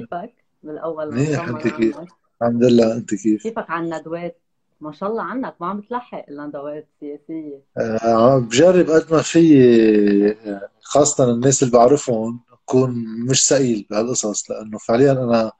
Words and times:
كيفك 0.00 0.34
بالأول 0.62 1.14
منيح 1.14 1.48
أنت 1.48 1.68
كيف؟ 1.68 1.96
الحمد 2.42 2.64
لله 2.64 2.96
أنت 2.96 3.14
كيف؟ 3.14 3.42
كيفك 3.42 3.70
على 3.70 3.84
الندوات؟ 3.84 4.40
ما 4.80 4.92
شاء 4.92 5.10
الله 5.10 5.22
عنك 5.22 5.54
ما 5.60 5.66
عم 5.66 5.80
تلحق 5.80 6.24
الندوات 6.28 6.88
السياسية 6.94 7.62
آه 7.78 8.38
بجرب 8.38 8.90
قد 8.90 9.12
ما 9.12 9.22
في 9.22 10.36
خاصة 10.82 11.30
الناس 11.30 11.62
اللي 11.62 11.72
بعرفهم 11.72 12.40
اكون 12.52 13.04
مش 13.30 13.46
ثقيل 13.46 13.86
بهالقصص 13.90 14.50
لأنه 14.50 14.78
فعليا 14.78 15.12
أنا 15.12 15.52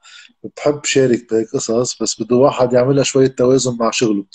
بحب 0.57 0.83
شارك 0.83 1.31
بهيك 1.31 1.47
قصص 1.53 2.01
بس 2.01 2.21
بده 2.21 2.35
واحد 2.35 2.73
يعملها 2.73 3.03
شوية 3.03 3.27
توازن 3.27 3.77
مع 3.77 3.91
شغله 3.91 4.25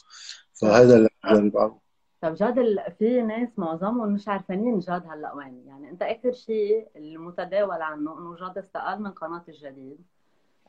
فهذا 0.61 0.97
اللي 0.97 1.09
بجرب 1.25 1.57
أعمله 1.57 1.80
طب 2.21 2.35
جاد. 2.35 2.79
في 2.99 3.23
ناس 3.23 3.59
معظمهم 3.59 4.09
مش 4.13 4.29
عارفانين 4.29 4.79
جاد 4.79 5.07
هلأ 5.07 5.33
وين. 5.35 5.65
يعني 5.67 5.91
انت 5.91 6.03
آخر 6.03 6.33
شيء 6.33 6.89
المتداول 6.97 7.83
عنه 7.83 8.19
إنه 8.19 8.37
جاد 8.37 8.59
استقال 8.59 9.03
من 9.03 9.11
قناة 9.11 9.43
الجديد. 9.49 9.99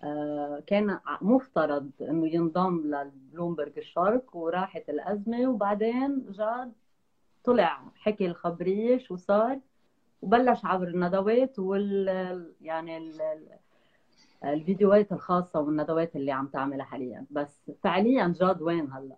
آه 0.04 0.64
كان 0.68 1.00
مفترض 1.22 1.92
إنه 2.02 2.28
ينضم 2.28 2.82
لبلومبرج 2.86 3.78
الشرق 3.78 4.36
وراحت 4.36 4.90
الأزمة 4.90 5.48
وبعدين 5.48 6.26
جاد 6.32 6.72
طلع 7.44 7.82
حكي 7.96 8.26
الخبرية 8.26 8.98
شو 8.98 9.16
صار 9.16 9.60
وبلش 10.22 10.66
عبر 10.66 10.88
الندوات 10.88 11.60
وال 11.60 12.54
يعني 12.62 12.98
ال... 12.98 13.22
الفيديوهات 14.46 15.12
الخاصة 15.12 15.60
والندوات 15.60 16.16
اللي 16.16 16.32
عم 16.32 16.48
تعملها 16.48 16.86
حاليا. 16.86 17.26
بس 17.32 17.72
فعليا 17.84 18.34
جاد 18.40 18.62
وين 18.62 18.92
هلأ؟ 18.92 19.16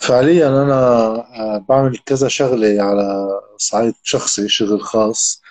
فعليا 0.00 0.48
أنا 0.48 0.74
آه، 0.74 1.64
بعمل 1.68 1.98
كذا 2.06 2.28
شغلة 2.28 2.82
على 2.82 3.28
صعيد 3.56 3.94
شخصي 4.02 4.48
شغل 4.48 4.80
خاص 4.82 5.42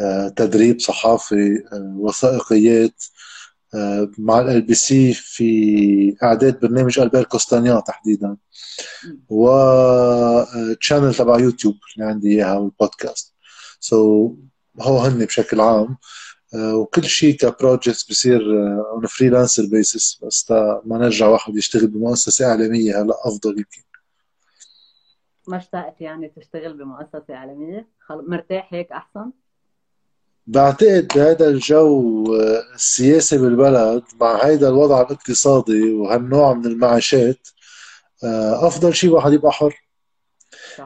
آه، 0.00 0.28
تدريب 0.28 0.80
صحافي 0.80 1.64
آه، 1.72 1.94
وثائقيات 1.98 3.04
مع 4.18 4.40
LBC 4.40 5.12
في 5.14 6.16
إعداد 6.22 6.60
برنامج 6.60 6.98
ألبير 6.98 7.24
كوستانيا 7.24 7.80
تحديدا 7.80 8.36
و 9.28 9.50
channel 10.80 11.14
تبع 11.14 11.38
يوتيوب 11.40 11.74
اللي 11.96 12.08
عندي 12.10 12.28
إياها 12.28 12.56
والبودكاست 12.58 13.34
so 13.80 14.28
so, 14.28 14.82
هو 14.82 14.98
هن 14.98 15.24
بشكل 15.24 15.60
عام 15.60 15.96
وكل 16.54 17.04
شيء 17.04 17.36
ك 17.36 17.45
project 17.45 18.06
بصير 18.10 18.40
on 18.92 19.06
freelancer 19.06 19.66
basis 19.66 20.20
بس 20.24 20.50
ما 20.84 20.98
نرجع 20.98 21.28
واحد 21.28 21.56
يشتغل 21.56 21.86
بمؤسسة 21.86 22.46
إعلامية 22.46 23.02
هلا 23.02 23.14
أفضل 23.24 23.58
يمكن. 23.58 23.89
ما 25.50 25.56
اشتقت 25.56 26.00
يعني 26.00 26.28
تشتغل 26.28 26.72
بمؤسسة 26.72 27.24
إعلامية؟ 27.30 27.88
مرتاح 28.10 28.74
هيك 28.74 28.92
أحسن؟ 28.92 29.30
بعتقد 30.46 31.08
بهذا 31.14 31.48
الجو 31.48 32.24
آه، 32.34 32.74
السياسي 32.74 33.38
بالبلد 33.38 34.02
مع 34.20 34.44
هيدا 34.44 34.68
الوضع 34.68 35.00
الاقتصادي 35.00 35.92
وهالنوع 35.92 36.54
من 36.54 36.66
المعاشات 36.66 37.48
آه، 38.24 38.66
أفضل 38.66 38.94
شيء 38.94 39.10
واحد 39.10 39.32
يبقى 39.32 39.52
حر. 39.52 39.74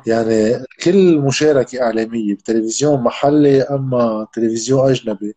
يعني 0.06 0.64
كل 0.84 1.18
مشاركة 1.18 1.82
إعلامية 1.82 2.34
بتلفزيون 2.34 3.00
محلي 3.00 3.62
أما 3.62 4.26
تلفزيون 4.32 4.90
أجنبي 4.90 5.36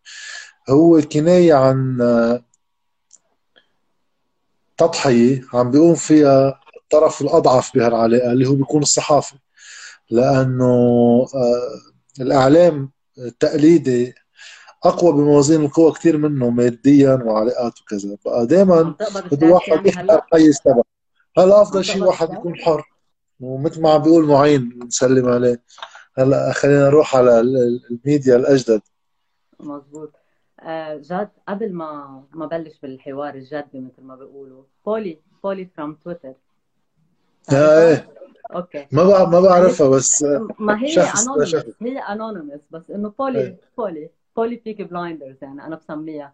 هو 0.70 1.02
كناية 1.02 1.54
عن 1.54 1.98
تضحية 4.78 5.42
عم 5.54 5.72
بيقوم 5.72 5.96
فيها 5.96 6.60
الطرف 6.88 7.22
الأضعف 7.22 7.76
بهالعلاقة 7.76 8.32
اللي 8.32 8.48
هو 8.48 8.56
بيكون 8.56 8.82
الصحافي. 8.82 9.36
لأنه 10.10 10.66
آه، 11.36 12.22
الإعلام 12.22 12.92
التقليدي 13.18 14.14
أقوى 14.84 15.12
بموازين 15.14 15.66
القوى 15.66 15.92
كثير 15.92 16.18
منه 16.18 16.50
ماديا 16.50 17.14
وعلاقات 17.14 17.82
وكذا. 17.82 18.18
بقى 18.26 18.48
دائما 18.48 18.96
بده 19.32 19.48
واحد 19.48 19.72
يعني 19.72 19.90
يحضر 19.90 20.16
الحيز 20.16 20.60
تبعه 20.60 20.84
هلا 21.38 21.62
أفضل 21.62 21.86
شيء 21.86 22.04
واحد 22.04 22.34
يكون 22.34 22.56
حر. 22.56 22.84
ومثل 23.40 23.82
ما 23.82 23.90
عم 23.92 24.02
بيقول 24.02 24.26
معين 24.26 24.80
نسلم 24.88 25.30
عليه. 25.30 25.62
هلا 26.18 26.52
خلينا 26.52 26.86
نروح 26.86 27.16
على 27.16 27.40
الميديا 27.40 28.36
الأجدد. 28.36 28.82
مزبوط. 29.60 30.12
آه، 30.60 30.98
جاد 30.98 31.30
قبل 31.48 31.74
ما 31.74 32.24
ما 32.34 32.46
بلش 32.46 32.80
بالحوار 32.80 33.34
الجدي 33.36 33.80
مثل 33.80 34.02
ما 34.02 34.16
بيقولوا 34.16 34.64
بولي 34.86 35.20
بولي 35.44 35.70
from 35.78 35.94
Twitter 35.94 36.34
إيه. 37.52 38.10
okay. 38.56 38.88
ما 38.92 39.04
بع... 39.04 39.26
ما 39.26 39.42
بعرفها 39.42 39.90
بس 39.90 40.24
ما 40.60 40.84
هي 40.84 41.02
anonymous 41.02 41.56
هي 41.82 42.00
anonymous 42.00 42.62
بس 42.72 42.92
إنه 42.92 43.14
بولي 43.20 43.40
إيه. 43.40 43.58
بولي 43.78 44.10
بولي 44.36 44.56
Peaky 44.56 44.84
Blinders 44.84 45.36
يعني 45.42 45.66
أنا 45.66 45.76
بسميها. 45.76 46.34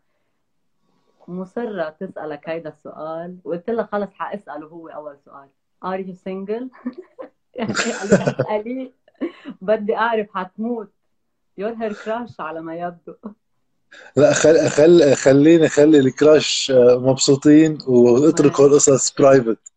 مصرة 1.27 1.95
تسألك 1.99 2.49
هيدا 2.49 2.69
السؤال 2.69 3.37
وقلت 3.43 3.69
لها 3.69 3.89
خلص 3.91 4.09
حأسأله 4.13 4.67
هو 4.67 4.87
أول 4.87 5.17
سؤال. 5.25 5.47
are 5.83 5.99
you 5.99 6.13
single 6.13 6.69
يعني 7.55 8.93
بدي 9.61 9.95
أعرف 9.95 10.27
حتموت. 10.33 10.91
you're 11.57 11.73
her 11.73 11.93
crush 11.93 12.39
على 12.39 12.61
ما 12.61 12.75
يبدو. 12.75 13.13
لا 14.15 14.33
خل... 14.33 14.69
خل... 14.69 15.15
خليني 15.15 15.69
خلي 15.69 15.99
ال 15.99 16.11
crush 16.11 16.71
مبسوطين 16.75 17.77
واتركوا 17.87 18.67
القصص 18.67 19.13
private 19.13 19.72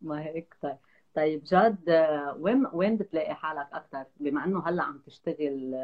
ما 0.00 0.22
هيك 0.22 0.56
طيب. 0.62 0.76
طيب 1.14 1.44
جاد 1.44 1.90
وين 2.38 2.66
وين 2.72 2.96
بتلاقي 2.96 3.34
حالك 3.34 3.68
أكثر 3.72 4.04
بما 4.20 4.44
إنه 4.44 4.68
هلأ 4.68 4.82
عم 4.82 4.98
تشتغل 4.98 5.74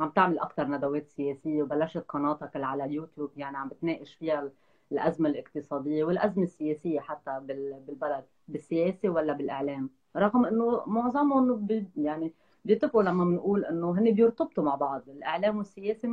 عم 0.00 0.10
تعمل 0.10 0.38
أكثر 0.38 0.68
ندوات 0.68 1.08
سياسية 1.08 1.62
وبلشت 1.62 2.04
قناتك 2.08 2.56
اللي 2.56 2.66
على 2.66 2.84
اليوتيوب 2.84 3.30
يعني 3.36 3.56
عم 3.56 3.68
بتناقش 3.68 4.14
فيها 4.14 4.50
الأزمة 4.92 5.28
الاقتصادية 5.28 6.04
والأزمة 6.04 6.42
السياسية 6.42 7.00
حتى 7.00 7.40
بالبلد 7.86 8.24
بالسياسة 8.48 9.08
ولا 9.08 9.32
بالإعلام؟ 9.32 9.90
رغم 10.16 10.44
إنه 10.46 10.82
معظمهم 10.86 11.68
يعني 11.96 12.34
بيتفقوا 12.64 13.02
لما 13.02 13.24
بنقول 13.24 13.64
إنه 13.64 13.90
هن 13.98 14.10
بيرتبطوا 14.14 14.64
مع 14.64 14.74
بعض. 14.74 15.08
الإعلام 15.08 15.58
والسياسة 15.58 16.08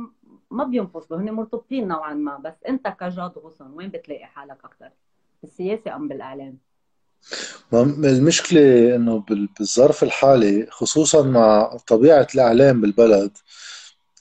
ما 0.50 0.64
بينفصلوا 0.64 1.20
هن 1.20 1.30
مرتبطين 1.32 1.88
نوعا 1.88 2.14
ما. 2.14 2.36
بس 2.38 2.64
أنت 2.64 2.88
كجاد 2.88 3.38
غصن 3.38 3.70
وين 3.72 3.90
بتلاقي 3.90 4.26
حالك 4.26 4.64
أكثر 4.64 4.90
بالسياسة 5.42 5.96
أم 5.96 6.08
بالإعلام؟ 6.08 6.58
المشكلة 7.74 8.96
إنه 8.96 9.24
بالظرف 9.58 10.02
الحالي 10.02 10.66
خصوصا 10.70 11.22
مع 11.22 11.76
طبيعة 11.86 12.26
الإعلام 12.34 12.80
بالبلد 12.80 13.30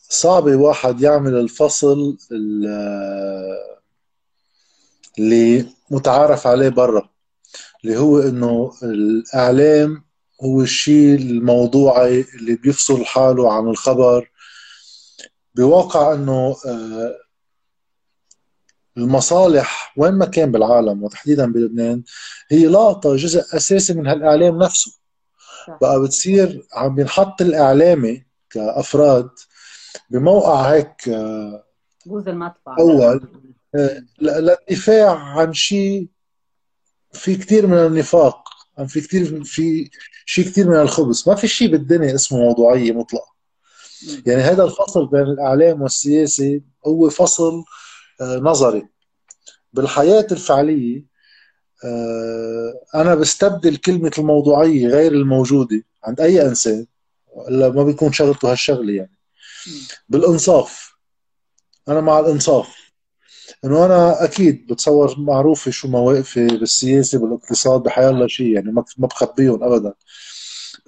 صعب 0.09 0.45
واحد 0.45 1.01
يعمل 1.01 1.33
الفصل 1.35 2.17
اللي 5.19 5.65
متعارف 5.89 6.47
عليه 6.47 6.69
برا 6.69 7.09
اللي 7.83 7.97
هو 7.97 8.19
إنه 8.19 8.73
الإعلام 8.83 10.03
هو 10.43 10.61
الشيء 10.61 11.15
الموضوعي 11.15 12.25
اللي 12.35 12.55
بيفصل 12.55 13.05
حاله 13.05 13.53
عن 13.53 13.67
الخبر. 13.67 14.31
بواقع 15.55 16.13
إنه 16.13 16.55
آه، 16.67 17.15
المصالح 18.97 19.93
وين 19.97 20.13
ما 20.13 20.25
كان 20.25 20.51
بالعالم 20.51 21.03
وتحديدا 21.03 21.51
بلبنان 21.51 22.03
هي 22.49 22.65
لاقطة 22.65 23.15
جزء 23.15 23.39
أساسي 23.39 23.93
من 23.93 24.07
هالإعلام 24.07 24.57
نفسه. 24.63 24.91
بقى 25.81 26.01
بتصير 26.03 26.67
عم 26.73 26.95
بينحط 26.95 27.41
الإعلامي 27.41 28.23
كأفراد 28.49 29.29
بموقع 30.09 30.61
هيك 30.73 31.09
آه، 31.09 31.63
بوز 32.05 32.27
المدفع 32.27 32.75
أول 32.79 33.27
للدفاع 34.21 35.15
عن 35.19 35.53
شيء 35.53 36.07
في 37.13 37.35
كثير 37.35 37.67
من 37.67 37.77
النفاق 37.77 38.43
في 38.87 39.01
كثير 39.01 39.43
في 39.43 39.89
شيء 40.25 40.45
كثير 40.45 40.69
من 40.69 40.75
الخبز 40.75 41.23
ما 41.29 41.35
في 41.35 41.47
شيء 41.47 41.71
بالدنيا 41.71 42.15
اسمه 42.15 42.39
موضوعية 42.39 42.91
مطلقة. 42.91 43.37
يعني 44.25 44.41
هذا 44.41 44.63
الفصل 44.63 45.07
بين 45.07 45.21
الإعلام 45.21 45.81
والسياسة 45.81 46.61
هو 46.87 47.09
فصل 47.09 47.53
آه، 47.53 47.63
نظري. 48.21 48.87
بالحياة 49.73 50.27
الفعلية 50.31 51.05
آه، 51.85 52.81
أنا 52.95 53.15
بستبدل 53.15 53.75
كلمة 53.75 54.11
الموضوعية 54.17 54.87
غير 54.87 55.11
الموجودة 55.11 55.83
عند 56.03 56.21
أي 56.21 56.41
إنسان 56.47 56.85
إلا 57.47 57.69
ما 57.69 57.83
بيكون 57.83 58.11
شغلته 58.11 58.51
هالشغلة 58.51 58.93
يعني. 58.93 59.17
بالإنصاف. 60.09 60.97
أنا 61.87 62.01
مع 62.01 62.19
الإنصاف. 62.19 62.87
إنه 63.65 63.85
أنا 63.85 64.23
أكيد 64.23 64.67
بتصور 64.67 65.15
معروفة 65.19 65.71
شو 65.71 65.87
مواقفي 65.87 66.47
بالسياسة 66.47 67.19
بالاقتصاد 67.19 67.83
بحياة 67.83 68.09
الله 68.09 68.27
شيء 68.27 68.47
يعني 68.47 68.71
ما 68.71 69.07
بخبيهم 69.07 69.63
ابدا. 69.63 69.93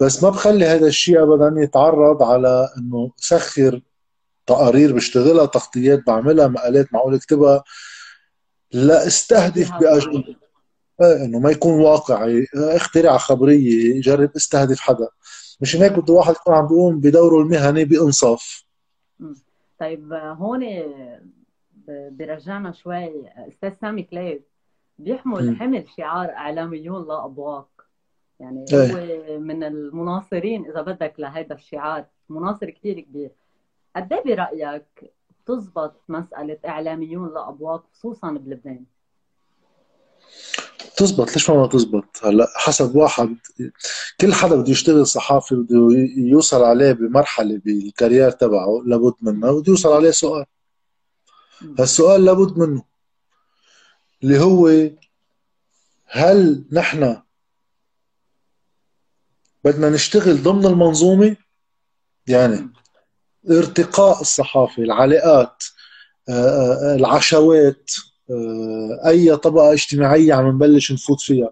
بس 0.01 0.23
ما 0.23 0.29
بخلي 0.29 0.65
هذا 0.65 0.87
الشيء 0.87 1.23
ابدا 1.23 1.61
يتعرض 1.61 2.23
على 2.23 2.69
إنه 2.77 3.11
سخر 3.17 3.81
تقارير 4.49 4.93
بشتغلها 4.93 5.45
تغطيات 5.45 6.07
بعملها 6.07 6.47
مقالات 6.47 6.93
معقول 6.93 7.15
اكتبها. 7.15 7.63
لا 8.71 9.07
استهدف 9.07 9.71
باجنده 9.71 10.35
إيه 11.01 11.25
إنه 11.25 11.39
ما 11.39 11.51
يكون 11.51 11.73
واقعي. 11.73 12.47
اخترع 12.55 13.17
خبرية 13.17 14.01
جرب 14.01 14.31
استهدف 14.35 14.79
حدا. 14.79 15.07
مش 15.61 15.75
هيك 15.75 15.91
بده 15.91 16.13
واحد 16.13 16.33
يكون 16.33 16.53
عم 16.53 16.67
بيقوم 16.67 16.99
بدوره 16.99 17.41
المهني 17.41 17.85
بإنصاف. 17.85 18.65
طيب 19.79 20.13
هون 20.13 20.65
بيرجعنا 21.87 22.71
شوي. 22.71 23.29
أستاذ 23.47 23.73
سامي 23.81 24.03
كليب 24.03 24.43
بيحمل 24.97 25.57
حمل 25.57 25.85
شعار 25.97 26.29
اعلاميون 26.29 27.07
لا 27.07 27.25
أبواق. 27.25 27.69
يعني 28.39 28.65
هو 28.73 29.39
من 29.39 29.63
المناصرين 29.63 30.69
إذا 30.69 30.81
بدك 30.81 31.13
لهذا 31.19 31.53
الشعار. 31.53 32.05
مناصر 32.29 32.69
كثير 32.69 32.99
كبير. 32.99 33.31
قد 33.95 34.13
إيه 34.13 34.23
برأيك 34.23 35.13
تزبط 35.45 36.01
مسألة 36.09 36.57
إعلاميون 36.65 37.33
لا 37.33 37.49
ابواق 37.49 37.85
خصوصا 37.93 38.31
بلبنان؟ 38.31 38.85
تزبط 40.97 41.31
ليش 41.33 41.49
ما 41.49 41.67
تزبط؟ 41.67 42.05
هلا 42.23 42.47
حسب 42.55 42.95
واحد 42.95 43.37
كل 44.21 44.33
حدا 44.33 44.55
بده 44.55 44.71
يشتغل 44.71 45.07
صحافي 45.07 45.55
بده 45.55 45.87
يوصل 46.17 46.63
عليه 46.63 46.91
بمرحلة 46.91 47.57
بالكارير 47.65 48.31
تبعه 48.31 48.81
لابد 48.85 49.13
منه 49.21 49.51
بده 49.59 49.63
يوصل 49.67 49.93
عليه 49.93 50.11
سؤال. 50.11 50.45
هالسؤال 51.79 52.25
لابد 52.25 52.57
منه. 52.57 52.83
اللي 54.23 54.39
هو 54.39 54.89
هل 56.05 56.65
نحن 56.71 57.21
بدنا 59.63 59.89
نشتغل 59.89 60.43
ضمن 60.43 60.65
المنظومة؟ 60.65 61.35
يعني 62.27 62.69
ارتقاء 63.49 64.21
الصحافة 64.21 64.83
العلاقات 64.83 65.63
آه، 66.29 66.31
آه، 66.31 66.95
العشوات 66.95 67.91
آه، 68.31 69.09
أي 69.09 69.35
طبقة 69.37 69.73
اجتماعية 69.73 70.33
عم 70.33 70.47
نبلش 70.47 70.91
نفوت 70.91 71.21
فيها. 71.21 71.49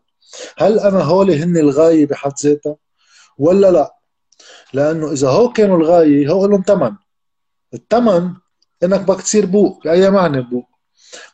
هل 0.58 0.80
أنا 0.80 1.04
هولي 1.04 1.44
هن 1.44 1.58
الغاية 1.58 2.06
بحد 2.06 2.32
ذاتها؟ 2.44 2.76
ولا 3.38 3.72
لا؟ 3.72 3.98
لأنه 4.74 5.12
إذا 5.12 5.30
هو 5.30 5.52
كانوا 5.52 5.78
الغاية 5.78 6.32
هو 6.32 6.46
لهم 6.46 6.64
ثمن 6.68 6.96
الثمن 7.74 8.34
إنك 8.84 9.00
بدك 9.02 9.22
تصير 9.22 9.46
بوق 9.46 9.84
بأي 9.84 10.10
معنى 10.12 10.42
بوق؟ 10.42 10.68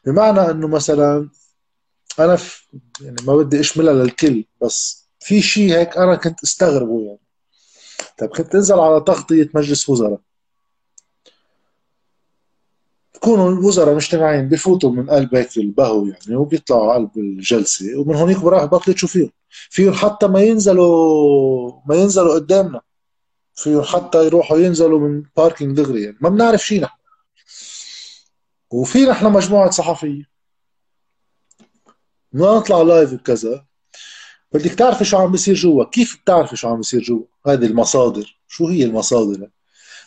بمعنى 0.05 0.39
إنه 0.39 0.67
مثلا 0.67 1.29
أنا 2.19 2.35
في 2.35 2.63
يعني 3.01 3.15
ما 3.23 3.35
بدي 3.35 3.59
أشملها 3.59 3.93
للكل 3.93 4.45
بس 4.61 5.09
في 5.19 5.41
شيء 5.41 5.73
هيك 5.73 5.97
أنا 5.97 6.15
كنت 6.15 6.43
استغربه 6.43 7.01
يعني. 7.05 7.19
طيب 8.17 8.29
كنت 8.29 8.51
تنزل 8.53 8.79
على 8.79 9.01
تغطية 9.01 9.49
مجلس 9.53 9.89
وزراء. 9.89 10.19
بكونوا 13.23 13.51
الوزراء 13.51 13.95
مجتمعين 13.95 14.49
بفوتوا 14.49 14.91
من 14.91 15.09
قلب 15.09 15.35
هيك 15.35 15.57
البهو 15.57 16.05
يعني 16.05 16.35
وبيطلعوا 16.35 16.91
على 16.91 17.03
قلب 17.03 17.17
الجلسة 17.17 17.99
ومن 17.99 18.15
هونيك 18.15 18.39
براح 18.39 18.65
بطلوا 18.65 18.95
تشوفيهم. 18.95 19.31
فيهم 19.49 19.93
حتى 19.93 20.27
ما 20.27 20.41
ينزلوا 20.41 21.71
ما 21.85 21.95
ينزلوا 21.95 22.33
قدامنا. 22.33 22.81
فيهم 23.55 23.81
حتى 23.81 24.25
يروحوا 24.25 24.57
ينزلوا 24.57 24.99
من 24.99 25.23
parking 25.37 25.77
دغري 25.77 26.03
يعني. 26.03 26.17
ما 26.21 26.29
بنعرف 26.29 26.65
شيء 26.65 26.81
نحن. 26.81 26.97
وفي 28.71 29.05
نحن 29.05 29.25
مجموعة 29.31 29.69
صحفية. 29.69 30.23
ما 32.33 32.57
نطلع 32.57 32.81
live 32.81 33.13
وكذا 33.13 33.65
بدك 34.51 34.71
تعرفي 34.71 35.05
شو 35.05 35.17
عم 35.17 35.31
بيصير 35.31 35.55
جوا. 35.55 35.83
كيف 35.83 36.21
بتعرفي 36.23 36.55
شو 36.55 36.67
عم 36.67 36.77
بيصير 36.77 37.01
جوا؟ 37.01 37.23
هذه 37.47 37.65
المصادر. 37.65 38.39
شو 38.47 38.67
هي 38.67 38.83
المصادر؟ 38.83 39.49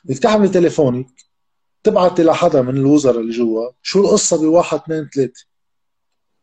بدك 0.04 0.18
تحملي 0.18 0.48
تليفونك. 0.48 1.25
تبعتي 1.86 2.22
لحدا 2.22 2.62
من 2.62 2.76
الوزراء 2.76 3.20
اللي 3.20 3.32
جوا. 3.32 3.70
شو 3.82 4.00
القصة 4.00 4.36
بواحد 4.40 4.80
اثنين 4.80 5.08
ثلاثة؟ 5.14 5.44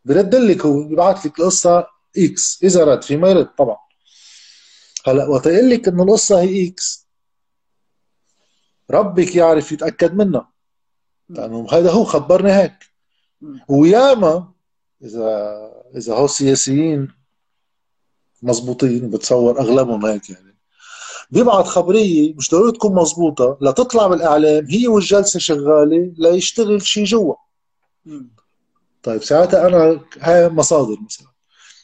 برد 0.06 0.36
لك 0.36 0.66
هو 0.66 0.84
بيبعث 0.84 1.26
لك 1.26 1.40
القصة 1.40 1.88
X 2.18 2.64
إذا 2.64 2.84
رد. 2.84 3.02
في 3.02 3.18
ما 3.18 3.30
يرد 3.30 3.56
طبعا. 3.56 3.78
هلأ 5.08 5.28
وقت 5.28 5.46
يقول 5.46 5.70
لك 5.70 5.88
إنه 5.88 6.04
القصة 6.04 6.42
هي 6.42 6.68
X 6.68 7.08
ربك 8.92 9.36
يعرف 9.36 9.72
يتأكد 9.72 10.16
منها. 10.16 10.52
لأنه 11.30 11.68
هذا 11.72 11.92
هو 11.92 12.04
خبرني 12.04 12.52
هيك. 12.52 12.78
وياما 13.68 14.54
إذا 15.04 15.58
إذا 15.96 16.16
هو 16.16 16.28
سياسيين 16.28 17.08
مزبوطين 18.42 19.10
بتصور 19.10 19.60
أغلبهم 19.60 20.06
هيك 20.06 20.30
يعني. 20.30 20.53
بيبعت 21.32 21.68
خبرية 21.68 22.34
مش 22.34 22.52
ضروري 22.52 22.72
تكون 22.72 22.96
مزبوطه 22.96 23.58
لتطلع 23.62 24.08
بالإعلام 24.08 24.66
هي 24.70 24.88
والجلسة 24.88 25.40
شغالة 25.40 26.12
ليشتغل 26.18 26.82
شيء 26.82 27.04
جوا. 27.04 27.36
طيب 29.04 29.24
ساعتها 29.24 29.68
أنا 29.68 30.00
هاي 30.20 30.50
مصادر 30.50 30.98
مثلا. 31.06 31.28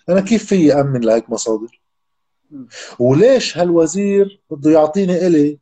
أنا 0.09 0.21
كيف 0.21 0.45
في 0.45 0.74
امن 0.74 1.01
لهيك 1.01 1.30
مصادر؟ 1.30 1.81
وليش 3.00 3.57
هالوزير 3.57 4.41
بده 4.50 4.71
يعطيني 4.71 5.27
إلي 5.27 5.59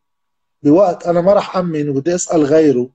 بوقت 0.63 1.07
أنا 1.07 1.21
ما 1.21 1.33
راح 1.33 1.57
امن 1.57 1.89
وبدي 1.89 2.15
أسأل 2.15 2.43
غيره؟ 2.43 2.89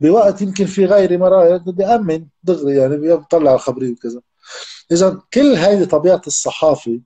بوقت 0.00 0.42
يمكن 0.42 0.66
في 0.66 0.84
غيري 0.84 1.16
مرايا 1.16 1.56
بدي 1.56 1.84
امن 1.84 2.26
دغري 2.42 2.76
يعني 2.76 3.16
بطلع 3.16 3.54
الخبرية 3.54 3.92
وكذا. 3.92 4.20
اذا 4.92 5.20
كل 5.34 5.56
هذه 5.56 5.84
طبيعة 5.84 6.22
الصحافة 6.26 7.00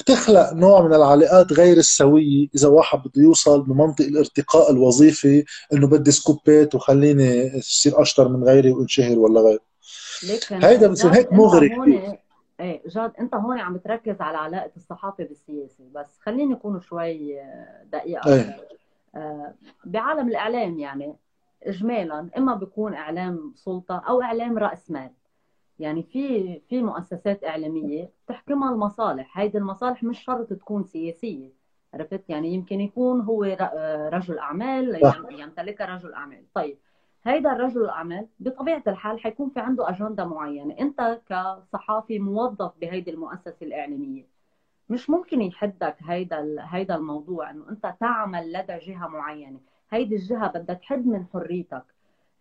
بتخلق 0.00 0.52
نوع 0.52 0.82
من 0.82 0.94
العلاقات 0.94 1.52
غير 1.52 1.76
السوية 1.76 2.48
إذا 2.54 2.68
واحد 2.68 2.98
بده 2.98 3.22
يوصل 3.22 3.62
بمنطق 3.62 4.04
الارتقاء 4.04 4.70
الوظيفي 4.72 5.44
إنه 5.72 5.86
بدي 5.86 6.10
سكوبات 6.10 6.74
وخليني 6.74 7.58
اصير 7.58 8.02
أشطر 8.02 8.28
من 8.28 8.44
غيري 8.44 8.70
وانشهر 8.72 9.18
ولا 9.18 9.40
غير. 9.40 9.58
هيدا 10.50 10.88
بصير 10.88 11.14
هيك 11.14 11.32
مغري 11.32 11.70
إيه 12.60 12.82
جاد 12.86 13.12
إنت 13.20 13.34
هون 13.34 13.58
عم 13.58 13.76
تركز 13.76 14.20
على 14.20 14.38
علاقة 14.38 14.70
الصحافة 14.76 15.24
بالسياسة 15.24 15.84
بس 15.94 16.06
خليني 16.20 16.54
أكون 16.54 16.80
شوي 16.80 17.40
دقيقة. 17.92 18.34
إيه. 18.34 18.56
آه، 19.14 19.54
بعالم 19.84 20.28
الإعلام 20.28 20.78
يعني 20.78 21.16
اجمالا 21.62 22.28
إما 22.36 22.54
بيكون 22.54 22.94
إعلام 22.94 23.52
سلطة 23.56 24.02
أو 24.08 24.22
إعلام 24.22 24.58
رأس 24.58 24.90
مال. 24.90 25.10
يعني 25.78 26.02
في 26.02 26.60
في 26.68 26.82
مؤسسات 26.82 27.44
إعلامية 27.44 28.10
بتحكمها 28.26 28.70
المصالح. 28.72 29.38
هيدي 29.38 29.58
المصالح 29.58 30.02
مش 30.04 30.18
شرط 30.24 30.48
تكون 30.52 30.84
سياسية 30.84 31.52
عرفت؟ 31.94 32.24
يعني 32.28 32.48
يمكن 32.54 32.80
يكون 32.80 33.20
هو 33.20 33.44
رجل 34.12 34.38
أعمال 34.38 34.94
يمتلكها 35.40 35.86
رجل 35.86 36.12
أعمال. 36.14 36.44
طيب 36.54 36.78
هيدا 37.24 37.52
الرجل 37.52 37.84
الأعمال 37.84 38.26
بطبيعة 38.40 38.82
الحال 38.86 39.20
حيكون 39.20 39.50
في 39.50 39.60
عنده 39.60 39.88
أجندة 39.88 40.24
معينة. 40.24 40.74
أنت 40.80 41.20
كصحافي 41.28 42.18
موظف 42.18 42.72
بهيدي 42.80 43.10
المؤسسة 43.10 43.56
الإعلامية 43.62 44.26
مش 44.88 45.10
ممكن 45.10 45.42
يحدك 45.42 45.96
هيدا 46.02 46.56
هيدا 46.60 46.94
الموضوع 46.94 47.50
إنه 47.50 47.68
أنت 47.70 47.94
تعمل 48.00 48.52
لدى 48.52 48.78
جهة 48.78 49.06
معينة. 49.08 49.60
هيدي 49.90 50.14
الجهة 50.16 50.48
بدها 50.48 50.74
تحد 50.76 51.06
من 51.06 51.24
حريتك. 51.32 51.84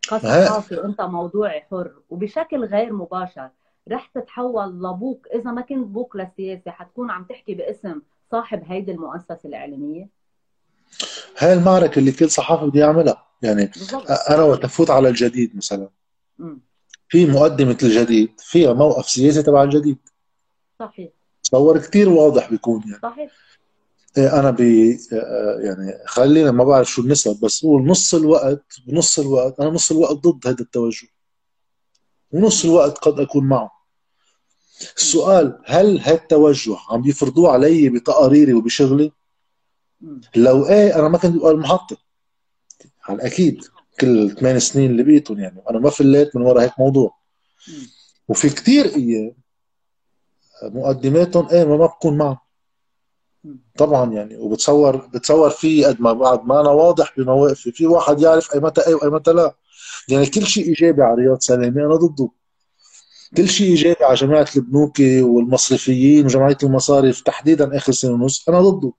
كصحافي 0.10 0.84
انت 0.86 1.02
موضوعي 1.02 1.62
حر 1.62 1.92
وبشكل 2.10 2.66
غير 2.66 2.94
مباشر 2.94 3.50
رح 3.92 4.12
تتحول 4.16 4.84
لبوك 4.84 5.28
إذا 5.36 5.52
ما 5.52 5.62
كنت 5.62 5.88
بوك 5.88 6.16
للسياسة 6.16 6.72
حتكون 6.72 7.12
عم 7.12 7.24
تحكي 7.24 7.54
باسم 7.54 8.02
صاحب 8.32 8.64
هيدي 8.66 8.92
المؤسسة 8.92 9.40
الإعلامية؟ 9.46 10.10
هاي 11.38 11.54
المعركة 11.54 12.00
اللي 12.00 12.12
كل 12.12 12.30
صحافي 12.30 12.66
بده 12.66 12.80
يعملها 12.80 13.26
يعني 13.42 13.66
بالضبط. 13.66 14.12
أنا 14.30 14.44
وقت 14.44 14.64
أفوت 14.64 14.90
على 14.90 15.10
الجديد 15.10 15.56
مثلا. 15.56 15.90
م. 16.40 16.56
في 17.10 17.26
مقدمة 17.26 17.78
الجديد 17.84 18.32
فيها 18.40 18.74
موقف 18.74 19.10
سياسي 19.10 19.44
تبع 19.44 19.64
الجديد. 19.64 19.98
صحيح. 20.80 21.10
تصور 21.44 21.78
كثير 21.78 22.10
واضح 22.10 22.50
بيكون 22.50 22.82
يعني. 22.86 23.00
صحيح. 23.02 23.32
أنا 24.20 24.52
ب 24.52 24.60
يعني 25.60 25.98
خلينا 26.06 26.52
ما 26.52 26.64
بعرف 26.64 26.90
شو 26.92 27.02
النسب 27.02 27.40
بس 27.44 27.64
قول 27.64 27.86
نص 27.86 28.16
الوقت 28.16 28.64
بنص 28.88 29.20
الوقت 29.20 29.60
أنا 29.60 29.70
نص 29.70 29.92
الوقت 29.92 30.16
ضد 30.16 30.48
هذا 30.48 30.62
التوجه. 30.62 31.08
ونص 32.32 32.66
الوقت 32.66 32.98
قد 32.98 33.20
أكون 33.20 33.44
معه. 33.44 33.72
السؤال 34.98 35.60
هل 35.66 36.00
هذا 36.00 36.16
التوجه 36.16 36.78
عم 36.90 37.02
بيفرضوه 37.02 37.52
علي 37.52 37.90
بتقاريري 37.90 38.54
وبشغلي؟ 38.54 39.12
لو 40.36 40.66
إيه 40.66 41.00
أنا 41.00 41.08
ما 41.08 41.18
كنت 41.18 41.42
بقى 41.42 41.52
المحطه 41.52 41.98
على 43.04 43.26
أكيد 43.26 43.64
كل 44.00 44.36
ثمان 44.40 44.60
سنين 44.60 44.92
اللي 44.92 45.04
بقيتهم 45.04 45.40
يعني 45.40 45.62
أنا 45.70 45.80
ما 45.80 45.90
فليت 45.90 46.36
من 46.36 46.42
ورا 46.42 46.62
هيك 46.62 46.80
موضوع. 46.80 47.18
وفي 48.28 48.50
كثير 48.50 48.86
أيام 48.86 49.34
مقدماتهم 50.64 51.50
إيه 51.50 51.64
ما 51.66 51.78
بكون 51.78 52.18
معهم 52.18 52.38
طبعا 53.78 54.14
يعني 54.14 54.38
وبتصور 54.38 54.96
بتصور 54.98 55.50
في 55.50 55.86
قد 55.86 56.02
ما 56.02 56.14
بعد 56.14 56.46
ما 56.46 56.62
أنا 56.62 56.70
واضح 56.70 57.14
بمواقفي 57.18 57.72
في 57.72 57.88
واحد 57.88 58.22
يعرف 58.22 58.54
أي 58.54 58.60
متى 58.60 58.88
أي 58.88 58.94
وأي 58.94 59.10
متى 59.10 59.32
لا. 59.34 59.56
يعني 60.10 60.26
كل 60.26 60.46
شيء 60.46 60.66
إيجابي 60.68 61.04
على 61.04 61.16
رياض 61.16 61.40
سلامه 61.40 61.86
أنا 61.86 61.96
ضده. 61.96 62.30
كل 63.38 63.50
شيء 63.50 63.68
إيجابي 63.68 64.04
على 64.06 64.16
جماعة 64.16 64.48
البنوك 64.56 65.00
والمصرفيين 65.22 66.26
وجمعيه 66.26 66.58
المصارف 66.64 67.22
تحديدا 67.22 67.78
آخر 67.78 67.92
سنة 67.92 68.12
ونص 68.12 68.50
أنا 68.50 68.62
ضده. 68.62 68.92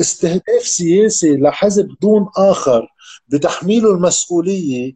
استهداف 0.00 0.62
سياسي 0.62 1.36
لحزب 1.36 1.88
دون 2.02 2.26
آخر 2.36 2.88
بتحميله 3.28 3.90
المسؤولية 3.90 4.94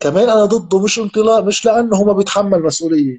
كمان 0.00 0.28
أنا 0.28 0.44
ضده 0.44 0.80
مش 0.80 0.98
انطلاق 0.98 1.40
مش 1.44 1.64
لأنه 1.64 1.96
هو 1.96 2.04
ما 2.04 2.12
بيتحمل 2.12 2.62
مسؤولية 2.62 3.18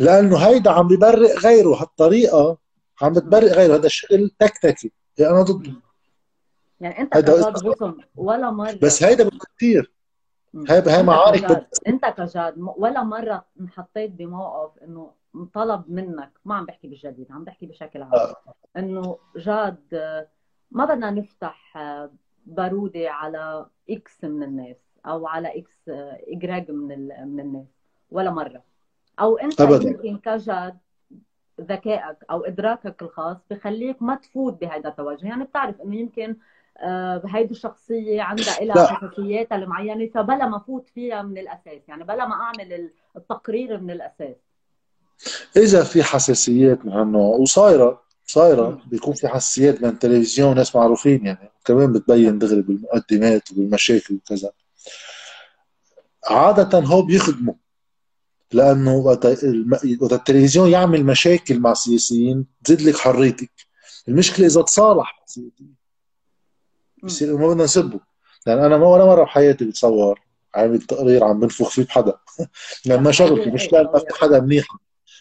لأنه 0.00 0.36
هيدا 0.36 0.70
عم 0.70 0.88
ببرئ 0.88 1.34
غيره 1.38 1.74
هالطريقة. 1.82 2.58
عم 3.02 3.12
بتبرئ 3.12 3.46
غيره 3.52 3.74
هذا 3.74 3.86
الشغل 3.86 4.30
تكتكي. 4.38 4.92
أنا 5.20 5.42
ضده 5.42 5.72
يعني 6.80 6.98
أنت 6.98 7.16
هيدا 7.16 7.32
ولا 8.16 8.50
مرة. 8.50 8.78
بس 8.82 9.02
هيدا 9.02 9.30
كثير 9.56 9.92
مم. 10.54 10.64
هاي 10.68 10.78
هاي 10.78 11.00
أنت 11.00 11.06
معارك 11.06 11.40
كجاد 11.44 11.56
بت... 11.62 11.80
أنت 11.86 12.04
كجاد 12.06 12.54
ولا 12.58 13.02
مرة 13.02 13.44
انحطيت 13.60 14.10
بموقف 14.10 14.78
إنه 14.78 15.12
طلب 15.54 15.84
منك 15.88 16.32
ما 16.44 16.54
عم 16.54 16.66
بحكي 16.66 16.88
بالجديد 16.88 17.32
عم 17.32 17.44
بحكي 17.44 17.66
بشكل 17.66 18.02
عام 18.02 18.34
إنه 18.76 19.18
جاد 19.36 19.84
آه، 19.92 20.28
ما 20.70 20.84
بدنا 20.84 21.10
نفتح 21.10 21.76
آه، 21.76 22.10
بارودة 22.46 23.10
على 23.10 23.66
X 23.90 24.24
من 24.24 24.42
الناس 24.42 24.76
أو 25.06 25.26
على 25.26 25.58
X 25.58 25.88
آه، 25.88 26.18
إحراج 26.28 26.70
من 26.70 26.92
ال- 26.92 27.28
من 27.28 27.40
الناس 27.40 27.66
ولا 28.10 28.30
مرة. 28.30 28.62
أو 29.20 29.38
أنت 29.38 29.60
يمكن 29.60 30.18
كجاد 30.18 30.78
ذكائك 31.60 32.16
أو 32.30 32.44
إدراكك 32.44 33.02
الخاص 33.02 33.36
بخليك 33.50 34.02
ما 34.02 34.14
تفوت 34.14 34.60
بهذا 34.60 34.88
التوجه. 34.88 35.26
يعني 35.26 35.44
بتعرف 35.44 35.80
إنه 35.80 35.96
يمكن 35.96 36.36
آه، 36.78 37.22
هيدي 37.26 37.50
الشخصية 37.50 38.22
عندها 38.22 38.60
لها 38.60 38.86
حساسياتها 38.86 39.56
المعينة 39.56 40.10
فبلا 40.14 40.46
ما 40.46 40.58
فوت 40.58 40.88
فيها 40.94 41.22
من 41.22 41.38
الأساس. 41.38 41.88
يعني 41.88 42.04
بلا 42.04 42.26
ما 42.26 42.34
أعمل 42.34 42.90
التقرير 43.16 43.80
من 43.80 43.90
الأساس. 43.90 44.36
إذا 45.56 45.84
في 45.84 46.02
حساسيات 46.02 46.86
من 46.86 46.92
هالنوع 46.92 47.36
وصايرة 47.36 48.02
صايرة 48.26 48.68
مم. 48.68 48.80
بيكون 48.86 49.14
في 49.14 49.28
حساسيات 49.28 49.82
من 49.82 49.88
التلفزيون 49.88 50.56
ناس 50.56 50.76
معروفين. 50.76 51.26
يعني 51.26 51.50
كمان 51.64 51.92
بتبين 51.92 52.38
دغري 52.38 52.62
بالمقدمات 52.62 53.50
وبالمشاكل 53.52 54.14
وكذا. 54.14 54.50
عادة 56.30 56.78
هو 56.78 57.02
بيخدموا. 57.02 57.54
لأنه 58.52 58.96
وقت 58.96 59.26
التلفزيون 60.12 60.70
يعمل 60.70 61.04
مشاكل 61.04 61.60
مع 61.60 61.72
السياسيين 61.72 62.46
تزيد 62.64 62.82
لك 62.82 62.96
حريتك 62.96 63.50
المشكلة 64.08 64.46
إذا 64.46 64.62
تصالح 64.62 65.14
مع 65.18 65.24
السياسيين 65.24 65.74
مم. 67.02 67.06
بصير 67.06 67.36
ما 67.36 67.48
بدنا 67.48 67.64
نسبه 67.64 68.00
لأن 68.46 68.58
أنا 68.58 68.78
ما 68.78 68.86
ولا 68.86 69.04
مرة 69.04 69.24
بحياتي 69.24 69.64
بتصور 69.64 70.20
عامل 70.54 70.82
تقرير 70.82 71.24
عم 71.24 71.40
بنفخ 71.40 71.68
فيه 71.68 71.84
بحدا 71.84 72.12
لأن 72.86 73.00
ما 73.00 73.04
لا 73.04 73.10
شغلتي 73.10 73.50
مش 73.50 73.68
طبيعي 73.68 73.88
حدا 74.20 74.40
منيح 74.40 74.66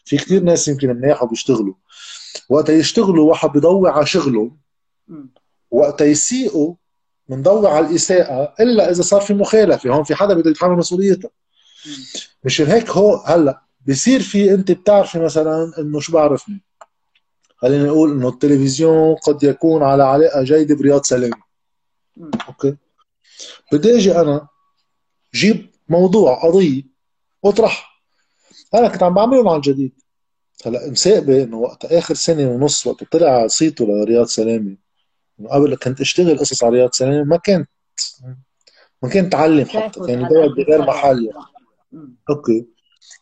في 0.05 0.17
كثير. 0.17 0.43
ناس 0.43 0.67
يمكن 0.67 0.87
منيح 0.87 1.23
وبيشتغلوا 1.23 1.73
وقت 2.49 2.69
يشتغلوا 2.69 3.29
واحد 3.29 3.49
بيضوي 3.49 3.89
على 3.89 4.05
شغله 4.05 4.51
مم. 5.07 5.29
وقت 5.71 6.01
يسيئوا 6.01 6.73
بنضوي 7.29 7.67
على 7.67 7.87
الإساءة 7.87 8.53
إلا 8.59 8.91
إذا 8.91 9.01
صار 9.01 9.21
في 9.21 9.33
مخالفة 9.33 9.89
هون 9.89 10.03
في 10.03 10.15
حدا 10.15 10.33
بده 10.33 10.49
يتحمل 10.49 10.77
مسؤوليتها. 10.77 11.29
مشان 12.43 12.65
هيك 12.65 12.89
هو 12.89 13.15
هلا 13.15 13.61
بصير 13.87 14.21
في 14.21 14.53
أنت 14.53 14.71
بتعرفي 14.71 15.19
مثلا 15.19 15.73
إنه 15.79 15.99
شو 15.99 16.13
بعرفني؟ 16.13 16.61
خلينا 17.57 17.83
نقول 17.83 18.11
إنه 18.11 18.29
التلفزيون 18.29 19.15
قد 19.15 19.43
يكون 19.43 19.83
على 19.83 20.03
علاقة 20.03 20.43
جيدة 20.43 20.75
برياض 20.75 21.03
سلامة 21.03 21.37
مم. 22.17 22.31
أوكي؟ 22.47 22.75
بدي 23.71 23.95
أجي 23.97 24.15
أنا 24.21 24.47
جيب 25.33 25.69
موضوع 25.89 26.43
قضية 26.43 26.83
واطرحها 27.43 27.89
أنا 28.73 28.87
كنت 28.87 29.03
عم 29.03 29.13
بعملهم 29.13 29.47
على 29.47 29.57
الجديد. 29.57 29.91
هلا 30.65 30.89
مساقبة 30.89 31.43
إنه 31.43 31.57
وقت 31.57 31.85
آخر 31.85 32.13
سنة 32.13 32.49
ونص 32.49 32.87
وقت 32.87 33.03
طلع 33.03 33.47
صيته 33.47 33.85
لرياض 33.85 34.25
سلامة 34.25 34.75
إنه 35.39 35.49
قبل 35.49 35.75
كنت 35.75 36.01
أشتغل 36.01 36.39
قصص 36.39 36.63
على 36.63 36.75
رياض 36.75 36.93
سلامة 36.93 37.23
ما 37.23 37.37
كنت 37.37 37.69
ما 39.03 39.09
كنت 39.09 39.35
أعلم 39.35 39.65
حتى. 39.65 39.99
يدور 39.99 40.47
بغير 40.47 40.81
محل. 40.81 41.25
يعني. 41.25 41.58
أوكي 42.29 42.65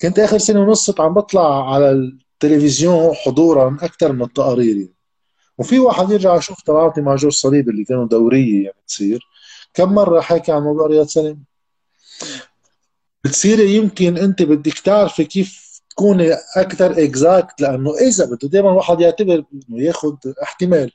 كنت 0.01 0.19
آخر 0.19 0.37
سنة 0.37 0.61
ونص 0.61 0.99
عم 0.99 1.13
بطلع 1.13 1.73
على 1.73 1.91
التلفزيون 1.91 3.13
حضورا 3.15 3.77
أكثر 3.81 4.11
من 4.11 4.21
التقارير 4.21 4.75
يعني. 4.75 4.93
وفي 5.57 5.79
واحد 5.79 6.11
يرجع 6.11 6.35
يشوف 6.35 6.61
طلعاتي 6.61 7.01
مع 7.01 7.15
جورج 7.15 7.33
صليب 7.33 7.69
اللي 7.69 7.83
كانوا 7.83 8.07
دورية 8.07 8.63
يعني 8.63 8.77
تصير 8.87 9.27
كم 9.73 9.93
مرة 9.93 10.21
حكي 10.21 10.51
عن 10.51 10.61
موضوع 10.61 10.87
رياض 10.87 11.05
سلام 11.05 11.33
مم. 11.35 11.45
بتصيري 13.23 13.75
يمكن 13.75 14.17
أنت 14.17 14.41
بدك 14.41 14.79
تعرفي 14.79 15.25
كيف 15.25 15.67
تكوني 15.89 16.33
أكثر 16.55 17.03
exact 17.03 17.61
لأنه 17.61 17.97
إذا 17.97 18.25
بده 18.25 18.47
دائما 18.47 18.71
الواحد 18.71 19.01
يعتبر 19.01 19.43
إنه 19.53 19.83
ياخذ 19.83 20.15
احتمال 20.43 20.91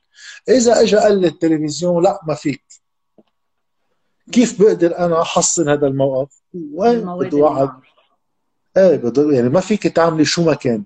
إذا 0.48 0.80
اجى 0.80 0.96
قال 0.96 1.20
لي 1.20 1.26
التلفزيون 1.26 2.02
لا 2.02 2.20
ما 2.28 2.34
فيك 2.34 2.64
كيف 4.32 4.62
بقدر 4.62 4.98
أنا 4.98 5.22
احصن 5.22 5.68
هذا 5.68 5.86
الموقف؟ 5.86 6.41
اللي 6.54 7.40
معك 7.40 7.72
إيه 8.76 8.96
بده 8.96 9.30
يعني 9.32 9.48
ما 9.48 9.60
فيك 9.60 9.86
تعملي 9.86 10.24
شو 10.24 10.44
ما 10.44 10.54
كان. 10.54 10.84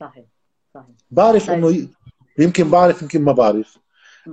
صحيح 0.00 0.24
صحيح. 0.74 0.86
بعرف 1.10 1.46
طيب. 1.46 1.64
إنه 1.64 1.88
يمكن 2.38 2.70
بعرف 2.70 3.02
يمكن 3.02 3.22
ما 3.22 3.32
بعرف. 3.32 3.78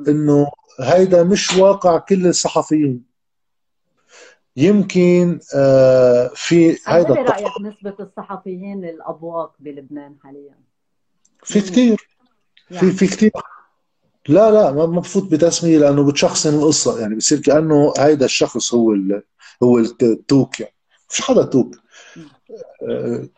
إنه 0.08 0.52
هيدا 0.80 1.24
مش 1.24 1.54
واقع 1.54 1.98
كل 1.98 2.28
الصحفيين. 2.28 3.04
يمكن 4.58 5.40
آه 5.56 6.32
في 6.36 6.78
هيدا 6.86 7.14
رأيك 7.14 7.62
نسبة 7.62 7.96
الصحفيين 8.00 8.86
الأبواق 8.86 9.54
بلبنان 9.60 10.16
حاليا؟ 10.24 10.56
في 11.44 11.62
كتير. 11.62 11.98
في 12.68 12.76
يعني 12.76 12.92
في 12.92 13.08
كتير. 13.08 13.32
لا 14.28 14.52
لا 14.52 14.72
ما 14.72 14.86
بفوت 14.86 15.32
بتسمية 15.32 15.78
لأنه 15.78 16.12
بتشخصن 16.12 16.54
القصة. 16.56 17.00
يعني 17.00 17.16
بصير 17.16 17.40
كأنه 17.40 17.94
هيدا 17.98 18.26
الشخص 18.26 18.74
هو 18.74 18.94
ال 18.94 19.24
هو 19.64 19.80
الت- 19.80 20.04
التوك 20.04 20.60
يعني 20.60 20.74
مش 21.10 21.22
حدا 21.22 21.44
توك. 21.44 21.76
آه، 22.90 23.30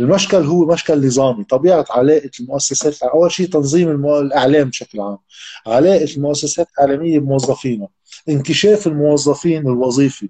المشكل 0.00 0.36
هو 0.36 0.66
مشكل 0.66 1.06
نظامي. 1.06 1.44
طبيعة 1.44 1.84
علاقة 1.90 2.30
المؤسسات 2.40 3.02
أول 3.02 3.32
شيء 3.32 3.46
تنظيم 3.48 3.88
المو... 3.88 4.18
الإعلام 4.18 4.68
بشكل 4.68 5.00
عام. 5.00 5.18
علاقة 5.66 6.04
المؤسسات 6.16 6.68
الإعلامية 6.78 7.18
بموظفينها 7.18 7.88
انكشاف 8.28 8.86
الموظفين 8.86 9.66
الوظيفي. 9.66 10.28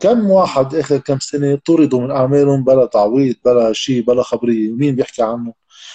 كم 0.00 0.30
واحد 0.30 0.74
آخر 0.74 0.98
كم 0.98 1.18
سنة 1.18 1.58
طردوا 1.66 2.00
من 2.00 2.10
أعمالهم 2.10 2.64
بلا 2.64 2.86
تعويض 2.86 3.34
بلا 3.44 3.72
شيء 3.72 4.02
بلا 4.02 4.22
خبرية؟ 4.22 4.70
مين 4.70 4.96
بيحكي 4.96 5.22
عنه 5.22 5.52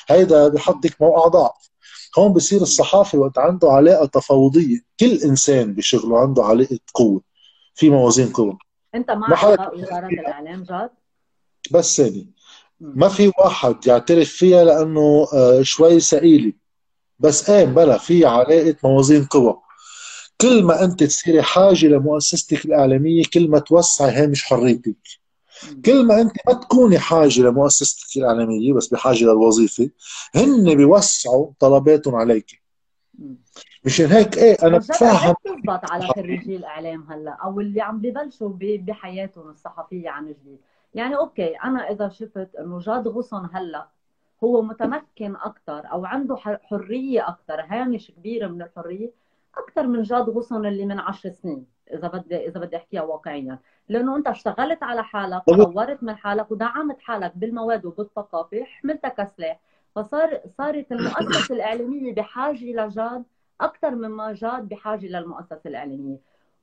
هيدا. 0.07 0.47
بحطك 0.47 1.01
موقع 1.01 1.27
ضعف. 1.27 1.69
هون 2.17 2.33
بصير. 2.33 2.61
الصحافي 2.61 3.17
وقت 3.17 3.37
عنده 3.37 3.69
علاقة 3.71 4.05
تفاوضية 4.05 4.77
كل 4.99 5.11
إنسان 5.25 5.73
بشغله 5.73 6.19
عنده 6.19 6.43
علاقة 6.43 6.79
قوة. 6.93 7.32
في 7.75 7.89
موازين 7.89 8.29
قوة 8.29 8.57
أنت 8.95 9.11
ما 9.11 9.27
مع 9.27 9.47
وزارة 9.73 10.07
الإعلام 10.07 10.63
جاد؟ 10.63 10.89
بس 11.71 11.97
ثاني. 11.97 12.31
ما 12.79 13.07
في 13.07 13.31
واحد 13.39 13.87
يعترف 13.87 14.29
فيها 14.29 14.63
لأنه 14.63 15.27
آه، 15.33 15.61
شوي 15.61 15.99
ثقيلة 15.99 16.53
بس 17.19 17.49
إيه 17.49 17.65
بلا 17.65 17.97
في 17.97 18.25
علاقة 18.25 18.75
موازين 18.83 19.25
قوى 19.25 19.61
كل 20.41 20.63
ما 20.63 20.83
أنت 20.83 21.03
تصيري 21.03 21.41
حاجة 21.41 21.85
لمؤسستك 21.85 22.65
الإعلامية 22.65 23.23
كل 23.33 23.49
ما 23.49 23.59
توسعي 23.59 24.11
هامش 24.11 24.43
حريتك. 24.43 24.95
كل 25.85 26.05
ما 26.05 26.21
أنت 26.21 26.31
ما 26.47 26.53
تكوني 26.53 26.99
حاجة 26.99 27.41
لمؤسستك 27.41 28.17
الإعلامية 28.17 28.73
بس 28.73 28.87
بحاجة 28.87 29.23
للوظيفة 29.23 29.89
هن 30.35 30.75
بيوسعوا 30.75 31.51
طلباتهم 31.59 32.15
عليك. 32.15 32.61
مشان 33.85 34.05
هيك؟ 34.05 34.37
إيه 34.37 34.57
أنا 34.63 34.77
بتفهم 34.77 35.33
بتزبط 35.45 35.91
على 35.91 36.07
خريجي 36.07 36.55
الاعلام 36.55 37.11
هلأ 37.11 37.31
أو 37.31 37.59
اللي 37.59 37.81
عم 37.81 37.99
ببلشوا 37.99 38.51
بحياتهم 38.59 39.49
الصحفية 39.49 40.09
عن 40.09 40.27
جديد. 40.27 40.59
يعني 40.93 41.15
أوكي 41.15 41.55
أنا 41.55 41.91
إذا 41.91 42.09
شفت 42.09 42.55
إنه 42.59 42.79
جاد 42.79 43.07
غصن 43.07 43.49
هلأ 43.53 43.87
هو 44.43 44.61
متمكن 44.61 45.35
أكثر 45.35 45.91
أو 45.91 46.05
عنده 46.05 46.35
حرية 46.37 47.27
أكثر 47.27 47.61
هامش 47.69 48.11
كبير 48.11 48.49
من 48.49 48.61
الحرية 48.61 49.11
أكثر 49.57 49.87
من 49.87 50.01
جاد 50.01 50.29
غصن 50.29 50.65
اللي 50.65 50.85
من 50.85 50.99
عشر 50.99 51.29
سنين 51.29 51.65
إذا 51.93 52.07
بدي 52.07 52.47
إذا 52.47 52.59
بدي 52.59 52.77
أحكيها 52.77 53.01
واقعيا. 53.01 53.59
لأنه 53.89 54.15
أنت 54.15 54.27
اشتغلت 54.27 54.83
على 54.83 55.03
حالك 55.03 55.41
طورت 55.45 56.03
من 56.03 56.15
حالك 56.15 56.51
ودعمت 56.51 57.01
حالك 57.01 57.31
بالمواد 57.35 57.85
وبالثقافة 57.85 58.63
حملتها 58.63 59.09
كسلاح 59.09 59.59
فصار 59.95 60.39
صارت 60.47 60.91
المؤسسة 60.91 61.55
الإعلامية 61.55 62.13
بحاجة 62.15 62.65
لجاد 62.65 63.23
أكثر 63.63 63.95
مما 63.95 64.33
جاد 64.33 64.69
بحاجة 64.69 65.05
للمؤسسه 65.05 65.61
الإعلامية. 65.65 66.17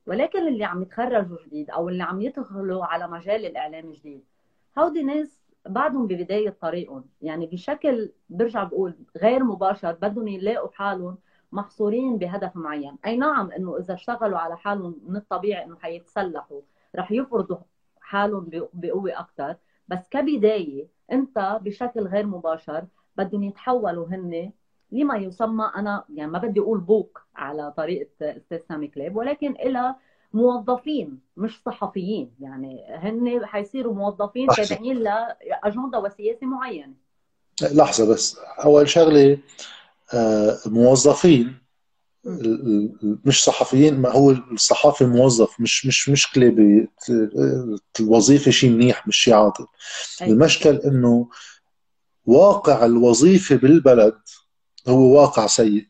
ولكن 0.07 0.47
اللي 0.47 0.63
عم 0.65 0.81
يتخرجوا 0.81 1.37
جديد 1.45 1.69
أو 1.69 1.89
اللي 1.89 2.03
عم 2.03 2.21
يدخلوا 2.21 2.85
على 2.85 3.07
مجال 3.07 3.45
الإعلام 3.45 3.91
جديد 3.91 4.23
هودي 4.79 5.03
ناس 5.03 5.39
بعدهم 5.65 6.07
ببداية 6.07 6.55
طريقهم. 6.61 7.05
يعني 7.21 7.45
بشكل 7.45 8.11
برجع 8.29 8.63
بقول 8.63 8.95
غير 9.17 9.43
مباشر 9.43 9.91
بدهم 9.91 10.27
يلاقوا 10.27 10.69
حالهم 10.73 11.17
محصورين 11.51 12.17
بهدف 12.17 12.55
معين. 12.55 12.97
أي 13.05 13.17
نعم 13.17 13.51
إنه 13.51 13.77
إذا 13.77 13.93
اشتغلوا 13.93 14.37
على 14.39 14.57
حالهم 14.57 14.99
من 15.07 15.15
الطبيعي 15.15 15.63
إنه 15.65 15.75
حيتسلحوا 15.79 16.61
رح 16.95 17.11
يفرضوا 17.11 17.57
حالهم 18.01 18.49
بقوة 18.73 19.19
أكثر. 19.19 19.55
بس 19.87 20.09
كبداية 20.09 20.87
أنت 21.11 21.59
بشكل 21.61 22.01
غير 22.07 22.25
مباشر 22.27 22.85
بدهم 23.17 23.43
يتحولوا 23.43 24.07
هن 24.07 24.51
لما 24.91 25.17
يسمى 25.17 25.71
أنا 25.75 26.03
يعني 26.15 26.31
ما 26.31 26.39
بدي 26.39 26.59
أقول 26.59 26.79
بوق 26.79 27.17
على 27.35 27.73
طريقة 27.77 28.07
أستاذ 28.21 28.59
سامي 28.69 28.87
كليب 28.87 29.15
ولكن 29.15 29.51
إلى 29.51 29.95
موظفين 30.33 31.19
مش 31.37 31.61
صحفيين. 31.65 32.31
يعني 32.39 32.85
هن 32.89 33.45
حيصيروا 33.45 33.93
موظفين 33.93 34.47
تابعين 34.47 34.97
لاجنده 34.97 35.99
وسياسة 35.99 36.47
معينة. 36.47 36.93
لحظة 37.61 38.13
بس. 38.13 38.37
أول 38.63 38.89
شغلة 38.89 39.37
آه، 40.13 40.57
موظفين 40.65 41.61
مش 43.25 43.43
صحفيين 43.43 43.99
ما 44.01 44.11
هو 44.11 44.31
الصحافي 44.31 45.05
موظف 45.05 45.59
مش 45.59 45.85
مش 45.85 46.09
مشكله 46.09 46.87
الوظيفة 47.99 48.51
شيء 48.51 48.69
منيح 48.69 49.07
مش 49.07 49.17
شيء 49.17 49.33
عاطل. 49.33 49.65
المشكل 50.21 50.75
إنه 50.75 51.29
واقع 52.25 52.85
الوظيفة 52.85 53.55
بالبلد 53.55 54.19
هو 54.87 55.21
واقع 55.21 55.47
سيء. 55.47 55.85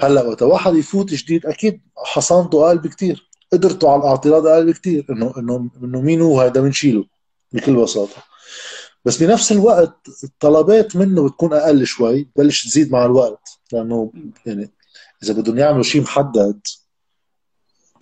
هلأ 0.00 0.22
وقت 0.22 0.42
واحد 0.42 0.74
يفوت 0.74 1.10
جديد 1.14 1.46
أكيد 1.46 1.80
حصانته 1.96 2.66
أقل 2.66 2.78
بكثير 2.78 3.28
قدرته 3.52 3.90
على 3.90 4.02
الاعتراض 4.02 4.46
أقل 4.46 4.66
بكثير 4.66 5.06
إنه 5.10 5.34
إنه 5.38 5.70
إنه 5.82 6.00
مين 6.00 6.20
هو 6.20 6.40
هذا 6.40 6.60
بنشيله 6.60 7.04
بكل 7.52 7.76
بساطة. 7.76 8.22
بس 9.04 9.22
بنفس 9.22 9.52
الوقت 9.52 9.96
الطلبات 10.24 10.96
منه 10.96 11.28
بتكون 11.28 11.52
أقل 11.52 11.86
شوي 11.86 12.28
ببلش 12.36 12.64
تزيد 12.64 12.92
مع 12.92 13.04
الوقت. 13.04 13.48
لأنه 13.72 14.12
يعني 14.46 14.70
إذا 15.22 15.32
بدهم 15.34 15.58
يعملوا 15.58 15.82
شيء 15.82 16.02
محدد 16.02 16.60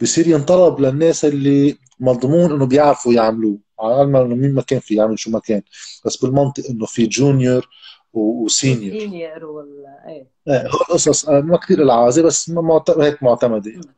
بصير 0.02 0.28
ينطلب 0.28 0.80
للناس 0.80 1.24
اللي 1.24 1.78
مضمون 2.00 2.52
إنه 2.52 2.66
بيعرفوا 2.66 3.12
يعملوه. 3.12 3.58
على 3.80 4.02
الأقل 4.02 4.36
مين 4.36 4.54
ما 4.54 4.62
كان 4.62 4.80
في 4.80 4.94
يعمل 4.94 5.18
شو 5.18 5.30
ما 5.30 5.38
كان. 5.38 5.62
بس 6.04 6.16
بالمنطق 6.16 6.64
إنه 6.70 6.86
في 6.86 7.06
جونيور 7.06 7.68
وسينيور 8.12 8.98
سينيور 8.98 9.44
وال 9.44 9.86
إيه. 10.06 10.30
إيه 10.48 10.68
هو 10.68 10.80
القصص 10.80 11.28
ما 11.28 11.56
كثير 11.56 11.82
العازة 11.82 12.22
بس 12.22 12.48
معت... 12.48 12.90
هيك 12.90 13.22
معتمدة 13.22 13.70
يعني. 13.70 13.94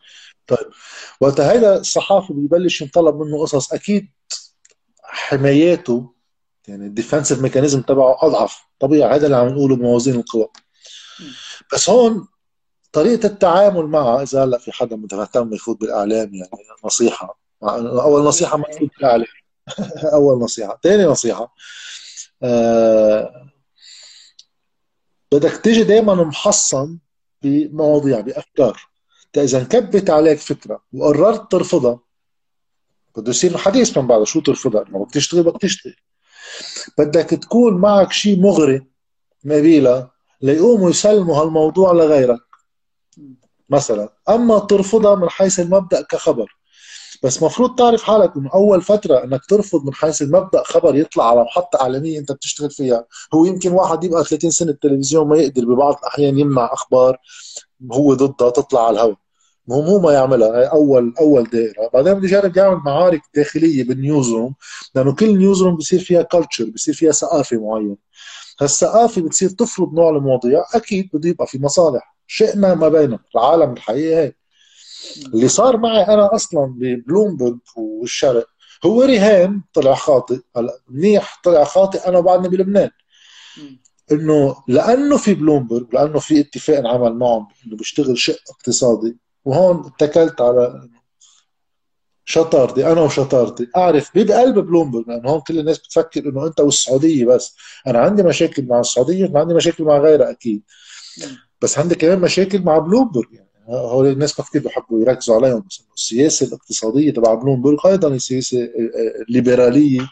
طيب. 0.46 0.70
وقت 1.20 1.40
هيدا 1.40 1.76
الصحافي 1.76 2.32
ببلش 2.32 2.82
ينطلب 2.82 3.16
منه 3.16 3.40
قصص 3.40 3.72
أكيد 3.72 4.08
حماياته 5.02 6.14
يعني 6.68 6.86
ال 6.86 6.92
defensive 6.92 7.42
mechanism 7.42 7.82
تبعه 7.82 8.18
أضعف. 8.20 8.64
طبيعي 8.80 9.16
هذا 9.16 9.26
اللي 9.26 9.36
عم 9.36 9.48
نقوله 9.48 9.76
بموازين 9.76 10.14
القوى. 10.14 10.48
بس 11.72 11.90
هون 11.90 12.28
طريقة 12.92 13.26
التعامل 13.26 13.86
معها 13.86 14.22
إذا 14.22 14.44
هلأ 14.44 14.58
في 14.58 14.72
حدا 14.72 14.96
مهتم 14.96 15.54
يفوت 15.54 15.80
بالإعلام 15.80 16.34
يعني 16.34 16.50
نصيحة. 16.84 17.38
أول 17.62 18.22
نصيحة 18.22 18.56
ما 18.56 18.64
تفوت 18.64 18.90
بالإعلام. 18.96 19.26
أول 20.14 20.38
نصيحة. 20.38 20.80
ثاني 20.82 21.04
نصيحة 21.04 21.54
آه 22.42 23.53
بدك 25.34 25.56
تيجي 25.56 25.84
دائما 25.84 26.14
محصن 26.14 26.98
بمواضيع 27.42 28.20
بأفكار. 28.20 28.80
إذا 29.36 29.58
انكبت 29.58 30.10
عليك 30.10 30.38
فكرة 30.38 30.82
وقررت 30.92 31.52
ترفضها 31.52 31.98
بده 33.16 33.30
يصير 33.30 33.58
حديث 33.58 33.98
من 33.98 34.06
بعد 34.06 34.24
شو 34.24 34.40
ترفضها؟ 34.40 34.84
ما 34.88 34.98
بدك 34.98 35.14
تشتغل 35.14 35.42
بدك 35.42 35.60
تشتغل. 35.60 35.96
بدك 36.98 37.30
تكون 37.30 37.74
معك 37.76 38.12
شيء 38.12 38.40
مغري 38.40 38.86
نبيله 39.44 40.10
ليقوموا 40.40 40.90
يسلموا 40.90 41.36
هالموضوع 41.36 41.92
لغيرك. 41.92 42.40
مثلا 43.70 44.12
أما 44.28 44.58
ترفضها 44.58 45.14
من 45.14 45.28
حيث 45.28 45.60
المبدأ 45.60 46.02
كخبر. 46.02 46.56
بس 47.24 47.42
مفروض 47.42 47.74
تعرف 47.74 48.02
حالك 48.02 48.36
من 48.36 48.48
أول 48.48 48.82
فترة 48.82 49.24
إنك 49.24 49.44
ترفض 49.44 49.84
من 49.84 49.94
حيث 49.94 50.22
المبدأ 50.22 50.62
خبر 50.62 50.96
يطلع 50.96 51.30
على 51.30 51.42
محطة 51.44 51.80
إعلامية 51.80 52.18
أنت 52.18 52.32
بتشتغل 52.32 52.70
فيها. 52.70 53.04
هو 53.34 53.44
يمكن 53.44 53.72
واحد 53.72 54.04
يبقى 54.04 54.24
30 54.24 54.50
سنة 54.50 54.70
التلفزيون 54.70 55.28
ما 55.28 55.36
يقدر 55.36 55.64
ببعض 55.64 55.96
الأحيان 55.98 56.38
يمنع 56.38 56.70
أخبار 56.72 57.16
هو 57.92 58.14
ضدها 58.14 58.50
تطلع 58.50 58.86
على 58.86 58.94
الهواء. 58.94 59.16
مو 59.68 59.82
مو 59.82 59.98
ما 59.98 60.12
يعملها 60.12 60.48
هي 60.60 60.64
اول 60.66 61.14
أول 61.20 61.44
دائرة. 61.44 61.90
بعدين 61.94 62.14
بده 62.14 62.26
يجرب 62.28 62.56
يعمل 62.56 62.76
معارك 62.76 63.20
داخلية 63.34 63.84
بال 63.84 64.30
newsroom 64.32 64.54
لأنه 64.94 65.14
كل 65.14 65.36
newsroom 65.38 65.76
بصير 65.76 66.00
فيها 66.00 66.22
culture 66.22 66.64
بصير 66.64 66.94
فيها 66.94 67.12
ثقافة 67.12 67.56
معينة. 67.56 67.96
هالثقافة 68.60 69.22
بتصير 69.22 69.48
تفرض 69.50 69.94
نوع 69.94 70.10
المواضيع 70.10 70.64
أكيد 70.74 71.10
بده 71.14 71.28
يبقى 71.28 71.46
في 71.46 71.58
مصالح. 71.62 72.16
شئنا 72.26 72.74
أم 72.74 72.88
أبينا 72.88 73.18
العالم 73.34 73.72
الحقيقة 73.72 74.20
هيك. 74.20 74.43
اللي 75.34 75.48
صار 75.48 75.76
معي 75.76 76.02
أنا 76.02 76.34
أصلا 76.34 76.66
ببلومبرج 76.78 77.58
والشرق 77.76 78.48
هو 78.84 79.02
رهان 79.02 79.62
طلع 79.74 79.94
خاطئ 79.94 80.38
هلا 80.56 80.78
منيح 80.88 81.40
طلع 81.44 81.64
خاطئ 81.64 82.08
أنا 82.08 82.20
بعدني 82.20 82.48
بلبنان. 82.48 82.90
إنه 84.12 84.56
لأنه 84.68 85.16
في 85.16 85.34
بلومبرج 85.34 85.86
لأنه 85.94 86.18
في 86.18 86.40
اتفاق 86.40 86.78
انعمل 86.78 87.14
معهم 87.14 87.48
إنه 87.66 87.76
بيشتغل 87.76 88.18
شق 88.18 88.38
اقتصادي 88.50 89.16
وهون 89.44 89.86
اتكلت 89.86 90.40
على 90.40 90.88
شطارتي 92.24 92.92
أنا 92.92 93.00
وشطارتي. 93.00 93.68
أعرف 93.76 94.10
بقلب 94.14 94.58
بلومبرج 94.58 95.04
لأنه 95.08 95.30
هون 95.30 95.40
كل 95.40 95.58
الناس 95.58 95.78
بتفكر 95.78 96.28
إنه 96.28 96.46
أنت 96.46 96.60
والسعودية 96.60 97.24
بس. 97.24 97.56
أنا 97.86 97.98
عندي 97.98 98.22
مشاكل 98.22 98.66
مع 98.66 98.80
السعودية 98.80 99.30
وعندي 99.30 99.54
مشاكل 99.54 99.84
مع 99.84 99.98
غيرها 99.98 100.30
أكيد. 100.30 100.62
بس 101.60 101.78
عندي 101.78 101.94
كمان 101.94 102.20
مشاكل 102.20 102.62
مع 102.62 102.78
بلومبرج 102.78 103.32
يعني. 103.32 103.43
هول 103.68 104.06
الناس 104.06 104.40
ما 104.40 104.46
كثير 104.46 104.62
بحبوا 104.62 105.00
يركزوا 105.00 105.36
عليهم 105.36 105.64
بس 105.70 105.82
السياسة 105.94 106.46
الاقتصادية 106.46 107.10
تبع 107.10 107.34
بلومبرج 107.34 107.78
أيضا 107.86 108.18
سياسة 108.18 108.68
ليبرالية 109.28 110.08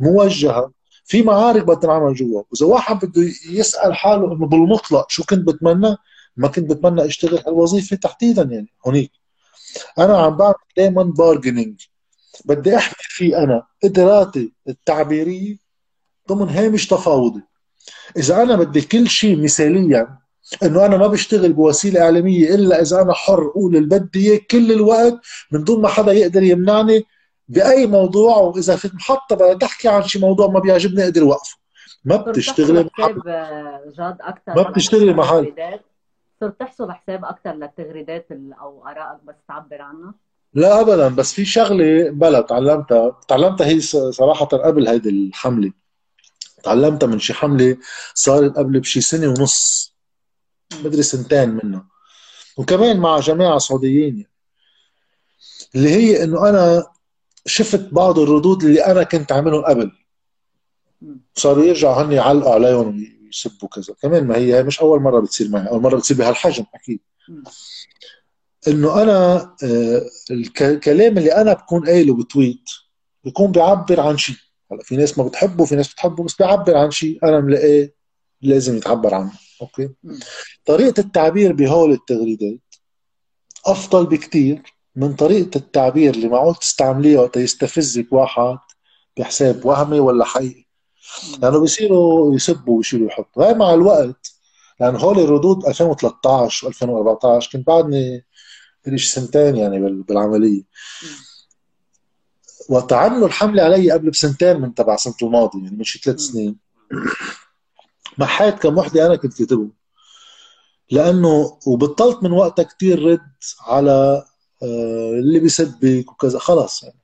موجهة. 0.00 0.72
في 1.06 1.22
معارك 1.22 1.62
بدها 1.62 1.74
تنعمل 1.74 2.14
جوا 2.14 2.42
وإذا 2.50 2.66
واحد 2.66 3.04
بده 3.04 3.22
يسأل 3.50 3.94
حاله 3.94 4.32
إنه 4.32 4.46
بالمطلق 4.46 5.10
شو 5.10 5.24
كنت 5.24 5.48
بتمنى 5.48 5.96
ما 6.36 6.48
كنت 6.48 6.70
بتمنى 6.70 7.06
أشتغل 7.06 7.38
هالوظيفة 7.46 7.96
تحديدا 7.96 8.42
يعني 8.42 8.72
هونيك. 8.86 9.10
أنا 9.98 10.18
عم 10.18 10.36
بعمل 10.36 10.54
دائما 10.76 11.02
بارجنينج 11.02 11.80
بدي 12.44 12.76
أحكي 12.76 12.96
فيه 13.08 13.38
أنا 13.38 13.62
قدراتي 13.84 14.52
التعبيرية 14.68 15.56
ضمن 16.28 16.48
هامش 16.48 16.86
تفاوضي. 16.86 17.42
إذا 18.16 18.42
أنا 18.42 18.56
بدي 18.56 18.80
كل 18.80 19.08
شيء 19.08 19.42
مثاليا 19.42 20.18
إنه 20.62 20.86
أنا 20.86 20.96
ما 20.96 21.06
بشتغل 21.06 21.52
بوسيلة 21.52 22.00
إعلامية 22.00 22.54
إلا 22.54 22.82
إذا 22.82 23.02
أنا 23.02 23.12
حر 23.12 23.42
أقول 23.42 23.76
اللي 23.76 23.98
بدي 23.98 24.38
كل 24.38 24.72
الوقت 24.72 25.20
من 25.52 25.64
دون 25.64 25.82
ما 25.82 25.88
حدا 25.88 26.12
يقدر 26.12 26.42
يمنعني 26.42 27.06
بأي 27.48 27.86
موضوع 27.86 28.36
واذا 28.36 28.76
في 28.76 28.90
محطة 28.94 29.36
بدها 29.36 29.54
تحكي 29.54 29.88
عن 29.88 30.02
شيء 30.02 30.22
موضوع 30.22 30.46
ما 30.46 30.60
بيعجبني 30.60 31.04
أقدر 31.04 31.22
أوقفه. 31.22 31.56
ما 32.04 32.16
بتشتغلي 32.16 32.90
حساب 32.92 33.22
جاد 33.96 34.16
أكثر 34.20 34.54
ما 34.56 34.62
بتشتغلي 34.62 35.12
محل 35.12 35.52
صرت 36.40 36.60
تحسب 36.60 36.90
حساب 36.90 37.24
أكثر 37.24 37.52
للتغريدات 37.52 38.26
أو 38.60 38.86
آرائك 38.88 39.20
بس 39.24 39.34
تعبر 39.48 39.82
عنها؟ 39.82 40.14
لا 40.54 40.80
ابدا 40.80 41.08
بس 41.08 41.32
في 41.32 41.44
شغلة 41.44 42.10
بلا 42.10 42.40
تعلمتها. 42.40 43.20
تعلمتها 43.28 43.66
هي 43.66 43.80
صراحة 44.10 44.46
قبل 44.46 44.88
هيدي 44.88 45.08
الحملة. 45.08 45.72
تعلمتها 46.62 47.06
من 47.06 47.18
شي 47.18 47.34
حملة 47.34 47.76
صارت 48.14 48.56
قبل 48.56 48.80
بشي 48.80 49.00
سنة 49.00 49.28
ونص. 49.28 49.93
مدري 50.84 51.02
سنتين 51.02 51.48
منه. 51.48 51.84
وكمان 52.56 53.00
مع 53.00 53.20
جماعة 53.20 53.58
سعوديين. 53.58 54.26
اللي 55.74 55.90
هي 55.90 56.24
إنه 56.24 56.48
أنا 56.48 56.86
شفت 57.46 57.88
بعض 57.92 58.18
الردود 58.18 58.64
اللي 58.64 58.86
أنا 58.86 59.02
كنت 59.02 59.32
عاملهم 59.32 59.64
قبل. 59.64 59.92
صاروا 61.34 61.64
يرجعوا 61.64 62.02
هن 62.02 62.12
يعلقوا 62.12 62.54
عليهم 62.54 63.06
ويسبوا 63.24 63.68
كذا. 63.68 63.94
كمان 64.02 64.26
ما 64.26 64.36
هي 64.36 64.62
مش 64.62 64.80
أول 64.80 65.00
مرة 65.00 65.20
بتصير 65.20 65.48
معي. 65.48 65.68
أول 65.68 65.82
مرة 65.82 65.96
بتصير 65.96 66.16
بهالحجم 66.16 66.64
أكيد. 66.74 67.00
إنه 68.68 69.02
أنا 69.02 69.36
آه، 69.64 70.02
الكلام 70.30 71.18
اللي 71.18 71.32
أنا 71.32 71.52
بكون 71.52 71.86
قايله 71.86 72.16
بتويت 72.16 72.64
بيكون 73.24 73.52
بيعبر 73.52 74.00
عن 74.00 74.18
شيء 74.18 74.36
هلأ 74.72 74.82
في 74.82 74.96
ناس 74.96 75.18
ما 75.18 75.24
بتحبه 75.24 75.64
في 75.64 75.76
ناس 75.76 75.92
بتحبه 75.92 76.24
بس 76.24 76.34
بيعبر 76.34 76.76
عن 76.76 76.90
شيء 76.90 77.18
أنا 77.24 77.40
ملاقيه 77.40 77.94
لازم 78.42 78.76
يتعبر 78.76 79.14
عنه. 79.14 79.32
أوكي. 79.62 79.90
طريقة 80.64 81.00
التعبير 81.00 81.52
بهول 81.52 81.92
التغريدات 81.92 82.60
أفضل 83.66 84.06
بكثير 84.06 84.62
من 84.96 85.14
طريقة 85.14 85.58
التعبير 85.58 86.14
اللي 86.14 86.28
معقول 86.28 86.54
تستعمليها 86.54 87.20
وقت 87.20 87.36
يستفزك 87.36 88.06
واحد 88.12 88.58
بحساب 89.16 89.66
وهمي 89.66 90.00
ولا 90.00 90.24
حقيقي. 90.24 90.64
لأنه 91.38 91.58
بيصيروا 91.58 92.34
يسبوا 92.34 92.76
ويشيلوا 92.76 93.08
يحطوا 93.08 93.44
هاي 93.44 93.54
مع 93.54 93.74
الوقت. 93.74 94.34
لأنه 94.80 94.98
هول 94.98 95.18
الردود 95.18 95.66
2013 95.66 96.70
و2014 96.70 97.52
كنت 97.52 97.66
بعدني 97.66 98.24
لي 98.86 98.98
سنتين 98.98 99.56
يعني 99.56 100.02
بالعملية. 100.02 100.62
وقت 102.68 102.92
عملوا 102.92 103.26
الحمله 103.26 103.62
علي 103.62 103.90
قبل 103.90 104.10
بسنتين 104.10 104.60
من 104.60 104.74
تبع 104.74 104.96
سنة 104.96 105.14
الماضي 105.22 105.64
يعني 105.64 105.76
من 105.76 105.84
شي 105.84 105.98
ثلاث 105.98 106.20
سنين. 106.20 106.56
محيت 108.18 108.54
كم 108.58 108.78
وحدة 108.78 109.06
أنا 109.06 109.16
كنت 109.16 109.38
كاتبهم. 109.38 109.72
لأنه 110.90 111.58
وبطلت 111.66 112.22
من 112.22 112.32
وقتها 112.32 112.62
كثير 112.62 113.02
رد 113.02 113.20
على 113.66 114.24
آه، 114.62 115.10
اللي 115.10 115.40
بيسبك 115.40 116.12
وكذا. 116.12 116.38
خلص 116.38 116.82
يعني. 116.82 117.00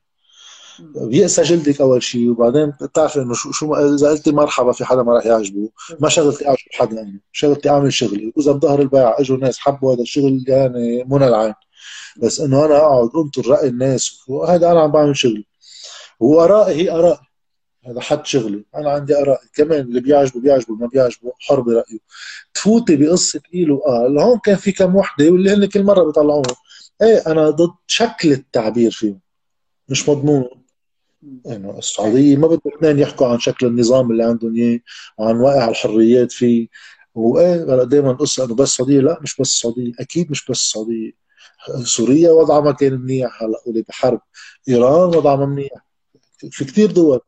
بيأسى 0.80 1.42
جلدك 1.42 1.80
أول 1.80 2.02
شيء 2.02 2.30
وبعدين 2.30 2.72
بتعرف 2.82 3.18
إنه 3.18 3.34
شو 3.34 3.52
شو 3.52 3.74
إذا 3.74 4.10
قلتي 4.10 4.32
مرحبا 4.32 4.72
في 4.72 4.84
حدا 4.84 5.02
ما 5.02 5.14
راح 5.14 5.26
يعجبه. 5.26 5.70
ما 6.00 6.08
شغلتي 6.08 6.48
اعجب 6.48 6.58
حدا 6.72 6.96
يعني. 6.96 7.20
شغلتي 7.32 7.68
أعمل 7.70 7.92
شغلي. 7.92 8.32
وإذا 8.36 8.52
بظهر 8.52 8.80
البيع 8.80 9.20
إجوا 9.20 9.36
ناس 9.36 9.58
حبوا 9.58 9.94
هذا 9.94 10.02
الشغل 10.02 10.44
يعني 10.48 11.04
منى 11.04 11.28
العين. 11.28 11.54
بس 12.22 12.40
إنه 12.40 12.66
أنا 12.66 12.76
أقعد 12.76 13.10
أنطر 13.16 13.50
رأي 13.50 13.68
الناس. 13.68 14.20
وهذا 14.28 14.72
أنا 14.72 14.80
عم 14.80 14.92
بعمل 14.92 15.16
شغلي. 15.16 15.46
وآرائي 16.20 16.74
هي 16.74 16.90
ارائي 16.90 17.29
هذا 17.86 18.00
حد 18.00 18.26
شغلي 18.26 18.64
أنا 18.74 18.90
عندي 18.90 19.16
آراء 19.18 19.40
كمان 19.54 19.80
اللي 19.80 20.00
بيعجبه 20.00 20.40
بيعجبه 20.40 20.74
ما 20.74 20.86
بيعجبه 20.86 21.32
حر 21.38 21.60
برايه 21.60 21.98
تفوتي 22.54 22.96
بقصة 22.96 23.40
قيل 23.52 23.70
وقال 23.70 24.18
هون 24.18 24.38
كان 24.38 24.56
في 24.56 24.72
كم 24.72 24.96
وحدة 24.96 25.30
واللي 25.30 25.50
هن 25.50 25.66
كل 25.66 25.82
مرة 25.82 26.04
بيطلعوهم 26.04 26.42
إيه 27.02 27.22
أنا 27.26 27.50
ضد 27.50 27.74
شكل 27.86 28.32
التعبير 28.32 28.90
فيهم. 28.90 29.20
مش 29.88 30.08
مضمون. 30.08 30.48
إنه 31.46 31.78
السعودية 31.78 32.36
ما 32.36 32.46
بدهم 32.46 32.72
اثنين 32.76 32.98
يحكوا 32.98 33.26
عن 33.26 33.38
شكل 33.38 33.66
النظام 33.66 34.10
اللي 34.10 34.24
عندهم 34.24 34.56
إياه 34.56 34.80
وعن 35.18 35.36
واقع 35.36 35.68
الحريات 35.68 36.32
فيه. 36.32 36.68
وإيه 37.14 37.84
دائما 37.84 38.12
قصة 38.12 38.44
إنه 38.44 38.54
بس 38.54 38.68
السعوديه 38.68 39.00
لا 39.00 39.18
مش 39.22 39.36
بس 39.36 39.48
السعوديه 39.50 39.92
أكيد 40.00 40.30
مش 40.30 40.44
بس 40.44 40.60
السعوديه 40.60 41.12
سوريا 41.84 42.30
وضعها 42.30 42.60
ما 42.60 42.72
كان 42.72 43.00
منيح 43.00 43.42
هلا 43.42 43.60
ولي 43.66 43.82
بحرب 43.82 44.20
إيران 44.68 45.16
وضعها 45.16 45.36
ما 45.36 45.46
منيح. 45.46 45.86
في 46.50 46.64
كثير 46.64 46.90
دول. 46.90 47.20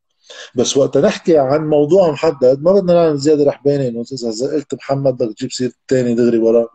بس 0.55 0.77
وقت 0.77 0.99
نحكي 0.99 1.39
عن 1.39 1.69
موضوع 1.69 2.11
محدد 2.11 2.63
ما 2.63 2.73
بدنا 2.73 2.95
نعمل 2.95 3.17
زياده 3.17 3.45
رحبانه 3.45 3.89
إنه 3.89 4.05
إذا 4.13 4.55
قلت 4.55 4.75
محمد 4.75 5.15
بدك 5.17 5.35
تجيب 5.35 5.53
سيرة 5.53 5.73
الثاني 5.83 6.15
دغري 6.15 6.39
وراه 6.39 6.69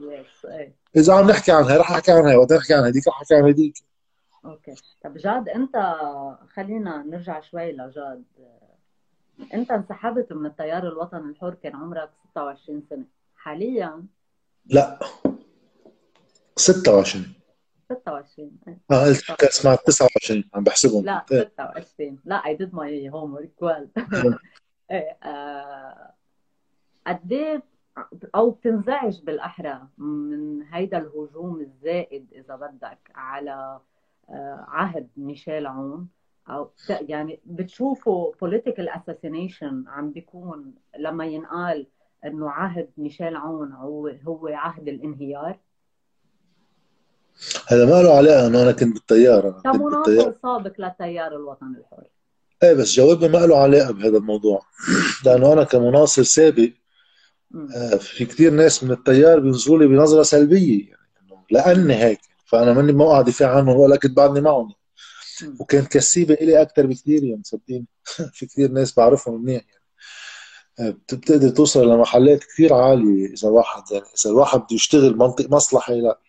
إذا 0.95 1.13
عم 1.13 1.29
نحكي 1.29 1.51
عنها 1.51 1.77
رح 1.77 1.91
أحكي 1.91 2.11
عنها 2.11 2.37
وقت 2.37 2.53
نحكي 2.53 2.73
عن 2.73 2.83
هذيك 2.83 3.07
رح 3.07 3.21
أحكي 3.21 3.35
عن 3.35 3.43
هذيك 3.43 3.73
أوكي. 4.45 4.75
طب 5.03 5.17
جاد 5.17 5.49
أنت 5.49 5.95
خلينا 6.55 7.03
نرجع 7.03 7.41
شوي 7.41 7.71
لجاد. 7.71 8.23
أنت 9.53 9.71
انسحبت 9.71 10.33
من 10.33 10.45
التيار 10.45 10.87
الوطني 10.87 11.29
الحر 11.29 11.53
كان 11.63 11.75
عمرك 11.75 12.09
26 12.31 12.83
سنة. 12.89 13.05
حاليا؟ 13.35 14.05
لا. 14.65 14.99
26 16.55 17.25
26 17.91 18.51
آه 18.91 19.05
قلت 19.05 19.45
سمعت 19.45 19.79
29 19.87 20.43
عم 20.53 20.63
بحسبهم. 20.63 21.05
لا 21.05 21.25
26 21.29 22.19
لا 22.25 22.41
I 22.41 22.55
did 22.57 22.69
my 22.73 23.11
homework 23.13 23.65
well. 23.65 23.87
إيه 24.91 25.17
آه، 25.23 26.13
قد 27.07 27.31
إيه 27.31 27.63
أو 28.35 28.49
بتنزعج 28.51 29.21
بالأحرى 29.23 29.87
من 29.97 30.63
هيدا 30.63 30.97
الهجوم 30.97 31.61
الزائد 31.61 32.33
إذا 32.33 32.55
بدك 32.55 33.11
على 33.15 33.79
آه، 34.29 34.65
عهد 34.67 35.09
ميشيل 35.17 35.67
عون؟ 35.67 36.07
أو 36.49 36.71
يعني 36.89 37.39
بتشوفوا 37.45 38.33
political 38.33 38.89
assassination 38.89 39.87
عم 39.87 40.11
بيكون 40.11 40.75
لما 40.97 41.25
ينقال 41.25 41.87
إنه 42.25 42.49
عهد 42.49 42.89
ميشيل 42.97 43.35
عون 43.35 43.71
هو 43.71 44.07
هو 44.07 44.47
عهد 44.47 44.87
الانهيار؟ 44.87 45.59
هذا 47.67 47.85
ما 47.85 48.01
له 48.01 48.17
علاقة 48.17 48.47
انه 48.47 48.63
أنا 48.63 48.71
كنت 48.71 48.93
بالتيار 48.93 49.47
أنا 49.47 49.73
كنت 49.73 49.77
كمناصر 49.77 50.33
سابق 50.43 50.73
للتيار 50.79 51.35
الوطني 51.35 51.77
الحر. 51.77 52.03
إيه 52.63 52.73
بس 52.73 52.93
جوابي 52.93 53.27
ما 53.27 53.37
له 53.37 53.57
علاقة 53.57 53.91
بهذا 53.91 54.17
الموضوع 54.17 54.61
لأنه 55.25 55.53
أنا 55.53 55.63
كمناصر 55.63 56.23
سابق 56.23 56.69
آه 57.75 57.95
في 57.95 58.25
كثير 58.25 58.51
ناس 58.51 58.83
من 58.83 58.91
التيار 58.91 59.39
بينظروا 59.39 59.79
لي 59.79 59.87
بنظرة 59.87 60.23
سلبية 60.23 60.89
يعني 60.89 60.97
لأني 61.51 61.95
هيك 61.95 62.19
فأنا 62.45 62.73
ماني 62.73 62.91
موقع 62.91 63.21
دفاع 63.21 63.57
عنهم 63.57 63.75
ولا 63.75 63.95
كنت 63.95 64.11
بعدني 64.17 64.41
معهم. 64.41 64.73
وكانت 65.59 65.87
كسيبة 65.87 66.33
إلي 66.33 66.61
أكثر 66.61 66.85
بكثير 66.85 67.23
يعني 67.23 67.41
صدقيني. 67.43 67.85
في 68.33 68.45
كثير 68.45 68.71
ناس 68.71 68.93
بعرفهم 68.93 69.43
منيح 69.43 69.63
يعني. 69.69 69.83
آه، 70.79 70.89
بتقدر 70.91 71.49
توصل 71.49 71.89
لمحلات 71.89 72.43
كثير 72.43 72.73
عالية 72.73 73.33
إذا 73.33 73.49
واحد 73.49 73.83
يعني 73.91 74.05
إذا 74.21 74.31
الواحد 74.31 74.59
بده 74.59 74.67
يشتغل 74.71 75.17
منطق 75.17 75.49
مصلحة 75.49 75.93
لا. 75.93 76.19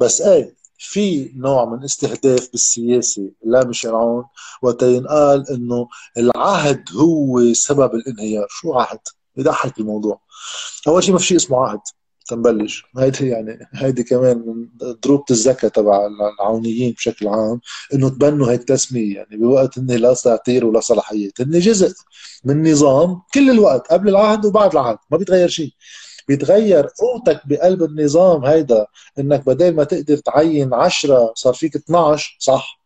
بس 0.00 0.20
إيه 0.20 0.54
في 0.78 1.32
نوع 1.36 1.64
من 1.64 1.84
استهداف 1.84 2.50
بالسياسة 2.50 3.30
لا 3.44 3.64
مش 3.64 3.86
عون 3.86 4.24
وقت 4.62 4.82
ينقال 4.82 5.50
إنه 5.50 5.88
العهد 6.18 6.84
هو 6.96 7.52
سبب 7.52 7.94
الانهيار. 7.94 8.46
شو 8.50 8.72
عهد؟ 8.72 8.98
بضحك 9.36 9.78
الموضوع. 9.78 10.20
أول 10.88 11.02
شيء 11.04 11.12
ما 11.12 11.18
في 11.18 11.26
شيء 11.26 11.36
اسمه 11.36 11.64
عهد 11.64 11.80
تنبلش. 12.28 12.84
هيدي 12.98 13.28
يعني 13.28 13.68
هيدي 13.74 14.02
كمان 14.02 14.38
من 14.38 14.68
ضروبة 15.04 15.24
الزكاة 15.30 15.68
تبع 15.68 16.06
العونيين 16.06 16.92
بشكل 16.92 17.28
عام 17.28 17.60
إنه 17.94 18.08
تبنوا 18.08 18.50
هيك 18.50 18.64
تسمية. 18.64 19.16
يعني 19.16 19.36
بوقت 19.36 19.78
إني 19.78 19.96
لا 19.96 20.14
ساتير 20.14 20.66
ولا 20.66 20.80
صلاحيات 20.80 21.40
هن 21.40 21.58
جزء 21.58 21.94
من 22.44 22.70
نظام 22.72 23.22
كل 23.34 23.50
الوقت 23.50 23.86
قبل 23.92 24.08
العهد 24.08 24.44
وبعد 24.46 24.72
العهد 24.72 24.98
ما 25.10 25.18
بيتغير 25.18 25.48
شيء 25.48 25.72
بيتغير 26.30 26.86
قوتك 26.86 27.42
بقلب 27.46 27.82
النظام 27.82 28.44
هيدا 28.44 28.86
إنك 29.18 29.46
بدل 29.46 29.74
ما 29.74 29.84
تقدر 29.84 30.16
تعين 30.16 30.74
10 30.74 31.32
صار 31.34 31.54
فيك 31.54 31.76
12 31.76 32.36
صح؟ 32.38 32.80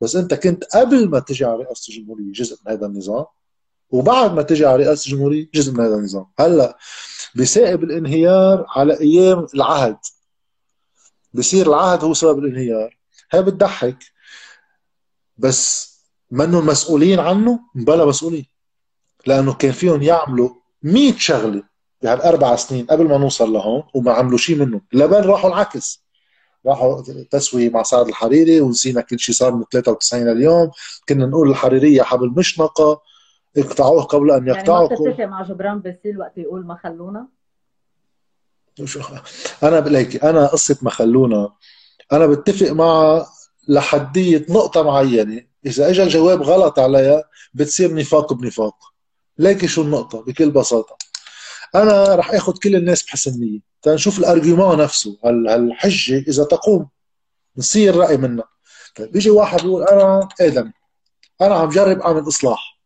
بس 0.00 0.16
أنت 0.16 0.34
كنت 0.34 0.64
قبل 0.64 1.08
ما 1.08 1.18
تجي 1.18 1.44
على 1.44 1.56
رئاسة 1.56 1.92
الجمهورية 1.92 2.32
جزء 2.32 2.56
من 2.66 2.72
هذا 2.72 2.86
النظام 2.86 3.24
وبعد 3.90 4.32
ما 4.34 4.42
تجي 4.42 4.66
على 4.66 4.84
رئاسة 4.84 5.06
الجمهورية 5.06 5.48
جزء 5.54 5.72
من 5.72 5.80
هذا 5.80 5.94
النظام. 5.94 6.26
هلأ 6.38 6.78
بسائب 7.36 7.84
الانهيار 7.84 8.66
على 8.68 9.00
أيام 9.00 9.46
العهد. 9.54 9.98
بصير 11.34 11.66
العهد 11.66 12.04
هو 12.04 12.14
سبب 12.14 12.38
الانهيار. 12.38 12.98
هي 13.32 13.42
بتضحك 13.42 13.98
بس 15.38 15.92
منهم 16.30 16.66
مسؤولين 16.66 17.20
عنه؟ 17.20 17.60
بلا 17.74 18.04
مسؤولين 18.04 18.46
لأنه 19.26 19.54
كان 19.54 19.72
فيهم 19.72 20.02
يعملوا 20.02 20.50
100 20.82 21.18
شغلة. 21.18 21.71
يعني 22.02 22.28
أربع 22.28 22.56
سنين 22.56 22.86
قبل 22.86 23.08
ما 23.08 23.18
نوصل 23.18 23.52
لهون 23.52 23.82
وما 23.94 24.12
عملوا 24.12 24.38
شيء 24.38 24.56
منه 24.56 24.80
لبن 24.92 25.24
راحوا 25.24 25.50
العكس. 25.50 26.02
راحوا 26.66 27.02
تسوية 27.30 27.70
مع 27.70 27.82
سعد 27.82 28.08
الحريري 28.08 28.60
ونسينا 28.60 29.00
كل 29.00 29.18
شيء 29.18 29.34
صار 29.34 29.54
من 29.54 29.64
93 29.70 30.24
لليوم. 30.24 30.70
كنا 31.08 31.26
نقول 31.26 31.50
الحريرية 31.50 32.02
حبل 32.02 32.28
مشنقة. 32.36 33.00
اقطعوه 33.56 34.02
قبل 34.02 34.30
أن 34.30 34.48
يقطعوا 34.48 34.88
يعني 34.90 35.16
ما 35.18 35.26
مع 35.26 35.42
جبران 35.42 35.78
باسيل 35.78 36.20
وقت 36.20 36.38
يقول 36.38 36.66
ما 36.66 36.76
خلونا؟ 36.82 37.26
أنا 39.62 39.80
بلاقي 39.80 40.16
أنا 40.18 40.46
قصة 40.46 40.76
ما 40.82 40.90
خلونا 40.90 41.52
أنا 42.12 42.26
بتفق 42.26 42.70
مع 42.70 43.24
لحدية 43.68 44.46
نقطة 44.48 44.82
معينة. 44.82 45.42
إذا 45.66 45.90
اجى 45.90 46.02
الجواب 46.02 46.42
غلط 46.42 46.78
عليها 46.78 47.24
بتصير 47.54 47.94
نفاق 47.94 48.32
بنفاق. 48.32 48.76
ليكي 49.38 49.68
شو 49.68 49.82
النقطة؟ 49.82 50.22
بكل 50.22 50.50
بساطة. 50.50 50.96
أنا 51.74 52.14
رح 52.14 52.30
اخذ 52.30 52.58
كل 52.58 52.76
الناس 52.76 53.02
بحسن 53.02 53.40
نيه 53.40 53.60
تنشوف 53.82 54.18
الارجيومون 54.18 54.78
نفسه. 54.78 55.18
هالحجة 55.24 56.18
إذا 56.28 56.44
تقوم 56.44 56.88
نصير 57.56 57.96
رأي 57.96 58.16
منها 58.16 58.44
طيب 58.96 59.12
بيجي 59.12 59.30
واحد 59.30 59.60
بيقول 59.62 59.82
أنا 59.82 60.28
آدم. 60.40 60.72
أنا 61.40 61.54
عم 61.54 61.68
جرب 61.68 62.00
أعمل 62.00 62.28
إصلاح. 62.28 62.78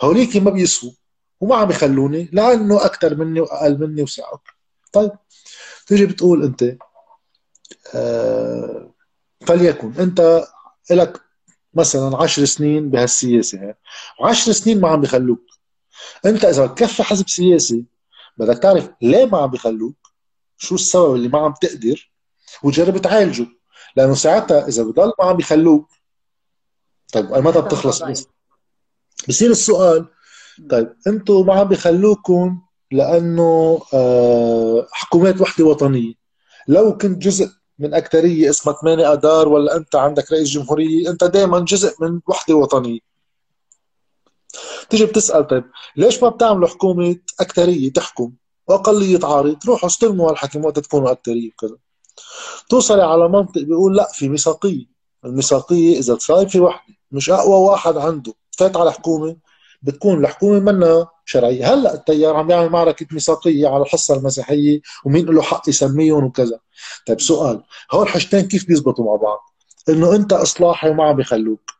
هوليك 0.00 0.36
ما 0.36 0.50
بيسووا 0.50 0.92
وما 1.40 1.56
عم 1.56 1.70
يخلوني 1.70 2.28
لأنه 2.32 2.84
أكثر 2.84 3.14
مني 3.14 3.40
وأقل 3.40 3.80
مني 3.80 4.02
وسعر 4.02 4.40
طيب 4.92 5.10
تيجي 5.86 6.06
بتقول 6.06 6.44
أنت 6.44 6.76
آه 7.94 8.94
فليكن 9.46 9.92
أنت 9.98 10.46
لك 10.90 11.20
مثلا 11.74 12.16
عشر 12.22 12.44
سنين 12.44 12.90
بهالسياسة. 12.90 13.74
وعشر 14.20 14.52
سنين 14.52 14.80
ما 14.80 14.88
عم 14.88 15.00
بيخلوك. 15.00 15.42
أنت 16.26 16.44
إذا 16.44 16.66
كفي 16.66 17.02
حزب 17.02 17.28
سياسي 17.28 17.84
بدك 18.38 18.58
تعرف 18.58 18.90
ليه 19.02 19.24
ما 19.24 19.38
عم 19.38 19.50
بيخلوك 19.50 19.96
شو 20.56 20.74
السبب 20.74 21.14
اللي 21.14 21.28
ما 21.28 21.38
عم 21.38 21.54
تقدر؟ 21.60 22.12
وتجرب 22.62 22.98
تعالجه 22.98 23.46
لأنه 23.96 24.14
ساعتها 24.14 24.68
إذا 24.68 24.82
بضل 24.82 25.12
ما 25.18 25.24
عم 25.24 25.40
يخلوك. 25.40 25.88
طيب 27.12 27.32
متى 27.32 27.60
بتخلص 27.60 28.02
بس. 28.02 28.26
بصير 29.28 29.50
السؤال 29.50 30.06
طيب 30.70 30.94
أنتم 31.06 31.46
ما 31.46 31.54
عم 31.54 31.68
بيخلوكم 31.68 32.62
لأنه 32.92 33.82
آه 33.94 34.86
حكومات 34.92 35.40
وحدة 35.40 35.64
وطنية. 35.64 36.14
لو 36.68 36.96
كنت 36.96 37.22
جزء 37.22 37.48
من 37.78 37.94
اكثريه 37.94 38.50
اسمها 38.50 38.74
8 38.80 39.12
آذار 39.12 39.48
ولا 39.48 39.76
أنت 39.76 39.96
عندك 39.96 40.32
رئيس 40.32 40.48
جمهورية 40.48 41.10
أنت 41.10 41.24
دائما 41.24 41.60
جزء 41.60 41.94
من 42.00 42.20
وحدة 42.26 42.54
وطنية. 42.54 43.07
تيجي 44.90 45.06
بتسأل 45.06 45.46
طيب 45.46 45.64
ليش 45.96 46.22
ما 46.22 46.28
بتعملوا 46.28 46.68
حكومة 46.68 47.16
اكثريه 47.40 47.92
تحكم؟ 47.92 48.32
واقليه 48.68 49.16
تعارض 49.16 49.56
روحوا 49.66 49.88
استلموا 49.88 50.30
هالحكم 50.30 50.64
وقت 50.64 50.78
تكونوا 50.78 51.10
اكثريه 51.10 51.50
وكذا. 51.50 51.76
توصلي 52.68 53.02
على 53.02 53.28
منطق 53.28 53.60
بيقول 53.60 53.96
لا 53.96 54.08
في 54.12 54.28
ميثاقيه 54.28 54.86
الميثاقيه 55.24 55.98
إذا 55.98 56.16
في 56.46 56.60
وحدة 56.60 56.94
مش 57.12 57.30
أقوى 57.30 57.54
واحد 57.70 57.96
عنده. 57.96 58.34
فات 58.50 58.76
على 58.76 58.92
حكومة 58.92 59.36
بتكون 59.82 60.20
الحكومة 60.24 60.72
منها 60.72 61.10
شرعية. 61.24 61.74
هلأ 61.74 61.94
التيار 61.94 62.36
عم 62.36 62.50
يعمل 62.50 62.68
معركة 62.68 63.06
ميثاقيه 63.12 63.68
على 63.68 63.82
الحصة 63.82 64.14
المسيحية 64.14 64.80
ومين 65.04 65.26
له 65.26 65.42
حق 65.42 65.68
يسميهم 65.68 66.24
وكذا. 66.24 66.60
طيب 67.06 67.20
سؤال 67.20 67.62
هول 67.92 68.02
الحاجتين 68.02 68.40
كيف 68.40 68.66
بيزبطوا 68.66 69.04
مع 69.04 69.16
بعض؟ 69.16 69.38
إنه 69.88 70.14
أنت 70.14 70.32
إصلاحي 70.32 70.90
وما 70.90 71.04
عم 71.04 71.16
بيخلوك 71.16 71.77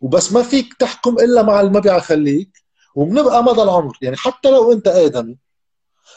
وبس 0.00 0.32
ما 0.32 0.42
فيك 0.42 0.74
تحكم 0.74 1.18
إلا 1.18 1.42
مع 1.42 1.60
اللي 1.60 1.72
ما 1.72 1.80
بيخليك 1.80 2.50
وبنبقى 2.94 3.44
مدى 3.44 3.62
العمر. 3.62 3.98
يعني 4.02 4.16
حتى 4.16 4.50
لو 4.50 4.72
أنت 4.72 4.88
ادمي 4.88 5.36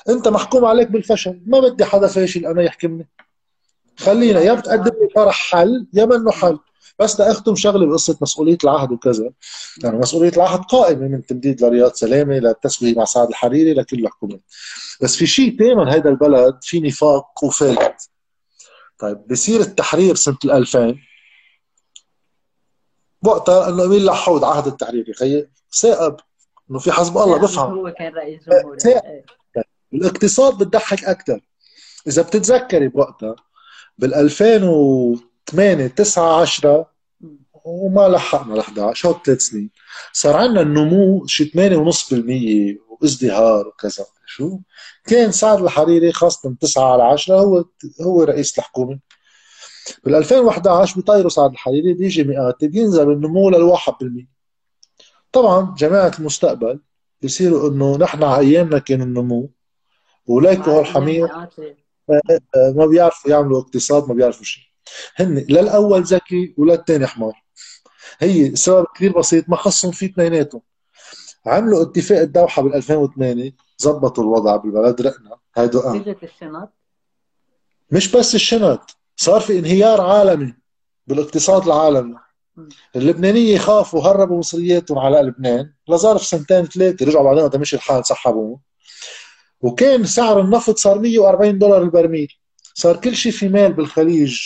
أنت 0.10 0.28
محكوم 0.28 0.65
عليك 0.65 0.91
بالفشل 0.91 1.41
ما 1.46 1.60
بدي 1.60 1.86
حدا 1.86 2.08
فاشل 2.08 2.46
أنا 2.46 2.62
يحكمني 2.62 3.10
خلينا 3.98 4.39
يا 4.39 4.54
بتقدم 4.54 4.91
لي 5.02 5.08
طرح 5.15 5.36
حل 5.52 5.88
يا 5.93 6.06
منه 6.06 6.32
حل. 6.32 6.60
بس 7.00 7.17
تاختم 7.17 7.56
شغله 7.56 7.86
بقصة 7.86 8.17
مسؤولية 8.22 8.58
العهد 8.63 8.91
وكذا. 8.91 9.30
يعني 9.84 9.98
مسؤولية 9.98 10.30
العهد 10.30 10.60
قائمة 10.60 11.08
من 11.08 11.26
تمديد 11.26 11.62
لرياض 11.63 11.93
سلامة 11.93 12.34
للتسويه 12.39 12.96
مع 12.96 13.06
سعد 13.06 13.28
الحريري 13.28 13.74
لكل 13.74 14.00
الحكومات 14.00 14.41
بس 15.02 15.15
في 15.15 15.26
شيء 15.28 15.58
دائما 15.58 15.96
هذا 15.96 16.10
البلد 16.10 16.60
في 16.62 16.80
نفاق 16.80 17.43
وفالت 17.43 18.10
طيب 19.00 19.28
بصير 19.28 19.60
التحرير 19.62 20.15
سنة 20.15 20.38
2000 20.46 20.96
وقتها 23.23 23.69
إنه 23.69 23.86
مين 23.86 24.05
لحود 24.05 24.43
عهد 24.43 24.67
التحرير 24.67 25.09
يا 25.09 25.13
خيي 25.13 25.49
ثاقب 25.81 26.17
إنه 26.71 26.79
في 26.79 26.91
حزب 26.91 27.17
الله 27.17 27.38
بفهم. 27.38 27.73
هو 27.73 27.91
كان 27.91 28.13
رئيس 28.13 28.41
جمهورية 28.49 29.23
الاقتصاد 29.93 30.57
بتضحك 30.57 31.03
أكثر 31.05 31.39
إذا 32.07 32.21
بتتذكري 32.21 32.88
بوقتها 32.88 33.36
بال 33.97 34.13
2008 34.13 35.88
9 35.88 36.41
10 36.41 36.93
وما 37.65 38.07
لحقنا 38.07 38.53
ل 38.53 38.59
11 38.59 39.09
هو 39.09 39.15
ثلاث 39.25 39.41
سنين. 39.41 39.69
صار 40.13 40.36
عندنا 40.36 40.62
النمو 40.62 41.27
شي 41.27 41.45
8.5% 41.45 42.79
وازدهار 42.89 43.67
وكذا. 43.67 44.05
شو؟ 44.25 44.59
كان 45.05 45.31
سعد 45.31 45.62
الحريري 45.62 46.12
خاصة 46.12 46.55
9 46.62 46.93
على 46.93 47.03
10 47.03 47.36
هو 47.36 47.65
هو 48.01 48.23
رئيس 48.23 48.59
الحكومة. 48.59 48.99
بال 50.04 50.15
2011 50.15 50.96
بيطيروا 50.96 51.30
سعد 51.30 51.52
الحريري 51.52 51.93
بيجي 51.93 52.24
مئات 52.24 52.65
بينزل 52.65 53.12
النمو 53.12 53.50
لل 53.50 53.78
1% 53.78 54.28
طبعا 55.32 55.76
جماعة 55.78 56.12
المستقبل 56.19 56.80
بيصيروا 57.22 57.69
إنه 57.69 57.98
نحن 57.98 58.24
على 58.24 58.48
أيامنا 58.48 58.80
كان 58.80 59.02
النمو 59.02 59.50
وليكو 60.28 60.72
هالحمير. 60.72 61.28
ما 62.76 62.86
بيعرفوا 62.86 63.32
يعملوا 63.32 63.62
اقتصاد 63.62 64.08
ما 64.08 64.13
بيعرفوا 64.13 64.43
شيء. 64.43 64.63
هن 65.15 65.46
للاول 65.50 66.02
ذكي 66.02 66.56
وللثاني 66.58 67.08
حمار. 67.08 67.43
هي 68.19 68.56
سبب 68.56 68.86
كثير 68.96 69.17
بسيط 69.17 69.50
ما 69.50 69.56
خصهم 69.56 69.91
فيه 69.91 70.06
اثنيناتهم. 70.06 70.62
عملوا 71.46 71.82
اتفاق 71.82 72.19
الدوحة 72.19 72.62
بال 72.62 72.76
2008 72.76 73.52
زبطوا 73.78 74.24
الوضع 74.24 74.56
بالبلد 74.56 75.02
رقنا. 75.02 75.38
هيدو 75.56 75.80
قام 75.80 76.15
مش 77.91 78.15
بس 78.15 78.36
الشنط. 78.36 78.98
صار 79.15 79.41
في 79.41 79.60
انهيار 79.60 80.02
عالمي 80.02 80.54
بالاقتصاد 81.08 81.65
العالمي 81.65 82.15
اللبنانية 82.95 83.58
خافوا 83.58 84.02
هربوا 84.02 84.38
مصرياتهم 84.38 84.99
على 84.99 85.21
لبنان 85.21 85.73
لظرف 85.89 86.26
سنتين 86.26 86.65
ثلاثة 86.65 87.06
رجعوا 87.06 87.23
بعدين 87.23 87.43
وقت 87.43 87.56
مشي 87.56 87.76
الحال 87.76 88.06
سحبوه 88.06 88.60
وكان 89.62 90.06
سعر 90.06 90.41
النفط 90.41 90.78
صار 90.78 90.99
140 90.99 91.60
دولار 91.60 91.82
البرميل. 91.82 92.28
صار 92.73 92.97
كل 92.97 93.15
شيء 93.15 93.32
في 93.32 93.49
مال 93.49 93.73
بالخليج 93.73 94.39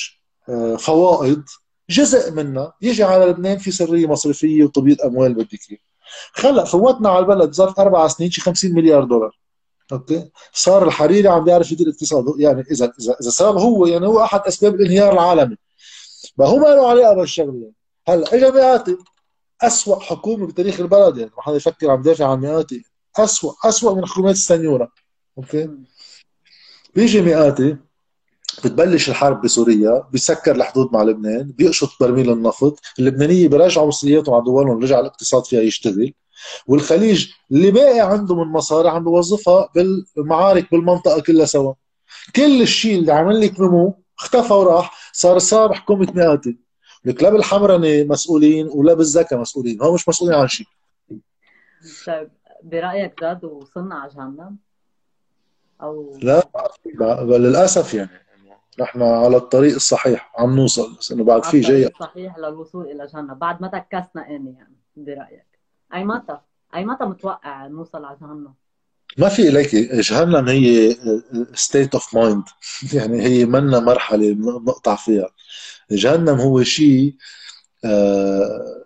آه، 0.49 0.75
فوائد 0.75 1.43
جزء 1.89 2.32
منها 2.32 2.73
يجي 2.82 3.03
على 3.03 3.25
لبنان 3.25 3.58
في 3.58 3.71
سرية 3.71 4.08
مصرفية 4.08 4.63
وتبييض 4.63 5.01
أموال 5.01 5.34
بدك 5.34 5.82
خلق 6.32 6.63
فوتنا 6.63 7.10
على 7.10 7.19
البلد 7.19 7.53
ظرف 7.53 7.80
أربع 7.80 8.08
سنين 8.08 8.32
شي 8.32 8.41
50 8.41 8.71
مليار 8.71 9.03
دولار. 9.03 9.39
صار 10.54 10.88
الحريري 10.88 11.28
عم 11.28 11.43
بيعرف 11.43 11.71
يدير 11.71 11.89
اقتصاده 11.89 12.36
يعني 12.38 12.62
اذا 12.71 12.91
اذا 13.00 13.15
إذا 13.21 13.30
سبب 13.30 13.58
هو 13.58 13.86
يعني 13.86 14.08
هو 14.08 14.23
أحد 14.23 14.39
أسباب 14.39 14.76
الانهيار 14.76 15.13
العالمي. 15.13 15.58
ما 16.38 16.45
هو 16.45 16.58
ما 16.58 16.67
له 16.67 16.89
علاقه 16.89 17.15
بالشغله 17.15 17.62
يعني 17.62 17.73
هلأ 18.08 18.36
اجى 18.36 18.52
مئاتي 18.52 18.97
اسوء 19.62 20.00
حكومة 20.00 20.47
بتاريخ 20.47 20.80
البلد 20.80 21.17
يعني 21.17 21.32
ما 21.38 21.43
حدا 21.43 21.56
يفكر 21.56 21.91
عم 21.91 22.02
دافع 22.02 22.32
عن 22.32 22.39
مئاتي. 22.39 22.84
اسوء 23.17 23.56
اسوء 23.65 23.95
من 23.95 24.06
حكومات 24.06 24.36
السنيوره 24.36 24.91
أوكي؟ 25.38 25.69
بيجي 26.95 27.21
مئاتي 27.21 27.78
بتبلش 28.63 29.10
الحرب 29.10 29.41
بسوريا 29.41 30.08
بيسكر 30.12 30.56
الحدود 30.56 30.93
مع 30.93 31.04
لبنان 31.04 31.52
بيقشط 31.52 31.89
برميل 32.00 32.32
النفط. 32.32 32.80
اللبنانية 33.00 33.47
بيرجعوا 33.47 33.88
مصرياتهم 33.88 34.36
على 34.36 34.43
دولهم 34.43 34.84
رجع 34.84 35.00
الاقتصاد 35.00 35.45
فيها 35.45 35.62
يشتغل. 35.62 36.13
والخليج 36.67 37.32
اللي 37.52 37.71
باقي 37.71 38.00
عنده 38.00 38.36
من 38.36 38.52
مصاري 38.52 38.89
عم 38.89 39.04
بوظفها 39.04 39.69
بالمعارك 40.15 40.71
بالمنطقة 40.71 41.21
كلها 41.21 41.45
سوا. 41.45 41.73
كل 42.36 42.62
الشيء 42.62 43.00
اللي 43.00 43.13
عمل 43.13 43.41
لك 43.41 43.60
نمو 43.60 44.04
اختفى 44.19 44.54
وراح 44.54 45.12
صار 45.13 45.38
صار 45.38 45.73
حكومه 45.73 46.08
مئاتي. 46.15 46.58
لك 47.06 47.23
لا 47.23 47.30
بالحمرنه 47.30 48.04
مسؤولين 48.04 48.67
ولا 48.67 48.93
بالزكاه 48.93 49.38
مسؤولين 49.38 49.82
هم 49.82 49.93
مش 49.93 50.10
مسؤولين 50.10 50.36
عن 50.36 50.47
شيء. 50.47 50.67
طيب 52.08 52.30
برأيك 52.63 53.23
جد 53.23 53.45
وصلنا 53.45 53.95
على 53.95 54.12
جهنم؟ 54.12 54.58
أو 55.82 56.17
لا 56.21 56.47
بل 57.23 57.41
للأسف 57.41 57.93
يعني 57.93 58.10
نحن 58.80 59.02
على 59.02 59.38
الطريق 59.38 59.76
الصحيح 59.76 60.34
عم 60.38 60.56
نوصل 60.56 60.97
بس 61.00 61.12
إنه 61.12 61.23
بعد 61.23 61.43
في 61.43 61.60
جاي. 61.60 61.89
صحيح 62.00 62.38
للوصول 62.38 62.86
إلى 62.86 63.06
جهنم 63.06 63.34
بعد 63.34 63.62
ما 63.62 63.67
تكسنا 63.67 64.28
إني 64.30 64.54
يعني 64.54 64.76
برأيك؟ 64.95 65.46
اي 65.93 66.04
متى 66.04 66.38
اي 66.76 66.86
متى 66.86 67.06
متوقع 67.06 67.67
نوصل 67.67 68.06
على 68.06 68.17
جهنم. 68.21 68.54
ما 69.17 69.30
في 69.30 69.50
ليك 69.50 69.76
جهنم 69.76 70.47
هي 70.47 70.95
state 71.53 71.93
of 71.93 72.15
mind 72.15 72.43
يعني 72.93 73.21
هي 73.21 73.45
منا 73.45 73.80
مرحلة 73.80 74.32
نقطع 74.39 74.95
فيها. 74.95 75.30
جهنم 75.91 76.39
هو 76.39 76.63
شيء 76.63 77.15
آه 77.86 78.84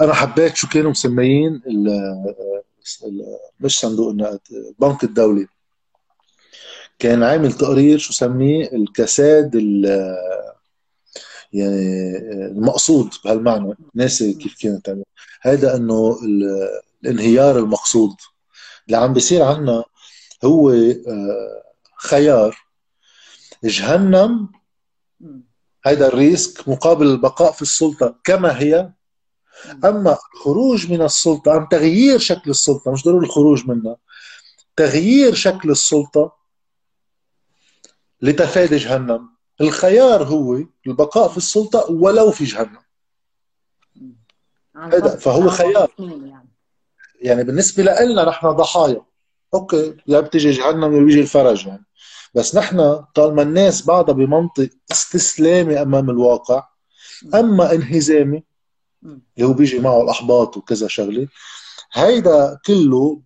أنا 0.00 0.14
حبيت 0.14 0.56
شو 0.56 0.68
كانوا 0.68 0.90
مسميين 0.90 1.62
مش 3.60 3.78
صندوق 3.78 4.10
النقد 4.10 4.40
البنك 4.52 5.04
الدولي. 5.04 5.46
كان 6.98 7.22
عامل 7.22 7.52
تقرير 7.52 7.98
شو 7.98 8.12
سميه؟ 8.12 8.72
الكساد 8.72 9.54
يعني 11.52 12.16
المقصود 12.46 13.10
بهالمعنى. 13.24 13.76
ناسي 13.94 14.34
كيف 14.34 14.56
كانت 14.62 14.86
تعمل. 14.86 15.04
هذا 15.42 15.76
إنه 15.76 16.18
الانهيار 17.04 17.58
المقصود. 17.58 18.16
اللي 18.86 18.96
عم 18.96 19.12
بيصير 19.12 19.42
عنا 19.42 19.84
هو 20.44 20.70
آه، 20.70 21.62
خيار. 21.98 22.56
جهنم 23.64 24.48
هذا 25.86 26.06
الريسك 26.06 26.68
مقابل 26.68 27.06
البقاء 27.06 27.52
في 27.52 27.62
السلطة 27.62 28.18
كما 28.24 28.60
هي. 28.60 28.92
أما 29.84 30.18
الخروج 30.34 30.92
من 30.92 31.02
السلطة 31.02 31.56
أم 31.56 31.66
تغيير 31.66 32.18
شكل 32.18 32.50
السلطة 32.50 32.92
مش 32.92 33.04
ضروري 33.04 33.26
الخروج 33.26 33.66
منها. 33.66 33.96
تغيير 34.76 35.34
شكل 35.34 35.70
السلطة 35.70 36.32
لتفادي 38.22 38.76
جهنم. 38.76 39.28
الخيار 39.60 40.24
هو 40.24 40.64
البقاء 40.86 41.28
في 41.28 41.36
السلطة 41.36 41.90
ولو 41.90 42.30
في 42.30 42.44
جهنم. 42.44 42.82
فهو 45.18 45.48
خيار. 45.48 45.90
يعني. 45.98 46.48
يعني 47.20 47.44
بالنسبة 47.44 47.82
لنا 47.82 48.24
نحن 48.28 48.48
ضحايا. 48.48 49.02
أوكي 49.54 49.96
يا 50.06 50.20
بتجي 50.20 50.50
جهنم 50.50 50.96
يا 50.96 51.02
بيجي 51.04 51.20
الفرج 51.20 51.66
يعني. 51.66 51.84
بس 52.34 52.56
نحن 52.56 53.04
طالما 53.14 53.42
الناس 53.42 53.86
بعدها 53.86 54.14
بمنطق 54.14 54.68
استسلامي 54.92 55.82
أمام 55.82 56.10
الواقع 56.10 56.64
أما 57.34 57.74
انهزامي 57.74 58.42
اللي 59.04 59.48
هو 59.48 59.52
بيجي 59.52 59.78
معه 59.78 60.02
الأحباط 60.02 60.56
وكذا 60.56 60.88
شغلة 60.88 61.28
هيدا 61.92 62.58
كله 62.66 63.20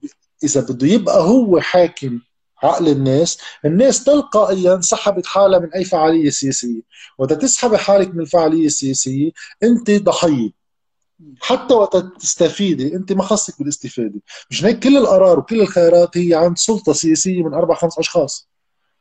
إذا 0.45 0.61
بده 0.61 0.87
يبقى 0.87 1.21
هو 1.21 1.61
حاكم 1.61 2.21
عقل 2.63 2.89
الناس 2.89 3.39
الناس 3.65 4.05
تلقائيا 4.05 4.81
سحبت 4.81 5.27
حالها 5.27 5.59
من 5.59 5.73
أي 5.73 5.85
فعالية 5.85 6.31
سياسية. 6.31 6.81
وقت 7.19 7.33
تسحبي 7.33 7.79
حالك 7.79 8.15
من 8.15 8.21
الفعالية 8.21 8.67
السياسية 8.67 9.31
أنت 9.63 9.91
ضحية. 9.91 10.51
حتى 11.41 11.75
وقت 11.75 11.97
تستفيدي 11.97 12.97
انت 12.97 13.13
ما 13.13 13.23
خصك 13.23 13.59
بالاستفادة. 13.59 14.21
مش 14.51 14.65
هيك 14.65 14.79
كل 14.79 14.97
القرار 14.97 15.39
وكل 15.39 15.61
الخيارات 15.61 16.19
هي 16.19 16.35
عند 16.35 16.59
سلطة 16.59 16.93
سياسية 16.93 17.43
من 17.43 17.55
أربع 17.55 17.75
خمس 17.75 17.99
أشخاص. 17.99 18.49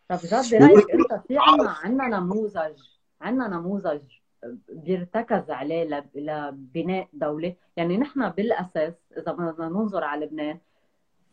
طب 0.09 0.17
جد 0.17 0.59
برايك 0.59 0.91
أنت 0.91 1.21
في 1.27 1.37
عنا 1.37 1.69
عنا 1.69 2.19
نموذج 2.19 2.79
عنا 3.21 3.47
نموذج 3.47 4.01
بيرتكز 4.69 5.49
عليه 5.49 6.03
لبناء 6.15 7.07
دولة. 7.13 7.55
يعني 7.77 7.97
نحن 7.97 8.29
بالأساس 8.29 8.93
إذا 9.17 9.31
بدنا 9.31 9.69
ننظر 9.69 10.03
على 10.03 10.25
لبنان 10.25 10.59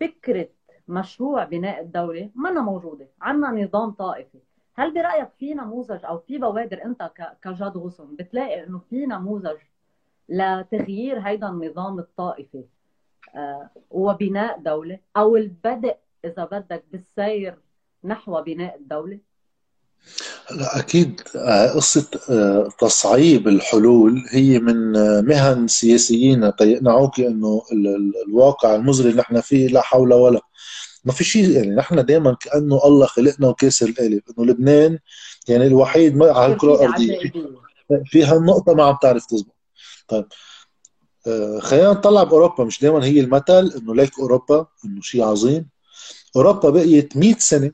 فكرة 0.00 0.48
مشروع 0.88 1.44
بناء 1.44 1.80
الدولة 1.80 2.30
منا 2.34 2.60
موجودة 2.60 3.08
عنا 3.20 3.64
نظام 3.64 3.90
طائفي. 3.90 4.38
هل 4.74 4.94
برأيك 4.94 5.28
في 5.38 5.54
نموذج 5.54 6.04
أو 6.04 6.18
في 6.18 6.38
بوادر 6.38 6.84
أنت 6.84 7.10
كجاد 7.42 7.76
غصن 7.76 8.16
بتلاقي 8.16 8.64
إنه 8.64 8.80
في 8.90 9.06
نموذج 9.06 9.56
لتغيير 10.32 11.18
هيدا 11.18 11.48
النظام 11.48 11.98
الطائفي. 11.98 12.64
آه، 13.34 13.70
وبناء 13.90 14.58
دولة 14.58 14.98
أو 15.16 15.36
البدء 15.36 15.96
إذا 16.24 16.44
بدك 16.44 16.84
بالسير 16.92 17.58
نحو 18.04 18.42
بناء 18.42 18.76
الدولة؟ 18.76 19.18
لا 20.50 20.78
أكيد 20.78 21.20
آه، 21.36 21.66
قصة 21.66 22.10
آه، 22.30 22.68
تصعيب 22.78 23.48
الحلول 23.48 24.24
هي 24.30 24.58
من 24.58 24.92
مهن 25.24 25.68
سياسيين. 25.68 26.52
يقنعوك 26.60 27.20
أنه 27.20 27.62
الواقع 28.28 28.74
المزري 28.74 29.10
اللي 29.10 29.20
نحن 29.20 29.40
فيه 29.40 29.68
لا 29.68 29.80
حول 29.80 30.12
ولا 30.12 30.40
ما 31.04 31.12
في 31.12 31.24
شيء 31.24 31.50
يعني. 31.50 31.74
نحن 31.74 32.04
دائما 32.04 32.36
كأنه 32.40 32.80
الله 32.84 33.06
خلقنا 33.06 33.48
وكاسر 33.48 33.88
القالب. 33.88 34.22
أنه 34.38 34.46
لبنان 34.46 34.98
يعني 35.48 35.66
الوحيد 35.66 36.22
على 36.22 36.52
الكرة 36.52 36.74
الأرضية. 36.74 37.32
في 38.04 38.24
هالنقطة 38.24 38.74
ما 38.74 38.84
عم 38.84 38.96
تعرف 39.02 39.26
تزبط. 39.26 39.61
طيب. 40.08 40.26
آه، 41.26 41.58
خلينا 41.58 41.90
نطلع 41.92 42.22
بأوروبا. 42.22 42.64
مش 42.64 42.80
دائما 42.80 43.04
هي 43.04 43.20
المثل 43.20 43.72
إنه 43.76 43.94
ليك 43.94 44.18
أوروبا 44.18 44.66
إنه 44.84 45.00
شيء 45.00 45.24
عظيم. 45.24 45.68
أوروبا 46.36 46.70
بقيت 46.70 47.16
100 47.16 47.34
سنة 47.38 47.72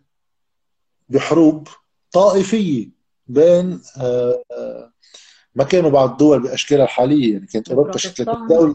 بحروب 1.09 1.69
طائفية 2.13 2.89
بين 3.27 3.81
آه، 3.97 4.43
آه، 4.53 4.93
ما 5.55 5.65
كانوا 5.65 5.91
بعض 5.91 6.11
الدول 6.11 6.43
بأشكالها 6.43 6.85
الحالية. 6.85 7.33
يعني 7.33 7.47
كانت 7.47 7.69
أوروبا 7.69 7.99
شكلت 7.99 8.29
الدولة 8.29 8.75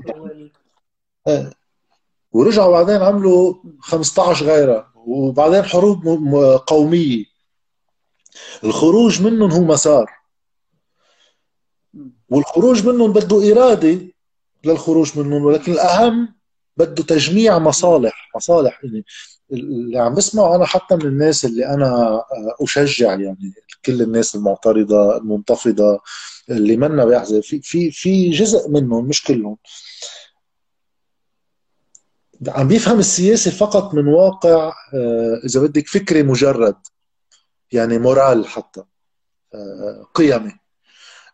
ورجعوا 2.31 2.71
بعدين 2.71 3.01
عملوا 3.01 3.53
15 3.79 4.45
غيرها 4.45 4.91
وبعدين 4.95 5.63
حروب 5.63 6.07
قومية. 6.67 7.25
الخروج 8.63 9.21
منهم 9.21 9.51
هو 9.51 9.63
مسار. 9.63 10.22
والخروج 12.33 12.87
منهم 12.87 13.13
بده 13.13 13.51
إرادة 13.51 13.99
للخروج 14.65 15.19
منهم 15.19 15.43
ولكن 15.45 15.71
الأهم 15.71 16.35
بده 16.77 17.03
تجميع 17.03 17.59
مصالح 17.59 18.29
مصالح. 18.35 18.83
يعني 18.83 19.05
اللي 19.51 19.99
عم 19.99 20.15
بسمعه 20.15 20.55
أنا 20.55 20.65
حتى 20.65 20.95
من 20.95 21.05
الناس 21.05 21.45
اللي 21.45 21.65
أنا 21.65 22.21
أشجع 22.61 23.09
يعني 23.19 23.53
كل 23.85 24.01
الناس 24.01 24.35
المعترضة 24.35 25.17
المنتفضة 25.17 25.99
اللي 26.49 26.77
منا 26.77 27.05
بيحزن 27.05 27.41
في 27.41 27.61
في 27.61 27.91
في 27.91 28.29
جزء 28.29 28.69
منهم 28.69 29.05
مش 29.05 29.23
كلهم. 29.23 29.57
عم 32.47 32.67
بيفهم 32.67 32.99
السياسة 32.99 33.51
فقط 33.51 33.93
من 33.93 34.07
واقع 34.07 34.73
آه، 34.93 35.41
إذا 35.45 35.61
بدك 35.61 35.87
فكري 35.87 36.23
مجرد 36.23 36.75
يعني 37.71 37.97
مورال 37.99 38.47
حتى 38.47 38.83
آه، 39.53 40.07
قيمي. 40.13 40.62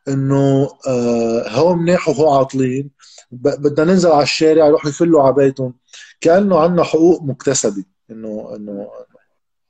إنه 0.08 0.70
آه، 0.88 1.50
هو 1.50 1.76
منيح 1.76 2.10
وهو 2.10 2.34
عاطلين. 2.38 2.92
بدنا 3.32 3.94
ننزل 3.94 4.12
على 4.12 4.24
الشارع 4.24 4.68
يروحوا 4.68 4.90
يفلوا 4.90 5.24
على 5.24 5.34
بيتهم. 5.34 5.74
كأنه 6.22 6.60
عندنا 6.60 6.84
حقوق 6.84 7.24
مكتسبة 7.24 7.84
إنه 8.12 8.54
إنه 8.56 8.88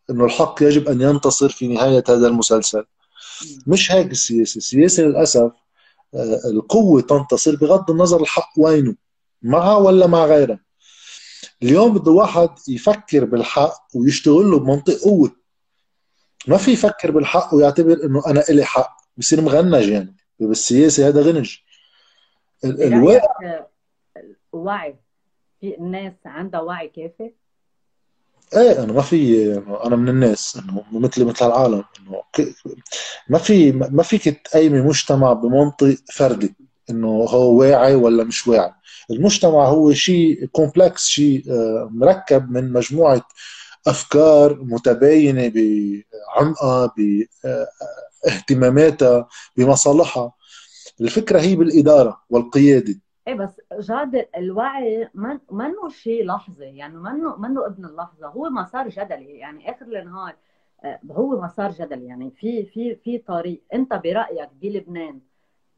إنه 0.09 0.25
الحق 0.25 0.55
يجب 0.61 0.87
أن 0.89 1.01
ينتصر 1.01 1.49
في 1.49 1.67
نهاية 1.67 2.03
هذا 2.09 2.27
المسلسل. 2.27 2.85
مش 3.67 3.91
هيك 3.91 4.11
السياسة. 4.11 4.57
السياسة 4.57 5.03
للأسف 5.03 5.51
آه، 6.15 6.39
القوة 6.45 7.01
تنتصر 7.01 7.55
بغض 7.55 7.91
النظر 7.91 8.21
الحق 8.21 8.49
وينه 8.57 8.95
معها 9.41 9.75
ولا 9.75 10.07
مع 10.07 10.25
غيرها. 10.25 10.59
اليوم 11.63 11.93
بده 11.93 12.11
واحد 12.11 12.49
يفكر 12.67 13.25
بالحق 13.25 13.87
ويشتغل 13.95 14.51
له 14.51 14.59
بمنطق 14.59 14.93
قوة. 14.93 15.31
ما 16.47 16.57
في 16.57 16.71
يفكر 16.71 17.11
بالحق 17.11 17.55
ويعتبر 17.55 18.03
إنه 18.03 18.23
أنا 18.27 18.43
إلي 18.49 18.65
حق. 18.65 18.98
بصير 19.19 19.41
مغنج 19.41 19.87
يعني. 19.89 20.15
بالسياسة 20.39 21.07
هذا 21.07 21.21
غنج. 21.21 21.57
الوعي 22.63 23.21
وعي 24.51 24.95
في 25.61 25.75
الناس 25.77 26.13
عندها 26.25 26.61
وعي 26.61 26.87
كافي؟ 26.87 27.31
إيه 28.57 28.83
أنا 28.83 28.93
ما 28.93 29.01
في 29.01 29.53
أنا 29.85 29.95
من 29.95 30.09
الناس 30.09 30.57
انه 30.57 30.83
مثلي 30.91 31.25
مثل 31.25 31.45
العالم 31.47 31.83
إنه 31.99 32.21
ما 33.29 33.37
في 33.37 33.71
ما 33.71 34.03
فيك 34.03 34.47
تقيمي 34.47 34.81
مجتمع 34.81 35.33
بمنطق 35.33 35.95
فردي 36.13 36.55
إنه 36.89 37.07
هو 37.07 37.59
واعي 37.59 37.95
ولا 37.95 38.23
مش 38.23 38.47
واعي. 38.47 38.71
المجتمع 39.11 39.65
هو 39.65 39.93
شيء 39.93 40.45
كومبلكس 40.45 41.07
شيء 41.07 41.43
آه، 41.51 41.89
مركب 41.91 42.51
من 42.51 42.73
مجموعة 42.73 43.27
أفكار 43.87 44.63
متباينة 44.63 45.51
بعمقها 45.55 46.93
باهتماماتها 48.25 49.27
بمصالحها. 49.57 50.33
الفكرة 51.01 51.39
هي 51.39 51.55
بالإدارة 51.55 52.21
والقيادة. 52.29 52.95
إيه 53.27 53.33
بس 53.33 53.61
جاد 53.79 54.27
الوعي 54.37 55.09
من 55.13 55.39
منه 55.51 55.89
شيء 55.89 56.25
لحظي 56.25 56.65
يعني 56.65 56.97
منه 56.97 57.37
منه 57.37 57.65
ابن 57.65 57.85
اللحظة؟ 57.85 58.27
هو 58.27 58.49
مسار 58.49 58.89
جدلي. 58.89 59.37
يعني 59.37 59.71
آخر 59.71 59.85
النهار 59.85 60.35
آه، 60.83 60.99
هو 61.11 61.41
مسار 61.41 61.71
جدلي. 61.71 62.05
يعني 62.05 62.31
في 62.31 62.65
في 62.65 62.95
في 62.95 63.17
طريق. 63.17 63.61
أنت 63.73 63.93
برأيك 63.93 64.49
بلبنان 64.61 65.19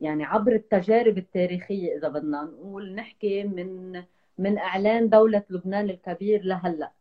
يعني 0.02 0.24
عبر 0.24 0.52
التجارب 0.52 1.18
التاريخية 1.18 1.98
إذا 1.98 2.08
بدنا 2.08 2.44
نقول 2.44 2.96
نحكي 2.96 3.44
من 3.44 4.04
من 4.38 4.58
إعلان 4.58 5.10
دولة 5.10 5.44
لبنان 5.50 5.90
الكبير 5.90 6.44
لهلأ 6.44 6.92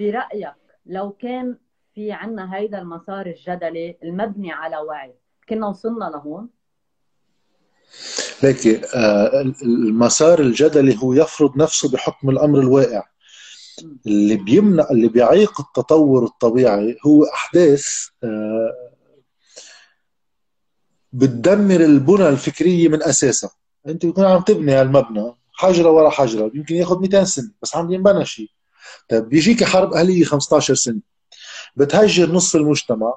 برأيك 0.00 0.54
لو 0.86 1.10
كان 1.10 1.56
في 1.98 2.12
عنا 2.12 2.56
هيدا 2.56 2.78
المسار 2.78 3.26
الجدلي 3.26 3.96
المبني 4.02 4.52
على 4.52 4.76
وعي. 4.76 5.14
كنا 5.48 5.68
وصلنا 5.68 6.04
لهون؟ 6.04 6.48
ليك 8.42 8.66
آه، 8.94 9.40
المسار 9.62 10.40
الجدلي 10.40 10.98
هو 11.02 11.12
يفرض 11.12 11.56
نفسه 11.56 11.90
بحكم 11.90 12.30
الأمر 12.30 12.60
الواقع. 12.60 13.02
اللي 14.06 14.36
بيمنع 14.36 14.86
اللي 14.90 15.08
بيعيق 15.08 15.60
التطور 15.60 16.24
الطبيعي 16.24 16.96
هو 17.06 17.24
أحداث 17.24 17.86
آه، 18.24 18.92
بتدمر 21.12 21.80
البنى 21.80 22.28
الفكرية 22.28 22.88
من 22.88 23.02
أساسها. 23.02 23.50
أنت 23.88 24.06
بتكون 24.06 24.24
عم 24.24 24.40
تبني 24.40 24.72
هالمبنى 24.72 25.34
حجرة 25.52 25.90
ورا 25.90 26.10
حجرة 26.10 26.50
يمكن 26.54 26.74
ياخذ 26.74 27.00
200 27.00 27.24
سنة 27.24 27.50
بس 27.62 27.76
عم 27.76 27.92
ينبنى 27.92 28.24
شيء 28.24 28.50
طيب 29.08 29.28
بيجيك 29.28 29.64
حرب 29.64 29.92
أهلية 29.92 30.24
15 30.24 30.74
سنة. 30.74 31.17
بتهجر 31.76 32.32
نص 32.32 32.54
المجتمع 32.54 33.14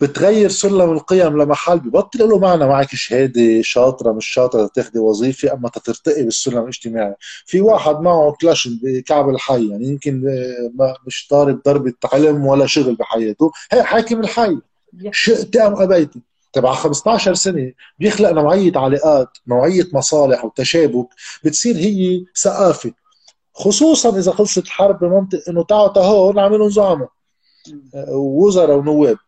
بتغير 0.00 0.48
سلم 0.48 0.92
القيم 0.92 1.42
لمحل 1.42 1.80
ببطل 1.80 2.28
له 2.28 2.38
معنى. 2.38 2.66
معك 2.66 2.94
شهادة 2.94 3.62
شاطرة 3.62 4.12
مش 4.12 4.26
شاطرة 4.26 4.70
تاخذي 4.74 4.98
وظيفة 4.98 5.52
أما 5.52 5.68
ترتقي 5.68 6.22
بالسلم 6.22 6.62
الاجتماعي. 6.62 7.14
في 7.46 7.60
واحد 7.60 8.00
معه 8.00 8.32
كلاش 8.40 8.68
بكعب 8.82 9.28
الحي 9.28 9.68
يعني 9.70 9.84
يمكن 9.84 10.22
ما 10.74 10.94
مش 11.06 11.26
طالب 11.30 11.62
ضربة 11.66 11.92
علم 12.12 12.46
ولا 12.46 12.66
شغل 12.66 12.94
بحياته. 12.94 13.52
هي 13.72 13.82
حاكم 13.82 14.20
الحي. 14.20 14.58
شئت 15.12 15.56
أم 15.56 15.82
أبيت. 15.82 16.10
تبع 16.52 16.72
15 16.72 17.34
سنة 17.34 17.72
بيخلق 17.98 18.30
نوعية 18.30 18.72
علاقات 18.76 19.28
نوعية 19.48 19.88
مصالح 19.92 20.44
وتشابك 20.44 21.08
بتصير 21.44 21.76
هي 21.76 22.24
ثقافة. 22.38 22.92
خصوصا 23.54 24.18
إذا 24.18 24.32
خلصت 24.32 24.64
الحرب 24.64 24.98
بمنطق 24.98 25.38
إنه 25.48 25.64
تعالوا 25.64 25.98
هون 25.98 26.34
نعملهم 26.34 26.68
زعماء 26.68 27.08
وزراء 28.12 28.76
ونواب. 28.78 29.18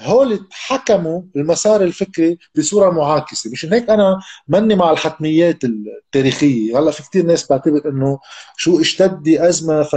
هول 0.00 0.48
حكموا 0.50 1.22
المسار 1.36 1.82
الفكري 1.82 2.38
بصورة 2.58 2.90
معاكسة. 2.90 3.50
مش 3.50 3.66
هيك 3.66 3.90
أنا 3.90 4.20
ماني 4.48 4.74
مع 4.74 4.90
الحتميات 4.90 5.64
التاريخية. 5.64 6.78
هلأ 6.78 6.90
في 6.90 7.02
كثير 7.02 7.26
ناس 7.26 7.50
بعتبر 7.50 7.88
إنه 7.88 8.18
شو 8.56 8.80
اشتدي 8.80 9.48
أزمة 9.48 9.88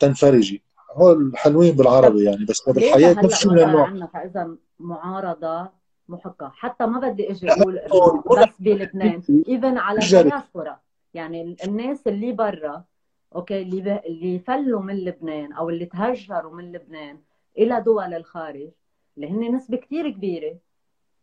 تنفرجي. 0.00 0.62
هول 0.92 1.32
حلوين 1.36 1.74
بالعربي 1.74 2.24
يعني 2.24 2.44
بس 2.44 2.62
بالحياة 2.68 3.12
نفس 3.12 3.42
شو 3.42 3.50
من 3.50 3.58
النوع. 3.58 4.06
فإذا 4.06 4.56
معارضة 4.78 5.68
محقة؟ 6.08 6.52
حتى 6.54 6.86
ما 6.86 7.00
بدي 7.00 7.30
أجي 7.30 7.50
أقول 7.50 7.80
بس 8.42 8.48
بلبنان. 8.58 9.22
even 9.48 9.78
على 9.78 9.98
الدياسبورا. 9.98 10.78
يعني 11.14 11.56
الناس 11.64 12.06
اللي 12.06 12.32
برا 12.32 12.84
أوكي؟ 13.34 13.62
اللي 13.62 14.00
اللي 14.06 14.38
فلوا 14.38 14.80
من 14.80 14.94
لبنان 14.94 15.52
أو 15.52 15.70
اللي 15.70 15.86
تهجروا 15.86 16.54
من 16.54 16.72
لبنان 16.72 17.18
إلى 17.58 17.80
دول 17.80 18.14
الخارج 18.14 18.68
اللي 19.16 19.30
هن 19.30 19.54
نسبة 19.54 19.76
كثير 19.76 20.10
كبيرة. 20.10 20.56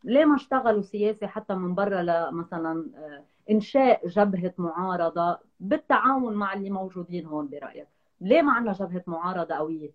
ليه 0.04 0.26
ما 0.26 0.36
اشتغلوا 0.36 0.82
سياسي 0.82 1.28
حتى 1.28 1.54
من 1.54 1.76
برا 1.76 2.02
لمثلا 2.02 2.86
آه، 2.96 3.24
إنشاء 3.52 4.08
جبهة 4.08 4.54
معارضة 4.58 5.38
بالتعاون 5.60 6.34
مع 6.34 6.54
اللي 6.54 6.70
موجودين 6.70 7.26
هون 7.26 7.48
برأيك؟ 7.48 7.88
ليه 8.22 8.42
ما 8.42 8.52
عندنا 8.52 8.74
جبهة 8.74 9.04
معارضة 9.08 9.56
قوية؟ 9.56 9.92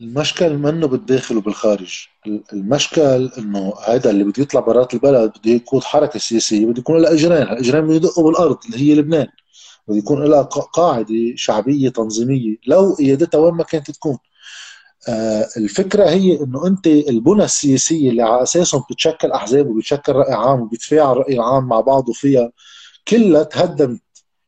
المشكل 0.00 0.58
منه 0.58 0.86
بالداخل 0.86 1.36
وبالخارج 1.36 2.06
المشكل 2.52 3.30
إنه 3.38 3.72
هذا 3.88 4.10
اللي 4.10 4.24
بده 4.24 4.42
يطلع 4.42 4.60
برات 4.60 4.94
البلد 4.94 5.32
بده 5.38 5.50
يقود 5.50 5.84
حركة 5.84 6.18
سياسية 6.18 6.66
بده 6.66 6.80
يكون 6.80 7.02
لها 7.02 7.12
اجرين 7.12 7.42
الأجرين 7.42 7.84
بده 7.84 7.94
يدقوا 7.94 8.24
بالأرض 8.24 8.58
اللي 8.66 8.78
هي 8.78 8.94
لبنان. 8.94 9.26
بده 9.90 9.98
يكون 9.98 10.24
لها 10.24 10.42
قاعدة 10.42 11.14
شعبية 11.36 11.88
تنظيمية. 11.88 12.56
لو 12.66 12.94
قيادتها 12.94 13.38
وين 13.38 13.54
ما 13.54 13.64
كانت 13.64 13.90
تكون. 13.90 14.18
آه، 15.08 15.48
الفكرة 15.56 16.10
هي 16.10 16.40
إنه 16.42 16.66
أنت 16.66 16.86
البنى 16.86 17.44
السياسية 17.44 18.10
اللي 18.10 18.22
على 18.22 18.42
أساسهم 18.42 18.84
بتشكل 18.90 19.32
أحزاب 19.32 19.66
وبتشكل 19.66 20.12
رأي 20.12 20.32
عام 20.32 20.60
وبيتفاعل 20.60 21.12
الراي 21.12 21.34
العام 21.34 21.64
مع 21.68 21.80
بعضه 21.80 22.12
فيها 22.12 22.52
كلها 23.08 23.42
تهدمت. 23.42 24.00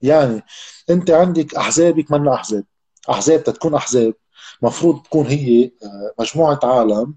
يعني 0.03 0.43
أنت 0.91 1.11
عندك 1.11 1.55
أحزابك 1.55 2.11
منا 2.11 2.35
أحزاب. 2.35 2.65
أحزاب 3.11 3.45
تكون 3.45 3.75
أحزاب. 3.75 4.15
مفروض 4.63 5.03
تكون 5.03 5.27
هي 5.27 5.65
آه، 5.65 6.15
مجموعة 6.23 6.61
عالم. 6.65 7.15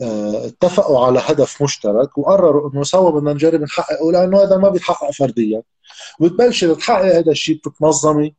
اتفقوا 0.00 1.06
على 1.06 1.22
هدف 1.24 1.62
مشترك 1.62 2.18
وقرروا 2.18 2.70
إنه 2.70 2.82
سوا 2.82 3.10
بدنا 3.10 3.32
نجرب 3.32 3.62
نحققه 3.62 4.12
لأنه 4.12 4.42
هذا 4.42 4.56
ما 4.56 4.68
بيتحقق 4.68 5.10
فرديا. 5.10 5.62
وتبلشي 6.20 6.74
تحقق 6.74 7.16
هذا 7.16 7.30
الشيء 7.30 7.56
بتتنظمي 7.56 8.34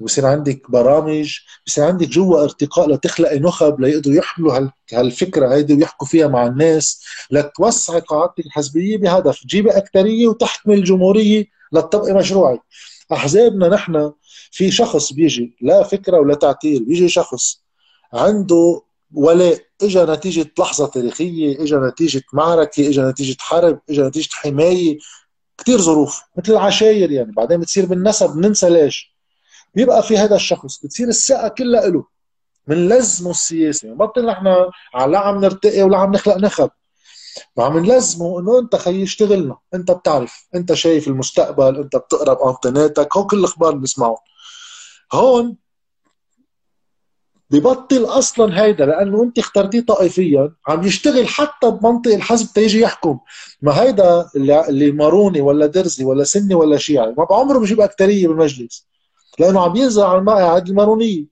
وبصير 0.00 0.26
عندك 0.26 0.70
برامج 0.70 1.38
بصير 1.66 1.84
عندك 1.84 2.08
جوا 2.08 2.42
ارتقاء 2.42 2.90
لتخلقي 2.90 3.38
نخب 3.38 3.80
ليقدروا 3.80 4.16
يحملوا 4.16 4.70
هالفكرة 4.92 5.54
هيدي 5.54 5.74
ويحكوا 5.74 6.06
فيها 6.06 6.28
مع 6.28 6.46
الناس 6.46 7.04
لتوسعي 7.30 8.00
قاعدتك 8.00 8.46
الحزبية 8.46 8.96
بهدف 8.98 9.40
تجيبي 9.42 9.70
اكثريه 9.70 10.26
وتحكمي 10.26 10.74
الجمهورية 10.74 11.44
لتطبقي 11.72 12.12
مشروعك. 12.12 12.60
أحزابنا 13.12 13.68
نحن 13.68 14.12
في 14.50 14.70
شخص 14.70 15.12
بيجي 15.12 15.56
لا 15.60 15.82
فكرة 15.82 16.18
ولا 16.18 16.34
تعتيل 16.34 16.84
بيجي 16.84 17.08
شخص 17.08 17.62
عنده 18.12 18.82
ولاء 19.14 19.60
اجى 19.82 20.02
نتيجة 20.02 20.52
لحظة 20.58 20.86
تاريخية 20.86 21.62
اجى 21.62 21.76
نتيجة 21.76 22.22
معركة 22.32 22.88
اجى 22.88 23.02
نتيجة 23.02 23.36
حرب 23.40 23.80
اجى 23.90 24.02
نتيجة 24.02 24.28
حماية. 24.32 24.98
كثير 25.58 25.78
ظروف 25.78 26.22
مثل 26.36 26.52
العشاير 26.52 27.10
يعني. 27.10 27.32
بعدين 27.32 27.60
بتصير 27.60 27.86
بالنسب 27.86 28.36
ننسى 28.36 28.70
ليش. 28.70 29.14
بيبقى 29.74 30.02
في 30.02 30.18
هذا 30.18 30.36
الشخص 30.36 30.84
بتصير 30.84 31.08
الثقه 31.08 31.48
كلها 31.48 31.86
له 31.86 32.04
من 32.66 32.88
لزمه 32.88 33.30
السياسي 33.30 33.94
بطل 33.94 34.26
نحن 34.26 34.46
لا 35.06 35.18
عم 35.18 35.40
نرتقي 35.40 35.82
ولا 35.82 35.98
عم 35.98 36.12
نخلق 36.12 36.36
نخب. 36.36 36.70
وعم 37.56 37.78
نلزمه 37.78 38.40
إنه 38.40 38.58
أنت 38.58 38.76
خيي 38.76 39.02
اشتغلنا 39.02 39.56
أنت 39.74 39.90
بتعرف. 39.90 40.48
أنت 40.54 40.74
شايف 40.74 41.08
المستقبل. 41.08 41.76
أنت 41.76 41.96
بتقرأ 41.96 42.34
بانطيناتك 42.34 43.16
هو 43.16 43.26
كل 43.26 43.38
الأخبار 43.38 43.68
اللي 43.68 43.80
بنسمعهم. 43.80 44.16
هون 45.12 45.56
ببطل 47.50 48.04
أصلا 48.04 48.62
هيدا 48.62 48.86
لأنه 48.86 49.22
أنت 49.22 49.38
اخترتيه 49.38 49.80
طائفيا 49.80 50.52
عم 50.68 50.82
يشتغل 50.86 51.28
حتى 51.28 51.70
بمنطق 51.70 52.12
الحزب 52.14 52.52
تيجي 52.54 52.80
يحكم. 52.80 53.18
ما 53.62 53.82
هيدا 53.82 54.28
اللي, 54.36 54.90
ماروني 54.92 55.40
ولا 55.40 55.66
درزي 55.66 56.04
ولا 56.04 56.24
سني 56.24 56.54
ولا 56.54 56.76
شيعي 56.76 57.14
ما 57.18 57.24
بعمره 57.24 57.58
بجيب 57.58 57.80
أكترية 57.80 58.28
بالمجلس 58.28 58.86
لأنه 59.38 59.60
عم 59.60 59.76
ينزل 59.76 60.02
على 60.02 60.18
المقاعد 60.18 60.68
المارونيه 60.68 61.24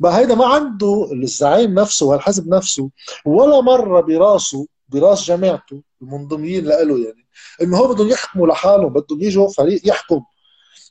بقى 0.00 0.18
هيدا 0.18 0.34
ما 0.34 0.46
عنده 0.46 1.08
الزعيم 1.12 1.74
نفسه 1.74 2.06
والحزب 2.06 2.48
نفسه 2.48 2.90
ولا 3.24 3.60
مرة 3.60 4.00
براسه 4.00 4.66
براس 4.88 5.24
جماعته 5.24 5.82
المنضمين 6.02 6.64
له 6.64 6.98
يعني 6.98 7.26
إنه 7.62 7.76
هو 7.76 7.94
بدهم 7.94 8.08
يحكموا 8.08 8.46
لحالهم 8.46 8.92
بدهم 8.92 9.22
يجوا 9.22 9.48
فريق 9.48 9.80
يحكم. 9.88 10.22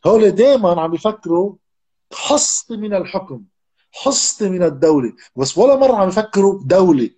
هول 0.06 0.32
دائما 0.32 0.82
عم 0.82 0.94
يفكروا 0.94 1.56
حصة 2.14 2.78
من 2.78 2.94
الحكم. 2.94 3.44
حصة 4.04 4.50
من 4.50 4.64
الدولة. 4.64 5.14
بس 5.36 5.58
ولا 5.58 5.76
مرة 5.76 5.96
عم 5.96 6.08
يفكروا 6.08 6.62
دولة. 6.66 7.10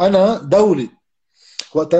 أنا 0.00 0.38
دولة. 0.38 0.88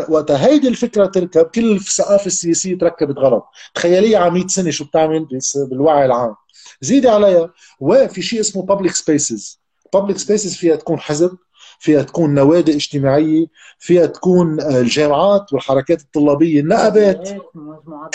وقت 0.09 0.31
هيدي 0.31 0.69
الفكرة 0.69 1.07
تركب 1.07 1.45
كل 1.45 1.77
الثقافة 1.77 2.27
السياسية 2.27 2.79
تركبت 2.79 3.19
غلط. 3.19 3.45
تخيليها 3.75 4.19
على 4.19 4.31
100 4.31 4.47
سنة 4.47 4.71
شو 4.71 4.85
بتعمل 4.85 5.27
بالوعي 5.71 6.05
العام. 6.05 6.35
زيدي 6.81 7.09
عليها. 7.09 7.51
وفي 7.81 8.23
شيء 8.23 8.41
اسمه 8.41 8.63
public 8.63 8.95
spaces 8.95 9.61
public 9.93 10.19
spaces 10.19 10.55
فيها 10.55 10.77
تكون 10.77 11.01
حزب 11.01 11.37
فيها 11.79 12.03
تكون 12.03 12.35
نوادي 12.35 12.75
اجتماعية 12.75 13.47
فيها 13.79 14.07
تكون 14.07 14.61
الجامعات 14.61 15.53
والحركات 15.53 16.01
الطلابية 16.01 16.61
النقابات. 16.61 17.29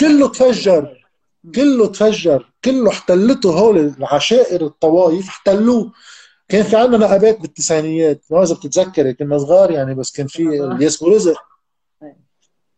كله 0.00 0.28
تفجر. 0.28 0.99
كله 1.54 1.86
تفجر 1.86 2.52
كله 2.64 2.90
احتلته 2.90 3.58
هول 3.58 3.78
العشائر 3.98 4.66
الطوائف 4.66 5.28
احتلوه. 5.28 5.92
كان 6.48 6.62
في 6.62 6.76
عندنا 6.76 6.98
نقابات 6.98 7.40
بالتسعينيات 7.40 8.24
ما 8.30 8.42
إذا 8.42 8.54
بتتذكري 8.54 9.14
كنا 9.14 9.38
صغار 9.38 9.70
يعني 9.70 9.94
بس 9.94 10.12
كان 10.12 10.26
في 10.26 10.64
الياس 10.64 11.02
رزق 11.02 11.36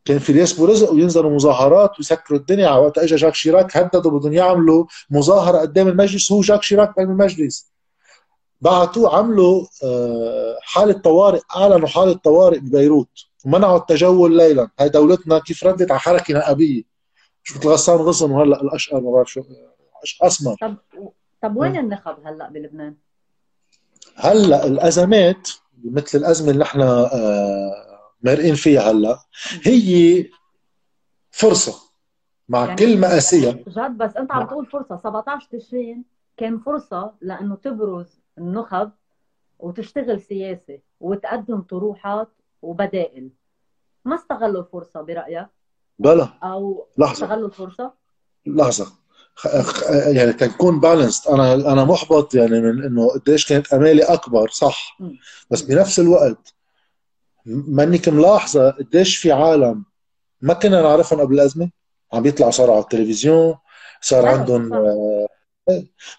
كان 0.04 0.18
في 0.18 0.30
الياس 0.30 0.60
رزق 0.60 0.92
وينزلوا 0.92 1.30
مظاهرات 1.30 1.98
ويسكروا 1.98 2.38
الدنيا. 2.38 2.68
على 2.68 2.80
وقت 2.80 2.98
اجى 2.98 3.16
جاك 3.16 3.34
شيراك 3.34 3.76
هددوا 3.76 4.18
بدهم 4.18 4.32
يعملوا 4.32 4.84
مظاهرة 5.10 5.58
قدام 5.58 5.88
المجلس 5.88 6.32
هو 6.32 6.40
جاك 6.40 6.62
شيراك 6.62 6.96
بين 6.96 7.10
المجلس. 7.10 7.72
بعتوه 8.60 9.16
عملوا 9.16 9.66
آه، 9.84 10.56
حاله 10.62 10.92
طوارئ 10.92 11.40
أعلنوا 11.56 11.88
حاله 11.88 12.12
طوارئ 12.12 12.58
ببيروت 12.58 13.08
ومنعوا 13.44 13.78
التجول 13.78 14.36
ليلا. 14.36 14.68
هاي 14.80 14.88
دولتنا 14.88 15.38
كيف 15.38 15.64
ردت 15.64 15.90
على 15.90 16.00
حركة 16.00 16.34
نقابية. 16.34 16.91
مثل 17.50 17.68
غسان 17.68 17.96
غصن 17.96 18.30
وهلا 18.30 18.62
الأشقر 18.62 19.00
ما 19.00 19.10
بعرف 19.10 19.32
شو 19.32 19.42
أسمر. 20.22 20.56
طب 20.60 20.76
طب 21.42 21.56
وين 21.56 21.76
النخب 21.76 22.16
هلا 22.26 22.48
بلبنان؟ 22.48 22.96
هلا 24.16 24.66
الأزمات 24.66 25.48
مثل 25.84 26.18
الأزمة 26.18 26.50
اللي 26.50 26.64
إحنا 26.64 26.84
آه، 27.14 28.10
مرقين 28.22 28.54
فيها 28.54 28.90
هلا 28.90 29.18
هي 29.62 30.24
فرصة 31.30 31.74
مع 32.48 32.64
يعني 32.64 32.76
كل 32.76 32.98
مآسيها 32.98 33.52
جد 33.52 33.98
بس 33.98 34.16
انت 34.16 34.32
عم 34.32 34.46
تقول 34.46 34.66
فرصة. 34.66 34.96
17 34.96 35.48
تشرين 35.52 36.04
كان 36.36 36.58
فرصة 36.58 37.14
لأنه 37.20 37.56
تبرز 37.56 38.20
النخب 38.38 38.90
وتشتغل 39.58 40.20
سياسة 40.20 40.78
وتقدم 41.00 41.60
طروحات 41.60 42.28
وبدائل. 42.62 43.30
ما 44.04 44.14
استغلوا 44.14 44.60
الفرصة 44.62 45.02
برأيك؟ 45.02 45.46
بلا. 45.98 46.28
أو 46.42 46.86
لحظة. 46.98 47.12
استغلوا 47.12 47.48
الفرصة؟ 47.48 47.92
لحظة. 48.46 48.86
يعني 50.06 50.32
تكون 50.32 50.80
بالانسد 50.80 51.30
أنا 51.30 51.54
أنا 51.54 51.84
محبط 51.84 52.34
يعني 52.34 52.60
من 52.60 52.84
إنه 52.84 53.08
قديش 53.08 53.48
كانت 53.48 53.72
أمالي 53.72 54.02
أكبر 54.02 54.48
صح. 54.48 54.98
بس 55.50 55.62
بنفس 55.62 56.00
الوقت 56.00 56.54
مانك 57.46 58.08
ملاحظه 58.08 58.70
قديش 58.70 59.16
في 59.16 59.32
عالم 59.32 59.84
ما 60.40 60.54
كنا 60.54 60.82
نعرفهم 60.82 61.20
قبل 61.20 61.34
الأزمة. 61.34 61.70
عم 62.12 62.22
بيطلعوا 62.22 62.50
صاروا 62.50 62.74
على 62.74 62.82
التلفزيون 62.82 63.54
صار 64.00 64.26
عندهم 64.26 64.68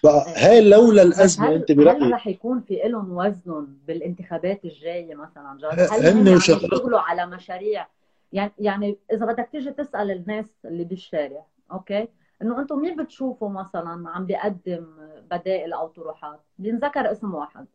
بقى 0.04 0.34
هاي 0.36 0.62
لولا 0.70 1.02
الأزمة 1.02 1.56
أنت 1.56 1.72
برأيك؟ 1.72 2.04
هل 2.04 2.12
رح 2.12 2.28
يكون 2.28 2.62
في 2.62 2.82
لهم 2.86 3.18
وزن 3.18 3.68
بالانتخابات 3.88 4.66
الجاية 4.66 5.16
مثلا؟ 5.16 5.58
هل 5.92 6.08
هن 6.08 6.28
يشتغلوا 6.28 7.00
على 7.00 7.26
مشاريع 7.26 7.88
يعني 8.34 8.52
يعني 8.60 8.98
إذا 9.12 9.26
بدك 9.26 9.50
تيجي 9.52 9.72
تسأل 9.72 10.12
الناس 10.12 10.66
اللي 10.66 10.84
بالشارع 10.84 11.46
أوكي؟ 11.72 12.08
إنه 12.42 12.60
أنتم 12.60 12.80
مين 12.80 13.04
بتشوفوا 13.04 13.50
مثلا 13.50 14.10
عم 14.10 14.26
بيقدم 14.26 14.88
بدائل 15.32 15.74
أو 15.74 15.88
طروحات؟ 15.88 16.40
بينذكر 16.60 17.12
اسم 17.12 17.34
واحد. 17.34 17.66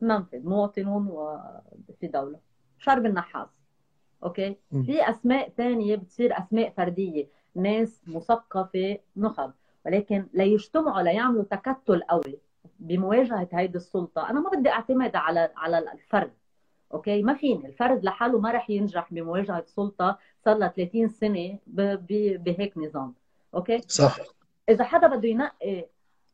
منفذ 0.00 0.48
مواطنون 0.48 1.06
وفي 1.06 2.06
دولة. 2.06 2.38
شربل 2.78 3.06
نحاس 3.06 3.48
أوكي؟ 4.24 4.56
في 4.86 5.10
أسماء 5.10 5.48
ثانية 5.48 5.96
بتصير 5.96 6.38
أسماء 6.38 6.70
فردية 6.70 7.28
ناس 7.54 8.02
مثقفة 8.06 8.98
نخب. 9.16 9.52
ولكن 9.86 10.26
ليجتمعوا 10.34 11.02
ليعملوا 11.02 11.44
تكتل 11.44 12.02
قوي 12.02 12.38
بمواجهة 12.78 13.48
هيدي 13.52 13.76
السلطة. 13.76 14.30
أنا 14.30 14.40
ما 14.40 14.50
بدي 14.50 14.68
اعتمد 14.70 15.16
على 15.16 15.50
على 15.56 15.78
الفرد. 15.92 16.32
أوكي؟ 16.94 17.22
ما 17.22 17.34
فيني. 17.34 17.66
الفرد 17.66 18.04
لحاله 18.04 18.38
ما 18.38 18.50
رح 18.52 18.70
ينجح 18.70 19.12
بمواجهة 19.12 19.64
سلطة 19.66 20.18
صار 20.44 20.56
لها 20.56 20.68
30 20.68 21.08
سنة 21.08 21.58
بهيك 21.66 22.78
نظام. 22.78 23.14
أوكي؟ 23.54 23.80
صح. 23.88 24.16
إذا 24.68 24.84
حدا 24.84 25.06
بده 25.06 25.28
ينقي 25.28 25.86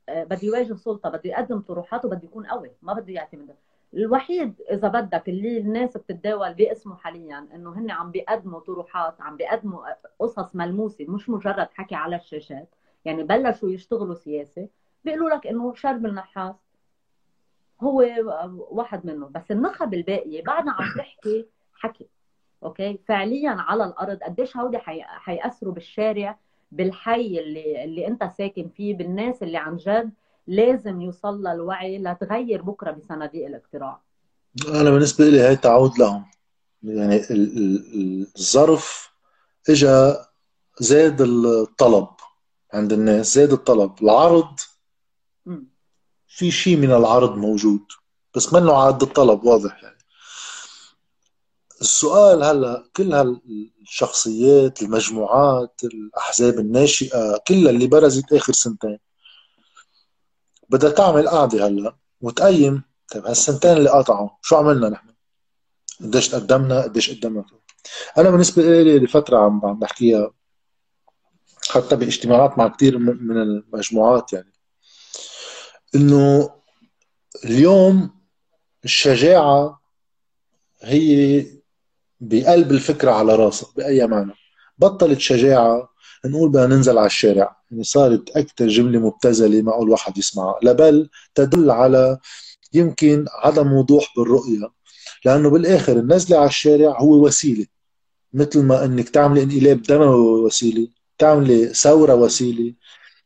آه، 0.09 0.25
بده 0.25 0.39
يواجه 0.43 0.75
سلطة 0.75 1.09
بده 1.09 1.21
يقدم 1.25 1.61
طروحاته 1.61 2.09
بده 2.09 2.25
يكون 2.25 2.47
قوي. 2.47 2.71
ما 2.83 2.93
بده 2.93 3.13
يعتمد 3.13 3.55
الوحيد 3.95 4.55
إذا 4.71 4.89
بدك 4.89 5.29
اللي 5.29 5.59
الناس 5.59 5.97
بتتداول 5.97 6.55
باسمه 6.55 6.97
حاليا 6.97 7.49
إنه 7.55 7.73
هن 7.79 7.91
عم 7.91 8.11
بيقدموا 8.11 8.61
طروحات 8.61 9.21
عم 9.21 9.37
بيقدموا 9.37 9.87
قصص 10.19 10.57
ملموسة 10.57 11.05
مش 11.09 11.31
مجرد 11.31 11.69
حكي 11.75 11.95
على 11.95 12.17
الشاشات. 12.17 12.69
يعني 13.05 13.23
بلشوا 13.23 13.71
يشتغلوا 13.71 14.15
سياسة. 14.15 14.69
بيقولوا 15.05 15.31
لك 15.31 15.47
إنه 15.47 15.75
شرب 15.75 16.07
النحاس 16.07 16.55
هو 17.81 18.05
واحد 18.71 19.07
منه 19.07 19.31
بس 19.35 19.51
النخب 19.51 19.95
الباقيه 19.95 20.43
بعدها 20.43 20.73
عم 20.73 20.95
تحكي 20.99 21.47
حكي 21.75 22.07
أوكي؟ 22.63 22.99
فعليا 23.09 23.51
على 23.51 23.85
الأرض 23.85 24.19
قديش 24.23 24.57
هودي 24.57 24.79
حيأثروا 25.05 25.73
بالشارع 25.73 26.39
بالحي 26.73 27.41
اللي 27.41 27.85
اللي 27.85 28.07
أنت 28.07 28.31
ساكن 28.39 28.69
فيه 28.77 28.95
بالناس 28.95 29.43
اللي 29.43 29.59
عن 29.59 29.77
جد 29.77 30.11
لازم 30.47 31.01
يوصل 31.01 31.43
لها 31.43 31.53
الوعي 31.53 31.99
لتغير 31.99 32.63
بكرة 32.63 32.91
بصناديق 32.91 33.47
الاقتراع. 33.47 34.01
أنا 34.69 34.91
بالنسبة 34.91 35.25
لي 35.25 35.41
هي 35.41 35.57
تعود 35.57 35.99
لهم. 35.99 36.25
يعني 36.83 37.21
الظرف 38.37 39.11
اجى 39.69 40.15
زاد 40.81 41.21
الطلب 41.21 42.09
عند 42.75 42.93
الناس 42.93 43.35
زاد 43.35 43.53
الطلب. 43.53 43.93
العرض 44.03 44.61
في 46.31 46.51
شيء 46.51 46.77
من 46.77 46.93
العرض 46.93 47.37
موجود 47.37 47.81
بس 48.35 48.53
منه 48.53 48.77
عاد 48.77 49.03
الطلب 49.03 49.45
واضح 49.45 49.83
يعني. 49.83 49.99
السؤال 51.81 52.43
هلا 52.43 52.91
كل 52.97 53.13
هالشخصيات 53.13 54.83
المجموعات 54.83 55.81
الأحزاب 55.85 56.59
الناشئة 56.59 57.41
كلها 57.49 57.71
اللي 57.71 57.87
برزت 57.87 58.33
آخر 58.33 58.53
سنتين. 58.53 58.99
بدها 60.69 60.91
تعمل 60.91 61.29
قاعدة 61.29 61.67
هلا 61.67 61.97
وتقيم 62.21 62.83
طيب 63.13 63.27
هالسنتين 63.27 63.77
اللي 63.77 63.91
قاطعوا 63.91 64.29
شو 64.43 64.57
عملنا 64.57 64.89
نحن؟ 64.89 65.09
قديش 66.01 66.29
تقدمنا 66.29 66.83
قديش 66.83 67.11
قدمنا. 67.11 67.45
أنا 68.19 68.31
بالنسبة 68.31 68.63
لي 68.63 68.99
لفترة 68.99 69.39
عم 69.39 69.79
بحكيها 69.79 70.31
حتى 71.71 71.97
باجتماعات 71.97 72.59
مع 72.59 72.69
كثير 72.69 72.99
من 72.99 73.37
المجموعات 73.43 74.33
يعني. 74.33 74.53
إنه 75.95 76.51
اليوم 77.45 78.11
الشجاعة 78.85 79.81
هي 80.83 81.47
بقلب 82.21 82.73
الفكرة 82.73 83.11
على 83.11 83.35
راسها 83.37 83.69
بأي 83.77 84.07
معنى؟ 84.07 84.33
بطلت 84.79 85.19
شجاعة 85.19 85.89
نقول 86.25 86.49
بدنا 86.49 86.67
ننزل 86.67 86.99
على 86.99 87.07
الشارع 87.07 87.57
يعني 87.71 87.85
صارت 87.85 88.37
أكثر 88.37 88.69
جملة 88.69 88.99
مبتذلة 88.99 89.63
معقول 89.63 89.91
واحد 89.91 90.19
يسمعها 90.19 90.59
لبل 90.63 91.09
تدل 91.35 91.71
على 91.71 92.19
يمكن 92.73 93.25
عدم 93.43 93.73
وضوح 93.73 94.13
بالرؤية 94.17 94.71
لأنه 95.25 95.51
بالآخر 95.51 95.93
النزلة 95.93 96.39
على 96.39 96.49
الشارع 96.49 97.01
هو 97.01 97.27
وسيلة 97.27 97.67
مثل 98.33 98.63
ما 98.63 98.85
أنك 98.85 99.09
تعملي 99.09 99.43
انقلاب 99.43 99.83
دموي 99.83 100.41
وسيلة 100.41 100.89
تعملي 101.19 101.67
ثورة 101.75 102.15
وسيلة 102.15 102.75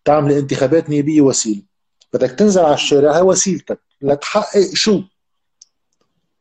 تعملي 0.04 0.38
انتخابات 0.38 0.90
نيابية 0.90 1.20
وسيلة. 1.20 1.62
بدك 2.14 2.30
تنزل 2.30 2.60
على 2.60 2.74
الشارع 2.74 3.16
هي 3.16 3.22
وسيلتك. 3.22 3.80
لتحقق 4.02 4.74
شو؟ 4.74 5.02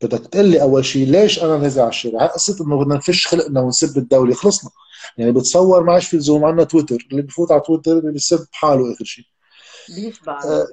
بدك 0.02 0.26
تقول 0.26 0.44
لي 0.44 0.62
أول 0.62 0.84
شيء 0.84 1.06
ليش 1.06 1.42
أنا 1.42 1.58
نازل 1.58 1.80
على 1.80 1.88
الشارع؟ 1.88 2.26
قصة 2.26 2.66
إنه 2.66 2.84
بدنا 2.84 2.94
نفش 2.94 3.26
خلقنا 3.26 3.60
ونسب 3.60 3.98
الدولة. 3.98 4.34
خلصنا. 4.34 4.70
يعني 5.18 5.32
بتصور 5.32 5.82
ما 5.84 5.92
عادش 5.92 6.06
في 6.06 6.16
لزوم 6.16 6.44
عندنا 6.44 6.64
تويتر. 6.64 7.06
اللي 7.10 7.22
بفوت 7.22 7.52
على 7.52 7.60
تويتر 7.60 7.98
اللي 7.98 8.12
بيسب 8.12 8.46
حاله 8.52 8.92
آخر 8.92 9.04
شيء 9.04 9.24
بيشبع 9.88 10.40
آه 10.44 10.66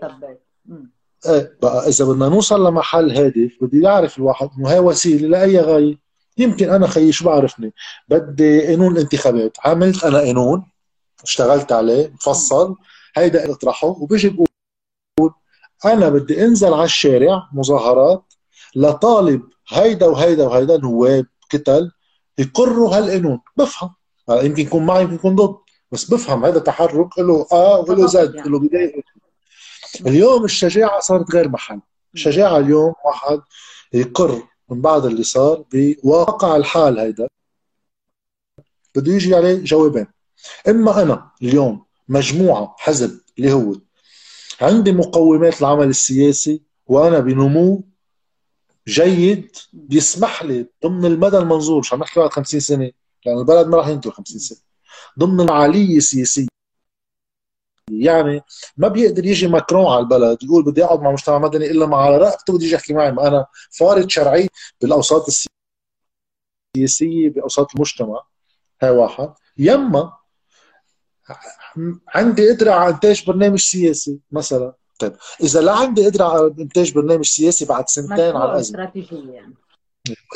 إيه 1.26 1.58
بقى 1.62 1.88
إذا 1.88 2.06
بدنا 2.06 2.30
نوصل 2.30 2.68
لمحل 2.68 3.12
هادف 3.18 3.58
بدي 3.62 3.82
يعرف 3.82 4.18
الواحد 4.18 4.49
إنه 4.58 4.70
هي 4.70 4.80
وسيلة 4.80 5.28
لأي 5.28 5.60
غاية. 5.60 5.97
يمكن 6.38 6.70
أنا 6.70 6.88
خيي 6.88 7.12
شو 7.12 7.26
بعرفني. 7.26 7.74
بدي 8.10 8.68
قانون 8.68 8.91
الانتخابات. 8.93 9.58
عملت 9.66 10.04
أنا 10.04 10.20
قانون 10.20 10.64
اشتغلت 11.24 11.72
عليه 11.72 12.14
مفصل. 12.14 12.76
هيدا 13.16 13.52
اطرحه 13.52 13.88
وبيجي 13.88 14.30
بقول 14.30 14.47
أنا 15.86 16.09
بدي 16.09 16.43
أنزل 16.43 16.73
على 16.73 16.84
الشارع 16.84 17.49
مظاهرات 17.53 18.34
لطالب 18.75 19.41
هيدا 19.69 20.05
وهيدا 20.05 20.47
وهيدا 20.47 20.77
نواب 20.77 21.25
كتل 21.49 21.91
يقروا 22.38 22.97
هالقانون. 22.97 23.39
بفهم. 23.57 23.93
يمكن 24.29 24.61
يكون 24.61 24.86
معي 24.86 25.01
يمكن 25.01 25.15
يكون 25.15 25.36
ضد 25.36 25.57
بس 25.91 26.03
بفهم. 26.03 26.45
هذا 26.45 26.59
تحرك 26.59 27.19
له 27.19 27.47
آه 27.51 27.79
وله 27.79 28.07
زد 28.07 28.36
له 28.36 28.59
بداية. 28.59 29.03
اليوم 30.05 30.43
الشجاعة 30.45 30.99
صارت 30.99 31.36
غير 31.36 31.49
محل. 31.49 31.82
الشجاعة 32.13 32.57
اليوم 32.57 32.93
واحد 33.05 33.41
يقر 33.93 34.43
من 34.69 34.82
بعد 34.82 35.05
اللي 35.05 35.23
صار 35.23 35.63
بواقع 35.73 36.55
الحال 36.55 36.99
هيدا. 36.99 37.27
بده 38.95 39.13
يجي 39.13 39.36
عليه 39.36 39.63
جوابين. 39.63 40.07
إما 40.67 41.01
أنا 41.01 41.32
اليوم 41.41 41.86
مجموعة 42.09 42.75
حزب 42.77 43.21
اللي 43.38 43.53
هو 43.53 43.75
عندي 44.62 44.91
مقومات 44.91 45.62
العمل 45.62 45.88
السياسي 45.88 46.62
وأنا 46.88 47.20
بنمو 47.20 47.84
جيد 48.88 49.55
بيسمح 49.74 50.43
لي 50.43 50.68
ضمن 50.84 51.05
المدى 51.05 51.38
المنظور 51.38 51.80
مش 51.80 51.93
عم 51.93 51.99
نحكي 51.99 52.20
بعد 52.20 52.30
50 52.30 52.59
سنة 52.59 52.91
لأن 53.26 53.38
البلد 53.38 53.68
ما 53.68 53.78
راح 53.78 53.88
ينطر 53.88 54.12
50 54.12 54.39
سنة. 54.39 54.59
ضمن 55.20 55.41
العاليه 55.41 55.97
السياسية 55.97 56.47
يعني 57.91 58.41
ما 58.78 58.88
بيقدر 58.88 59.26
يجي 59.26 59.47
ماكرون 59.47 59.86
على 59.86 59.99
البلد 59.99 60.43
يقول 60.43 60.64
بدي 60.66 60.84
أقعد 60.84 61.01
مع 61.01 61.12
مجتمع 61.12 61.38
مدني 61.38 61.72
إلا 61.72 61.86
مع 61.86 62.09
رأفته 62.09 62.53
بده 62.53 62.64
يجي 62.66 62.76
يحكي 62.76 62.93
معي 62.93 63.12
ما 63.12 63.28
أنا 63.28 63.45
فارض 63.72 64.09
شرعي 64.09 64.49
بالأوساط 64.82 65.26
السياسية 66.78 67.30
بأوساط 67.30 67.76
المجتمع. 67.76 68.24
هاي 68.82 68.89
واحد. 68.89 69.34
يما 69.57 70.14
عندي 72.07 72.49
قدرة 72.49 72.71
على 72.71 72.93
انتاج 72.93 73.25
برنامج 73.27 73.59
سياسي 73.59 74.19
مثلا. 74.32 74.73
طيب 74.99 75.13
إذا 75.43 75.61
لا 75.61 75.71
عندي 75.71 76.05
قدرة 76.05 76.25
على 76.25 76.53
انتاج 76.59 76.93
برنامج 76.93 77.25
سياسي 77.25 77.65
بعد 77.65 77.89
سنتين 77.89 78.36
على 78.36 78.51
الأزمة. 78.51 78.59
استراتيجية. 78.59 79.32
يعني 79.32 79.53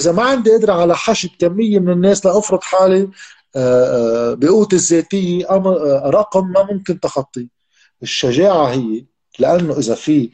إذا 0.02 0.12
ما 0.12 0.24
عندي 0.24 0.52
قدرة 0.52 0.74
على 0.74 0.96
حشد 0.96 1.30
كمية 1.40 1.80
من 1.80 1.90
الناس 1.90 2.26
لأفرض 2.26 2.62
حالي 2.62 3.10
آه، 3.56 4.32
آه، 4.32 4.34
بقوتي 4.34 4.76
الذاتية 4.76 5.50
آه، 5.50 6.10
رقم 6.10 6.52
ما 6.52 6.64
ممكن 6.72 7.00
تخطيه 7.00 7.48
الشجاعة 8.04 8.66
هي 8.66 9.06
لأنه 9.40 9.78
إذا 9.78 9.96
في 9.96 10.32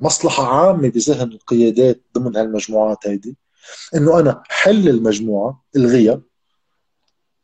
مصلحة 0.00 0.46
عامة 0.46 0.88
بذهن 0.88 1.32
القيادات 1.32 2.02
ضمن 2.14 2.36
هالمجموعات 2.36 2.98
هيدي 3.06 3.36
إنه 3.94 4.20
أنا 4.20 4.42
حل 4.48 4.88
المجموعة 4.88 5.64
الغيها 5.76 6.20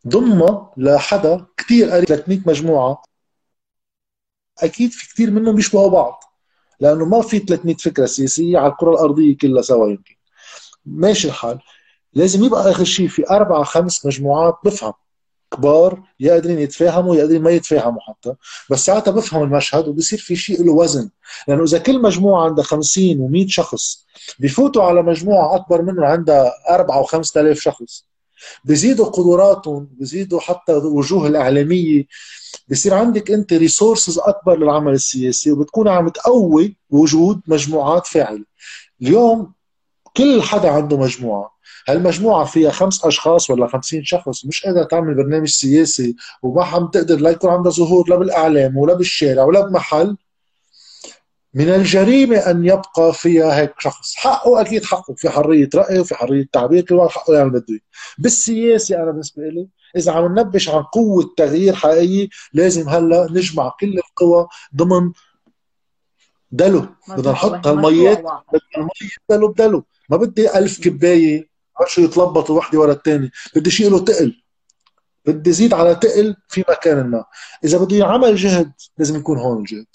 ضمها 0.09 0.71
لحدا 0.77 1.47
كثير 1.57 1.91
قريب 1.91 2.05
300 2.05 2.41
مجموعة. 2.47 3.03
أكيد 4.59 4.91
في 4.91 5.09
كثير 5.09 5.31
منهم 5.31 5.57
بيشبهوا 5.57 5.91
بعض 5.91 6.25
لأنه 6.81 7.05
ما 7.05 7.23
في 7.23 7.39
300 7.39 7.77
فكرة 7.77 8.07
سياسية 8.07 8.59
على 8.59 8.73
الكرة 8.73 8.91
الأرضية 8.91 9.37
كلها 9.37 9.63
سوا 9.63 9.89
يمكن. 9.89 10.15
ماشي 10.87 11.29
الحال. 11.29 11.59
لازم 12.15 12.45
يبقى 12.45 12.71
آخر 12.71 12.85
شيء 12.85 13.09
في 13.09 13.31
أربع 13.31 13.65
خمس 13.65 14.07
مجموعات 14.07 14.59
بفهم. 14.65 14.93
كبار 15.53 16.03
يا 16.21 16.33
قادرين 16.33 16.59
يتفاهموا 16.59 17.17
يا 17.17 17.21
قادرين 17.21 17.43
ما 17.43 17.51
يتفاهموا 17.51 18.01
حتى. 18.01 18.35
بس 18.71 18.85
ساعتها 18.87 19.11
بفهم 19.11 19.43
المشهد 19.43 19.89
وبصير 19.89 20.19
في 20.19 20.37
شيء 20.37 20.65
له 20.65 20.73
وزن. 20.73 21.11
لأنه 21.49 21.63
إذا 21.65 21.79
كل 21.79 22.03
مجموعة 22.03 22.45
عندها 22.45 22.65
50 22.65 23.29
و100 23.45 23.49
شخص 23.49 24.07
بفوتوا 24.39 24.83
على 24.83 25.03
مجموعة 25.03 25.57
أكبر 25.57 25.83
منه 25.83 26.07
عندها 26.07 26.53
4 26.71 27.05
و5000 27.05 27.53
شخص 27.53 28.12
بزيدوا 28.65 29.07
قدراتهم 29.07 29.89
بزيدوا 29.93 30.41
حتى 30.41 30.73
وجوه 30.73 31.27
الإعلامية. 31.27 32.07
بصير 32.69 32.95
عندك 32.95 33.31
أنت 33.31 33.53
ريسورسز 33.53 34.19
أكبر 34.19 34.59
للعمل 34.59 34.93
السياسي 34.93 35.53
وبتكون 35.53 35.89
عم 35.89 36.09
تقوي 36.09 36.77
وجود 36.91 37.41
مجموعات 37.47 38.07
فاعلة. 38.07 38.45
اليوم 39.03 39.53
كل 40.17 40.43
حدا 40.43 40.71
عنده 40.71 40.97
مجموعة. 40.97 41.53
هالمجموعة 41.89 42.45
فيها 42.45 42.71
خمس 42.71 43.05
أشخاص 43.05 43.51
ولا 43.51 43.67
خمسين 43.67 44.05
شخص 44.05 44.45
مش 44.47 44.67
قادرة 44.67 44.85
تعمل 44.85 45.15
برنامج 45.15 45.49
سياسي 45.49 46.17
وما 46.43 46.65
عم 46.65 46.87
تقدر 46.87 47.17
لا 47.21 47.31
يكون 47.31 47.51
عندها 47.51 47.73
ظهور 47.73 48.11
لا 48.11 48.17
بالإعلام 48.17 48.77
ولا 48.77 48.95
بالشارع 48.95 49.45
ولا 49.45 49.61
بمحل. 49.61 50.17
من 51.55 51.69
الجريمة 51.69 52.37
أن 52.37 52.65
يبقى 52.65 53.13
فيها 53.15 53.59
هيك 53.61 53.75
شخص. 53.79 54.15
حقه 54.15 54.61
أكيد 54.61 54.85
حقه 54.85 55.15
في 55.15 55.31
حرية 55.31 55.69
رأي 55.75 55.99
وفي 55.99 56.15
حرية 56.15 56.49
تعبير 56.53 56.85
كل 56.85 56.95
واحد 56.95 57.11
حقه 57.11 57.35
يعمل 57.35 57.51
بده 57.51 57.81
بالسياسة 58.19 58.97
أنا 58.97 59.11
بالنسبة 59.11 59.43
لي 59.43 59.69
إذا 59.97 60.13
عم 60.13 60.25
ننبش 60.25 60.69
عن 60.69 60.83
قوة 60.83 61.35
تغيير 61.37 61.75
حقيقي 61.75 62.29
لازم 62.53 62.89
هلأ 62.89 63.27
نجمع 63.31 63.73
كل 63.81 63.99
القوى 63.99 64.49
ضمن 64.77 65.13
دلو. 66.51 66.87
بدنا 67.09 67.33
نحط 67.33 67.67
هالميات 67.67 68.19
المية 68.77 68.91
دلو 69.31 69.49
بدلو. 69.49 69.85
ما 70.11 70.17
بدي 70.17 70.59
ألف 70.59 70.81
كباية 70.81 71.49
عشان 71.81 72.05
يتلبطوا 72.05 72.59
وحدة 72.59 72.79
ورا 72.81 72.93
الثاني 72.93 73.31
بدي 73.57 73.71
شيء 73.71 73.91
له 73.91 73.99
تقل. 73.99 74.43
بدي 75.27 75.53
زيد 75.53 75.75
على 75.75 75.95
تقل 75.95 76.37
في 76.49 76.65
مكان 76.69 77.11
ما. 77.11 77.25
إذا 77.65 77.79
بده 77.79 77.97
يعمل 77.97 78.37
جهد 78.37 78.73
لازم 78.99 79.17
يكون 79.17 79.39
هون 79.39 79.59
الجهد. 79.59 79.87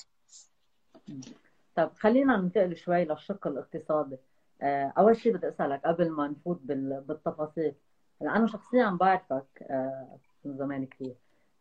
طب 1.78 1.92
خلينا 1.96 2.38
ننتقل 2.38 2.76
شوي 2.76 3.06
للشق 3.06 3.48
الاقتصادي. 3.48 4.18
آه، 4.62 4.94
أول 4.98 5.18
شيء 5.18 5.34
بدي 5.34 5.48
أسألك 5.50 5.82
قبل 5.86 6.10
ما 6.10 6.28
نفوت 6.28 6.60
بالتفاصيل 6.62 7.74
أنا 8.22 8.48
شخصيا 8.48 8.90
بعرفك 8.90 9.46
آه، 9.62 10.18
من 10.46 10.58
زمان 10.58 10.86
كثير 10.86 11.16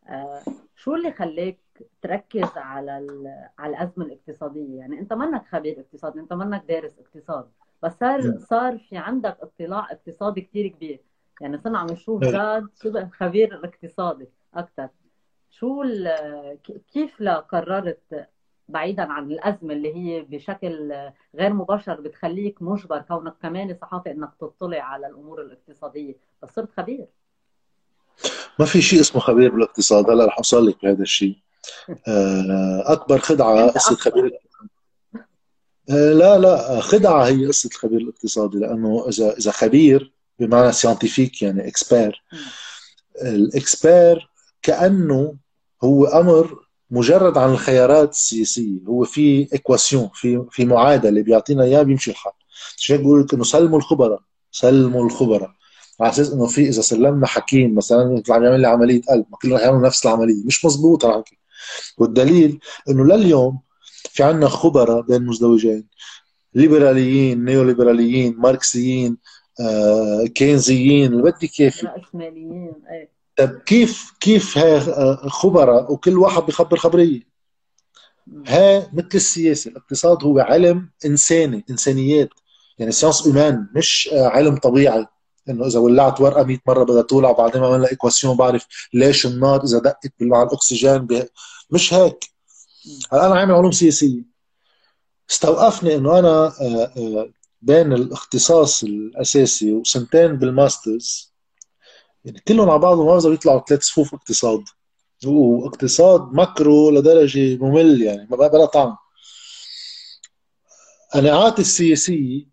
آه، 0.07 0.41
شو 0.75 0.95
اللي 0.95 1.11
خليك 1.11 1.59
تركز 2.01 2.49
على 2.55 2.91
على 3.59 3.75
الأزمة 3.75 4.05
الاقتصادية؟ 4.05 4.79
يعني 4.79 4.99
أنت 4.99 5.13
منك 5.13 5.45
خبير 5.45 5.79
اقتصادي 5.79 6.19
أنت 6.19 6.33
منك 6.33 6.63
دارس 6.67 6.99
اقتصاد 6.99 7.49
بس 7.83 7.93
صار 7.99 8.37
صار 8.39 8.77
في 8.77 8.97
عندك 8.97 9.37
اطلاع 9.41 9.91
اقتصادي 9.91 10.41
كثير 10.41 10.67
كبير. 10.67 10.99
يعني 11.41 11.57
صرنا 11.57 11.79
عم 11.79 11.87
نشوف 11.91 12.21
جاد 12.21 12.67
شبه 12.83 13.09
خبير 13.09 13.65
اقتصادي 13.65 14.29
أكثر 14.53 14.89
شو 15.49 15.83
كيف 16.93 17.21
لا 17.21 17.39
قررت 17.39 18.27
بعيدا 18.69 19.03
عن 19.03 19.31
الأزمة 19.31 19.73
اللي 19.73 19.95
هي 19.95 20.21
بشكل 20.21 20.93
غير 21.35 21.53
مباشر 21.53 22.01
بتخليك 22.01 22.61
مجبر 22.61 23.01
كونك 23.01 23.33
كمان 23.41 23.77
صحافي 23.81 24.11
إنك 24.11 24.31
تطلع 24.39 24.81
على 24.81 25.07
الأمور 25.07 25.41
الاقتصادية. 25.41 26.15
بس 26.43 26.49
صرت 26.49 26.69
خبير. 26.77 27.05
ما 28.59 28.65
في 28.65 28.81
شيء 28.81 28.99
اسمه 28.99 29.21
خبير 29.21 29.51
بالاقتصاد. 29.51 30.09
هلا 30.09 30.25
رح 30.25 30.37
أوصل 30.37 30.67
لك 30.67 30.81
بهذا 30.83 31.01
الشيء. 31.01 31.37
آه، 32.07 32.83
أكبر 32.85 33.19
خدعة 33.19 33.67
قصة 33.67 33.95
خبير 33.95 34.39
آه، 35.89 36.13
لا 36.13 36.37
لا 36.37 36.79
خدعة 36.79 37.27
هي 37.27 37.47
قصة 37.47 37.69
الخبير 37.69 38.01
الاقتصادي 38.01 38.57
لأنه 38.57 39.05
إذا 39.09 39.37
إذا 39.37 39.51
خبير 39.51 40.13
بمعنى 40.39 40.71
scientifique 40.71 41.41
يعني 41.41 41.67
expert 41.67 42.23
ال 43.21 43.36
expert 43.36 44.29
كأنه 44.61 45.35
هو 45.83 46.05
أمر 46.05 46.66
مجرد 46.91 47.37
عن 47.37 47.49
الخيارات 47.49 48.11
السياسية 48.11 48.79
هو 48.87 49.03
في 49.03 49.47
équation 49.53 50.09
في 50.13 50.45
في 50.51 50.65
معادلة 50.65 51.21
بيعطينا 51.21 51.63
اياه 51.63 51.83
بيمشي 51.83 52.11
الحال. 52.11 52.33
عشان 52.77 52.97
بقول 52.97 53.21
لك؟ 53.21 53.33
إنه 53.33 53.43
سلموا 53.43 53.77
الخبراء 53.77 54.21
سلموا 54.51 55.05
الخبراء. 55.05 55.51
على 55.99 56.09
أساس 56.09 56.31
إنه 56.31 56.47
في 56.47 56.69
إذا 56.69 56.81
سلمنا 56.81 57.27
حكيم 57.27 57.75
مثلا 57.75 58.17
يطلع 58.17 58.35
يعمل 58.35 58.59
لي 58.61 58.67
عملية 58.67 59.01
قلب 59.01 59.25
ما 59.31 59.37
كلنا 59.41 59.61
يعملوا 59.61 59.87
نفس 59.87 60.05
العملية. 60.05 60.45
مش 60.45 60.65
مزبوط 60.65 61.05
الحكي 61.05 61.37
والدليل 61.97 62.59
إنه 62.89 63.05
لليوم 63.05 63.59
في 64.11 64.23
عندنا 64.23 64.49
خبراء 64.49 65.01
بين 65.01 65.25
مزدوجين. 65.25 65.87
ليبراليين 66.53 67.45
نيوليبراليين 67.45 68.35
ماركسيين 68.37 69.17
آه، 69.59 70.25
كينزيين 70.35 71.13
اللي 71.13 71.23
بدك 71.23 71.59
اياه 71.59 71.71
رأسماليين 71.83 72.73
إيه. 72.91 73.16
كيف 73.45 74.11
كيف 74.19 74.57
ها 74.57 74.77
آه، 74.77 75.29
خبراء 75.29 75.91
وكل 75.91 76.17
واحد 76.17 76.43
بيخبر 76.43 76.77
خبرية؟ 76.77 77.21
ها 78.47 78.89
مثل 78.93 79.09
السياسة 79.15 79.71
الاقتصاد 79.71 80.23
هو 80.23 80.39
علم 80.39 80.89
إنساني 81.05 81.65
إنسانيات. 81.69 82.29
يعني 82.79 82.91
science 82.91 83.27
humaine 83.27 83.67
مش 83.75 84.09
آه، 84.13 84.27
علم 84.27 84.57
طبيعي. 84.57 85.07
إنه 85.49 85.67
إذا 85.67 85.79
ولعت 85.79 86.21
ورقة 86.21 86.43
100 86.43 86.57
مرة 86.67 86.83
بدها 86.83 87.01
تولع 87.01 87.29
وبعدين 87.29 87.61
ما 87.61 87.67
عملنا 87.67 87.91
ايكواسيون 87.91 88.37
بعرف 88.37 88.67
ليش 88.93 89.25
النار 89.25 89.63
إذا 89.63 89.79
دقت 89.79 90.13
مع 90.21 90.43
الأكسجين 90.43 90.97
به... 90.97 91.27
مش 91.71 91.93
هيك. 91.93 92.25
هلا 93.13 93.25
أنا 93.27 93.35
عامل 93.35 93.53
علوم 93.53 93.71
سياسية. 93.71 94.23
استوقفني 95.29 95.95
إنه 95.95 96.19
أنا 96.19 96.53
آه، 96.61 97.29
بين 97.61 97.93
الاختصاص 97.93 98.83
الأساسي 98.83 99.73
وسنتين 99.73 100.35
بال 100.35 100.57
masters 100.57 101.36
يعني 102.27 102.39
كلهم 102.47 102.69
على 102.69 102.79
بعضهم 102.79 103.07
ما 103.07 103.29
بيطلعوا 103.29 103.61
ثلاث 103.67 103.83
صفوف 103.83 104.13
اقتصاد. 104.13 104.63
واقتصاد 105.25 106.33
ماكرو 106.33 106.91
لدرجة 106.91 107.57
ممل 107.57 108.01
يعني 108.01 108.27
ما 108.31 108.47
بلا 108.47 108.65
طعم. 108.65 108.97
قناعاتي 111.13 111.61
السياسية 111.61 112.45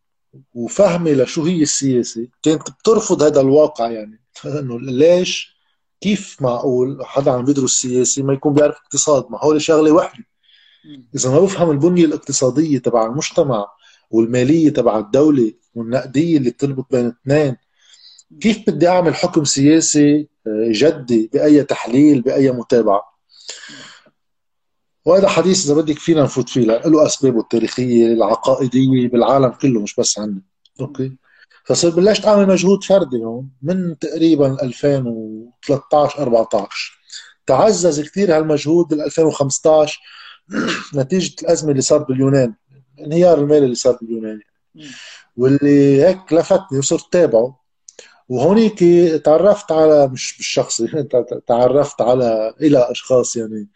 وفهمي 0.55 1.14
لشو 1.14 1.45
هي 1.45 1.62
السياسة 1.62 2.29
كانت 2.43 2.70
بترفض 2.70 3.22
هذا 3.22 3.41
الواقع 3.41 3.91
يعني. 3.91 4.20
إنه 4.61 4.81
ليش؟ 4.81 5.55
كيف 6.01 6.43
معقول 6.43 6.99
حدا 7.05 7.31
عم 7.33 7.45
بيدرس 7.45 7.70
سياسي 7.70 8.22
ما 8.22 8.33
يكون 8.33 8.55
بيعرف 8.55 8.77
اقتصاد؟ 8.77 9.27
ما 9.31 9.39
هو 9.43 9.59
شغلة 9.59 9.93
وحدة. 9.93 10.25
إذا 11.14 11.31
ما 11.31 11.41
بفهم 11.41 11.70
البنية 11.70 12.05
الاقتصادية 12.05 12.79
تبع 12.79 13.07
المجتمع 13.07 13.66
والمالية 14.11 14.70
تبع 14.70 14.99
الدولة 14.99 15.53
والنقدية 15.75 16.37
اللي 16.39 16.51
بتربط 16.51 16.87
بين 16.91 17.07
اثنين 17.07 17.57
كيف 18.41 18.70
بدي 18.70 18.89
أعمل 18.89 19.14
حكم 19.14 19.45
سياسي 19.45 20.28
آه، 20.47 20.68
جدي 20.70 21.30
بأي 21.32 21.62
تحليل 21.62 22.22
بأي 22.22 22.51
متابعة؟ 22.51 23.14
وهذا 25.05 25.28
حديث 25.28 25.64
إذا 25.64 25.74
بدك 25.74 25.99
فينا 25.99 26.22
نفوت 26.22 26.49
فيه 26.49 26.61
له 26.61 27.07
أسبابه 27.07 27.41
التاريخية 27.41 28.07
العقائدية 28.07 29.09
بالعالم 29.09 29.49
كله 29.49 29.80
مش 29.80 29.95
بس 29.95 30.18
عندنا. 30.18 30.43
أوكي؟ 30.80 31.16
فصرت 31.64 31.95
بلشت 31.95 32.26
أعمل 32.26 32.49
مجهود 32.49 32.85
فردي 32.85 33.24
هون 33.24 33.51
من 33.62 33.99
تقريبا 33.99 34.62
2013 34.62 36.22
14 36.22 36.99
تعزز 37.47 38.01
كثير 38.01 38.37
هالمجهود 38.37 38.89
بال 38.89 39.01
2015 39.01 40.01
نتيجة 40.95 41.35
الأزمة 41.43 41.70
اللي 41.70 41.82
صارت 41.82 42.09
باليونان 42.09 42.55
انهيار 43.01 43.39
المالي 43.39 43.64
اللي 43.64 43.74
صار 43.74 43.99
باليونان. 44.03 44.41
واللي 45.37 46.05
هيك 46.05 46.32
لفتني 46.32 46.78
وصرت 46.78 47.12
تابعه. 47.12 47.64
وهونيك 48.29 48.85
تعرفت 49.25 49.72
على 49.72 50.09
مش 50.09 50.37
بالشخصي 50.37 50.87
تعرفت 51.49 52.01
على 52.01 52.55
إلى 52.61 52.91
أشخاص 52.91 53.37
يعني. 53.37 53.68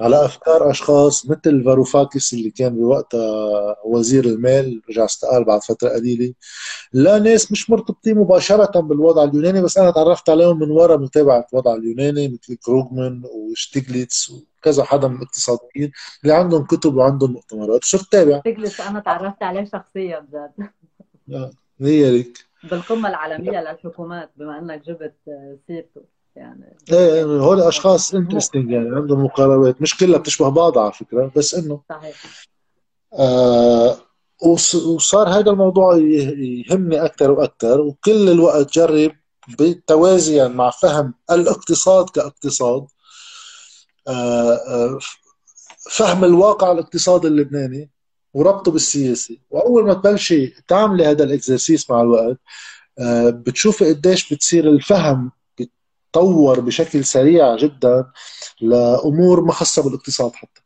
على 0.00 0.24
أفكار 0.24 0.70
أشخاص 0.70 1.26
مثل 1.26 1.64
فاروفاكيس 1.64 2.32
اللي 2.34 2.50
كان 2.50 2.74
بوقتها 2.76 3.76
وزير 3.84 4.24
المال 4.24 4.82
رجع 4.90 5.04
استقال 5.04 5.44
بعد 5.44 5.62
فترة 5.62 5.88
قليلة. 5.88 6.34
لا 6.92 7.18
ناس 7.18 7.52
مش 7.52 7.70
مرتبطين 7.70 8.18
مباشرة 8.18 8.80
بالوضع 8.80 9.24
اليوناني 9.24 9.62
بس 9.62 9.78
أنا 9.78 9.90
تعرفت 9.90 10.30
عليهم 10.30 10.58
من 10.58 10.70
وراء 10.70 10.98
متابعة 10.98 11.46
الوضع 11.52 11.74
اليوناني 11.74 12.28
مثل 12.28 12.56
كروغمان 12.56 13.22
وستيغليتس 13.24 14.30
وكذا 14.30 14.84
حدا 14.84 15.08
من 15.08 15.16
الاقتصاديين 15.16 15.92
اللي 16.22 16.34
عندهم 16.34 16.64
كتب 16.64 16.94
وعندهم 16.94 17.32
مؤتمرات. 17.32 17.84
صرت 17.84 18.12
تابع. 18.12 18.40
شتيغليتس 18.40 18.80
أنا 18.80 19.00
تعرفت 19.00 19.42
عليه 19.42 19.64
شخصيا 19.64 20.18
بجد 20.18 20.68
هي 21.80 22.18
لك 22.18 22.51
بالقمة 22.64 23.08
العالمية 23.08 23.60
للحكومات 23.60 24.30
بما 24.36 24.58
إنك 24.58 24.82
جبت 24.84 25.14
سيرته 25.66 26.02
يعني. 26.36 26.76
إيه 26.92 27.14
يعني 27.14 27.40
هول 27.40 27.60
أشخاص 27.60 28.14
interesting 28.14 28.70
يعني 28.70 28.96
عندهم 28.96 29.24
مقاربات 29.24 29.82
مش 29.82 29.96
كلها 29.96 30.18
بتشبه 30.18 30.48
بعضها 30.48 30.82
على 30.82 30.92
فكرة 30.92 31.32
بس 31.36 31.54
إنه 31.54 31.82
صحيح. 31.88 32.16
آه 33.18 33.96
وصار 34.86 35.28
هذا 35.28 35.50
الموضوع 35.50 35.96
يهمني 35.96 37.04
أكثر 37.04 37.30
وأكثر 37.30 37.80
وكل 37.80 38.28
الوقت 38.28 38.72
جرب 38.72 39.12
بالتوازي 39.58 40.48
مع 40.48 40.70
فهم 40.70 41.14
الاقتصاد 41.30 42.10
كاقتصاد 42.10 42.86
آه 44.08 44.52
آه 44.52 44.98
فهم 45.90 46.24
الواقع 46.24 46.72
الاقتصادي 46.72 47.26
اللبناني. 47.28 47.90
وربطه 48.34 48.72
بالسياسي 48.72 49.40
وأول 49.50 49.84
ما 49.86 49.94
تبلشي 49.94 50.46
تعملي 50.68 51.06
هذا 51.06 51.24
الإكزرسيس 51.24 51.90
مع 51.90 52.00
الوقت 52.00 52.38
آه، 52.98 53.30
بتشوفي 53.30 53.84
قديش 53.84 54.32
بتصير 54.34 54.68
الفهم 54.68 55.32
بيتطور 55.58 56.60
بشكل 56.60 57.04
سريع 57.04 57.56
جدا 57.56 58.06
لأمور 58.60 59.44
ما 59.44 59.52
خاصة 59.52 59.82
بالاقتصاد 59.82 60.32
حتى. 60.34 60.62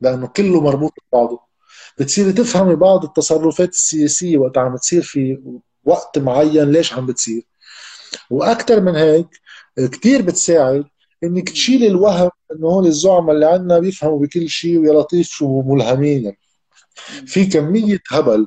لأنه 0.00 0.26
كله 0.26 0.60
مربوط 0.60 0.92
ببعضه. 1.12 1.40
بتصيري 1.98 2.32
تفهمي 2.32 2.74
بعض 2.74 3.04
التصرفات 3.04 3.68
السياسية 3.68 4.38
وقت 4.38 4.58
عم 4.58 4.76
تصير 4.76 5.02
في 5.02 5.38
وقت 5.84 6.18
معين 6.18 6.70
ليش 6.72 6.92
عم 6.92 7.06
بتصير. 7.06 7.42
وأكثر 8.30 8.80
من 8.80 8.96
هيك 8.96 9.28
كثير 9.78 10.22
بتساعد 10.22 10.84
إنك 11.24 11.48
تشيلي 11.48 11.86
الوهم 11.86 12.30
إنه 12.52 12.68
هول 12.68 12.86
الزعماء 12.86 13.34
اللي 13.34 13.46
عندنا 13.46 13.78
بيفهموا 13.78 14.18
بكل 14.20 14.48
شيء 14.48 14.78
ويا 14.78 14.92
لطيف 14.92 15.28
شو 15.28 15.62
ملهمين. 15.62 16.24
يعني 16.24 16.38
في 17.26 17.46
كمية 17.46 18.02
هبل 18.10 18.46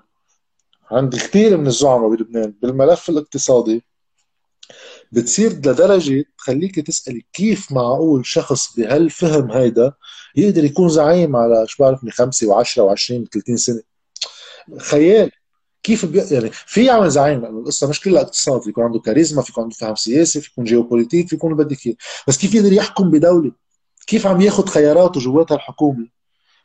عند 0.91 1.15
كثير 1.15 1.57
من 1.57 1.67
الزعماء 1.67 2.09
بلبنان 2.09 2.53
بالملف 2.61 3.09
الاقتصادي 3.09 3.83
بتصير 5.11 5.51
لدرجة 5.51 6.25
تخليك 6.37 6.79
تسألي 6.79 7.25
كيف 7.33 7.71
معقول 7.71 8.25
شخص 8.25 8.75
بهالفهم 8.75 9.51
هيدا 9.51 9.93
يقدر 10.35 10.63
يكون 10.63 10.89
زعيم 10.89 11.35
على 11.35 11.67
شو 11.67 11.83
بعرفني 11.83 12.11
خمسة 12.11 12.63
و10 12.63 12.67
و20 12.67 13.25
و30 13.25 13.55
سنة؟ 13.55 13.81
خيال. 14.79 15.31
كيف 15.83 16.05
بي... 16.05 16.19
يعني 16.19 16.49
في 16.51 16.85
يعمل 16.85 17.09
زعيم؟ 17.09 17.41
لأنه 17.41 17.59
القصة 17.59 17.89
مش 17.89 18.01
كلها 18.01 18.21
اقتصاد 18.21 18.61
في 18.61 18.73
عنده 18.77 18.99
كاريزما 18.99 19.41
في 19.41 19.53
عنده 19.57 19.75
فهم 19.75 19.95
سياسي 19.95 20.41
في 20.41 20.49
يكون 20.51 20.63
جيوبوليتيك 20.63 21.29
في 21.29 21.35
يكون 21.35 21.55
بدك 21.55 21.97
بس 22.27 22.37
كيف 22.37 22.55
يقدر 22.55 22.73
يحكم 22.73 23.11
بدولة؟ 23.11 23.51
كيف 24.07 24.27
عم 24.27 24.41
ياخذ 24.41 24.65
خياراته 24.67 25.19
جواتها 25.19 25.55
الحكومة 25.55 26.07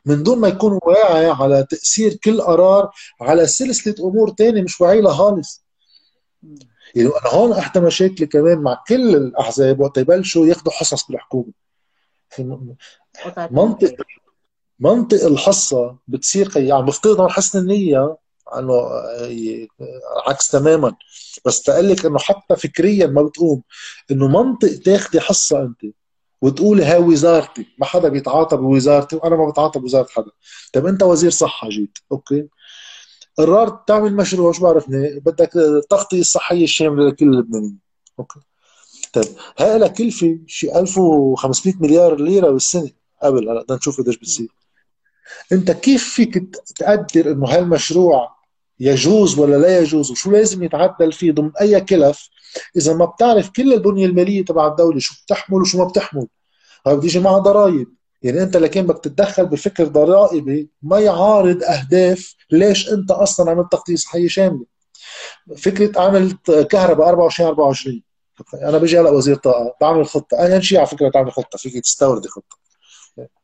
من 0.05 0.23
دون 0.23 0.39
ما 0.39 0.47
يكون 0.47 0.79
واعي 0.83 1.29
على 1.29 1.65
تأثير 1.69 2.13
كل 2.13 2.41
قرار 2.41 2.91
على 3.21 3.47
سلسلة 3.47 3.95
أمور 3.99 4.29
تانية 4.29 4.61
مش 4.61 4.81
واعي 4.81 5.01
لها 5.01 5.13
خالص. 5.13 5.63
يعني 6.95 7.09
أنا 7.09 7.29
هون 7.33 7.53
أحدى 7.53 7.79
مشاكلي 7.79 8.27
كمان 8.27 8.57
مع 8.57 8.83
كل 8.87 9.15
الأحزاب 9.15 9.79
وقت 9.79 9.97
يبلشوا 9.97 10.47
ياخذوا 10.47 10.73
حصص 10.73 11.07
بالحكومة. 11.07 11.51
منطق 13.51 13.95
منطق 14.79 15.25
الحصة 15.25 15.97
بتصير 16.07 16.51
عم 16.55 16.63
يعني 16.63 16.85
بفترض 16.85 17.21
عن 17.21 17.29
حسن 17.29 17.59
النيه 17.59 18.17
إنه 18.57 18.73
آه، 18.73 19.67
عكس 20.27 20.51
تماما. 20.51 20.95
بس 21.45 21.61
تقلك 21.61 22.05
إنه 22.05 22.19
حتى 22.19 22.55
فكريا 22.55 23.07
ما 23.07 23.21
بتقوم 23.21 23.63
إنه 24.11 24.27
منطق 24.27 24.79
تاخذي 24.85 25.19
حصة 25.19 25.61
أنت. 25.61 25.95
وتقول 26.41 26.81
هاي 26.81 26.97
وزارتي 26.97 27.67
ما 27.77 27.85
حدا 27.85 28.09
بيتعاطى 28.09 28.57
بوزارتي 28.57 29.15
وأنا 29.15 29.35
ما 29.35 29.49
بتعاطى 29.49 29.79
بوزارة 29.79 30.07
حدا. 30.11 30.31
طيب 30.73 30.87
أنت 30.87 31.03
وزير 31.03 31.31
صحة 31.31 31.69
جيت 31.69 31.97
okay. 32.11 32.47
قررت 33.37 33.87
تعمل 33.87 34.15
مشروع 34.15 34.51
شو 34.51 34.61
بعرفني 34.63 35.19
بدك 35.19 35.55
التغطيه 35.55 36.19
الصحيه 36.19 36.63
الشاملة 36.63 37.07
لكل 37.09 37.25
اللبنانيين 37.25 37.79
okay. 38.19 38.39
طيب 39.13 39.25
هاي 39.59 39.79
لها 39.79 39.87
كلفه 39.87 40.39
شي 40.47 40.79
1500 40.79 41.75
مليار 41.79 42.21
ليرة 42.21 42.49
بالسنة 42.49 42.89
قبل 43.23 43.49
هلا 43.49 43.61
بدنا 43.63 43.77
نشوف 43.77 44.01
قديش 44.01 44.17
بتصير. 44.17 44.47
أنت 45.51 45.71
كيف 45.71 46.13
فيك 46.13 46.37
تقدر 46.75 47.31
إنه 47.31 47.47
هالمشروع 47.47 48.40
يجوز 48.81 49.39
ولا 49.39 49.55
لا 49.55 49.79
يجوز؟ 49.79 50.11
وشو 50.11 50.31
لازم 50.31 50.63
يتعدل 50.63 51.11
فيه 51.11 51.31
ضمن 51.31 51.51
أي 51.61 51.81
كلف؟ 51.81 52.29
إذا 52.75 52.93
ما 52.93 53.05
بتعرف 53.05 53.49
كل 53.49 53.73
البنية 53.73 54.05
المالية 54.05 54.45
تبع 54.45 54.67
الدولة 54.67 54.99
شو 54.99 55.15
بتحمل 55.25 55.61
وشو 55.61 55.77
ما 55.77 55.83
بتحمل. 55.83 56.27
هاي 56.87 56.95
بده 56.95 57.05
يجي 57.05 57.19
معها 57.19 57.39
ضرائب. 57.39 57.87
يعني 58.21 58.43
أنت 58.43 58.57
لكن 58.57 58.87
بدك 58.87 59.03
تتدخل 59.03 59.45
بفكر 59.45 59.87
ضرائبي 59.87 60.69
ما 60.81 60.99
يعارض 60.99 61.63
أهداف 61.63 62.35
ليش 62.51 62.89
أنت 62.89 63.11
أصلا 63.11 63.51
عملت 63.51 63.71
تغطيه 63.71 63.95
صحيه 63.95 64.27
شاملة. 64.27 64.65
فكرة 65.57 66.01
عملت 66.01 66.51
كهرباء 66.51 67.09
24 67.09 67.49
24 67.49 68.01
أنا 68.53 68.77
بجي 68.77 68.99
هلأ 68.99 69.09
وزير 69.09 69.35
طاقة 69.35 69.75
بعمل 69.81 70.05
خطة. 70.05 70.37
اهم 70.37 70.61
شيء 70.61 70.77
على 70.77 70.87
فكرة 70.87 71.09
تعمل 71.09 71.31
خطة 71.31 71.57
فيك 71.57 71.83
تستوردي 71.83 72.27
خطة. 72.27 72.61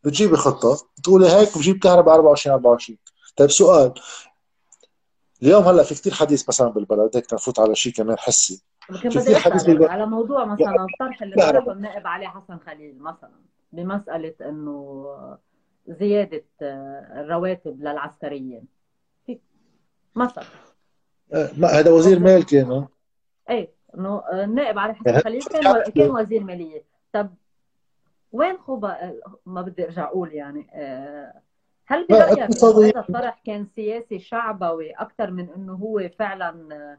بتجيبي 0.03 0.37
خطة 0.37 0.87
بتقولي 0.97 1.29
هيك 1.29 1.57
بجيب 1.57 1.79
كهرباء 1.79 2.15
24 2.15 2.53
24 2.53 2.97
طيب 3.35 3.51
سؤال 3.51 3.93
اليوم 5.43 5.63
هلا 5.63 5.83
في 5.83 5.93
كثير 5.93 6.13
حديث 6.13 6.49
مثلا 6.49 6.69
بالبلد 6.69 7.15
هيك 7.15 7.33
نفوت 7.33 7.59
على 7.59 7.75
شيء 7.75 7.93
كمان 7.93 8.17
حسي. 8.17 8.63
لكن 8.89 9.09
بدي 9.09 9.37
أسألك 9.37 9.89
على 9.89 10.05
موضوع 10.05 10.45
مثلا 10.45 10.85
الطرح 10.85 11.21
اللي 11.21 11.35
طرحه 11.35 11.71
النائب 11.71 12.07
علي 12.07 12.27
حسن 12.27 12.57
خليل 12.57 12.99
مثلا 12.99 13.31
بمسألة 13.71 14.33
إنه 14.41 15.05
زيادة 15.87 16.43
الرواتب 16.61 17.81
للعسكريين. 17.81 18.67
مثلا. 20.15 20.43
ما 21.57 21.67
هذا 21.67 21.91
وزير 21.91 22.19
مال 22.19 22.45
كان 22.45 22.87
إيه 23.49 23.71
إنه 23.97 24.23
النائب 24.31 24.79
علي 24.79 24.93
حسن 24.93 25.19
خليل 25.19 25.43
كان 25.43 25.83
كان 25.95 26.09
وزير 26.09 26.43
مالية. 26.43 26.83
طب 27.13 27.33
وين 28.31 28.57
خو 28.57 28.79
ما 29.45 29.61
بدي 29.61 29.85
أرجع 29.85 30.03
أقول 30.03 30.33
يعني 30.33 30.67
هل 31.89 32.07
برايك 32.07 32.39
هذا 32.39 32.99
الطرح 32.99 33.41
كان 33.45 33.65
سياسي 33.65 34.19
شعبوي 34.19 34.91
أكثر 34.91 35.31
من 35.31 35.49
إنه 35.49 35.73
هو 35.73 36.09
فعلا 36.19 36.97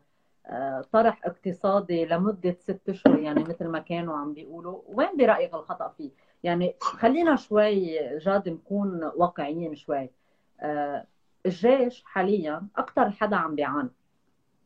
طرح 0.93 1.27
اقتصادي 1.27 2.05
لمدة 2.05 2.57
ست 2.61 2.89
أشهر؟ 2.89 3.19
يعني 3.19 3.45
مثل 3.45 3.69
ما 3.69 3.79
كانوا 3.79 4.17
عم 4.17 4.33
بيقولوا. 4.33 4.81
وين 4.87 5.17
برأيك 5.17 5.55
الخطأ 5.55 5.89
فيه؟ 5.89 6.11
يعني 6.43 6.75
خلينا 6.81 7.37
شوي 7.37 7.99
جاد 8.19 8.49
نكون 8.49 9.11
واقعيين 9.17 9.75
شوي. 9.77 10.11
الجيش 11.47 12.05
حاليا 12.05 12.67
أكثر 12.77 13.11
حدا 13.11 13.37
عم 13.37 13.55
بيعاني. 13.55 13.91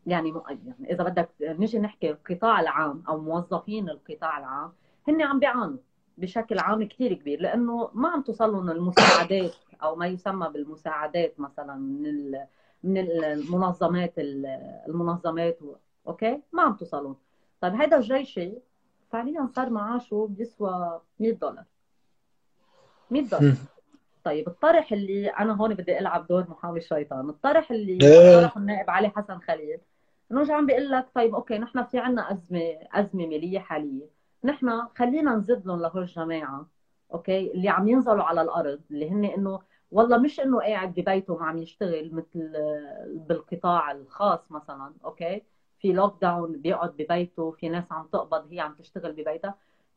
يعني 0.06 0.32
يعني 0.48 0.74
إذا 0.90 1.04
بدك 1.04 1.28
نجي 1.40 1.78
نحكي 1.78 2.10
القطاع 2.10 2.60
العام 2.60 3.02
أو 3.08 3.18
موظفين 3.18 3.88
القطاع 3.88 4.38
العام 4.38 4.72
هن 5.08 5.22
عم 5.22 5.38
بيعانوا. 5.38 5.78
بشكل 6.18 6.58
عام 6.58 6.88
كثير 6.88 7.14
كبير 7.14 7.40
لأنه 7.40 7.90
ما 7.94 8.08
عم 8.08 8.22
توصل 8.22 8.52
لهم 8.52 8.70
المساعدات 8.70 9.54
أو 9.82 9.96
ما 9.96 10.06
يسمى 10.06 10.48
بالمساعدات 10.48 11.40
مثلا 11.40 11.74
من 11.74 12.38
من 12.82 12.98
المنظمات 12.98 14.14
المنظمات 14.18 15.58
أوكي؟ 16.06 16.40
ما 16.52 16.62
عم 16.62 16.74
توصلون 16.74 17.16
طيب 17.60 17.74
هذا 17.74 17.96
الجيشي 17.96 18.52
فعليا 19.10 19.48
صار 19.56 19.70
معاشه 19.70 20.28
بيسوى 20.30 21.00
100 21.20 21.32
دولار. 21.32 21.64
100 23.10 23.22
دولار. 23.22 23.54
طيب 24.24 24.48
الطرح 24.48 24.92
اللي 24.92 25.28
أنا 25.28 25.52
هون 25.52 25.74
بدي 25.74 25.98
ألعب 25.98 26.26
دور 26.26 26.46
محامي 26.50 26.78
الشيطان 26.78 27.28
الطرح 27.28 27.70
اللي 27.70 27.98
طرحه 28.40 28.60
النائب 28.60 28.90
علي 28.90 29.08
حسن 29.08 29.38
خليل 29.38 29.78
إنه 30.32 30.54
عم 30.54 30.66
بيقول 30.66 30.90
لك 30.90 31.06
طيب 31.14 31.34
okay 31.34 31.58
نحن 31.58 31.84
في 31.84 31.98
عنا 31.98 32.32
أزمة 32.32 32.78
أزمة 32.92 33.26
مالية 33.26 33.58
حالية. 33.58 34.21
نحن 34.44 34.82
خلينا 34.98 35.34
نزيد 35.34 35.66
لهم 35.66 35.80
لهول 35.80 36.02
الجماعه 36.02 36.66
okay؟ 37.14 37.52
اللي 37.52 37.68
عم 37.68 37.88
ينزلوا 37.88 38.24
على 38.24 38.42
الأرض 38.42 38.80
اللي 38.90 39.10
هن 39.10 39.24
إنه 39.24 39.58
والله 39.90 40.18
مش 40.18 40.40
إنه 40.40 40.58
قاعد 40.60 40.94
ببيته 40.94 41.32
وما 41.32 41.46
عم 41.46 41.58
يشتغل 41.58 42.14
مثل 42.14 42.52
بالقطاع 43.28 43.90
الخاص 43.90 44.52
مثلا 44.52 44.92
okay؟ 45.04 45.42
في 45.78 45.92
lockdown 45.92 46.52
بيقعد 46.60 46.90
ببيته 46.90 47.50
في 47.50 47.68
ناس 47.68 47.92
عم 47.92 48.06
تقبض 48.12 48.52
هي 48.52 48.60
عم 48.60 48.74
تشتغل 48.74 49.12
ببيتها. 49.12 49.54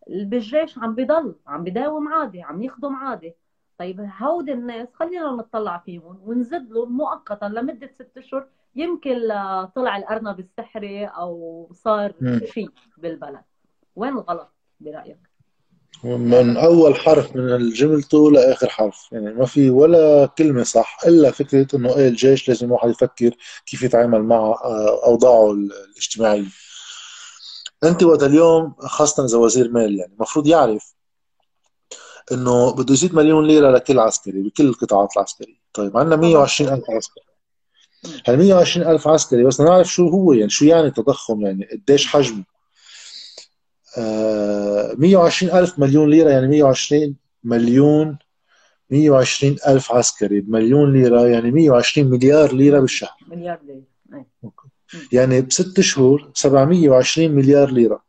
بالجيش 0.07 0.77
عم 0.77 0.95
بضل 0.95 1.35
عم 1.47 1.63
بداوم 1.63 2.07
عادي 2.07 2.41
عم 2.41 2.61
يخدم 2.61 2.95
عادي. 2.95 3.35
طيب 3.77 4.09
هودي 4.21 4.53
الناس 4.53 4.87
خلينا 4.93 5.31
نطلع 5.31 5.77
فيهم 5.77 6.19
ونزد 6.25 6.71
لهم 6.71 6.97
مؤقتا 6.97 7.45
لمدة 7.45 7.87
ست 7.87 8.17
أشهر 8.17 8.47
يمكن 8.75 9.19
طلع 9.75 9.97
الأرنب 9.97 10.39
السحري 10.39 11.05
أو 11.05 11.67
صار 11.73 12.13
شيء 12.45 12.69
بالبلد. 12.97 13.43
وين 13.95 14.13
الغلط 14.13 14.53
برأيك؟ 14.79 15.35
من 16.03 16.57
أول 16.57 16.95
حرف 16.95 17.35
من 17.35 17.55
الجملته 17.55 18.31
لآخر 18.31 18.69
حرف. 18.69 19.07
يعني 19.11 19.33
ما 19.33 19.45
في 19.45 19.69
ولا 19.69 20.25
كلمة 20.25 20.63
صح 20.63 20.97
إلا 21.07 21.31
فكرة 21.31 21.67
إنه 21.75 21.95
إيه 21.95 22.07
الجيش 22.07 22.47
لازم 22.49 22.67
الواحد 22.67 22.89
يفكر 22.89 23.31
كيف 23.65 23.83
يتعامل 23.83 24.23
مع 24.23 24.37
آه، 24.37 25.05
أوضاعه 25.05 25.51
الاجتماعية. 25.51 26.45
أنت 27.83 28.03
وقت 28.03 28.23
اليوم 28.23 28.75
خاصة 28.79 29.25
إذا 29.25 29.37
وزير 29.37 29.71
مال 29.71 29.99
يعني 29.99 30.13
المفروض 30.13 30.47
يعرف 30.47 30.95
إنه 32.31 32.71
بده 32.71 32.93
يزيد 32.93 33.15
مليون 33.15 33.47
ليرة 33.47 33.71
لكل 33.71 33.99
عسكري 33.99 34.41
بكل 34.41 34.65
القطاعات 34.65 35.09
العسكرية. 35.17 35.61
طيب 35.73 35.97
عندنا 35.97 36.15
120 36.15 36.73
ألف 36.73 36.89
عسكري. 36.89 37.23
هال 38.27 38.37
120 38.37 38.87
ألف 38.87 39.07
عسكري 39.07 39.43
بس 39.43 39.61
نعرف 39.61 39.87
شو 39.87 40.09
هو 40.09 40.33
يعني 40.33 40.49
شو 40.49 40.65
يعني 40.65 40.91
تضخم 40.91 41.41
يعني 41.41 41.69
قديش 41.71 42.07
حجمه؟ 42.07 42.54
120 43.97 45.51
آه، 45.51 45.59
ألف 45.59 45.79
مليون 45.79 46.09
ليرة 46.09 46.29
يعني 46.29 46.47
120 46.47 47.15
مليون 47.43 48.17
120 48.89 49.55
ألف 49.67 49.91
عسكري 49.91 50.41
بمليون 50.41 50.93
ليرة 50.93 51.27
يعني 51.27 51.51
120 51.51 52.09
مليار 52.09 52.53
ليرة 52.53 52.79
بالشهر. 52.79 53.17
مليار 53.27 53.59
ليرة 53.63 54.25
أوكي. 54.43 54.67
يعني 55.11 55.41
بست 55.41 55.79
شهور 55.79 56.31
720 56.33 57.31
مليار 57.31 57.71
ليرة. 57.71 58.03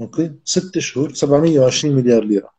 أوكي. 0.00 0.32
ست 0.44 0.78
شهور 0.78 1.14
720 1.14 1.96
مليار 1.96 2.24
ليرة. 2.24 2.52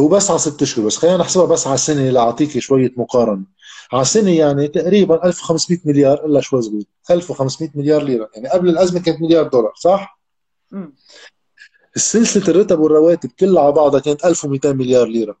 هو 0.00 0.08
بس 0.08 0.30
على 0.30 0.38
ست 0.38 0.62
اشهر 0.62 0.86
بس. 0.86 0.96
خلينا 0.96 1.16
نحسبها 1.16 1.46
بس 1.46 1.66
على 1.66 1.76
سنه 1.76 2.10
لاعطيك 2.10 2.58
شوية 2.58 2.92
مقارنة. 2.96 3.44
على 3.92 4.04
سنه 4.04 4.30
يعني 4.30 4.68
تقريبا 4.68 5.24
1500 5.26 5.78
مليار 5.84 6.26
إلا 6.26 6.40
شوي 6.40 6.62
صغير. 6.62 6.84
1500 7.10 7.70
مليار 7.74 8.02
ليرة. 8.02 8.30
يعني 8.34 8.48
قبل 8.48 8.68
الأزمة 8.68 9.00
كانت 9.00 9.22
مليار 9.22 9.48
دولار 9.48 9.72
صح؟ 9.76 10.21
سلسلة 11.96 12.48
الرتب 12.48 12.78
والرواتب 12.78 13.30
كلها 13.40 13.62
على 13.62 13.72
بعضها 13.72 14.00
كانت 14.00 14.24
1200 14.24 14.72
مليار 14.72 15.06
ليرة. 15.06 15.36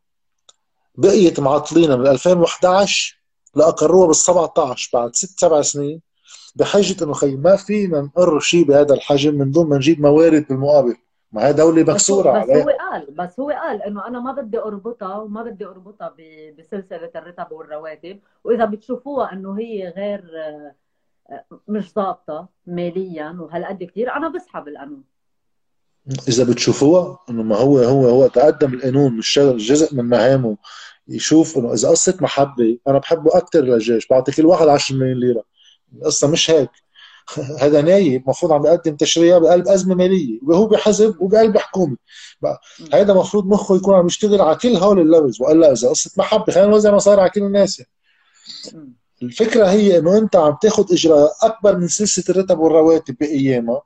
بقيت 0.94 1.40
معطلينا 1.40 1.96
من 1.96 2.06
2011 2.06 3.22
لأقروها 3.54 4.06
بال 4.06 4.16
17 4.16 4.90
بعد 4.94 5.14
ست 5.14 5.40
سبع 5.40 5.62
سنين 5.62 6.00
بحجة 6.56 7.04
إنه 7.04 7.12
خي 7.12 7.36
ما 7.36 7.56
فينا 7.56 8.00
نقر 8.00 8.40
شيء 8.40 8.64
بهذا 8.64 8.94
الحجم 8.94 9.34
من 9.34 9.50
دون 9.50 9.68
ما 9.68 9.76
نجيب 9.76 10.00
موارد 10.00 10.46
بالمقابل. 10.48 10.96
ما 11.32 11.46
هي 11.46 11.52
دولة 11.52 11.82
مكسورة 11.82 12.40
بس 12.40 12.50
هو, 12.50 12.54
بس 12.54 12.62
هو 12.62 12.70
قال 12.70 13.06
بس 13.10 13.40
هو 13.40 13.50
قال 13.50 13.82
إنه 13.82 14.06
أنا 14.06 14.20
ما 14.20 14.32
بدي 14.32 14.58
أربطها 14.58 15.16
وما 15.16 15.42
بدي 15.42 15.66
أربطها 15.66 16.14
بسلسلة 16.58 17.10
الرتب 17.16 17.46
والرواتب. 17.52 18.20
وإذا 18.44 18.64
بتشوفوها 18.64 19.32
إنه 19.32 19.58
هي 19.58 19.88
غير 19.88 20.24
مش 21.68 21.94
ضابطة 21.94 22.48
ماليا 22.66 23.36
وهالقد 23.40 23.84
كثير 23.84 24.12
أنا 24.16 24.28
بسحب 24.28 24.68
القانون. 24.68 25.11
إذا 26.28 26.44
بتشوفوها 26.44 27.18
إنه 27.30 27.42
ما 27.42 27.56
هو 27.56 27.78
هو 27.78 28.08
هو 28.08 28.26
تقدم 28.26 28.74
القانون 28.74 29.16
مش 29.16 29.38
جزء 29.38 29.94
من 29.94 30.04
مهامه 30.04 30.56
يشوف 31.08 31.58
إنه 31.58 31.72
إذا 31.72 31.88
قصة 31.88 32.16
محبة 32.20 32.78
أنا 32.88 32.98
بحبه 32.98 33.36
أكثر 33.36 33.60
للجيش 33.60 34.06
بعطي 34.08 34.32
كل 34.32 34.46
واحد 34.46 34.68
10 34.68 34.96
مليون 34.96 35.20
ليرة. 35.20 35.44
القصة 35.96 36.28
مش 36.28 36.50
هيك. 36.50 36.70
هذا 37.62 37.80
نايب 37.80 38.22
المفروض 38.22 38.52
عم 38.52 38.62
بيقدم 38.62 38.96
تشريع 38.96 39.38
بقلب 39.38 39.68
أزمة 39.68 39.94
مالية. 39.94 40.38
وهو 40.42 40.66
بحزب 40.66 41.16
وبقلب 41.20 41.58
حكومة. 41.58 41.96
هذا 42.92 43.12
المفروض 43.12 43.46
مخه 43.46 43.76
يكون 43.76 43.94
عم 43.94 44.06
يشتغل 44.06 44.40
على 44.40 44.56
كل 44.56 44.76
هول 44.76 45.00
الليفلز. 45.00 45.40
والا 45.40 45.72
إذا 45.72 45.88
قصة 45.88 46.10
محبة 46.16 46.52
خلينا 46.52 46.68
نوزع 46.70 46.94
مصاري 46.94 47.20
على 47.20 47.30
كل 47.30 47.42
الناس 47.42 47.78
يعني. 47.78 47.90
الفكرة 49.22 49.66
هي 49.66 49.98
إنه 49.98 50.18
أنت 50.18 50.36
عم 50.36 50.56
تاخذ 50.62 50.92
إجراء 50.92 51.32
أكبر 51.42 51.76
من 51.76 51.88
سلسلة 51.88 52.24
الرتب 52.28 52.58
والرواتب 52.58 53.16
بأيامها. 53.20 53.82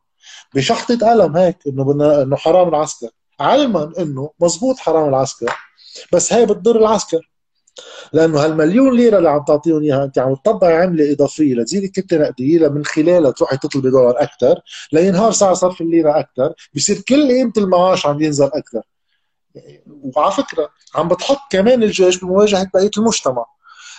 بشحطة 0.54 1.10
قلم 1.10 1.36
هيك 1.36 1.56
إنه 1.66 1.84
بدنا 1.84 2.22
إنه 2.22 2.36
حرام 2.36 2.68
العسكر. 2.68 3.08
علما 3.40 3.92
إنه 3.98 4.30
مزبوط 4.40 4.78
حرام 4.78 5.08
العسكر 5.08 5.54
بس 6.12 6.32
هي 6.32 6.46
بتضر 6.46 6.76
العسكر. 6.76 7.30
لأنه 8.12 8.44
هالمليون 8.44 8.96
ليرة 8.96 9.18
اللي 9.18 9.30
عم 9.30 9.44
تعطيهم 9.44 9.82
إياها 9.82 10.04
أنت 10.04 10.18
عم 10.18 10.34
تطبعي 10.34 10.76
عملة 10.76 11.12
إضافية 11.12 11.54
لتزيد 11.54 11.90
كتله 11.90 12.18
نقديه 12.18 12.68
من 12.68 12.84
خلالها 12.84 13.30
تروحي 13.30 13.56
تطلبي 13.56 13.90
دولار 13.90 14.22
أكثر 14.22 14.60
لينهار 14.92 15.32
سعر 15.32 15.54
صرف 15.54 15.80
الليرة 15.80 16.18
أكثر 16.18 16.54
بصير 16.74 17.00
كل 17.08 17.28
قيمة 17.28 17.52
المعاش 17.56 18.06
عم 18.06 18.22
ينزل 18.22 18.44
أكثر 18.44 18.82
وعلى 19.86 20.32
فكرة 20.32 20.68
عم 20.94 21.08
بتحط 21.08 21.38
كمان 21.50 21.82
الجيش 21.82 22.20
بمواجهة 22.20 22.70
بقية 22.74 22.90
المجتمع. 22.96 23.44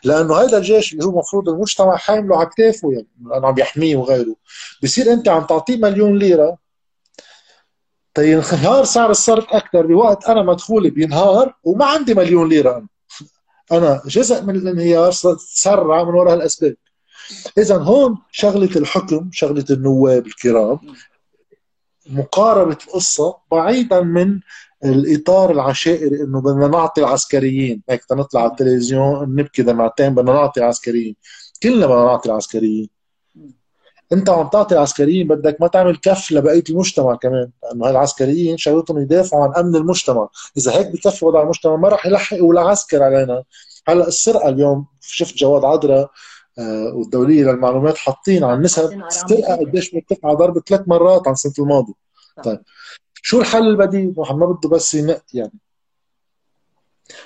لأنه 0.03 0.35
هذا 0.35 0.57
الجيش 0.57 0.93
اللي 0.93 1.05
هو 1.05 1.09
المفروض 1.09 1.49
المجتمع 1.49 1.95
حامله 1.95 2.37
على 2.37 2.49
كتافه 2.49 2.91
يعني 2.91 3.07
لأنه 3.25 3.47
عم 3.47 3.57
يحميه 3.57 3.95
وغيره. 3.95 4.35
بصير 4.83 5.13
أنت 5.13 5.27
عم 5.27 5.43
تعطيه 5.43 5.77
مليون 5.77 6.17
ليرة 6.17 6.57
تينهار 8.13 8.83
سعر 8.83 9.11
الصرف 9.11 9.45
أكثر 9.49 9.85
بوقت 9.85 10.25
أنا 10.25 10.41
مدخولي 10.43 10.89
بينهار 10.89 11.53
وما 11.63 11.85
عندي 11.85 12.13
مليون 12.13 12.49
ليرة 12.49 12.77
أنا. 12.77 12.87
أنا 13.71 14.01
جزء 14.05 14.43
من 14.43 14.55
الانهيار 14.55 15.11
تسرع 15.11 16.03
من 16.03 16.13
وراء 16.13 16.33
الاسباب 16.33 16.75
اذا 17.57 17.77
هون 17.77 18.17
شغلة 18.31 18.69
الحكم 18.75 19.29
شغلة 19.31 19.65
النواب 19.69 20.27
الكرام 20.27 20.79
مقاربة 22.09 22.77
القصة 22.87 23.37
بعيدا 23.51 24.01
من 24.01 24.39
الإطار 24.85 25.51
العشائري 25.51 26.21
إنه 26.23 26.41
بدنا 26.41 26.67
نعطي 26.67 27.01
العسكريين 27.01 27.81
هيك 27.89 28.01
نطلع 28.11 28.41
على 28.41 28.51
التلفزيون 28.51 29.35
نبكي 29.35 29.61
دمعتين 29.61 30.15
بدنا 30.15 30.33
نعطي 30.33 30.59
العسكريين. 30.59 31.15
كلنا 31.63 31.85
بدنا 31.85 32.05
نعطي 32.05 32.29
العسكريين. 32.29 32.89
أنت 34.13 34.29
عم 34.29 34.47
تعطي 34.47 34.75
العسكريين 34.75 35.27
بدك 35.27 35.57
ما 35.61 35.67
تعمل 35.67 35.97
كف 35.97 36.31
لبقية 36.31 36.63
المجتمع 36.69 37.15
كمان 37.15 37.49
لأنه 37.63 37.85
هالعسكريين 37.89 38.57
شغلتهم 38.57 38.97
يدافعوا 38.97 39.43
عن 39.43 39.53
أمن 39.63 39.75
المجتمع. 39.75 40.29
إذا 40.57 40.71
هيك 40.71 40.87
بكفي 40.87 41.25
وضع 41.25 41.41
المجتمع 41.41 41.75
ما 41.75 41.89
راح 41.89 42.05
يلحق 42.05 42.43
ولا 42.43 42.61
عسكر 42.61 43.03
علينا. 43.03 43.43
هلأ 43.87 44.07
السرقة 44.07 44.49
اليوم 44.49 44.85
شفت 45.01 45.37
جواد 45.37 45.65
عذرا 45.65 46.09
آه 46.59 46.93
والدولية 46.95 47.43
للمعلومات 47.43 47.97
حاطين 47.97 48.43
عن 48.43 48.61
نسب 48.61 49.03
السرقه 49.03 49.55
قديش 49.55 49.93
مرتفعه 49.93 50.33
ضرب 50.33 50.59
ثلاث 50.59 50.81
مرات 50.87 51.27
عن 51.27 51.33
السنة 51.33 51.53
الماضية. 51.59 51.93
طيب. 52.43 52.59
شو 53.27 53.41
الحل 53.41 53.67
البديل؟ 53.67 54.13
ما 54.17 54.45
بده 54.45 54.69
بس 54.69 54.93
ينق 54.95 55.23
يعني. 55.33 55.59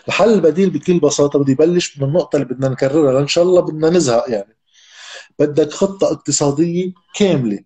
الحل 0.08 0.34
البديل 0.34 0.70
بكل 0.70 1.00
بساطة 1.00 1.40
بده 1.40 1.52
يبلش 1.52 1.98
من 1.98 2.08
النقطة 2.08 2.36
اللي 2.36 2.48
بدنا 2.48 2.70
نكررها 2.70 3.14
لأن 3.14 3.28
شاء 3.28 3.44
الله 3.44 3.62
بدنا 3.62 3.90
نزهق 3.90 4.30
يعني. 4.30 4.58
بدك 5.40 5.72
خطة 5.72 6.12
اقتصادية 6.12 6.94
كاملة. 7.16 7.60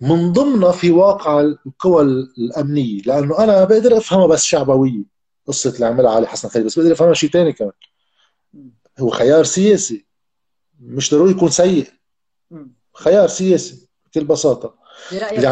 من 0.00 0.32
ضمنها 0.32 0.72
في 0.72 0.90
واقع 0.90 1.40
القوى 1.40 2.02
الأمنية 2.38 3.02
لأنه 3.02 3.38
أنا 3.38 3.64
بقدر 3.64 3.96
أفهمها 3.96 4.26
بس 4.26 4.44
شعبوية 4.44 5.04
قصة 5.46 5.74
اللي 5.74 5.86
عملها 5.86 6.10
علي 6.10 6.26
حسن 6.26 6.48
خليل 6.48 6.66
بس 6.66 6.78
بقدر 6.78 6.92
أفهمها 6.92 7.14
شيء 7.14 7.30
ثاني 7.30 7.52
كمان. 7.52 7.72
هو 8.98 9.10
خيار 9.10 9.44
سياسي 9.44 10.06
مش 10.80 11.14
ضروري 11.14 11.30
يكون 11.30 11.50
سيء. 11.50 11.90
خيار 12.94 13.28
سياسي 13.28 13.88
بكل 14.06 14.24
بساطة. 14.24 14.79
برأيك 15.12 15.44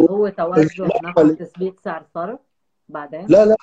هو, 0.00 0.06
هو 0.06 0.28
توجه 0.28 0.88
نحو 1.04 1.34
تثبيت 1.34 1.80
سعر 1.84 2.00
الصرف 2.00 2.38
بعدين؟ 2.88 3.26
لا 3.28 3.44
لا 3.44 3.56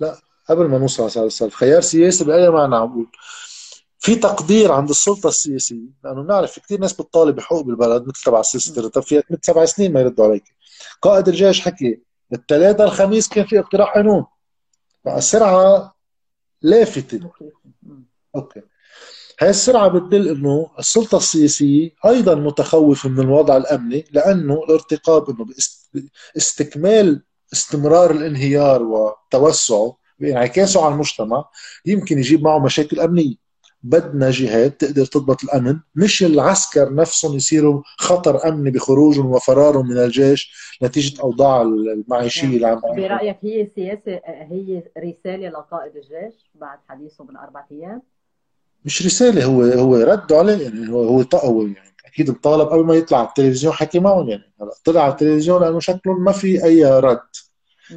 لا. 0.00 0.16
قبل 0.48 0.68
ما 0.68 0.78
نوصل 0.78 1.02
على 1.02 1.10
سعر 1.10 1.24
الصرف 1.26 1.54
خيار 1.54 1.80
سياسي 1.80 2.24
بأي 2.24 2.50
معنى 2.50 2.76
عم 2.76 2.92
بقول؟ 2.92 3.06
في 3.98 4.14
تقدير 4.16 4.72
عند 4.72 4.88
السلطة 4.90 5.28
السياسية 5.28 5.88
لأنه 6.04 6.22
بنعرف 6.22 6.52
في 6.52 6.60
كثير 6.60 6.80
ناس 6.80 6.92
بتطالب 6.92 7.36
بحقوق 7.36 7.60
بالبلد 7.60 8.02
مثل 8.02 8.22
تبع 8.24 8.40
السيستر. 8.40 8.88
طب 8.88 9.02
في 9.02 9.22
سبع 9.42 9.64
سنين 9.64 9.92
ما 9.92 10.00
يردوا 10.00 10.24
عليك. 10.24 10.44
قائد 11.02 11.28
الجيش 11.28 11.60
حكي 11.60 12.02
الثلاثاء 12.32 12.86
الخميس 12.86 13.28
كان 13.28 13.46
في 13.46 13.58
اقتراح 13.58 13.94
قانون. 13.94 14.26
بقى 15.04 15.18
السرعة 15.18 15.94
لافتة. 16.62 17.30
okay. 18.34 18.62
هاي 19.42 19.50
السرعة 19.50 19.88
بتدل 19.88 20.28
إنه 20.28 20.70
السلطة 20.78 21.16
السياسية 21.16 21.90
أيضا 22.06 22.34
متخوفة 22.34 23.08
من 23.08 23.20
الوضع 23.20 23.56
الأمني 23.56 24.04
لأنه 24.12 24.54
الارتقاب 24.54 25.30
إنه 25.30 25.46
باستكمال 26.34 27.22
استمرار 27.52 28.10
الانهيار 28.10 28.82
وتوسعه 28.82 29.96
بانعكاسه 30.18 30.84
على 30.84 30.94
المجتمع 30.94 31.44
يمكن 31.86 32.18
يجيب 32.18 32.42
معه 32.42 32.58
مشاكل 32.58 33.00
أمنية. 33.00 33.34
بدنا 33.82 34.30
جهات 34.30 34.80
تقدر 34.80 35.06
تضبط 35.06 35.44
الأمن 35.44 35.78
مش 35.94 36.22
العسكر 36.22 36.94
نفسهم 36.94 37.36
يصيروا 37.36 37.82
خطر 37.98 38.48
أمني 38.48 38.70
بخروجهم 38.70 39.26
وفرارهم 39.26 39.88
من 39.88 39.98
الجيش 39.98 40.52
نتيجة 40.82 41.22
أوضاع 41.22 41.62
المعيشية 41.62 42.56
اللي 42.56 42.66
عم 42.66 42.80
برأيك 42.80 43.36
هي 43.42 43.68
سياسة 43.74 44.20
هي 44.26 44.82
رسالة 44.98 45.48
لقائد 45.48 45.96
الجيش 45.96 46.34
بعد 46.54 46.78
حديثه 46.88 47.24
من 47.24 47.36
أربع 47.36 47.64
أيام؟ 47.72 48.02
مش 48.84 49.06
رسالة 49.06 49.44
هو 49.44 49.62
هو 49.62 49.96
ردوا 49.96 50.38
عليه 50.38 50.62
يعني 50.64 50.92
هو 50.92 51.04
هو 51.04 51.24
هو 51.34 51.62
يعني 51.62 51.94
أكيد 52.06 52.28
الطالب 52.28 52.68
قبل 52.68 52.84
ما 52.84 52.94
يطلع 52.94 53.18
على 53.18 53.28
التلفزيون 53.28 53.72
حكي 53.72 54.00
معهم 54.00 54.28
يعني 54.28 54.52
هلا 54.60 54.70
طلع 54.84 55.02
على 55.02 55.12
التلفزيون 55.12 55.62
لأنه 55.62 55.80
شكله 55.80 56.12
ما 56.12 56.32
في 56.32 56.64
أي 56.64 56.84
رد. 56.84 57.20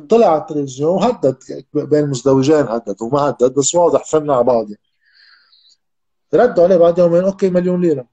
طلع 0.10 0.28
على 0.28 0.42
التلفزيون 0.42 0.90
وهدد 0.90 1.38
بين 1.74 2.10
مزدوجين 2.10 2.56
هدد 2.68 2.96
وما 3.02 3.20
هدد 3.20 3.54
بس 3.54 3.76
واضح 3.76 4.06
فهمنا 4.06 4.36
على 4.36 4.44
بعض 4.44 4.66
يعني. 4.70 4.82
ردوا 6.34 6.64
عليه 6.64 6.78
بعد 6.78 7.00
يومين 7.00 7.24
أوكي 7.24 7.50
مليون 7.50 7.82
ليرة. 7.82 8.08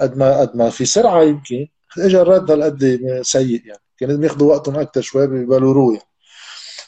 قد 0.00 0.16
ما 0.16 0.40
قد 0.40 0.56
ما 0.56 0.70
في 0.70 0.84
سرعة 0.84 1.22
يمكن. 1.22 1.68
اجى 1.98 2.20
الرد 2.20 2.50
هالقد 2.50 3.20
سيء 3.22 3.66
يعني. 3.66 3.80
كان 3.98 4.08
لازم 4.08 4.24
ياخذوا 4.24 4.52
وقتهم 4.54 4.76
أكثر 4.76 5.00
شوي 5.00 5.26
ببالوروه 5.26 5.92
يعني. 5.92 6.08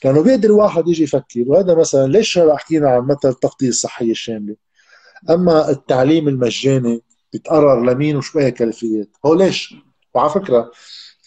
لأنه 0.05 0.23
بيقدر 0.23 0.53
واحد 0.53 0.89
يجي 0.89 1.03
يفكر 1.03 1.45
وهذا 1.47 1.75
مثلا 1.75 2.07
ليش 2.07 2.39
هلا 2.39 2.57
حكينا 2.57 2.91
عن 2.91 3.03
مثل 3.03 3.29
التغطية 3.29 3.69
الصحية 3.69 4.11
الشاملة؟ 4.11 4.57
أما 5.31 5.71
التعليم 5.71 6.29
المجاني 6.29 7.03
بيتقرر 7.33 7.85
لمين 7.85 8.17
وشو 8.17 8.39
هي 8.39 8.51
كيفيات 8.51 9.09
هو 9.27 9.35
ليش؟ 9.35 9.75
وعلى 10.15 10.31
فكرة 10.31 10.71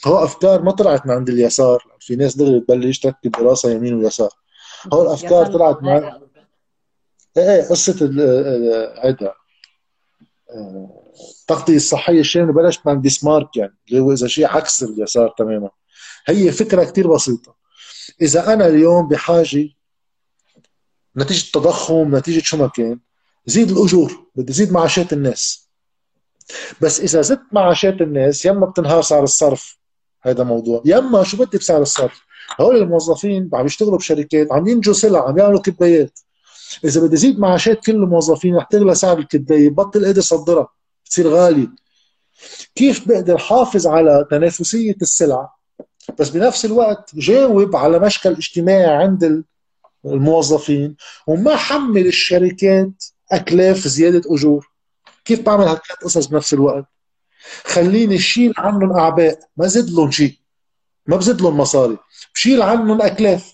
هو 0.07 0.23
أفكار 0.23 0.61
ما 0.61 0.71
طلعت 0.71 1.05
من 1.05 1.11
عند 1.11 1.29
اليسار. 1.29 1.83
في 1.99 2.15
ناس 2.15 2.37
دغري 2.37 2.59
تبلش 2.59 2.99
تركب 2.99 3.31
دراسة 3.31 3.71
يمين 3.71 3.93
ويسار. 3.93 4.29
هو 4.93 5.01
الأفكار 5.01 5.45
طلعت 5.45 5.83
من 5.83 5.89
إيه 5.89 6.21
إيه 7.37 7.69
قصة 7.69 8.09
هيدا 9.03 9.33
التغطيه 11.41 11.75
الصحيه 11.75 12.19
الشامله 12.19 12.53
بلشت 12.53 12.87
من 12.87 13.01
بيسمارك 13.01 13.57
يعني 13.57 13.77
اللي 13.89 13.99
هو 13.99 14.11
إذا 14.11 14.27
شيء 14.27 14.47
عكس 14.47 14.83
اليسار 14.83 15.33
تماما. 15.37 15.69
هي 16.25 16.51
فكرة 16.51 16.83
كثير 16.83 17.13
بسيطة. 17.13 17.55
إذا 18.21 18.53
أنا 18.53 18.67
اليوم 18.67 19.07
بحاجة 19.07 19.69
نتيجة 21.17 21.45
التضخم 21.45 22.15
نتيجة 22.15 22.43
شو 22.43 22.57
ما 22.57 22.67
كان 22.67 22.99
زيد 23.49 23.71
الأجور 23.71 24.25
بدي 24.35 24.53
زيد 24.53 24.71
معاشات 24.71 25.13
الناس. 25.13 25.69
بس 26.81 26.99
إذا 26.99 27.21
زدت 27.21 27.41
معاشات 27.51 28.01
الناس 28.01 28.45
يما 28.45 28.65
بتنهار 28.65 29.01
سعر 29.01 29.23
الصرف 29.23 29.77
هذا 30.21 30.43
موضوع. 30.43 30.81
يما 30.85 31.23
شو 31.23 31.37
بدي 31.37 31.57
بسعر 31.57 31.81
الصرف؟ 31.81 32.21
هول 32.61 32.77
الموظفين 32.77 33.49
عم 33.53 33.65
يشتغلوا 33.65 33.97
بشركات 33.97 34.51
عم 34.51 34.67
ينجوا 34.67 34.93
سلع 34.93 35.27
عم 35.27 35.37
يعملوا 35.37 35.61
كبايات. 35.61 36.19
إذا 36.85 37.01
بدي 37.01 37.17
زيد 37.17 37.39
معاشات 37.39 37.85
كل 37.85 37.95
الموظفين 37.95 38.55
رح 38.55 38.63
تغلى 38.63 38.95
سعر 38.95 39.17
الكباية 39.17 39.69
بطل 39.69 40.05
قادر 40.05 40.21
صدرها 40.21 40.67
بتصير 41.05 41.27
غاليه 41.27 41.67
كيف 42.75 43.07
بقدر 43.07 43.37
حافظ 43.37 43.87
على 43.87 44.25
تنافسية 44.31 44.95
السلع؟ 45.01 45.49
بس 46.19 46.29
بنفس 46.29 46.65
الوقت 46.65 47.15
جاوب 47.15 47.75
على 47.75 47.99
مشكل 47.99 48.31
اجتماعي 48.31 48.95
عند 49.03 49.43
الموظفين 50.05 50.95
وما 51.27 51.55
حمل 51.55 52.07
الشركات 52.07 53.05
أكلاف 53.31 53.77
زيادة 53.77 54.21
أجور. 54.35 54.69
كيف 55.25 55.41
بعمل 55.41 55.63
هالثلاث 55.63 55.99
قصص 56.03 56.25
بنفس 56.25 56.53
الوقت؟ 56.53 56.85
خليني 57.65 58.17
شيل 58.17 58.53
عنهم 58.57 58.91
أعباء. 58.91 59.39
ما 59.57 59.67
زد 59.67 59.89
لهم 59.89 60.11
شيء. 60.11 60.35
ما 61.07 61.17
بزد 61.17 61.41
لهم 61.41 61.57
مصاري. 61.57 61.97
بشيل 62.33 62.61
عنهم 62.61 63.01
أكلاف. 63.01 63.53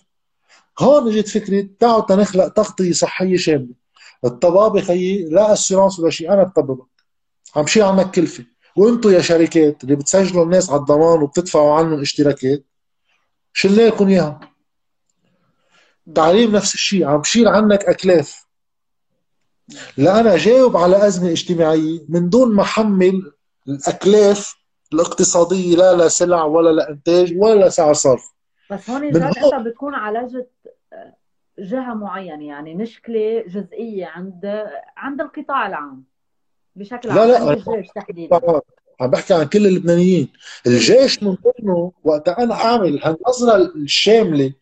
هون 0.79 1.07
اجت 1.07 1.27
فكرة 1.27 1.67
تعالوا 1.79 2.01
تنخلق 2.01 2.47
تغطية 2.47 2.91
صحية 2.91 3.37
شاملة. 3.37 3.73
الطبابة 4.25 4.81
خيي 4.81 5.25
لا 5.25 5.53
اسيرانس 5.53 5.99
ولا 5.99 6.09
شيء 6.09 6.33
أنا 6.33 6.43
بطببك. 6.43 6.87
عم 7.55 7.67
شيل 7.67 7.83
عنك 7.83 8.11
كلفة. 8.11 8.45
وأنتم 8.75 9.09
يا 9.09 9.21
شركات 9.21 9.83
اللي 9.83 9.95
بتسجلوا 9.95 10.43
الناس 10.43 10.69
على 10.69 10.79
الضمان 10.79 11.21
وبتدفعوا 11.21 11.73
عنهم 11.73 12.01
اشتراكات 12.01 12.65
شلنا 13.53 13.81
لكم 13.81 14.07
إياها. 14.07 14.39
تعليم 16.15 16.55
نفس 16.55 16.73
الشيء. 16.73 17.05
عم 17.05 17.17
بشيل 17.17 17.47
عنك 17.47 17.83
أكلاف. 17.83 18.44
لا 19.97 20.19
أنا 20.19 20.37
جاوب 20.37 20.77
على 20.77 21.07
أزمة 21.07 21.31
اجتماعية. 21.31 21.99
من 22.09 22.29
دون 22.29 22.55
ما 22.55 22.63
أحمل 22.63 23.31
الأكلاف 23.67 24.55
الاقتصادية 24.93 25.75
لا 25.75 26.05
لسلع 26.05 26.43
ولا 26.43 26.69
لانتاج 26.69 27.33
ولا 27.37 27.67
لسعر 27.67 27.93
صرف. 27.93 28.31
بس 28.71 28.89
هون 28.89 29.03
انت 29.03 29.67
بتكون 29.67 29.95
عالجت 29.95 30.49
جهة 31.59 31.93
معينة 31.93 32.47
يعني 32.47 32.75
مشكلة 32.75 33.43
جزئية 33.47 34.05
عند 34.05 34.63
عند 34.97 35.21
القطاع 35.21 35.67
العام 35.67 36.03
بشكل 36.75 37.09
عام 37.09 37.17
لا 37.17 37.25
لا 37.25 37.39
عند 37.39 37.49
الجيش 37.67 37.87
تحديدا. 37.95 38.61
عم 39.01 39.07
بحكي 39.07 39.33
عن 39.33 39.43
كل 39.45 39.67
اللبنانيين. 39.67 40.29
الجيش 40.67 41.23
من 41.23 41.35
ضمنه 41.35 41.91
وقت 42.03 42.29
أنا 42.29 42.53
أعمل 42.53 43.01
هالنظرة 43.03 43.55
الشاملة 43.75 44.53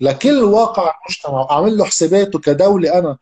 لكل 0.00 0.42
واقع 0.42 0.94
المجتمع 1.00 1.40
وأعمل 1.40 1.76
له 1.76 1.84
حساباته 1.84 2.38
كدولة 2.38 2.98
أنا 2.98 3.18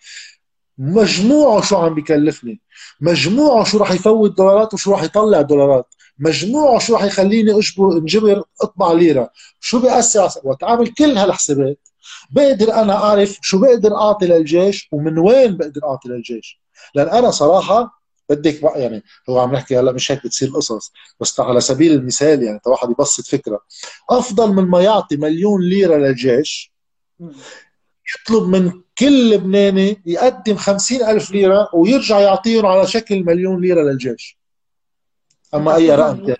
مجموعه 0.81 1.63
شو 1.63 1.77
عم 1.77 1.95
بكلفني. 1.95 2.61
مجموعه 3.01 3.65
شو 3.65 3.79
راح 3.79 3.93
يفوت 3.93 4.37
دولارات 4.37 4.75
وشو 4.75 4.91
راح 4.91 5.03
يطلع 5.03 5.41
دولارات. 5.41 5.95
مجموعه 6.19 6.79
شو 6.79 6.95
راح 6.95 7.05
يخليني 7.05 7.59
أجبر 7.59 7.93
انجبر 7.93 8.43
أطبع 8.63 8.93
ليرة. 8.93 9.31
شو 9.61 9.81
بيأثر 9.81 10.29
وقت 10.45 10.63
اعمل 10.63 10.89
كل 10.89 11.17
هالحسابات. 11.17 11.89
بقدر 12.31 12.75
أنا 12.75 12.95
أعرف 12.95 13.39
شو 13.43 13.59
بقدر 13.59 13.97
أعطي 13.97 14.27
للجيش 14.27 14.89
ومن 14.93 15.19
وين 15.19 15.57
بقدر 15.57 15.81
أعطي 15.85 16.09
للجيش. 16.09 16.61
لأن 16.95 17.09
أنا 17.09 17.31
صراحة 17.31 18.01
بدك 18.31 18.63
بقى 18.63 18.83
يعني 18.83 19.03
هو 19.31 19.39
عم 19.39 19.53
نحكي 19.53 19.79
هلأ 19.79 19.93
مش 19.93 20.13
هيك 20.13 20.25
بتصير 20.25 20.49
القصص 20.49 20.93
بس 21.21 21.41
على 21.41 21.61
سبيل 21.61 21.93
المثال 21.93 22.43
يعني 22.43 22.61
واحد 22.67 22.91
يبسط 22.91 23.27
فكرة. 23.27 23.61
أفضل 24.11 24.53
من 24.53 24.65
ما 24.65 24.83
يعطي 24.83 25.17
مليون 25.17 25.63
ليرة 25.63 25.97
للجيش 25.97 26.73
يطلب 28.15 28.49
من 28.49 28.73
كل 29.01 29.31
لبناني 29.31 30.03
يقدم 30.07 30.57
خمسين 30.57 31.03
ألف 31.03 31.31
ليرة 31.31 31.69
ويرجع 31.75 32.21
يعطيهم 32.21 32.67
على 32.67 32.87
شكل 32.87 33.25
مليون 33.25 33.61
ليرة 33.61 33.83
للجيش. 33.83 34.39
أما 35.55 35.75
أي 35.75 35.95
رقم 35.95 36.35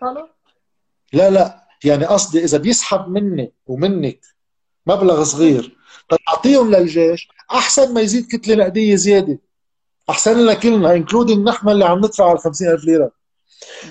لا 1.13 1.31
لا. 1.31 1.61
يعني 1.85 2.05
قصدي 2.05 2.45
إذا 2.45 2.59
بيسحب 2.59 3.09
مني 3.09 3.53
ومنك 3.67 4.21
مبلغ 4.87 5.25
صغير 5.25 5.77
تعطيهم 6.27 6.71
للجيش 6.71 7.29
أحسن 7.51 7.95
ما 7.95 8.01
يزيد 8.01 8.27
كتلة 8.27 8.55
نقدية 8.55 8.95
زيادة. 8.95 9.39
أحسن 10.11 10.41
لنا 10.41 10.55
كلنا 10.55 10.93
انكلودينج 10.95 11.49
نحن 11.49 11.69
اللي 11.69 11.85
عم 11.85 11.99
ندفع 11.99 12.33
ال 12.33 12.39
50000 12.39 12.85
ليرة. 12.85 13.11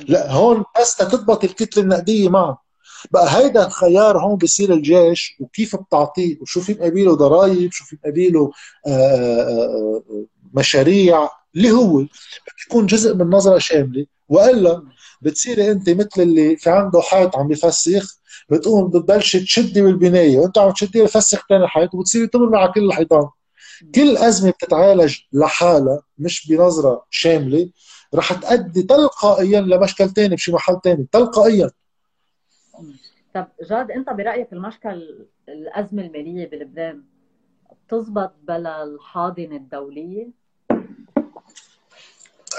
لا 0.08 0.32
هون 0.32 0.64
بس 0.80 0.96
تضبط 0.96 1.44
الكتلة 1.44 1.84
النقدية 1.84 2.30
معه. 2.30 2.69
بقى 3.12 3.38
هيدا 3.38 3.66
الخيار 3.68 4.18
هون 4.20 4.38
بصير 4.38 4.74
الجيش 4.74 5.36
وكيف 5.40 5.76
بتعطيه؟ 5.76 6.38
وشو 6.42 6.62
في 6.62 6.74
مقابله 6.74 7.16
ضرائب؟ 7.16 7.72
شو 7.72 7.86
في 7.86 7.98
مقابله 8.04 8.52
آه، 8.88 8.90
آه، 8.90 10.04
آه، 10.10 10.26
مشاريع؟ 10.54 11.30
اللي 11.56 11.72
هو 11.72 12.06
بيكون 12.58 12.86
جزء 12.86 13.16
من 13.16 13.30
نظرة 13.30 13.58
شاملة. 13.58 14.06
وإلا 14.30 14.84
بتصيري 15.22 15.72
أنت 15.72 15.90
مثل 15.90 16.22
اللي 16.22 16.58
في 16.58 16.70
عنده 16.70 17.02
حيط 17.02 17.36
عم 17.36 17.48
بفسخ 17.48 18.20
بتقوم 18.50 18.90
بتبلش 18.90 19.36
تشدي 19.38 19.82
بالبناية. 19.82 20.38
وأنت 20.38 20.58
عم 20.58 20.72
تشدي 20.72 21.02
بفسخ 21.04 21.46
ثاني 21.50 21.68
حيط 21.68 21.96
وبتصيري 21.96 22.28
تمر 22.28 22.50
مع 22.50 22.68
كل 22.68 22.86
الحيطان. 22.86 23.30
كل 23.96 24.18
أزمة 24.18 24.52
بتتعالج 24.52 25.18
لحالها 25.34 26.02
مش 26.18 26.48
بنظرة 26.48 27.06
شاملة. 27.10 27.70
رح 28.16 28.34
تؤدي 28.34 28.84
تلقائيا 28.84 29.62
لمشكل 29.62 30.10
ثاني 30.10 30.36
بشي 30.36 30.52
محل 30.52 30.78
ثاني 30.84 31.08
تلقائيا. 31.12 31.72
طب 33.36 33.48
جاد 33.70 33.92
انت 33.92 34.10
برأيك 34.10 34.54
المشكل 34.54 35.26
الأزمة 35.50 36.02
المالية 36.02 36.50
بلبنان 36.50 37.04
بتزبط 37.88 38.32
بلا 38.48 38.84
الحاضنة 38.84 39.56
الدولية؟ 39.56 40.28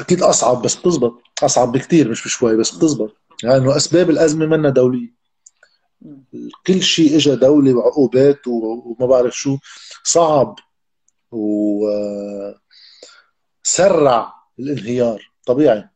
أكيد 0.01 0.23
أصعب 0.23 0.63
بس 0.63 0.77
بتزبط. 0.77 1.23
أصعب 1.43 1.73
بكثير 1.73 2.11
مش 2.11 2.25
بشوي 2.25 2.57
بس 2.57 2.71
بتزبط. 2.77 3.17
لأنه 3.43 3.57
يعني 3.57 3.77
أسباب 3.77 4.11
الأزمة 4.11 4.47
منا 4.47 4.71
دولية. 4.71 5.21
كل 6.67 6.83
شيء 6.83 7.17
اجى 7.17 7.37
دولي 7.37 7.73
وعقوبات 7.73 8.47
وما 8.47 9.07
بعرف 9.07 9.35
شو. 9.35 9.59
صعب 10.05 10.59
وسرع 11.33 12.63
الانهيار. 14.59 15.31
طبيعي. 15.47 15.89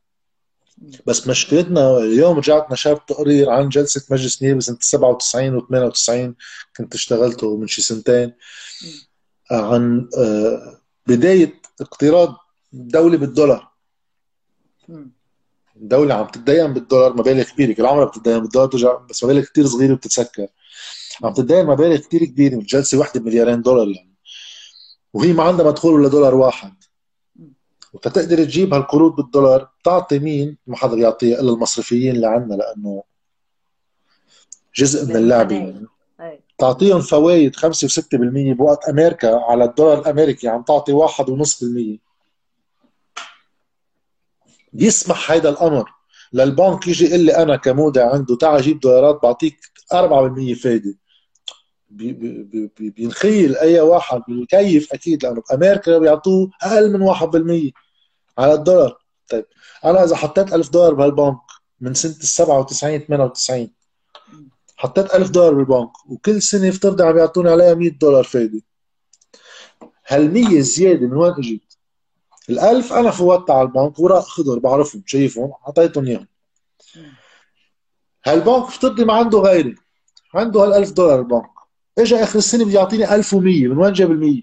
بس 1.06 1.28
مشكلتنا 1.28 1.98
اليوم 1.98 2.36
رجعت 2.36 2.72
نشرت 2.72 3.08
تقرير 3.08 3.50
عن 3.50 3.68
جلسة 3.68 4.02
مجلس 4.10 4.42
نيابة 4.42 4.60
سنة 4.60 4.78
97 4.80 5.54
و 5.54 5.60
98 5.60 6.34
كنت 6.76 6.94
اشتغلته 6.94 7.56
من 7.56 7.66
شي 7.66 7.82
سنتين 7.82 8.32
عن 9.50 10.08
آه، 10.18 10.80
بداية 11.06 11.60
اقتراض 11.80 12.36
دولة 12.72 13.16
بالدولار. 13.16 13.74
الدولة 15.76 16.14
عم 16.14 16.26
تتدين 16.26 16.72
بالدولار 16.72 17.12
مبالغ 17.12 17.42
كبيرة 17.42 17.72
كل 17.72 17.86
عمرها 17.86 18.04
بتتدين 18.04 18.38
بالدولار 18.38 18.68
بترجع 18.68 18.94
بس 18.94 19.24
مبالغ 19.24 19.44
كثير 19.44 19.66
صغيرة 19.66 19.94
بتتسكر 19.94 20.46
عم 21.22 21.32
تتدين 21.34 21.66
مبالغ 21.66 21.96
كثير 21.96 22.24
كبيرة 22.24 22.54
من 22.54 22.62
جلسة 22.62 22.98
واحدة 22.98 23.20
بمليارين 23.20 23.62
دولار 23.62 23.88
يعني. 23.88 24.14
وهي 25.12 25.32
ما 25.32 25.42
عندها 25.42 25.66
مدخول 25.66 25.92
ولا 26.00 26.08
دولار 26.08 26.34
واحد. 26.34 26.83
وتقدر 27.94 28.44
تجيب 28.44 28.74
هالقروض 28.74 29.16
بالدولار 29.16 29.68
تعطي 29.84 30.18
مين؟ 30.18 30.56
ما 30.66 30.76
حدا 30.76 30.94
بيعطيها 30.94 31.40
إلا 31.40 31.52
المصرفيين 31.52 32.14
اللي 32.14 32.26
عندنا 32.26 32.54
لأنه 32.54 33.02
جزء 34.76 35.06
من 35.08 35.16
اللعبه 35.16 35.56
يعني 35.56 35.86
تعطيهم 36.58 37.00
فوائد 37.00 37.56
5 37.56 37.88
و6% 37.88 38.06
بوقت 38.56 38.88
أمريكا 38.88 39.36
على 39.36 39.64
الدولار 39.64 39.98
الأمريكي 39.98 40.48
عم 40.48 40.62
تعطي 40.62 40.92
1.5% 40.92 41.98
بيسمح 44.72 45.30
هيدا 45.30 45.48
الأمر. 45.48 45.90
للبنك 46.32 46.88
يجي 46.88 47.04
يقول 47.04 47.20
لي 47.20 47.36
أنا 47.36 47.56
كمودع 47.56 48.12
عنده 48.12 48.36
تعال 48.36 48.62
جيب 48.62 48.80
دولارات 48.80 49.22
بعطيك 49.22 49.56
4% 49.94 50.54
فايدة. 50.62 50.94
بي 51.88 52.12
بي 52.12 52.70
بي 52.78 52.90
بينخيل 52.90 53.56
أي 53.56 53.80
واحد 53.80 54.22
بيكيف 54.28 54.92
أكيد 54.92 55.24
لأنه 55.24 55.42
بامريكا 55.50 55.98
بيعطوه 55.98 56.50
أقل 56.62 56.92
من 56.92 57.14
1% 57.70 57.83
على 58.38 58.54
الدولار. 58.54 58.98
طيب 59.30 59.46
أنا 59.84 60.04
إذا 60.04 60.16
حطيت 60.16 60.54
1000 60.54 60.70
دولار 60.70 60.94
بهالبنك 60.94 61.38
من 61.80 61.94
سنة 61.94 62.12
ال 62.12 62.26
97 62.26 62.98
98 62.98 63.70
حطيت 64.76 65.14
1000 65.14 65.30
دولار 65.30 65.54
بالبنك 65.54 65.90
وكل 66.06 66.42
سنة 66.42 66.68
افترض 66.68 67.02
عم 67.02 67.18
يعطوني 67.18 67.50
عليها 67.50 67.74
100 67.74 67.90
دولار 67.90 68.24
فايدة. 68.24 68.60
هال 70.06 70.32
100 70.34 70.60
زيادة 70.60 71.06
من 71.06 71.16
وين 71.16 71.32
إجت؟ 71.32 71.78
ال 72.50 72.58
1000 72.60 72.92
أنا 72.92 73.10
فوتها 73.10 73.54
على 73.54 73.68
البنك 73.68 73.98
وراء 73.98 74.20
خضر 74.20 74.58
بعرفهم 74.58 75.02
شايفهم 75.06 75.52
أعطيتهم 75.66 76.06
إياهم. 76.06 76.26
هالبنك 78.26 78.62
افترضي 78.64 79.04
ما 79.04 79.12
عنده 79.12 79.38
غيري 79.38 79.74
عنده 80.34 80.64
هال 80.64 80.72
1000 80.72 80.90
دولار 80.92 81.18
البنك 81.18 81.50
اجى 81.98 82.22
آخر 82.22 82.38
السنة 82.38 82.64
بده 82.64 82.74
يعطيني 82.74 83.14
1100 83.14 83.68
من 83.68 83.78
وين 83.78 83.92
جاب 83.92 84.10
ال 84.10 84.20
100 84.20 84.42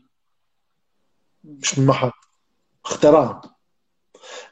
مش 1.43 1.79
من 1.79 1.85
محل 1.85 2.11
اخترعها 2.85 3.50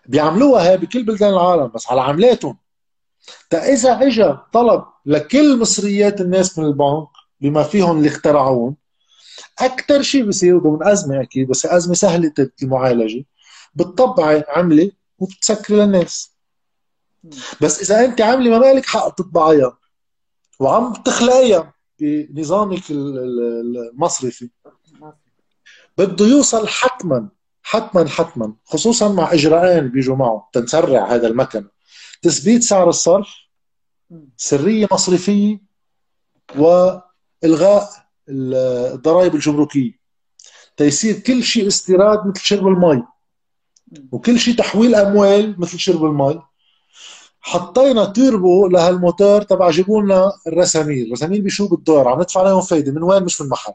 بيعملوها 0.10 0.70
هي 0.70 0.78
بكل 0.78 1.04
بلدان 1.04 1.34
العالم 1.34 1.68
بس 1.68 1.92
على 1.92 2.02
عملاتهم. 2.02 2.58
تا 3.50 3.74
إذا 3.74 4.08
اجى 4.08 4.38
طلب 4.54 4.84
لكل 5.06 5.60
مصريات 5.60 6.22
الناس 6.22 6.60
من 6.60 6.66
البنك 6.66 7.08
بما 7.42 7.64
فيهم 7.64 7.98
اللي 7.98 8.08
اخترعوهم 8.08 8.76
أكثر 9.60 10.02
شيء 10.02 10.28
بصير 10.28 10.58
ضمن 10.58 10.88
أزمة 10.88 11.22
أكيد 11.22 11.48
بس 11.48 11.66
أزمة 11.66 11.94
سهلة 11.94 12.34
المعالجة 12.64 13.26
بتطبعي 13.76 14.44
عملة 14.48 14.92
وبتسكري 15.20 15.78
للناس. 15.78 16.36
بس 17.62 17.82
إذا 17.82 18.06
أنت 18.06 18.22
عاملة 18.22 18.50
ما 18.50 18.60
مالك 18.60 18.86
حق 18.86 19.10
تطبعيها 19.16 19.78
وعم 20.60 20.94
تخلقيها 20.94 21.74
بنظامك 22.00 22.82
المصرفي 22.90 24.50
بده 25.98 26.26
يوصل 26.26 26.68
حتما 26.68 27.30
حتما 27.64 28.10
حتما 28.10 28.54
خصوصا 28.66 29.14
مع 29.14 29.34
إجراءين 29.34 29.88
بيجوا 29.88 30.16
معه 30.16 30.50
تنسرع 30.54 31.14
هذا 31.14 31.28
المكن. 31.28 31.68
تثبيت 32.22 32.64
سعر 32.64 32.90
الصرف 32.90 33.28
سرية 34.38 34.88
مصرفية 34.92 35.62
وإلغاء 36.56 37.90
الضرائب 38.30 39.36
الجمركيه 39.36 40.00
تيصير 40.78 41.20
كل 41.20 41.44
شيء 41.44 41.68
استيراد 41.68 42.28
مثل 42.28 42.42
شرب 42.42 42.68
المي 42.68 43.04
وكل 44.12 44.40
شيء 44.40 44.56
تحويل 44.56 44.96
أموال 44.96 45.62
مثل 45.62 45.80
شرب 45.80 46.06
المي 46.06 46.42
حطينا 47.42 48.06
تيربو 48.06 48.68
لهالموتور 48.68 49.42
تبع 49.42 49.70
جيبوا 49.70 50.02
لنا 50.02 50.32
الرساميل، 50.48 51.08
الرساميل 51.08 51.42
بشو 51.42 51.68
بالدولار 51.68 52.08
عم 52.08 52.20
ندفع 52.20 52.42
عليهم 52.42 52.62
فايدة. 52.62 52.92
من 52.92 53.04
وين؟ 53.04 53.24
مش 53.24 53.42
من 53.42 53.50
محل. 53.50 53.74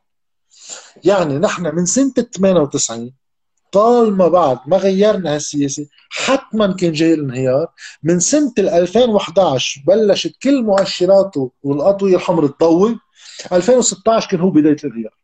يعني 1.04 1.38
نحن 1.38 1.74
من 1.74 1.86
سنة 1.86 2.12
98 2.12 3.14
طالما 3.74 4.28
بعد 4.28 4.58
ما 4.66 4.76
غيرنا 4.76 5.34
هالسياسة 5.34 5.86
حتما 6.10 6.72
كان 6.72 6.92
جاي 6.92 7.14
الانهيار 7.14 7.66
من 8.02 8.20
سنة 8.20 8.52
2011 8.58 9.82
بلشت 9.86 10.36
كل 10.42 10.62
مؤشراته 10.62 11.52
والأضوية 11.62 12.16
الحمر 12.16 12.46
تضوي. 12.46 12.98
2016 13.52 14.30
كان 14.30 14.40
هو 14.40 14.50
بداية 14.50 14.76
الانهيار 14.84 15.14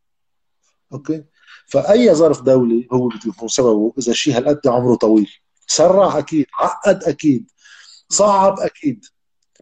okay؟ 0.92 1.24
فأي 1.66 2.14
ظرف 2.14 2.42
دولي 2.42 2.88
هو 2.92 3.08
بده 3.08 3.20
يكون 3.26 3.48
سببه 3.48 3.92
إذا 3.98 4.12
شيء 4.12 4.36
هالقد 4.36 4.68
عمره 4.68 4.94
طويل. 4.94 5.30
سرع 5.66 6.18
أكيد 6.18 6.46
عقد 6.54 7.04
أكيد 7.04 7.50
صعب 8.08 8.60
أكيد. 8.60 9.04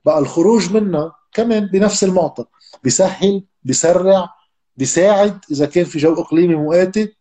بقى 0.04 0.18
الخروج 0.18 0.72
منها 0.72 1.12
كمان 1.32 1.66
بنفس 1.66 2.04
المعطى. 2.04 2.44
بيسهل 2.84 3.42
بيسرع 3.62 4.28
بيساعد 4.76 5.38
إذا 5.50 5.66
كان 5.66 5.84
في 5.84 5.98
جو 5.98 6.14
إقليمي 6.22 6.54
مؤاتي 6.54 7.17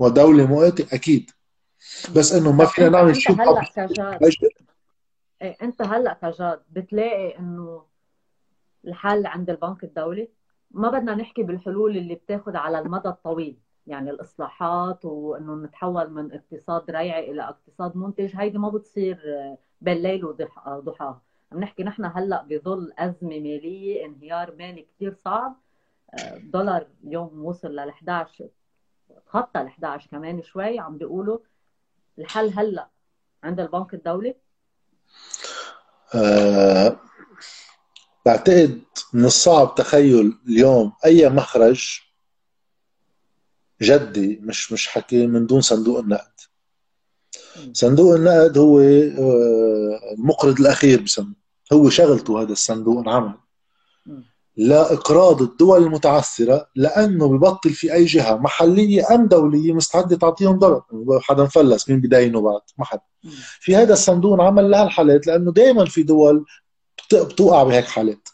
ودولة 0.00 0.46
مؤاتي 0.46 0.86
أكيد. 0.96 1.30
بس 2.16 2.32
إنه 2.32 2.52
ما 2.52 2.64
فينا 2.64 2.88
نعمل 2.88 3.16
شيء 3.16 3.42
هلأ 3.42 3.64
كجاد. 3.74 4.50
إيه 5.42 5.56
أنت 5.62 5.82
هلأ 5.82 6.12
كجاد 6.22 6.62
بتلاقي 6.70 7.38
إنه 7.38 7.84
الحل 8.86 9.26
عند 9.26 9.50
البنك 9.50 9.84
الدولي؟ 9.84 10.28
ما 10.70 10.90
بدنا 10.90 11.14
نحكي 11.14 11.42
بالحلول 11.42 11.96
اللي 11.96 12.14
بتاخذ 12.14 12.56
على 12.56 12.78
المدى 12.78 13.08
الطويل. 13.08 13.58
يعني 13.86 14.10
الإصلاحات 14.10 15.04
وإنه 15.04 15.54
نتحول 15.54 16.10
من 16.10 16.32
اقتصاد 16.32 16.90
ريعي 16.90 17.30
إلى 17.30 17.42
اقتصاد 17.42 17.96
منتج 17.96 18.30
هيدي 18.36 18.58
ما 18.58 18.68
بتصير 18.68 19.18
بين 19.80 19.96
ليل 19.96 20.24
وضحاها 20.24 21.22
عم 21.52 21.60
نحكي 21.60 21.82
نحن 21.84 22.04
هلأ 22.04 22.42
بظل 22.42 22.92
أزمة 22.98 23.28
مالية 23.40 24.06
انهيار 24.06 24.54
مالي 24.58 24.82
كثير 24.82 25.14
صعب. 25.14 25.56
الدولار 26.36 26.86
اليوم 27.04 27.44
وصل 27.44 27.68
لل 27.68 27.88
11 27.88 28.48
تخطى 29.26 29.60
ال 29.60 29.66
11 29.66 30.10
كمان 30.10 30.42
شوي 30.42 30.78
عم 30.78 30.98
بيقولوا 30.98 31.38
الحل 32.18 32.52
هلأ 32.54 32.88
عند 33.44 33.60
البنك 33.60 33.94
الدولي؟ 33.94 34.34
أه 36.14 36.96
بعتقد 38.26 38.80
من 39.12 39.24
الصعب 39.24 39.74
تخيل 39.74 40.38
اليوم 40.48 40.92
أي 41.04 41.28
مخرج 41.28 42.00
جدي 43.82 44.40
مش 44.42 44.72
مش 44.72 44.88
حكي 44.88 45.26
من 45.26 45.46
دون 45.46 45.60
صندوق 45.60 45.98
النقد. 45.98 46.40
صندوق 47.72 48.14
النقد 48.14 48.58
هو 48.58 48.80
آه، 48.80 50.14
المقرض 50.18 50.60
الأخير 50.60 51.02
بسموه. 51.02 51.34
هو 51.72 51.90
شغلته 51.90 52.42
هذا 52.42 52.52
الصندوق 52.52 52.98
انعمل 52.98 53.34
لاقراض 54.60 55.42
الدول 55.42 55.82
المتعثرة 55.82 56.66
لأنه 56.76 57.28
ببطل 57.28 57.70
في 57.70 57.92
أي 57.92 58.04
جهة 58.04 58.36
محلية 58.36 59.14
أم 59.14 59.26
دولية 59.26 59.72
مستعدة 59.72 60.16
تعطيهم 60.16 60.58
ضرر. 60.58 60.82
حدا 61.20 61.42
مفلس 61.42 61.88
مين 61.88 62.00
بدينه 62.00 62.40
بعد 62.40 62.60
ما 62.78 62.84
حد 62.84 63.00
في 63.60 63.76
هذا 63.76 63.92
الصندوق 63.92 64.32
انعمل 64.34 64.70
لهالحالات 64.70 65.26
لأنه 65.26 65.52
دائما 65.52 65.84
في 65.84 66.02
دول 66.02 66.44
بتوقع 67.12 67.62
بهيك 67.62 67.84
حالات. 67.84 68.28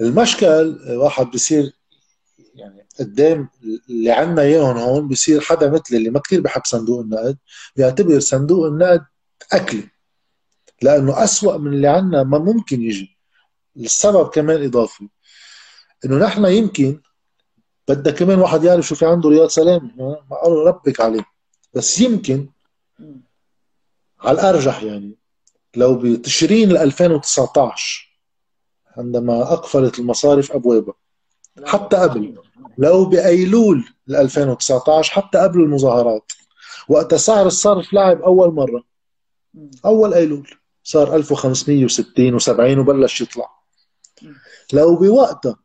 المشكل 0.00 0.78
واحد 0.88 1.26
بصير 1.26 1.72
يعني 2.54 2.86
قدام 3.00 3.48
اللي 3.90 4.10
عندنا 4.10 4.42
إياهم 4.42 4.76
هون 4.76 5.08
بصير 5.08 5.40
حدا 5.40 5.70
مثل 5.70 5.96
اللي 5.96 6.10
ما 6.10 6.20
كثير 6.20 6.40
بحب 6.40 6.62
صندوق 6.64 7.00
النقد 7.00 7.38
بيعتبر 7.76 8.20
صندوق 8.20 8.66
النقد 8.66 9.04
اكله 9.52 9.90
لأنه 10.82 11.24
أسوأ 11.24 11.56
من 11.56 11.72
اللي 11.72 11.88
عندنا 11.88 12.22
ما 12.22 12.38
ممكن 12.38 12.82
يجي. 12.82 13.15
السبب 13.76 14.28
كمان 14.28 14.64
إضافي 14.64 15.08
إنه 16.04 16.16
نحن 16.18 16.44
يمكن 16.44 17.00
بدك 17.88 18.14
كمان 18.14 18.38
واحد 18.38 18.64
يعرف 18.64 18.86
شو 18.86 18.94
في 18.94 19.06
عنده 19.06 19.28
رياض 19.28 19.48
سلامة 19.48 19.90
ما 20.30 20.36
قالوا 20.36 20.68
ربك 20.68 21.00
عليه 21.00 21.24
بس 21.74 22.00
يمكن 22.00 22.48
على 24.20 24.40
الارجح 24.40 24.82
يعني 24.82 25.14
لو 25.76 25.94
بتشرين 25.98 26.76
2019 26.76 28.18
عندما 28.96 29.42
أقفلت 29.42 29.98
المصارف 29.98 30.52
أبوابها 30.52 30.94
حتى 31.64 31.96
قبل 31.96 32.38
لو 32.78 33.04
بأيلول 33.04 33.84
2019 34.10 35.12
حتى 35.12 35.38
قبل 35.38 35.60
المظاهرات 35.60 36.32
وقت 36.88 37.14
سعر 37.14 37.46
الصرف 37.46 37.92
لعب 37.92 38.22
أول 38.22 38.54
مرة 38.54 38.84
أول 39.84 40.14
أيلول 40.14 40.50
صار 40.82 41.16
1560 41.16 42.40
و70 42.40 42.78
وبلش 42.78 43.20
يطلع. 43.20 43.50
لو 44.72 44.96
بوقتها 44.96 45.56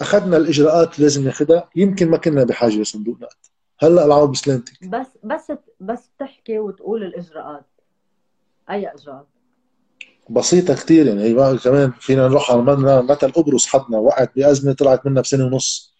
أخذنا 0.00 0.36
الإجراءات 0.36 0.94
اللي 0.94 1.02
لازم 1.02 1.24
ناخذها 1.24 1.70
يمكن 1.76 2.10
ما 2.10 2.16
كنا 2.16 2.44
بحاجة 2.44 2.74
لصندوق 2.74 3.16
نقد. 3.20 3.36
هلأ 3.78 4.04
العوض 4.04 4.30
بسلامتك 4.30 4.84
بس 4.84 5.06
بس 5.24 5.52
بس 5.80 6.00
تحكي 6.18 6.58
وتقول 6.58 7.02
الإجراءات. 7.02 7.66
أي 8.70 8.94
إجراءات؟ 8.94 9.26
بسيطة 10.30 10.74
كثير 10.74 11.06
يعني. 11.06 11.22
هي 11.22 11.58
كمان 11.58 11.92
فينا 12.00 12.28
نروح 12.28 12.50
على 12.50 12.62
مثل 13.02 13.32
قبرص 13.32 13.66
حدنا 13.66 13.98
وقعت 13.98 14.32
بأزمة 14.36 14.72
طلعت 14.72 15.06
منها 15.06 15.22
بسنة 15.22 15.44
ونص. 15.44 15.94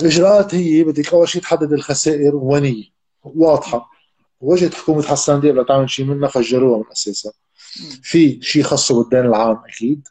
الإجراءات 0.00 0.54
هي 0.54 0.84
بدك 0.84 1.14
اول 1.14 1.28
شيء 1.28 1.42
تحدد 1.42 1.72
الخسائر 1.72 2.36
ونيه 2.36 2.84
واضحة. 3.22 3.90
وجدت 4.40 4.74
حكومة 4.74 5.02
حسان 5.02 5.40
دياب 5.40 5.56
لتعمل 5.56 5.90
شيء 5.90 6.04
منها 6.04 6.28
فجروها 6.28 6.78
من 6.78 6.84
أساسها. 6.92 7.32
في 8.02 8.42
شيء 8.42 8.62
خاصه 8.62 9.02
بالدين 9.02 9.26
العام 9.26 9.62
أكيد. 9.68 10.08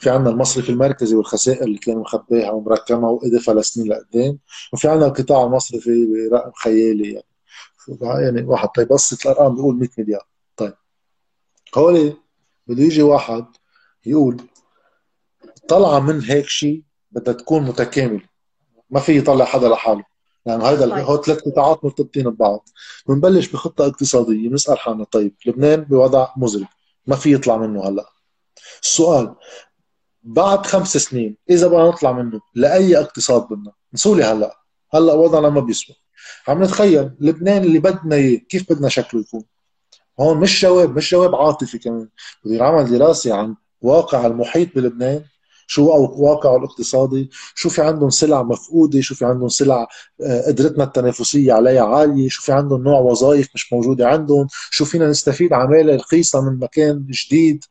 في 0.00 0.10
عندنا 0.10 0.30
المصرف 0.30 0.70
المركزي 0.70 1.16
والخسائر 1.16 1.62
اللي 1.62 1.78
كانوا 1.78 2.00
مخبيها 2.00 2.50
ومركمها 2.50 3.10
وإدفها 3.10 3.54
لسنين 3.54 3.88
لقدام 3.88 4.38
وفي 4.72 4.88
عندنا 4.88 5.06
القطاع 5.06 5.44
المصرفي 5.44 6.28
برقم 6.30 6.52
خيالي 6.52 7.12
يعني. 7.12 7.24
يعني 8.02 8.42
واحد 8.42 8.68
طيب 8.68 8.88
بسط 8.88 9.26
الأرقام 9.26 9.54
بيقول 9.54 9.76
100 9.76 9.88
مليار. 9.98 10.26
طيب. 10.56 10.74
هول 11.74 12.16
بده 12.66 12.82
يجي 12.82 13.02
واحد 13.02 13.46
يقول 14.06 14.40
طلعة 15.68 16.00
من 16.00 16.20
هيك 16.22 16.46
شيء 16.46 16.82
بدها 17.10 17.34
تكون 17.34 17.62
متكاملة. 17.62 18.24
ما 18.90 19.00
في 19.00 19.18
يطلع 19.18 19.44
حدا 19.44 19.68
لحاله. 19.68 20.04
يعني 20.46 20.64
هذا 20.64 20.90
طيب. 20.90 21.04
هو 21.04 21.22
ثلاث 21.22 21.38
قطاعات 21.38 21.84
مرتبطين 21.84 22.30
ببعض. 22.30 22.68
بنبلش 23.08 23.48
بخطة 23.48 23.86
اقتصادية. 23.86 24.48
بنسأل 24.48 24.78
حالنا 24.78 25.04
طيب 25.04 25.34
لبنان 25.46 25.80
بوضع 25.80 26.28
مزري. 26.36 26.66
ما 27.06 27.16
في 27.16 27.34
يطلع 27.34 27.56
منه 27.56 27.88
هلأ. 27.88 28.10
السؤال 28.82 29.34
بعد 30.22 30.66
خمس 30.66 30.96
سنين 30.96 31.36
إذا 31.50 31.66
بدنا 31.66 31.88
نطلع 31.88 32.12
منه 32.12 32.40
لأي 32.54 32.98
اقتصاد 32.98 33.42
بدنا. 33.42 33.72
نسولي 33.94 34.24
هلأ. 34.24 34.56
هلأ 34.94 35.12
وضعنا 35.12 35.48
ما 35.48 35.60
بيسوى. 35.60 35.96
عم 36.48 36.62
نتخيل 36.62 37.10
لبنان 37.20 37.64
اللي 37.64 37.78
بدنا 37.78 38.16
إياه 38.16 38.38
كيف 38.38 38.72
بدنا 38.72 38.88
شكله 38.88 39.20
يكون؟ 39.20 39.44
هون 40.20 40.40
مش 40.40 40.62
جواب 40.62 40.96
مش 40.96 41.10
جواب 41.10 41.34
عاطفي 41.34 41.78
كمان. 41.78 42.08
بده 42.44 42.54
ينعمل 42.54 42.98
دراسه 42.98 43.34
عن 43.34 43.56
واقع 43.80 44.26
المحيط 44.26 44.74
بلبنان 44.74 45.24
شو 45.66 45.84
واقعه 46.18 46.56
الاقتصادي 46.56 47.30
شو 47.54 47.68
في 47.68 47.82
عندهم 47.82 48.10
سلع 48.10 48.42
مفقودة 48.42 49.00
شو 49.00 49.14
في 49.14 49.24
عندهم 49.24 49.48
سلع 49.48 49.88
آه، 50.22 50.46
قدرتنا 50.46 50.84
التنافسية 50.84 51.52
عليها 51.52 51.82
عالية 51.82 52.28
شو 52.28 52.42
في 52.42 52.52
عندهم 52.52 52.82
نوع 52.82 53.00
وظائف 53.00 53.48
مش 53.54 53.72
موجودة 53.72 54.08
عندهم 54.08 54.46
شو 54.70 54.84
فينا 54.84 55.10
نستفيد 55.10 55.52
عمالة 55.52 55.96
رخيصه 55.96 56.40
من 56.40 56.58
مكان 56.58 57.06
جديد. 57.10 57.64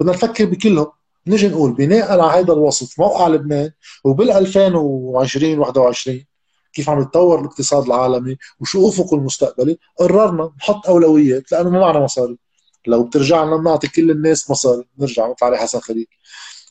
بدنا 0.00 0.12
نفكر 0.12 0.44
بكلهم. 0.44 0.86
نجي 1.28 1.48
نقول 1.48 1.72
بناء 1.72 2.12
على 2.12 2.22
هذا 2.22 2.52
الوصف 2.52 3.00
موقع 3.00 3.28
لبنان 3.28 3.70
وبال 4.04 4.30
2020 4.30 5.58
21 5.58 6.24
كيف 6.72 6.90
عم 6.90 7.00
يتطور 7.00 7.40
الاقتصاد 7.40 7.84
العالمي 7.84 8.36
وشو 8.60 8.88
أفقه 8.88 9.16
المستقبلي 9.16 9.78
قررنا 9.96 10.52
نحط 10.58 10.86
أولويات 10.86 11.52
لأنه 11.52 11.70
ما 11.70 11.80
معنا 11.80 12.00
مصاري. 12.00 12.38
لو 12.86 13.04
بترجع 13.04 13.44
لنا 13.44 13.56
بنعطي 13.56 13.88
كل 13.88 14.10
الناس 14.10 14.50
مصاري 14.50 14.88
نرجع 14.98 15.28
مثل 15.28 15.44
علي 15.44 15.58
حسن 15.58 15.80
خليل 15.80 16.06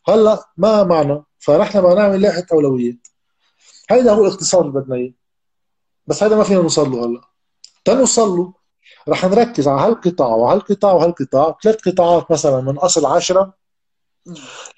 هلأ 0.08 0.46
ما 0.58 0.84
معنا 0.84 1.24
فرحنا 1.40 1.82
بدنا 1.82 1.94
نعمل 1.96 2.22
لائحة 2.22 2.46
أولويات. 2.52 3.08
هيدا 3.90 4.12
هو 4.12 4.26
الاقتصاد 4.26 4.66
اللي 4.66 4.82
بدنا 4.82 4.96
إياه. 4.96 5.14
بس 6.08 6.24
هذا 6.24 6.36
ما 6.36 6.44
فينا 6.44 6.62
نوصل 6.62 6.92
له 6.92 7.06
هلأ. 7.06 7.22
تنوصل 7.86 8.30
له 8.30 8.54
رح 9.10 9.26
نركز 9.26 9.68
على 9.68 9.82
هالقطاع 9.82 10.28
وهالقطاع 10.28 10.94
وهالقطاع. 10.94 11.58
ثلاث 11.64 11.76
قطاعات 11.88 12.32
مثلا 12.32 12.62
من 12.62 12.78
أصل 12.78 13.06
عشرة 13.06 13.54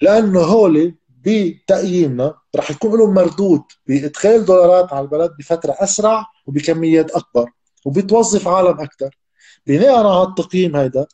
لأنه 0.00 0.40
هول 0.40 0.94
بتقييمنا 1.08 2.34
رح 2.56 2.70
يكون 2.70 2.98
لهم 2.98 3.14
مردود 3.14 3.62
بإدخال 3.86 4.44
دولارات 4.44 4.92
على 4.92 5.04
البلد 5.04 5.32
بفترة 5.38 5.76
أسرع 5.78 6.26
وبكميات 6.46 7.10
أكبر 7.10 7.50
وبتوظف 7.84 8.48
عالم 8.48 8.80
أكثر 8.80 9.18
بناء 9.66 10.06
على 10.06 10.22
التقييم 10.22 10.76
هذا 10.76 11.06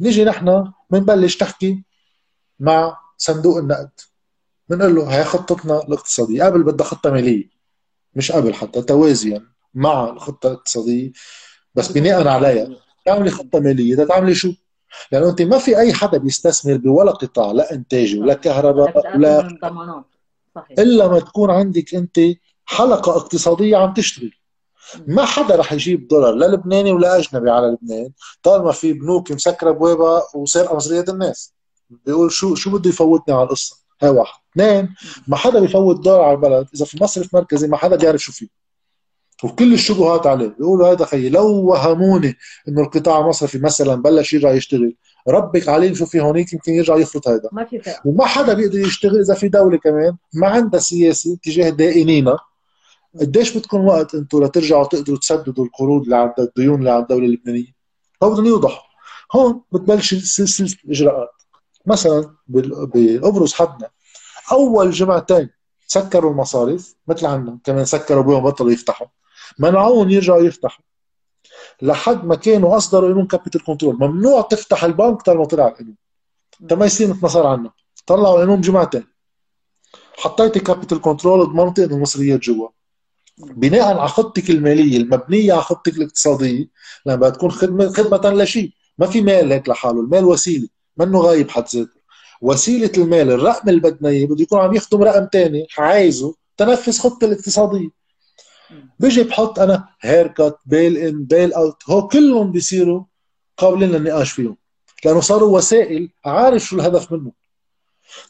نيجي 0.00 0.24
نحن 0.24 0.72
بنبلش 0.90 1.36
تحكي 1.36 1.84
مع 2.60 2.98
صندوق 3.16 3.56
النقد. 3.56 3.90
بنقول 4.68 4.94
له 4.94 5.06
هي 5.06 5.24
خطتنا 5.24 5.82
الاقتصادية. 5.82 6.44
قبل 6.44 6.62
بدها 6.62 6.86
خطة 6.86 7.10
مالية 7.10 7.50
مش 8.14 8.32
قبل 8.32 8.54
حتى 8.54 8.82
توازيا 8.82 9.46
مع 9.74 10.08
الخطة 10.10 10.46
الاقتصادية 10.46 11.12
بس 11.74 11.92
بناء 11.92 12.28
عليها. 12.28 12.68
تعملي 13.06 13.30
خطة 13.30 13.60
مالية. 13.60 14.04
تعملي 14.04 14.34
شو؟ 14.34 14.52
لأنه 15.12 15.28
أنت 15.28 15.42
ما 15.42 15.58
في 15.58 15.78
أي 15.78 15.92
حدا 15.92 16.18
بيستثمر 16.18 16.76
بولا 16.76 17.12
قطاع 17.12 17.52
لا 17.52 17.72
انتاجي 17.72 18.20
ولا 18.20 18.34
كهرباء 18.34 19.16
ولا 19.16 19.58
إلا 20.78 21.08
ما 21.08 21.20
تكون 21.20 21.50
عندك 21.50 21.94
أنت 21.94 22.20
حلقة 22.64 23.16
اقتصادية 23.16 23.76
عم 23.76 23.94
تشتغل 23.94 24.32
ما 25.06 25.24
حدا 25.24 25.56
رح 25.56 25.72
يجيب 25.72 26.08
دولار 26.08 26.34
لا 26.34 26.46
لبناني 26.46 26.92
ولا 26.92 27.18
أجنبي 27.18 27.50
على 27.50 27.66
لبنان 27.66 28.10
طالما 28.42 28.72
في 28.72 28.92
بنوك 28.92 29.32
مسكرة 29.32 29.70
ابوابها 29.70 30.22
وسارقه 30.34 30.76
مصريات 30.76 31.08
الناس. 31.08 31.54
بيقول 31.90 32.32
شو 32.32 32.54
شو 32.54 32.70
بده 32.70 32.90
يفوتني 32.90 33.34
على 33.34 33.44
القصة؟ 33.44 33.76
هاي 34.02 34.10
واحد. 34.10 34.40
اثنين 34.52 34.94
ما 35.28 35.36
حدا 35.36 35.60
بيفوت 35.60 36.04
دولار 36.04 36.22
على 36.22 36.34
البلد. 36.34 36.68
إذا 36.74 36.84
في 36.84 37.02
مصرف 37.02 37.34
مركزي 37.34 37.68
ما 37.68 37.76
حدا 37.76 37.96
بيعرف 37.96 38.20
شو 38.20 38.32
فيه. 38.32 38.48
وكل 39.44 39.74
الشبهات 39.74 40.26
عليه. 40.26 40.46
بيقولوا 40.46 40.92
هذا 40.92 41.04
خيي 41.04 41.28
لو 41.28 41.46
وهموني 41.46 42.36
إنه 42.68 42.82
القطاع 42.82 43.20
المصرفي 43.20 43.58
مثلا 43.58 43.94
بلش 43.94 44.32
يرجع 44.32 44.52
يشتغل 44.52 44.94
ربك 45.28 45.68
عليه 45.68 45.94
شو 45.94 46.06
في 46.06 46.20
هونيك 46.20 46.52
يمكن 46.52 46.72
يرجع 46.72 46.96
يفرط 46.96 47.28
هذا 47.28 47.48
ما 47.52 47.64
في 47.64 47.78
فرق. 47.80 48.00
وما 48.04 48.26
حدا 48.26 48.54
بيقدر 48.54 48.78
يشتغل 48.78 49.20
إذا 49.20 49.34
في 49.34 49.48
دولة 49.48 49.78
كمان 49.78 50.16
ما 50.34 50.46
عندها 50.46 50.80
سياسه 50.80 51.36
تجاه 51.42 51.70
دائنينا 51.70 52.38
قديش 53.20 53.56
بدكم 53.56 53.84
وقت 53.84 54.14
أنتم 54.14 54.44
لترجعوا 54.44 54.84
تقدروا 54.84 55.18
تسددوا 55.18 55.64
القروض 55.64 56.02
اللي 56.02 56.16
عند 56.16 56.34
الديون 56.38 56.78
اللي 56.78 56.90
عند 56.90 57.02
الدولة 57.02 57.26
اللبنانية؟ 57.26 57.74
هو 58.22 58.30
بدهم 58.30 58.46
يوضحوا. 58.46 58.82
هون 59.32 59.62
بتبلش 59.72 60.14
سلسلة 60.14 60.74
الاجراءات 60.84 61.42
مثلا 61.86 62.34
بقبرص 62.48 63.54
حدنا 63.54 63.90
أول 64.52 64.90
جمعتين 64.90 65.50
سكروا 65.86 66.30
المصارف 66.30 66.94
مثل 67.08 67.26
عنا 67.26 67.58
كمان 67.64 67.84
سكروا 67.84 68.22
بيهم 68.22 68.42
بطلوا 68.42 68.72
يفتحوا. 68.72 69.06
منعوهم 69.58 70.10
يرجعوا 70.10 70.42
يفتحوا 70.42 70.84
لحد 71.82 72.24
ما 72.24 72.34
كانوا 72.34 72.76
أصدروا 72.76 73.08
قانون 73.08 73.26
capital 73.26 73.64
control 73.64 73.96
ممنوع 74.00 74.40
تفتح 74.40 74.84
البنك 74.84 75.22
طالما 75.22 75.44
طلع 75.44 75.68
القانون. 75.68 75.96
ما 76.60 76.86
يصير 76.86 77.08
مثل 77.08 77.22
ما 77.22 77.28
صار 77.28 77.46
عنا 77.46 77.70
طلعوا 78.06 78.34
القانون 78.34 78.60
بجمعتين 78.60 79.04
حطيتي 80.16 80.60
capital 80.60 81.00
control 81.00 81.46
ضمنتي 81.46 81.84
انه 81.84 81.94
المصريات 81.94 82.40
جوا. 82.40 82.68
بناء 83.38 83.98
على 83.98 84.08
خطتك 84.08 84.50
المالية 84.50 84.96
المبنية 84.96 85.52
على 85.52 85.62
خطتك 85.62 85.96
الاقتصادية 85.96 86.68
لما 87.06 87.28
تكون 87.28 87.50
خدمه 87.50 87.88
خدمة 87.88 88.42
لشيء. 88.42 88.72
ما 88.98 89.06
في 89.06 89.20
مال 89.20 89.52
هيك 89.52 89.68
لحاله. 89.68 90.00
المال 90.00 90.24
وسيلة. 90.24 90.68
منه 90.96 91.20
غاية 91.20 91.50
بحد 91.50 91.64
ذاته. 91.74 92.00
وسيلة 92.42 92.92
المال 92.98 93.30
الرقم 93.30 93.68
اللي 93.68 93.80
بدنا 93.80 94.08
إياه 94.08 94.26
بده 94.26 94.42
يكون 94.42 94.58
عم 94.58 94.74
يخدم 94.74 95.02
رقم 95.02 95.28
ثاني 95.32 95.66
عايزه 95.78 96.34
تنفذ 96.56 96.98
خطة 96.98 97.24
الاقتصادية. 97.24 97.99
بيجي 98.98 99.22
بحط 99.22 99.58
أنا 99.58 99.88
haircut 100.00 100.58
bail-in 100.66 101.24
bail-out 101.24 101.82
هو 101.90 102.08
كلهم 102.08 102.52
بيصيروا 102.52 103.04
قابلين 103.56 103.90
للنقاش 103.90 104.32
فيهم 104.32 104.56
لأنه 105.04 105.20
صاروا 105.20 105.56
وسائل 105.56 106.10
عارف 106.24 106.62
شو 106.62 106.76
الهدف 106.76 107.12
منه 107.12 107.32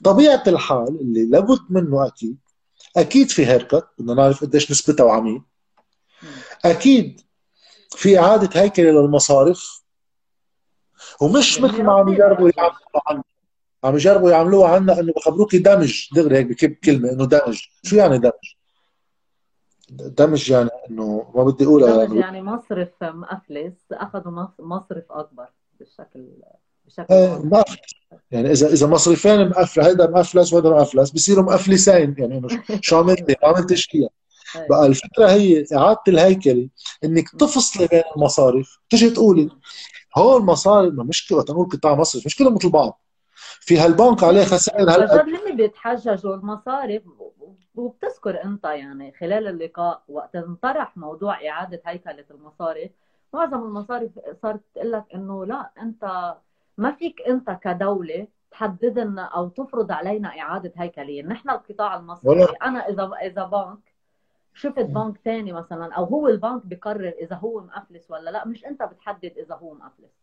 طبيعة 0.04 0.42
الحال 0.46 1.00
اللي 1.00 1.26
لابد 1.26 1.60
منه 1.70 2.06
أكيد 2.06 2.38
أكيد 2.96 3.30
في 3.30 3.46
haircut 3.46 3.88
بدنا 3.98 4.14
نعرف 4.14 4.40
قديش 4.44 4.70
نسبتها 4.70 5.04
وعمين. 5.04 5.42
أكيد 6.64 7.20
في 7.96 8.18
إعادة 8.18 8.60
هيكله 8.60 8.90
للمصارف 8.90 9.82
ومش 11.20 11.60
مثل 11.60 11.82
ما 11.82 11.92
عم 11.92 12.08
يجربوا 12.12 12.50
يعملوا 12.56 13.00
عنا. 13.06 13.22
عم 13.84 13.94
يجربوا 13.94 14.30
يعملوها 14.30 14.68
عنا 14.68 15.00
إنه 15.00 15.12
بخبروكي 15.12 15.58
دمج 15.58 16.08
دغري 16.14 16.36
هيك 16.38 16.46
بكب 16.46 16.72
كلمة 16.72 17.10
إنه 17.12 17.24
دمج 17.24 17.60
شو 17.82 17.96
يعني 17.96 18.18
دمج؟ 18.18 18.54
دمج 19.90 20.50
يعني 20.50 20.70
إنه 20.90 21.30
ما 21.34 21.44
بدي 21.44 21.64
أقولها 21.64 22.04
دمج 22.04 22.16
يعني. 22.16 22.42
مصرف 22.42 23.04
مأفلس 23.04 23.74
أخذوا 23.92 24.46
مصرف 24.58 25.04
أكبر 25.10 25.46
بالشكل 25.78 26.26
بشكل 26.86 27.14
واضح. 27.52 27.76
يعني 28.30 28.50
إذا 28.50 28.72
إذا 28.72 28.86
مصرفين 28.86 29.48
مقفل 29.48 29.80
هيدا 29.80 30.10
مقفلس 30.10 30.52
وهذا 30.52 30.70
مقفلس 30.70 31.10
بصيروا 31.10 31.44
مقفلسين 31.44 32.14
يعني 32.18 32.38
إنه 32.38 32.48
شو 32.80 32.96
عملت؟ 32.98 33.30
ما 33.30 33.48
عملتش 33.48 33.84
فيها 33.84 34.08
بقى 34.70 34.86
الفكرة 34.86 35.30
هي 35.30 35.64
إعادة 35.76 36.00
الهيكله 36.08 36.68
إنك 37.04 37.28
تفصلي 37.28 37.86
بين 37.86 38.02
المصارف 38.16 38.78
تجي 38.90 39.10
تقولي 39.10 39.48
هول 40.16 40.40
المصارف 40.40 40.94
ما 40.94 41.04
مشكله 41.04 41.38
وقت 41.38 41.50
نقول 41.50 41.68
قطاع 41.68 41.94
مصرف. 41.94 42.26
مش 42.26 42.36
كلهم 42.36 42.54
مثل 42.54 42.70
بعض. 42.70 43.00
في 43.60 43.78
هالبنك 43.78 44.22
عليه 44.24 44.44
خسائر 44.44 44.90
هلأ. 44.90 45.22
هن 45.24 45.56
بيتحججوا 45.56 46.34
المصارف 46.34 47.02
وبتذكر 47.74 48.44
انت 48.44 48.64
يعني 48.64 49.12
خلال 49.12 49.48
اللقاء 49.48 50.02
وقت 50.08 50.36
انطرح 50.36 50.96
موضوع 50.96 51.48
إعادة 51.48 51.82
هيكلة 51.86 52.24
المصارف 52.30 52.90
معظم 53.32 53.62
المصارف 53.62 54.10
صارت 54.42 54.60
تقول 54.74 54.92
لك 54.92 55.04
إنه 55.14 55.44
لا 55.44 55.70
أنت 55.82 56.34
ما 56.78 56.92
فيك 56.92 57.22
أنت 57.28 57.50
كدولة 57.50 58.26
تحدد 58.50 58.98
لنا 58.98 59.22
أو 59.22 59.48
تفرض 59.48 59.92
علينا 59.92 60.40
إعادة 60.40 60.72
هيكلية، 60.76 61.22
نحن 61.22 61.50
القطاع 61.50 61.96
المصرفي 61.96 62.52
أنا 62.62 62.88
إذا 62.88 63.10
إذا 63.22 63.44
بنك 63.44 63.78
شفت 64.54 64.80
بنك 64.80 65.18
ثاني 65.24 65.52
مثلا 65.52 65.94
أو 65.94 66.04
هو 66.04 66.28
البنك 66.28 66.66
بقرر 66.66 67.08
إذا 67.08 67.36
هو 67.36 67.60
مفلس 67.60 68.10
ولا 68.10 68.30
لا 68.30 68.46
مش 68.46 68.64
أنت 68.66 68.82
بتحدد 68.82 69.32
إذا 69.38 69.54
هو 69.54 69.74
مفلس 69.74 70.20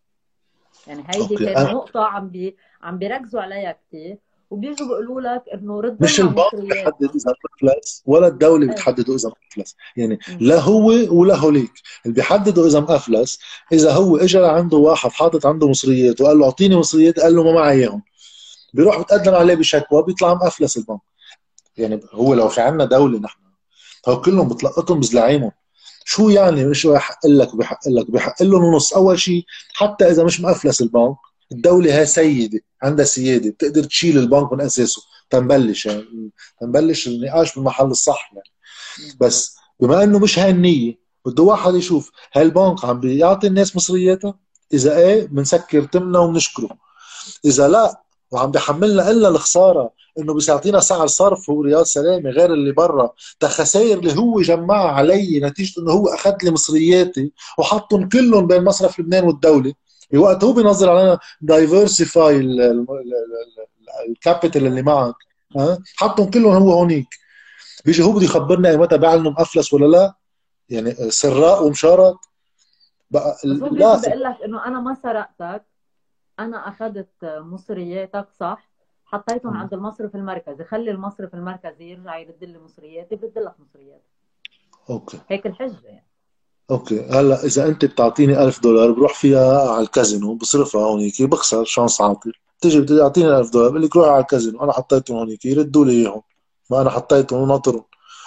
يعني 0.88 1.04
هيدي 1.08 1.36
كانت 1.36 1.60
نقطة 1.60 2.04
عم 2.04 2.30
بي 2.30 2.58
عم 2.82 2.98
بيركزوا 2.98 3.42
عليها 3.42 3.72
كثير 3.72 4.18
وبيجوا 4.50 4.88
بيقولوا 4.88 5.22
لك 5.22 5.44
إنه 5.54 5.82
رد 5.82 6.04
مش 6.04 6.20
البنك 6.20 6.56
بيحدد 6.56 7.10
إذا 7.16 7.34
مفلس 7.64 8.04
ولا 8.06 8.28
الدولة 8.28 8.66
إيه. 8.66 8.72
بتحدده 8.72 9.16
إذا 9.16 9.32
مفلس 9.52 9.76
يعني 9.98 10.20
لا 10.40 10.60
هو 10.60 10.86
ولا 11.20 11.36
هوليك. 11.36 11.72
اللي 12.06 12.16
بيحددوا 12.16 12.68
إذا 12.68 12.80
مفلس 12.80 13.40
إذا 13.72 13.92
هو 13.92 14.18
اجى 14.18 14.40
عنده 14.46 14.78
واحد 14.78 15.10
حاطط 15.12 15.46
عنده 15.46 15.70
مصريات 15.70 16.22
وقال 16.22 16.40
له 16.40 16.46
أعطيني 16.46 16.76
مصريات 16.76 17.20
قال 17.20 17.36
له 17.36 17.44
ما 17.44 17.52
معي 17.52 17.78
إياهم. 17.78 18.02
بيروح 18.74 19.00
بتقدم 19.02 19.34
عليه 19.36 19.56
بشكوى 19.56 20.04
بيطلع 20.04 20.34
مفلس 20.34 20.78
البنك 20.78 21.00
يعني 21.78 22.02
هو 22.12 22.34
لو 22.34 22.48
في 22.50 22.62
عندنا 22.62 22.86
دولة 22.86 23.20
نحن 23.20 23.40
هو 24.08 24.22
كلهم 24.22 24.48
بتلقطهم 24.48 25.00
بزلعيمهم 25.00 25.52
شو 26.06 26.30
يعني 26.30 26.74
شو 26.74 26.94
يحق 26.94 27.28
لك 27.28 27.54
وبيحق 27.54 27.88
لك؟ 27.88 28.12
بيحق 28.12 28.44
لهم 28.44 28.76
نص. 28.76 28.94
أول 28.94 29.20
شيء 29.20 29.46
حتى 29.74 30.06
إذا 30.12 30.24
مش 30.24 30.42
مفلس 30.42 30.82
البنك 30.82 31.16
الدولة 31.52 32.00
هي 32.00 32.06
سيدة 32.06 32.60
عندها 32.84 33.06
سيادة 33.06 33.50
بتقدر 33.50 33.84
تشيل 33.84 34.18
البنك 34.18 34.54
من 34.54 34.62
أساسه. 34.62 35.02
تنبلش 35.30 35.86
يعني 35.86 36.32
تنبلش 36.62 37.08
النقاش 37.08 37.56
بالمحل 37.56 37.86
الصح 37.86 38.32
يعني. 38.34 38.50
بس 39.20 39.56
بما 39.80 40.04
إنه 40.04 40.20
مش 40.20 40.40
هاي 40.40 40.50
النية 40.50 41.00
بده 41.26 41.44
واحد 41.44 41.76
يشوف 41.76 42.12
هل 42.32 42.42
البنك 42.42 42.86
عم 42.86 43.00
بيعطي 43.00 43.48
الناس 43.48 43.76
مصرياتها 43.76 44.40
إذا 44.74 44.98
إيه 44.98 45.28
بنسكر 45.28 45.84
تمنا 45.84 46.20
وبنشكره 46.20 46.78
إذا 47.46 47.68
لا 47.68 48.02
وعم 48.32 48.52
بيحملنا 48.52 49.12
إلا 49.12 49.28
الخسارة 49.28 49.92
إنه 50.20 50.34
بس 50.34 50.50
يعطينا 50.50 50.80
سعر 50.80 51.08
صرف 51.08 51.50
هو 51.50 51.62
رياض 51.62 51.86
سلامة 51.86 52.30
غير 52.30 52.54
اللي 52.54 52.72
برا. 52.72 53.14
خسائر 53.44 54.00
اللي 54.00 54.18
هو 54.18 54.42
جمعها 54.42 54.88
علي 54.92 55.40
نتيجة 55.40 55.82
إنه 55.82 55.92
هو 55.92 56.08
أخذ 56.08 56.36
لي 56.44 56.52
مصرياتي 56.52 57.32
وحطهم 57.60 58.10
كلهم 58.10 58.48
بين 58.48 58.64
مصرف 58.64 59.00
لبنان 59.00 59.24
والدولة. 59.24 59.74
بوقت 60.12 60.44
هو 60.44 60.54
بينظر 60.54 60.90
علينا 60.90 61.20
دايفرسيفاي 61.42 62.40
ال 64.10 64.17
capital 64.17 64.66
اللي 64.68 64.82
معك 64.82 65.16
ها؟ 65.58 65.78
حطهم 65.96 66.30
كلهم 66.30 66.54
هو 66.54 66.72
هونيك. 66.72 67.08
بيجي 67.86 68.04
هو 68.04 68.12
بده 68.12 68.26
يخبرنا 68.26 68.78
متى 68.78 68.98
بيعلنوا 68.98 69.32
مفلس 69.32 69.74
ولا 69.74 69.86
لا؟ 69.86 70.14
يعني 70.70 70.92
سراء 71.12 71.66
ومشارط 71.68 72.20
بقى 73.12 73.38
لا 73.44 73.60
بقول 73.60 74.24
لك 74.24 74.42
إنه 74.46 74.66
أنا 74.66 74.80
ما 74.80 74.96
سرقتك 75.04 75.64
أنا 76.40 76.70
أخذت 76.70 77.10
مصرياتك 77.24 78.28
صح؟ 78.40 78.70
حطيتهم. 79.06 79.58
عند 79.58 79.74
المصرف 79.74 80.16
المركزي. 80.16 80.64
خلي 80.64 80.92
المصرف 80.92 81.34
المركزي 81.36 81.84
يرجع 81.92 82.18
يرد 82.18 82.44
لي 82.44 82.60
مصرياتي 82.60 83.16
بدي 83.16 83.40
لك 83.40 83.54
مصرياتي 83.60 84.10
okay. 84.90 85.20
هيك 85.30 85.46
الحجة 85.48 85.86
يعني. 85.86 86.07
okay. 86.72 87.02
هلا 87.02 87.46
إذا 87.46 87.68
أنت 87.68 87.86
بتعطيني 87.86 88.44
1000 88.44 88.60
دولار 88.60 88.92
بروح 88.92 89.14
فيها 89.14 89.72
على 89.72 89.84
الكازينو 89.84 90.36
بصرفها 90.36 90.82
هونيك 90.82 91.22
بخسر 91.22 91.64
chance 91.64 92.02
عاطل 92.02 92.32
بتيجي 92.60 92.80
بدي 92.80 92.98
تعطيني 92.98 93.38
1000 93.38 93.50
دولار 93.50 93.70
بقول 93.70 93.84
لك 93.84 93.96
روح 93.96 94.08
على 94.08 94.22
الكازينو 94.22 94.64
أنا 94.64 94.72
حطيتهم 94.72 95.18
هونيك 95.18 95.46
يردوا 95.46 95.86
لي 95.86 95.92
إياهم. 95.92 96.22
ما 96.72 96.82
أنا 96.82 96.90
حطيتهم 96.90 97.42
وناطرهم 97.42 97.84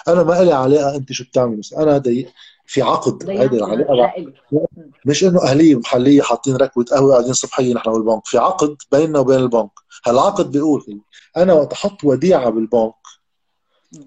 أنا 0.07 0.23
ما 0.23 0.43
لي 0.43 0.51
علاقة 0.51 0.95
أنت 0.95 1.11
شو 1.11 1.23
بتعمل 1.23 1.55
بس 1.55 1.73
أنا 1.73 1.97
دي 1.97 2.27
في 2.65 2.81
عقد. 2.81 3.29
هيدي 3.29 3.57
العلاقة. 3.57 4.13
مش 5.05 5.23
إنه 5.23 5.43
اهليه 5.43 5.75
محلية 5.75 6.21
حاطين 6.21 6.55
ركبه 6.55 6.83
قهوة 6.83 7.13
قاعدين 7.13 7.33
صبحية 7.33 7.73
نحن 7.73 7.89
والبنك. 7.89 8.25
في 8.25 8.37
عقد 8.37 8.75
بيننا 8.91 9.19
وبين 9.19 9.39
البنك. 9.39 9.71
هالعقد 10.05 10.51
بيقول 10.51 11.01
أنا 11.37 11.53
وقت 11.53 11.73
أحط 11.73 12.03
وديعة 12.03 12.49
بالبنك 12.49 12.93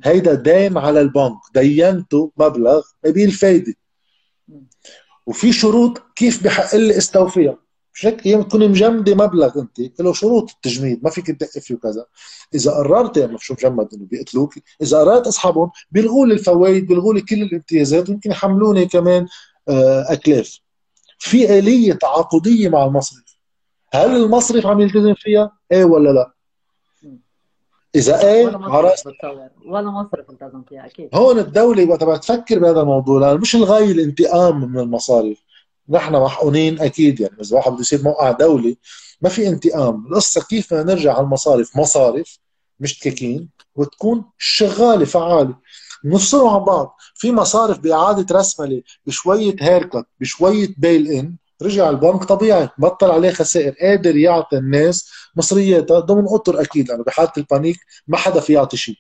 هيدا 0.05 0.35
دين 0.35 0.79
على 0.79 1.01
البنك. 1.01 1.39
دينته 1.55 2.33
مبلغ 2.37 2.83
بيه 3.05 3.25
الفايده 3.25 3.75
وفي 5.27 5.53
شروط 5.53 6.03
كيف 6.17 6.45
بحق 6.45 6.75
لي 6.77 6.99
استوفيها. 6.99 7.59
مش 7.95 8.07
هيك؟ 8.07 8.27
أيام 8.27 8.43
تكوني 8.43 8.69
مجمدة 8.69 9.15
مبلغ 9.15 9.59
أنت 9.79 10.01
له 10.01 10.13
شروط 10.13 10.51
التجميد 10.51 11.05
ما 11.05 11.11
فيك 11.11 11.27
تدقي 11.27 11.61
فيه 11.61 11.75
وكذا. 11.75 12.07
إذا 12.55 12.73
قررت 12.73 13.17
يعني 13.17 13.39
شو 13.39 13.55
مجمد 13.55 13.95
إنه 13.95 14.05
بيقتلوك؟ 14.05 14.55
إذا 14.83 14.99
قررت 14.99 15.27
اسحبهم 15.27 15.71
بيلغوا 15.91 16.27
لي 16.27 16.35
الفوائد 16.35 16.87
بيلغوا 16.87 17.15
لي 17.15 17.21
كل 17.21 17.43
الامتيازات 17.43 18.09
ويمكن 18.09 18.31
يحملوني 18.31 18.87
كمان 18.87 19.27
آه، 19.69 20.13
أكلاف. 20.13 20.59
في 21.19 21.59
آلية 21.59 21.93
تعاقدية 21.93 22.69
مع 22.69 22.85
المصرف. 22.85 23.39
هل 23.93 24.17
المصرف 24.17 24.67
عم 24.67 24.81
يلتزم 24.81 25.15
فيها؟ 25.15 25.59
إيه 25.73 25.85
ولا 25.85 26.11
لا؟ 26.11 26.34
إذا 27.95 28.23
إيه؟ 28.25 28.47
عرفت 28.57 29.07
ولا 29.67 29.91
مصرف 29.91 30.31
التزم 30.31 30.63
فيها 30.69 30.87
أكيد. 30.87 31.09
هون 31.15 31.39
الدولة 31.39 31.85
وقت 31.85 32.23
تفكر 32.23 32.59
بهذا 32.59 32.81
الموضوع 32.81 33.21
لأنه 33.21 33.41
مش 33.41 33.57
الغاية 33.57 33.93
الانتقام 33.93 34.73
من 34.73 34.79
المصارف 34.81 35.39
نحن 35.89 36.13
محقونين 36.13 36.81
أكيد 36.81 37.21
يعني 37.21 37.41
إذا 37.41 37.57
واحد 37.57 37.73
بده 37.73 37.81
يصير 37.81 38.03
موقع 38.03 38.31
دولي 38.31 38.79
ما 39.21 39.29
في 39.29 39.49
انتقام. 39.49 40.07
القصة 40.07 40.41
كيف 40.43 40.75
بدنا 40.75 40.95
نرجع 40.95 41.15
على 41.15 41.25
المصارف 41.25 41.77
مصارف 41.77 42.39
مش 42.81 42.99
دكاكين 42.99 43.49
وتكون 43.77 44.25
شغالة 44.39 45.05
فعالة. 45.05 45.57
نفصلوا 46.05 46.51
عن 46.51 46.65
بعض. 46.65 46.97
في 47.15 47.33
مصارف 47.33 47.79
بإعادة 47.79 48.39
رسملة 48.39 48.83
بشوية 49.07 49.57
haircut 49.61 50.07
بشوية 50.21 50.69
bail-in 50.79 51.37
رجع 51.63 51.91
البنك. 51.91 52.25
طبيعي 52.25 52.69
بطل 52.79 53.11
عليه 53.11 53.31
خسائر 53.31 53.75
قادر 53.81 54.17
يعطي 54.17 54.57
الناس 54.57 55.11
مصرياتها 55.37 56.01
ضمن 56.01 56.25
اطر 56.29 56.61
أكيد 56.61 56.89
لأنه 56.89 57.05
بحالة 57.05 57.33
ال 57.39 57.45
panic 57.45 57.77
ما 58.07 58.17
حدا 58.17 58.41
في 58.41 58.53
يعطي 58.53 58.77
شيء. 58.77 58.97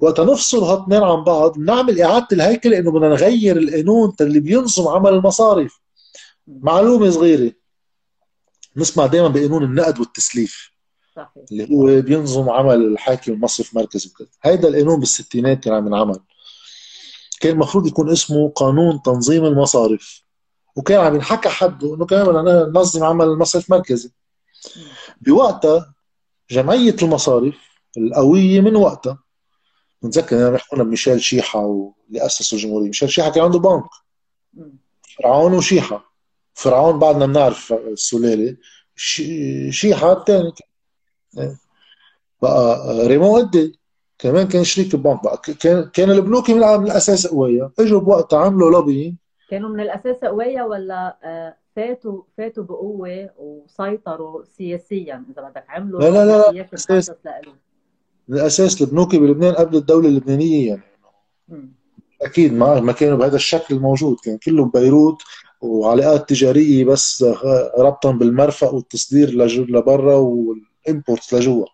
وقت 0.00 0.20
نفصل 0.20 0.64
هالاثنين 0.64 1.02
عن 1.02 1.24
بعض 1.24 1.58
نعمل 1.58 2.00
إعادة 2.00 2.26
الهيكله 2.32 2.78
إنه 2.78 2.90
بدنا 2.90 3.08
نغير 3.08 3.56
القانون 3.56 4.12
اللي 4.20 4.40
بينظم 4.40 4.88
عمل 4.88 5.10
المصارف 5.12 5.80
معلومة 6.46 7.10
صغيرة. 7.10 7.52
نسمع 8.76 9.06
دائما 9.06 9.28
بقانون 9.28 9.64
النقد 9.64 10.00
والتسليف. 10.00 10.72
صحيح. 11.16 11.28
اللي 11.52 11.70
هو 11.70 12.02
بينظم 12.02 12.50
عمل 12.50 12.74
الحاكم 12.74 13.32
المصرف 13.32 13.72
المركزي 13.72 14.10
وكذا 14.10 14.28
هيدا 14.42 14.68
القانون 14.68 15.00
بالستينات 15.00 15.64
كان 15.64 15.74
عم 15.74 15.86
ينعمل. 15.86 16.18
كان 17.40 17.52
المفروض 17.52 17.86
يكون 17.86 18.10
اسمه 18.10 18.48
قانون 18.48 19.02
تنظيم 19.02 19.44
المصارف 19.44 20.21
وكان 20.76 21.00
عم 21.00 21.14
ينحكى 21.14 21.48
حده 21.48 21.94
انه 21.94 22.06
كمان 22.06 22.26
بدنا 22.26 22.66
ننظم 22.66 23.04
عمل 23.04 23.24
المصرف 23.24 23.72
المركزي 23.72 24.10
بوقتها 25.20 25.94
جمعية 26.50 26.96
المصارف 27.02 27.54
القوية 27.98 28.60
من 28.60 28.76
وقتها 28.76 29.18
بنتذكر 30.02 30.36
انا 30.36 30.50
بيحكونا 30.50 30.82
بميشيل 30.82 31.20
شيحه 31.22 31.60
واللي 31.60 32.26
اسسوا 32.26 32.58
الجمهورية. 32.58 32.86
ميشيل 32.86 33.10
شيحه 33.10 33.30
كان 33.30 33.44
عنده 33.44 33.58
بنك. 33.58 33.84
فرعون 35.18 35.54
وشيحه 35.54 36.12
فرعون 36.54 36.98
بعدنا 36.98 37.26
بنعرف 37.26 37.72
السلالة 37.72 38.56
شيحه 39.70 40.12
الثاني 40.12 40.52
بقى 42.42 43.06
ريمو 43.06 43.36
قدي 43.36 43.78
كمان 44.18 44.48
كان 44.48 44.64
شريك 44.64 44.94
البنك. 44.94 45.22
بقى 45.24 45.42
كان 45.60 45.90
كان 45.90 46.10
البنوك 46.10 46.50
من 46.50 46.62
الاساس 46.62 47.26
قوية. 47.26 47.72
إجوا 47.78 48.00
بوقتها 48.00 48.38
عملوا 48.38 48.70
لوبي 48.70 49.16
كانوا 49.52 49.70
من 49.70 49.80
الأساس 49.80 50.16
قويه 50.16 50.62
ولا 50.62 51.16
آه، 51.24 51.56
فاتوا 51.76 52.22
فاتوا 52.38 52.64
بقوة 52.64 53.30
وسيطروا 53.38 54.44
سياسيا؟ 54.44 55.24
إذا 55.32 55.48
بدك 55.48 55.64
عملوا 55.68 56.00
لا 56.00 56.10
لا 56.10 56.26
لا, 56.26 56.52
لا. 56.52 56.68
أساس 56.74 57.12
من 58.28 58.36
الأساس 58.36 58.82
البنوك 58.82 59.16
بلبنان 59.16 59.54
قبل 59.54 59.76
الدولة 59.76 60.08
اللبنانية 60.08 60.68
يعني. 60.68 60.82
أكيد 62.22 62.52
ما 62.52 62.80
ما 62.80 62.92
كانوا 62.92 63.18
بهذا 63.18 63.36
الشكل 63.36 63.74
الموجود 63.74 64.16
كان 64.24 64.38
كله 64.38 64.64
ببيروت 64.64 65.22
وعلاقات 65.60 66.28
تجارية 66.28 66.84
بس 66.84 67.24
ربطا 67.78 68.10
بالمرفق 68.12 68.74
والتصدير 68.74 69.28
لبرا 69.70 70.14
وال 70.14 70.43
import 70.43 71.32
لجوا. 71.34 71.66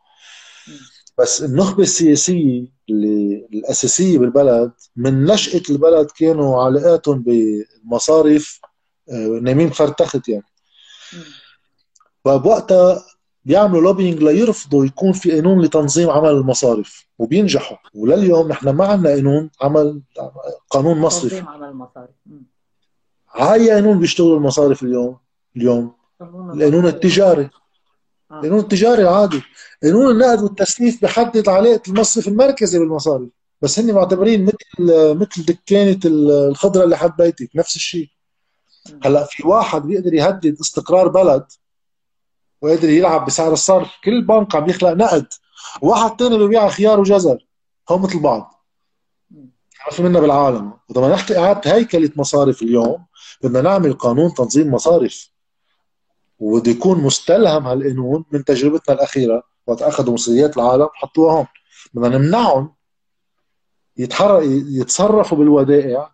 بس 1.18 1.42
النخبة 1.42 1.82
السياسية 1.82 2.66
اللي 2.90 3.48
الأساسية 3.52 4.18
بالبلد 4.18 4.72
من 4.96 5.24
نشأة 5.24 5.62
البلد 5.70 6.10
كانوا 6.10 6.62
علاقاتهم 6.62 7.22
بالمصارف 7.22 8.60
آه، 9.10 9.38
نايمين 9.42 9.70
بفرد 9.70 9.99
تخت 9.99 10.28
يعني. 10.28 10.44
فبوقتها 12.24 13.04
بيعملوا 13.44 13.80
lobbying 13.80 14.22
ليرفضوا 14.22 14.84
يكون 14.84 15.12
في 15.12 15.32
قانون 15.32 15.62
لتنظيم 15.62 16.10
عمل 16.10 16.30
المصارف 16.30 17.06
وبينجحوا. 17.18 17.76
ولليوم 17.94 18.48
نحن 18.48 18.68
ما 18.68 18.86
عندنا 18.86 19.14
قانون 19.14 19.50
عمل 19.62 20.02
قانون 20.70 20.98
مصرفي. 20.98 21.28
تنظيم 21.28 21.48
عمل 21.48 21.68
المصارف. 21.68 22.10
هاي 23.34 23.70
قانون 23.70 23.98
بيشتغلوا 23.98 24.36
المصارف 24.36 24.82
اليوم 24.82 25.18
اليوم. 25.56 25.92
قانون 26.20 26.50
القانون 26.50 26.86
التجاري. 26.86 27.50
القانون 28.32 28.58
التجاري 28.58 29.02
العادي. 29.02 29.42
قانون 29.82 30.10
النقد 30.10 30.42
والتسليف 30.42 31.02
بحدد 31.02 31.48
علاقة 31.48 31.82
المصرف 31.88 32.28
المركزي 32.28 32.78
بالمصارف 32.78 33.28
بس 33.62 33.78
هن 33.78 33.94
معتبرين 33.94 34.44
مثل 34.44 35.14
مثل 35.14 35.44
دكانة 35.44 36.00
الخضرة 36.04 36.84
اللي 36.84 36.96
حد 36.96 37.16
بيتك 37.16 37.50
نفس 37.54 37.76
الشيء. 37.76 38.08
هلأ 39.02 39.24
في 39.24 39.46
واحد 39.46 39.82
بيقدر 39.82 40.14
يهدد 40.14 40.56
استقرار 40.60 41.08
بلد 41.08 41.46
وقادر 42.62 42.88
يلعب 42.88 43.26
بسعر 43.26 43.52
الصرف. 43.52 43.88
كل 44.04 44.24
بنك 44.24 44.54
عم 44.54 44.68
يخلق 44.68 44.90
نقد. 44.90 45.26
وواحد 45.82 46.16
تاني 46.16 46.38
ببيع 46.38 46.68
خيار 46.68 47.00
وجزر. 47.00 47.46
هم 47.90 48.02
مثل 48.02 48.20
بعض. 48.20 48.64
في 49.90 50.02
منا 50.02 50.20
بالعالم. 50.20 50.72
وطبعا 50.88 51.08
نحكي 51.08 51.38
إعادة 51.38 51.74
هيكلة 51.74 52.10
مصارف 52.16 52.62
اليوم 52.62 53.06
بدنا 53.42 53.60
نعمل 53.60 53.92
قانون 53.92 54.34
تنظيم 54.34 54.74
مصارف. 54.74 55.30
وبده 56.38 56.70
يكون 56.70 56.98
مستلهم 57.00 57.66
هالقانون 57.66 58.24
من 58.32 58.44
تجربتنا 58.44 58.94
الأخيرة 58.94 59.42
وقت 59.66 59.82
أخذوا 59.82 60.14
مصريات 60.14 60.56
العالم 60.56 60.88
حطوها 60.94 61.34
هون. 61.34 61.46
بدنا 61.94 62.18
نمنعهم 62.18 62.72
يتحرك 63.96 64.42
يتصرفوا 64.70 65.38
بالودائع 65.38 66.10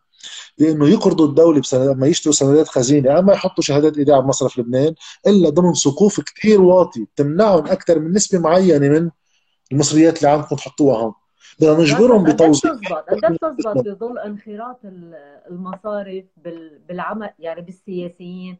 بانه 0.58 0.88
يقرضوا 0.88 1.26
الدولة 1.26 1.60
بسند 1.60 1.88
لما 1.88 2.06
يشتروا 2.06 2.34
سندات 2.34 2.68
خزينة 2.68 3.18
اما 3.18 3.32
يحطوا 3.32 3.64
شهادات 3.64 3.98
إيداع 3.98 4.20
بمصرف 4.20 4.58
لبنان 4.58 4.94
إلا 5.26 5.48
ضمن 5.50 5.74
سقوف 5.74 6.20
كثير 6.20 6.60
واطي. 6.60 7.04
بتمنعهم 7.04 7.66
أكثر 7.66 7.98
من 7.98 8.12
نسبة 8.12 8.38
معينة 8.38 8.88
من 8.88 9.10
المصريات 9.72 10.18
اللي 10.18 10.28
عندكم 10.28 10.56
تحطوها 10.56 10.98
هون. 10.98 11.12
بدنا 11.60 11.72
بس 11.72 11.80
نجبرهم 11.80 12.24
بتوظيف 12.24 12.62
تزبط 12.72 12.92
قديش 13.24 13.38
تزبط 13.38 13.76
بظل 13.86 14.18
انخراط 14.18 14.80
ال- 14.84 15.14
المصارف 15.50 16.24
بال- 16.36 16.78
بالعمل 16.88 17.30
يعني 17.38 17.62
بالسياسيين. 17.62 18.56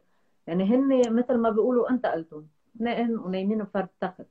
يعني 0.47 0.63
هن 0.63 1.13
مثل 1.15 1.33
ما 1.37 1.49
بيقولوا 1.49 1.89
أنت 1.89 2.05
قلتم 2.05 2.45
نائم 2.79 3.21
ونايمين 3.25 3.63
بفرد 3.63 3.87
تخت 4.01 4.25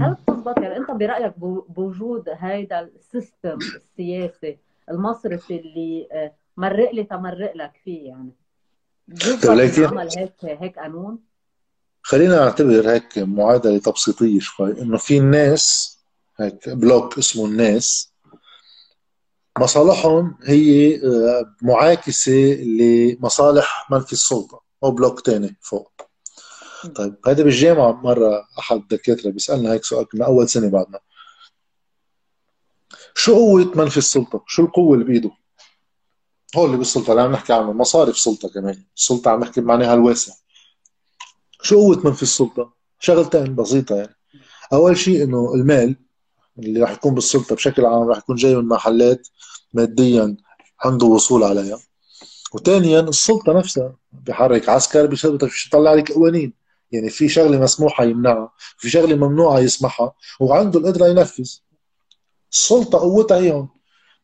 هل 0.00 0.14
بتزبط؟ 0.14 0.58
يعني 0.58 0.76
أنت 0.76 0.90
برأيك 0.90 1.38
بو- 1.38 1.60
بوجود 1.68 2.24
هيدا 2.28 2.80
system 2.80 3.58
السياسي 3.58 4.58
المصرفي 4.90 5.56
اللي 5.56 6.08
آه، 6.12 6.34
مرق 6.56 6.90
لي 6.90 7.04
تمرق 7.04 7.56
لك 7.56 7.72
فيه 7.84 8.08
يعني؟ 8.08 8.30
لكن 9.08 9.48
ينعمل 9.82 10.08
هيك 10.18 10.32
هيك 10.44 10.78
قانون؟ 10.78 11.18
خلينا 12.02 12.36
نعتبر 12.36 12.90
هيك 12.90 13.18
معادلة 13.18 13.78
تبسيطية 13.78 14.38
شوي 14.40 14.82
إنه 14.82 14.96
في 14.96 15.20
ناس 15.20 15.98
هيك 16.40 16.68
block 16.68 17.18
اسمه 17.18 17.46
الناس 17.46 18.12
مصالحهم 19.58 20.38
هي 20.44 20.96
آه، 20.96 21.54
معاكسة 21.62 22.32
لمصالح 22.78 23.90
من 23.90 24.00
في 24.00 24.12
السلطة. 24.12 24.63
أو 24.84 24.90
بلوك 24.90 25.20
تاني 25.20 25.56
فوق 25.60 25.92
طيب 26.94 27.14
هذا 27.26 27.42
بالجامعة 27.42 27.92
مرة 27.92 28.48
أحد 28.58 28.76
الدكاترة 28.76 29.30
بيسألنا 29.30 29.72
هيك 29.72 29.84
سؤال 29.84 30.08
كنا 30.08 30.26
أول 30.26 30.48
سنة 30.48 30.68
بعدنا 30.68 31.00
شو 33.14 33.34
قوة 33.34 33.72
من 33.74 33.88
في 33.88 33.96
السلطة؟ 33.96 34.44
شو 34.46 34.62
القوة 34.62 34.94
اللي 34.94 35.04
بإيده؟ 35.04 35.30
هو 36.56 36.66
اللي 36.66 36.76
بالسلطة 36.76 37.10
اللي 37.10 37.22
عم 37.22 37.32
نحكي 37.32 37.52
عنه 37.52 37.72
مصارف 37.72 38.18
سلطة 38.18 38.48
كمان 38.48 38.84
السلطة 38.96 39.30
عم 39.30 39.40
نحكي 39.40 39.60
بمعناها 39.60 39.94
الواسع 39.94 40.32
شو 41.62 41.76
قوة 41.76 42.02
من 42.04 42.12
في 42.12 42.22
السلطة؟ 42.22 42.74
شغلتين 43.00 43.54
بسيطة 43.54 43.96
يعني 43.96 44.16
أول 44.72 44.96
شيء 44.96 45.24
إنه 45.24 45.54
المال 45.54 45.96
اللي 46.58 46.80
راح 46.80 46.90
يكون 46.90 47.14
بالسلطة 47.14 47.54
بشكل 47.54 47.86
عام 47.86 48.08
راح 48.08 48.18
يكون 48.18 48.36
جاي 48.36 48.56
من 48.56 48.68
محلات 48.68 49.28
ماديا 49.72 50.36
عنده 50.80 51.06
وصول 51.06 51.44
عليها 51.44 51.78
وثانيا 52.54 53.00
السلطة 53.00 53.58
نفسها 53.58 53.96
بحرك 54.12 54.68
عسكر 54.68 55.06
بيطلع 55.06 55.94
لك 55.94 56.12
قوانين. 56.12 56.52
يعني 56.92 57.10
في 57.10 57.28
شغلة 57.28 57.58
مسموحة 57.58 58.04
يمنعها 58.04 58.52
في 58.78 58.90
شغلة 58.90 59.16
ممنوعة 59.16 59.58
يسمحها 59.58 60.14
وعنده 60.40 60.78
القدرة 60.78 61.06
ينفذ. 61.06 61.50
السلطة 62.52 62.98
قوتها 62.98 63.36
هي 63.36 63.52
هون 63.52 63.68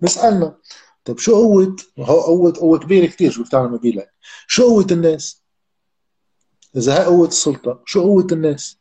نسالنا 0.02 0.58
طيب 1.04 1.18
شو 1.18 1.34
قوة؟ 1.34 1.76
هو 1.98 2.20
قوة 2.20 2.52
قوة 2.60 2.78
كبيرة 2.78 3.06
كثير 3.06 3.30
شو 3.30 3.44
بتعمل 3.44 3.78
بيها 3.78 4.10
شو 4.46 4.62
قوة 4.62 4.86
الناس؟ 4.90 5.42
إذا 6.76 6.98
هاي 6.98 7.04
قوة 7.04 7.28
السلطة 7.28 7.82
شو 7.86 8.02
قوة 8.02 8.26
الناس؟ 8.32 8.78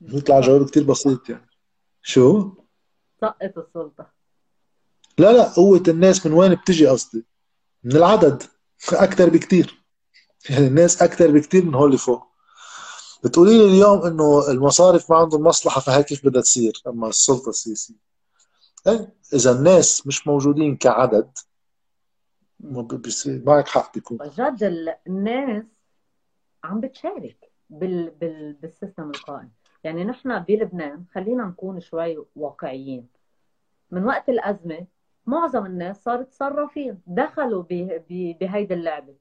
بيطلع 0.00 0.40
جواب 0.40 0.70
كثير 0.70 0.84
بسيط 0.84 1.28
يعني. 1.28 1.48
شو؟ 2.02 2.50
طقت 3.20 3.58
السلطة. 3.58 4.10
لا 5.18 5.32
لا 5.32 5.48
قوة 5.48 5.82
الناس 5.88 6.26
من 6.26 6.32
وين 6.32 6.54
بتجي 6.54 6.86
قصدي؟ 6.86 7.24
من 7.86 7.96
العدد 7.96 8.42
أكثر 8.92 9.30
بكثير 9.30 9.82
يعني 10.50 10.66
الناس 10.66 11.02
أكثر 11.02 11.30
بكثير 11.30 11.64
من 11.64 11.74
هول 11.74 11.86
اللي 11.86 11.98
فوق. 11.98 12.26
بتقولي 13.24 13.58
لي 13.58 13.64
اليوم 13.64 14.02
إنه 14.06 14.50
المصارف 14.50 15.10
ما 15.10 15.16
عندهم 15.18 15.42
مصلحة 15.44 15.80
فهي 15.80 16.02
كيف 16.02 16.26
بدها 16.26 16.42
تصير؟ 16.42 16.82
أما 16.86 17.08
السلطة 17.08 17.48
السياسية. 17.48 17.94
إيه؟ 18.86 19.14
إذا 19.34 19.52
الناس 19.52 20.06
مش 20.06 20.26
موجودين 20.26 20.76
كعدد 20.76 21.30
ما 22.60 22.82
بيصير 22.82 23.42
معك 23.46 23.68
حق 23.68 23.94
بيكون. 23.94 24.18
جد 24.38 24.62
ال- 24.62 24.96
الناس 25.06 25.64
عم 26.64 26.80
بتشارك 26.80 27.50
بال 27.70 28.10
بال 28.10 28.52
بالسيستم 28.52 29.10
القائم. 29.10 29.50
يعني 29.84 30.04
نحن 30.04 30.38
بلبنان 30.38 31.04
خلينا 31.14 31.44
نكون 31.44 31.80
شوي 31.80 32.24
واقعيين. 32.36 33.08
من 33.90 34.04
وقت 34.04 34.28
الأزمة 34.28 34.86
معظم 35.26 35.66
الناس 35.66 35.96
صارت 36.04 36.32
صرافين 36.32 37.00
دخلوا 37.06 37.62
بهيدي 38.10 38.74
اللعبة. 38.74 39.14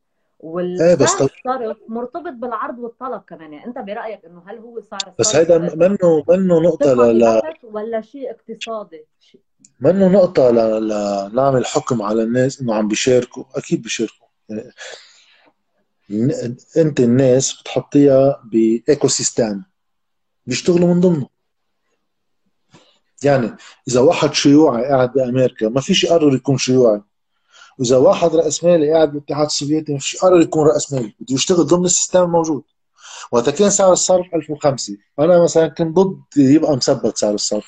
إيه 0.43 0.95
بس 0.95 1.21
والسعر 1.21 1.29
الصرف 1.37 1.77
مرتبط 1.87 2.33
بالعرض 2.33 2.79
والطلب 2.79 3.21
كمان. 3.21 3.53
يعني 3.53 3.65
أنت 3.65 3.77
برأيك 3.77 4.25
إنه 4.25 4.43
هل 4.47 4.57
هو 4.57 4.81
سعر 4.81 5.13
بس 5.19 5.35
هيدا 5.35 5.57
منه 5.57 6.23
منه 6.29 6.59
نقطة 6.59 6.93
ل... 6.93 7.41
ولا 7.63 8.01
شيء 8.01 8.31
اقتصادي؟ 8.31 9.05
منه 9.79 10.07
نقطة 10.07 10.51
ل... 10.51 10.87
ل... 10.87 10.91
نعمل 11.35 11.65
حكم 11.65 12.01
على 12.01 12.23
الناس 12.23 12.61
إنه 12.61 12.75
عم 12.75 12.87
بيشاركوا. 12.87 13.43
أكيد 13.55 13.81
بيشاركوا. 13.81 14.27
يعني 16.09 16.55
أنت 16.77 16.99
الناس 16.99 17.61
بتحطيها 17.61 18.43
ب 18.51 19.07
ecosystem 19.07 19.63
بيشتغلوا 20.45 20.93
من 20.93 20.99
ضمنه. 20.99 21.34
يعني 23.23 23.55
إذا 23.87 23.99
واحد 23.99 24.33
شيوعي 24.33 24.85
قاعد 24.85 25.13
بأمريكا 25.13 25.69
ما 25.69 25.81
فيش 25.81 26.03
يقرر 26.03 26.35
يكون 26.35 26.57
شيوعي. 26.57 27.01
وإذا 27.79 27.97
واحد 27.97 28.35
راسمالي 28.35 28.91
قاعد 28.93 29.11
بالاتحاد 29.11 29.45
السوفيتي 29.45 29.93
ما 29.93 29.99
فيش 29.99 30.13
يقرر 30.13 30.41
يكون 30.41 30.67
راسمالي 30.67 31.15
بده 31.19 31.35
يشتغل 31.35 31.65
ضمن 31.65 31.85
system 31.85 32.23
الموجود. 32.23 32.63
وقت 33.31 33.49
كان 33.49 33.69
سعر 33.69 33.93
الصرف 33.93 34.25
1005 34.35 34.97
أنا 35.19 35.43
مثلا 35.43 35.67
كنت 35.67 35.97
ضد 35.97 36.21
يبقى 36.37 36.75
مثبت 36.75 37.17
سعر 37.17 37.33
الصرف. 37.33 37.65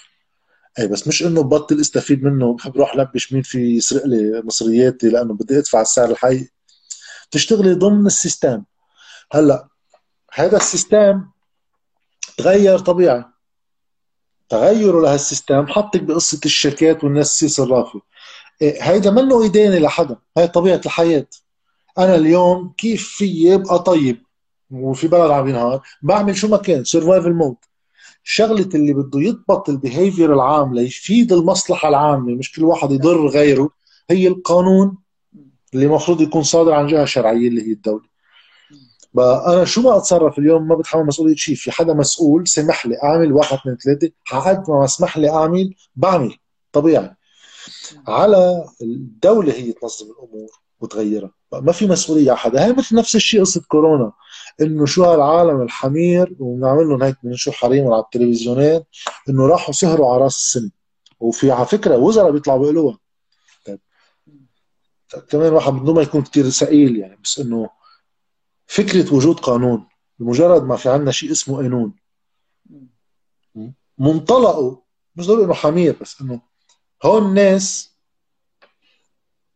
اي 0.80 0.88
بس 0.88 1.08
مش 1.08 1.24
إنه 1.24 1.42
ببطل 1.44 1.82
استفيد 1.82 2.24
منه 2.24 2.56
بحب 2.56 2.78
روح 2.78 2.96
لبش 2.96 3.34
مين 3.34 3.42
في 3.42 3.76
يسرق 3.78 4.06
لي 4.06 4.42
مصرياتي 4.46 5.10
لأنه 5.10 5.34
بدي 5.34 5.58
أدفع 5.60 5.82
السعر 5.82 6.10
الحقيقي. 6.10 6.48
تشتغلي 7.32 7.74
ضمن 7.74 8.06
system. 8.06 8.64
هلأ 9.32 9.68
هذا 10.34 10.58
system 10.58 11.26
تغير 12.38 12.80
طبيعي. 12.80 13.26
تغيره 14.50 15.02
لهال 15.02 15.24
system 15.24 15.68
حطك 15.68 16.04
بقصة 16.04 16.40
الشيكات 16.46 17.04
والناس 17.04 17.36
تصير 17.36 17.50
صرافة. 17.50 18.02
إيه، 18.62 18.84
هيدا 18.84 19.12
منه 19.12 19.46
إدانة 19.46 19.78
لحدا 19.78 20.18
هاي 20.38 20.48
طبيعة 20.48 20.82
الحياة. 20.86 21.28
أنا 21.98 22.16
اليوم 22.16 22.74
كيف 22.78 23.08
في 23.08 23.54
أبقى 23.56 23.80
طيب؟ 23.84 24.18
وفي 24.72 25.08
بلد 25.08 25.32
عم 25.32 25.48
ينهار. 25.48 25.82
بعمل 26.02 26.36
شو 26.38 26.48
ما 26.48 26.58
كان 26.58 26.84
survival 26.84 27.34
mode 27.34 27.56
شغلة 28.24 28.70
اللي 28.76 28.94
بده 28.94 29.20
يضبط 29.20 29.70
behavior 29.70 30.34
العام 30.34 30.74
ليفيد 30.74 31.34
المصلحة 31.34 31.90
العامة 31.90 32.36
مش 32.36 32.52
كل 32.52 32.64
واحد 32.64 32.92
يضر 32.92 33.28
غيره 33.28 33.70
هي 34.10 34.28
القانون 34.28 34.98
اللي 35.74 35.86
المفروض 35.86 36.22
يكون 36.22 36.44
صادر 36.44 36.74
عن 36.74 36.88
جهة 36.88 37.06
شرعية 37.06 37.48
اللي 37.48 37.68
هي 37.68 37.72
الدولة. 37.72 38.07
أنا 39.20 39.66
شو 39.66 39.82
ما 39.82 39.98
أتصرف 39.98 40.40
اليوم 40.40 40.68
ما 40.68 40.76
بتحمل 40.76 41.06
مسؤولية 41.06 41.36
شيء. 41.36 41.56
في 41.56 41.72
حدا 41.72 41.94
مسؤول 41.94 42.48
سمح 42.48 42.86
لي 42.86 43.04
أعمل 43.04 43.34
واحد 43.34 43.58
اثنين 43.58 43.78
ثلاثة. 43.78 44.12
قد 44.24 44.70
ما 44.70 44.84
مسمح 44.84 45.18
لي 45.18 45.30
أعمل 45.30 45.76
بعمل 45.96 46.36
طبيعي. 46.72 47.16
على 48.08 48.66
الدولة 48.82 49.54
هي 49.54 49.72
تنظم 49.72 50.06
الأمور 50.12 50.50
وتغيرها. 50.80 51.32
ما 51.54 51.72
في 51.72 51.88
مسؤولية 51.88 52.32
على 52.32 52.40
حدا. 52.40 52.66
هي 52.66 52.74
مثل 52.74 52.96
نفس 52.96 53.16
الشيء 53.16 53.42
قصة 53.42 53.62
كورونا. 53.68 54.12
إنه 54.62 54.86
شو 54.86 55.04
هالعالم 55.04 55.62
الحمير 55.62 56.36
وبنعمل 56.40 56.90
لهم 56.90 57.04
هيك 57.04 57.16
بنشوف 57.24 57.56
حريم 57.56 57.94
على 57.94 58.04
التلفزيونات 58.04 58.88
إنه 59.30 59.48
راحوا 59.48 59.74
سهروا 59.74 60.14
على 60.14 60.24
راس 60.24 60.36
السنة. 60.36 60.72
وفي 61.20 61.52
على 61.52 61.66
فكرة 61.66 61.98
وزراء 61.98 62.32
بيطلعوا 62.32 62.60
بيقولوها. 62.60 62.98
طيب. 63.66 63.80
كمان 65.30 65.54
واحد 65.54 65.74
من 65.74 65.84
دون 65.84 65.96
ما 65.96 66.02
يكون 66.02 66.22
كتير 66.22 66.50
ثقيل 66.50 66.98
يعني 66.98 67.20
بس 67.24 67.40
إنه 67.40 67.70
فكرة 68.68 69.14
وجود 69.14 69.40
قانون 69.40 69.88
بمجرد 70.20 70.64
ما 70.64 70.76
في 70.76 70.90
عندنا 70.90 71.12
شيء 71.12 71.32
اسمه 71.32 71.58
قانون. 71.58 71.94
منطلقه 73.98 74.82
مش 75.16 75.28
ضروري 75.28 75.46
إنه 75.46 75.54
حمير 75.54 75.98
بس 76.02 76.22
إنه 76.22 76.42
هون 77.06 77.26
الناس 77.26 77.98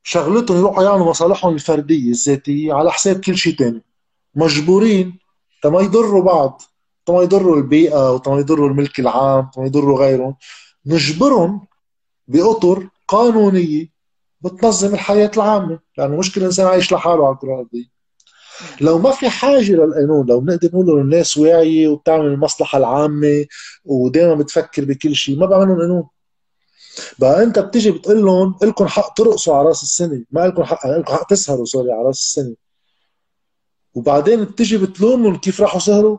شغلتهم 0.03 0.57
يروحوا 0.57 0.83
يعملوا 0.83 1.09
مصالحهم 1.09 1.53
الفردية 1.53 2.11
الذاتية 2.11 2.73
على 2.73 2.91
حساب 2.91 3.19
كل 3.19 3.37
شيء 3.37 3.55
تاني. 3.55 3.81
مجبورين 4.35 5.19
تما 5.63 5.81
يضروا 5.81 6.23
بعض 6.23 6.61
تما 7.05 7.21
يضروا 7.21 7.55
البيئة 7.55 8.13
وتما 8.13 8.39
يضروا 8.39 8.69
الملك 8.69 8.99
العام 8.99 9.49
تما 9.53 9.65
يضروا 9.65 9.99
غيرهم. 9.99 10.35
نجبرهم 10.85 11.67
بأطر 12.27 12.89
قانونية 13.07 13.87
بتنظم 14.41 14.93
الحياة 14.93 15.31
العامة 15.37 15.79
لأنه 15.97 16.17
مش 16.17 16.31
كل 16.31 16.43
إنسان 16.43 16.67
عايش 16.67 16.93
لحاله 16.93 17.25
على 17.25 17.33
الكرة 17.33 17.53
الأرضية. 17.53 18.00
لو 18.81 18.99
ما 18.99 19.11
في 19.11 19.29
حاجة 19.29 19.71
للقانون 19.71 20.25
لو 20.27 20.39
بنقدر 20.39 20.67
نقول 20.67 20.89
إنه 20.89 21.01
الناس 21.01 21.37
واعية 21.37 21.87
وبتعمل 21.87 22.25
المصلحة 22.25 22.77
العامة 22.77 23.45
ودائما 23.85 24.33
بتفكر 24.35 24.85
بكل 24.85 25.15
شيء 25.15 25.37
ما 25.39 25.45
بعملهم 25.45 25.79
قانون. 25.81 26.07
بقى 27.19 27.43
أنت 27.43 27.59
بتيجي 27.59 27.91
بتقول 27.91 28.25
لهم 28.25 28.55
لكم 28.63 28.87
حق 28.87 29.13
ترقصوا 29.13 29.55
على 29.55 29.67
رأس 29.67 29.83
السنة 29.83 30.23
ما 30.31 30.47
لكم 30.47 30.63
حق 30.63 30.87
لكم 30.87 31.13
حق 31.13 31.27
تسهروا 31.27 31.65
سوري 31.65 31.91
على 31.91 32.07
رأس 32.07 32.19
السنة. 32.19 32.55
وبعدين 33.93 34.43
بتيجي 34.43 34.77
بتلومهم 34.77 35.35
كيف 35.37 35.61
راحوا 35.61 35.79
سهروا؟ 35.79 36.17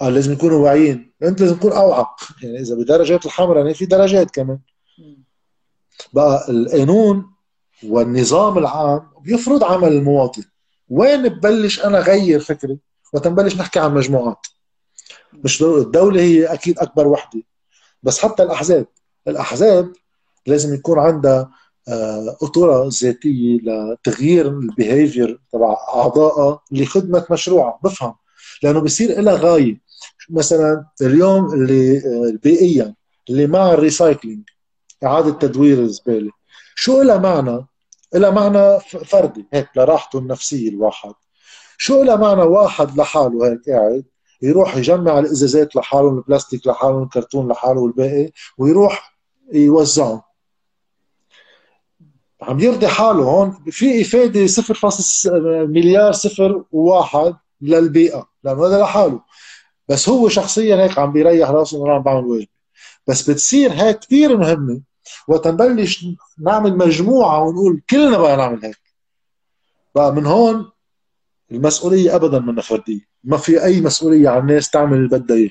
قال 0.00 0.14
لازم 0.14 0.32
يكونوا 0.32 0.58
واعيين. 0.58 1.12
أنت 1.22 1.40
لازم 1.40 1.56
تكون 1.56 1.72
اوعى 1.72 2.04
يعني 2.42 2.60
إذا 2.60 2.74
بدرجات 2.74 3.26
الحمراء 3.26 3.58
يعني 3.58 3.74
في 3.74 3.86
درجات 3.86 4.30
كمان. 4.30 4.58
بقى 6.12 6.46
القانون 6.50 7.26
والنظام 7.86 8.58
العام 8.58 9.00
بيفرض 9.20 9.64
عمل 9.64 9.92
المواطن. 9.92 10.42
وين 10.90 11.28
ببلش 11.28 11.84
أنا 11.84 11.98
غير 11.98 12.40
فكري؟ 12.40 12.78
وقت 13.12 13.28
نبلش 13.28 13.56
نحكي 13.56 13.78
عن 13.78 13.94
مجموعات. 13.94 14.46
مش 15.32 15.62
الدولة 15.62 16.20
هي 16.20 16.44
أكيد 16.44 16.78
أكبر 16.78 17.06
وحدة. 17.06 17.42
بس 18.02 18.18
حتى 18.18 18.42
الأحزاب. 18.42 18.86
الأحزاب 19.28 19.92
لازم 20.46 20.74
يكون 20.74 20.98
عندها 20.98 21.50
آه، 21.88 22.36
أطورة 22.42 22.88
ذاتية 23.02 23.58
لتغيير 23.58 24.48
behavior 24.48 25.40
تبع 25.52 25.76
أعضائها 25.94 26.60
لخدمة 26.72 27.26
مشروعها. 27.30 27.78
بفهم. 27.84 28.14
لأنه 28.62 28.80
بصير 28.80 29.20
لها 29.20 29.34
غاية. 29.34 29.80
مثلا 30.30 30.84
اليوم 31.02 31.54
اللي 31.54 31.98
آه، 31.98 32.30
البيئيا 32.30 32.94
اللي 33.30 33.46
مع 33.46 33.72
recycling 33.72 34.48
إعادة 35.04 35.30
تدوير 35.30 35.78
الزبالة. 35.78 36.30
شو 36.74 37.02
لها 37.02 37.18
معنى؟ 37.18 37.66
لها 38.14 38.30
معنى 38.30 38.80
فردي 38.80 39.46
هيك 39.52 39.68
لراحته 39.76 40.18
النفسية 40.18 40.68
الواحد. 40.68 41.12
شو 41.78 42.02
لها 42.02 42.16
معنى 42.16 42.42
واحد 42.42 42.98
لحاله 42.98 43.50
هيك 43.52 43.70
قاعد 43.70 44.04
يروح 44.42 44.76
يجمع 44.76 45.18
الإزازات 45.18 45.76
لحاله 45.76 46.08
البلاستيك 46.08 46.66
لحاله 46.66 47.02
الكرتون 47.02 47.48
لحاله 47.48 47.80
والباقي 47.80 48.30
ويروح 48.58 49.18
يوزعهم 49.52 50.22
عم 52.42 52.60
يرضي 52.60 52.88
حاله 52.88 53.24
هون 53.24 53.64
في 53.70 54.02
إفادة 54.02 54.46
0.0 54.46 55.30
مليار 55.68 56.12
صفر 56.12 56.64
وواحد 56.72 57.36
للبيئة 57.60 58.28
لأنه 58.44 58.66
هذا 58.66 58.82
لحاله. 58.82 59.20
بس 59.88 60.08
هو 60.08 60.28
شخصيا 60.28 60.76
هيك 60.84 60.98
عم 60.98 61.12
بيريح 61.12 61.50
راسه 61.50 61.84
إنه 61.84 61.92
عم 61.92 62.02
بعمل 62.02 62.24
واجبي 62.24 62.50
بس 63.06 63.30
بتصير 63.30 63.72
هيك 63.72 63.98
كثير 63.98 64.36
مهمة. 64.36 64.80
وقت 65.28 65.46
نبلش 65.48 66.06
نعمل 66.38 66.76
مجموعة 66.76 67.42
ونقول 67.44 67.82
كلنا 67.90 68.18
بقى 68.18 68.36
نعمل 68.36 68.64
هيك. 68.64 68.78
بقى 69.94 70.14
من 70.14 70.26
هون 70.26 70.70
المسؤولية 71.52 72.16
ابدا 72.16 72.38
منها 72.38 72.62
فرديه 72.62 73.00
ما 73.24 73.36
في 73.36 73.64
أي 73.64 73.80
مسؤولية 73.80 74.28
على 74.28 74.40
الناس 74.40 74.70
تعمل 74.70 74.96
اللي 74.96 75.08
بدها 75.08 75.36
إياه. 75.36 75.50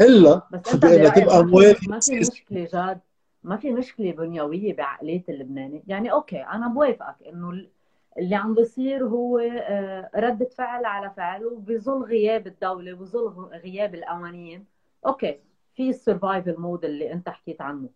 إلا 0.00 0.42
بانها 0.74 1.08
تبقى 1.08 1.44
موالي 1.44 1.76
ما 1.88 2.00
في 2.00 2.20
مشكلة 2.20 2.68
جاد. 2.72 3.00
ما 3.42 3.56
في 3.56 3.70
مشكلة 3.70 4.12
بنيوية 4.12 4.76
بعقليه 4.76 5.22
اللبناني 5.28 5.82
يعني 5.86 6.12
أوكي 6.12 6.40
أنا 6.42 6.68
بوافقك 6.68 7.16
إنه 7.32 7.66
اللي 8.18 8.34
عم 8.34 8.54
بيصير 8.54 9.04
هو 9.04 9.38
آه، 9.38 10.10
ردة 10.16 10.48
فعل 10.58 10.84
على 10.84 11.12
فعل 11.16 11.44
وبظل 11.46 12.02
غياب 12.02 12.46
الدولة 12.46 12.92
وبظل 12.92 13.48
غياب 13.64 13.94
القوانين 13.94 14.64
okay 15.06 15.38
في 15.76 15.90
ال 15.90 15.97
survival 15.97 16.54
mode 16.58 16.84
اللي 16.84 17.12
أنت 17.12 17.28
حكيت 17.28 17.60
عنه. 17.60 17.88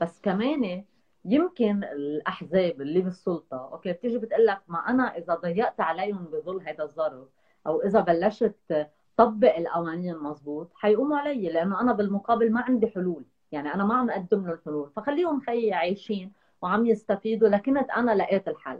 بس 0.00 0.20
كمان 0.22 0.84
يمكن 1.24 1.84
الأحزاب 1.84 2.80
اللي 2.80 3.00
بالسلطة 3.00 3.68
okay 3.72 3.92
بتيجي 3.92 4.18
بتقول 4.18 4.46
لك 4.46 4.60
ما 4.68 4.78
أنا 4.78 5.18
إذا 5.18 5.34
ضيقت 5.34 5.80
عليهم 5.80 6.24
بظل 6.24 6.60
هذا 6.66 6.84
الظرف 6.84 7.28
أو 7.66 7.82
إذا 7.82 8.00
بلشت 8.00 8.86
طبق 9.16 9.56
القوانين 9.56 10.16
مزبوط 10.18 10.70
حيقوموا 10.74 11.16
علي 11.18 11.48
لأنه 11.48 11.80
أنا 11.80 11.92
بالمقابل 11.92 12.52
ما 12.52 12.60
عندي 12.60 12.86
حلول 12.86 13.24
يعني 13.52 13.74
أنا 13.74 13.84
ما 13.84 13.94
عم 13.94 14.10
أقدم 14.10 14.46
له 14.46 14.52
الحلول 14.52 14.90
فخليهم 14.96 15.40
خيي 15.40 15.72
عايشين 15.72 16.32
وعم 16.62 16.86
يستفيدوا 16.86 17.48
لكنت 17.48 17.90
أنا 17.90 18.14
لقيت 18.14 18.48
الحل. 18.48 18.78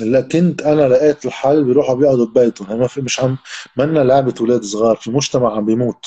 لا 0.00 0.20
كنت 0.20 0.62
أنا 0.62 0.88
لقيت 0.88 1.26
الحل 1.26 1.64
بيروحوا 1.64 1.94
بيقعدوا 1.94 2.26
ببيتهم 2.26 2.78
ما 2.78 2.86
في 2.86 3.00
مش 3.00 3.20
عم 3.20 3.36
منا 3.76 3.98
لعبة 3.98 4.34
أولاد 4.40 4.62
صغار 4.62 4.96
في 4.96 5.10
مجتمع 5.10 5.56
عم 5.56 5.64
بيموت. 5.64 6.06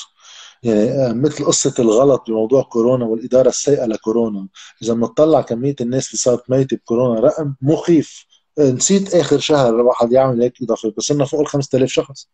يعني 0.64 0.90
آه، 0.90 1.12
مثل 1.12 1.44
قصة 1.44 1.74
الغلط 1.78 2.24
بموضوع 2.28 2.62
كورونا 2.62 3.04
والإدارة 3.04 3.48
السيئة 3.48 3.84
لكورونا. 3.86 4.48
إذا 4.82 4.94
بنطلع 4.94 5.40
كمية 5.40 5.76
الناس 5.80 6.06
اللي 6.06 6.18
صارت 6.18 6.50
ميتة 6.50 6.76
بكورونا 6.76 7.20
رقم 7.20 7.54
مخيف. 7.62 8.26
آه، 8.58 8.70
نسيت 8.70 9.14
آخر 9.14 9.38
شهر 9.38 9.74
واحد 9.74 10.12
يعمل 10.12 10.42
هيك 10.42 10.62
إضافة 10.62 10.92
بس 10.98 11.10
إنه 11.10 11.24
فوق 11.24 11.40
ال 11.40 11.46
5000 11.46 11.88
شخص. 11.90 12.28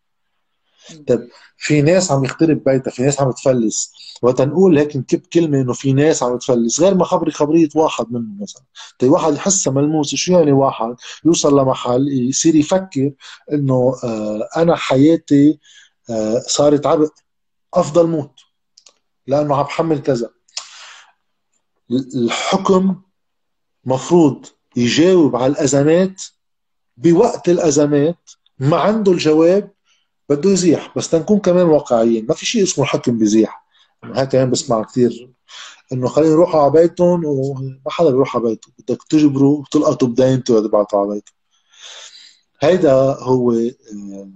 طيب 1.07 1.29
في 1.57 1.81
ناس 1.81 2.11
عم 2.11 2.23
يخترب 2.25 2.63
بيتها 2.63 2.91
في 2.91 3.03
ناس 3.03 3.21
عم 3.21 3.31
تفلس. 3.31 3.93
وقت 4.21 4.41
نقول 4.41 4.77
هيك 4.77 4.95
نكب 4.97 5.19
كلمة 5.33 5.61
إنه 5.61 5.73
في 5.73 5.93
ناس 5.93 6.23
عم 6.23 6.37
تفلس 6.37 6.81
غير 6.81 6.95
ما 6.95 7.05
خبري 7.05 7.31
خبرية 7.31 7.69
واحد 7.75 8.05
منهم 8.11 8.37
مثلا. 8.41 8.63
طيب 8.99 9.11
واحد 9.11 9.33
يحسها 9.33 9.73
ملموسة 9.73 10.17
شو 10.17 10.33
يعني 10.33 10.51
واحد؟ 10.51 10.95
يوصل 11.25 11.59
لمحل 11.59 12.07
يصير 12.29 12.55
يفكر 12.55 13.11
إنه 13.53 13.95
آه 14.03 14.47
أنا 14.57 14.75
حياتي 14.75 15.59
آه 16.09 16.39
صارت 16.47 16.87
عبء. 16.87 17.09
أفضل 17.73 18.07
موت 18.07 18.39
لأنه 19.27 19.55
عم 19.55 19.63
بحمل 19.63 20.01
كذا. 20.01 20.29
الحكم 22.15 23.01
مفروض 23.85 24.45
يجاوب 24.75 25.35
على 25.35 25.47
الأزمات 25.47 26.21
بوقت 26.97 27.49
الأزمات 27.49 28.31
ما 28.59 28.77
عنده 28.77 29.11
الجواب 29.11 29.71
بده 30.29 30.49
يزيح. 30.49 30.93
بس 30.97 31.09
تنكون 31.09 31.39
كمان 31.39 31.65
واقعيين 31.65 32.25
ما 32.25 32.33
في 32.33 32.45
شيء 32.45 32.63
اسمه 32.63 32.83
الحكم 32.83 33.17
بيزيح. 33.17 33.65
هاي 34.03 34.27
كمان 34.27 34.49
بسمع 34.49 34.83
كثير 34.83 35.31
إنه 35.93 36.07
خلينا 36.07 36.31
يروحوا 36.31 36.61
على 36.61 36.71
بيتهم 36.71 37.25
وما 37.25 37.79
حدا 37.87 38.09
بيروح 38.09 38.35
على 38.35 38.45
بيته 38.45 38.71
بدك 38.79 39.03
تجبره 39.03 39.45
وتلقطوا 39.47 40.07
بدينته 40.07 40.53
وتبعته 40.53 40.99
على 40.99 41.09
بيته 41.09 41.31
هيدا 42.61 42.93
هو 43.19 43.51
آه، 43.51 44.31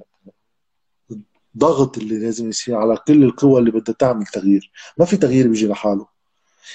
الضغط 1.55 1.97
اللي 1.97 2.19
لازم 2.19 2.49
يصير 2.49 2.75
على 2.75 2.97
كل 3.07 3.23
القوى 3.23 3.59
اللي 3.59 3.71
بدها 3.71 3.95
تعمل 3.99 4.25
تغيير. 4.25 4.71
ما 4.97 5.05
في 5.05 5.17
تغيير 5.17 5.47
بيجي 5.47 5.67
لحاله. 5.67 6.07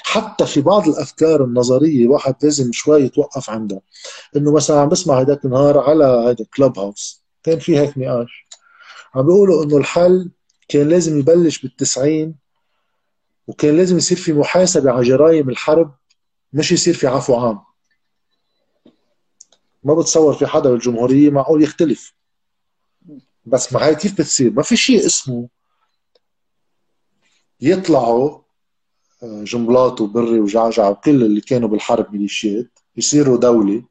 حتى 0.03 0.47
في 0.47 0.61
بعض 0.61 0.89
الأفكار 0.89 1.45
النظرية 1.45 2.09
واحد 2.09 2.35
لازم 2.43 2.73
شوي 2.73 3.03
يتوقف 3.03 3.51
عندها 3.51 3.81
إنه 4.37 4.53
مثلا 4.53 4.81
عم 4.81 4.89
بسمع 4.89 5.21
هداك 5.21 5.45
النهار 5.45 5.79
على 5.79 6.05
هذا 6.05 6.45
كلوب 6.55 6.79
هاوس 6.79 7.25
كان 7.43 7.59
في 7.59 7.79
هيك 7.79 7.99
نقاش. 7.99 8.47
عم 9.15 9.23
بيقولوا 9.23 9.65
إنه 9.65 9.77
الحل 9.77 10.31
كان 10.69 10.89
لازم 10.89 11.19
يبلش 11.19 11.59
بالتسعين 11.59 12.35
وكان 13.47 13.77
لازم 13.77 13.97
يصير 13.97 14.19
في 14.19 14.33
محاسبة 14.33 14.91
على 14.91 15.05
جرائم 15.05 15.51
الحرب 15.51 15.95
مش 16.53 16.73
يصير 16.73 16.95
في 16.95 17.07
عفو 17.07 17.35
عام. 17.35 17.61
ما 19.85 19.95
بتصور 19.95 20.35
في 20.35 20.47
حدا 20.47 20.71
بالجمهورية 20.71 21.31
معقول 21.31 21.63
يختلف. 21.63 22.20
بس 23.45 23.73
ما 23.73 23.87
هي 23.87 23.95
كيف 23.95 24.13
بتصير 24.13 24.53
ما 24.53 24.63
في 24.63 24.77
شيء 24.77 25.07
اسمه 25.07 25.49
يطلعوا 27.61 28.41
آه، 29.23 29.45
جنبلاط 29.45 30.01
وبري 30.01 30.41
وجعجع 30.41 30.89
وكل 30.89 31.23
اللي 31.25 31.41
كانوا 31.41 31.69
بالحرب 31.69 32.13
ميليشيات 32.13 32.79
يصيروا 32.97 33.37
دولة 33.37 33.83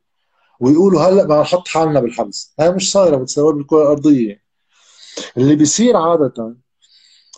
ويقولوا 0.60 1.02
هلأ 1.02 1.24
بدنا 1.24 1.42
نحط 1.42 1.68
حالنا 1.68 2.00
بالحبس. 2.00 2.54
هاي 2.60 2.72
مش 2.72 2.92
صايرة 2.92 3.16
بتصور 3.16 3.56
بالكرة 3.56 3.82
الأرضية. 3.82 4.44
اللي 5.38 5.56
بيصير 5.56 5.98
عادة 5.98 6.56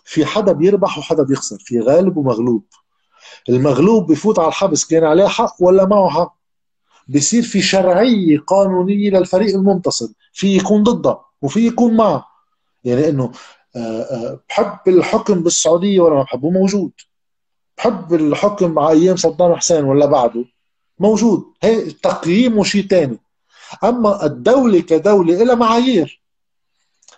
في 0.06 0.26
حدا 0.26 0.52
بيربح 0.52 0.98
وحدا 0.98 1.24
بيخسر 1.24 1.58
في 1.60 1.80
غالب 1.80 2.18
ومغلوب. 2.18 2.66
المغلوب 3.50 4.12
بفوت 4.12 4.40
على 4.40 4.48
الحبس 4.48 4.86
كان 4.86 5.04
عليه 5.04 5.28
حق 5.28 5.56
ولا 5.60 5.86
معه 5.86 6.10
حق؟ 6.10 6.38
بصير 7.08 7.44
في 7.44 7.62
شرعية 7.62 8.40
قانونية 8.40 9.10
للفريق 9.10 9.56
المنتصر 9.56 10.08
في 10.34 10.58
يكون 10.58 10.84
ضده 10.84 11.20
وفي 11.42 11.68
يكون 11.68 11.94
معه. 11.94 12.26
يعني 12.84 13.10
إنه 13.10 13.32
آه، 13.76 14.02
آه، 14.02 14.40
بحب 14.50 14.78
الحكم 14.88 15.44
بالسعودية 15.44 16.00
ولا 16.00 16.16
ما 16.16 16.24
بحبه؟ 16.24 16.50
موجود. 16.50 16.92
بحب 17.78 18.14
الحكم 18.14 18.80
على 18.80 19.00
أيام 19.00 19.16
صدام 19.16 19.56
حسين 19.56 19.84
ولا 19.84 20.06
بعده؟ 20.06 20.46
موجود. 21.00 21.44
هي 21.64 21.92
تقييمه 21.92 22.64
شيء 22.64 22.88
ثاني 22.88 23.20
أما 23.84 24.26
الدولة 24.26 24.80
كدولة 24.80 25.44
لها 25.44 25.56
معايير. 25.56 26.22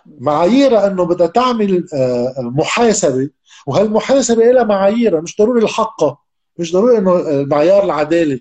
معاييرها 0.06 0.86
إنه 0.86 1.04
بدها 1.04 1.26
تعمل 1.26 1.86
آه، 1.94 2.34
محاسبة. 2.38 3.30
وهالمحاسبة 3.66 4.44
لها 4.44 4.64
معاييرها 4.64 5.20
مش 5.20 5.36
ضروري 5.38 5.62
الحقه 5.62 6.18
مش 6.58 6.72
ضروري 6.72 6.98
إنه 6.98 7.22
معيار 7.46 7.84
العدالة. 7.84 8.40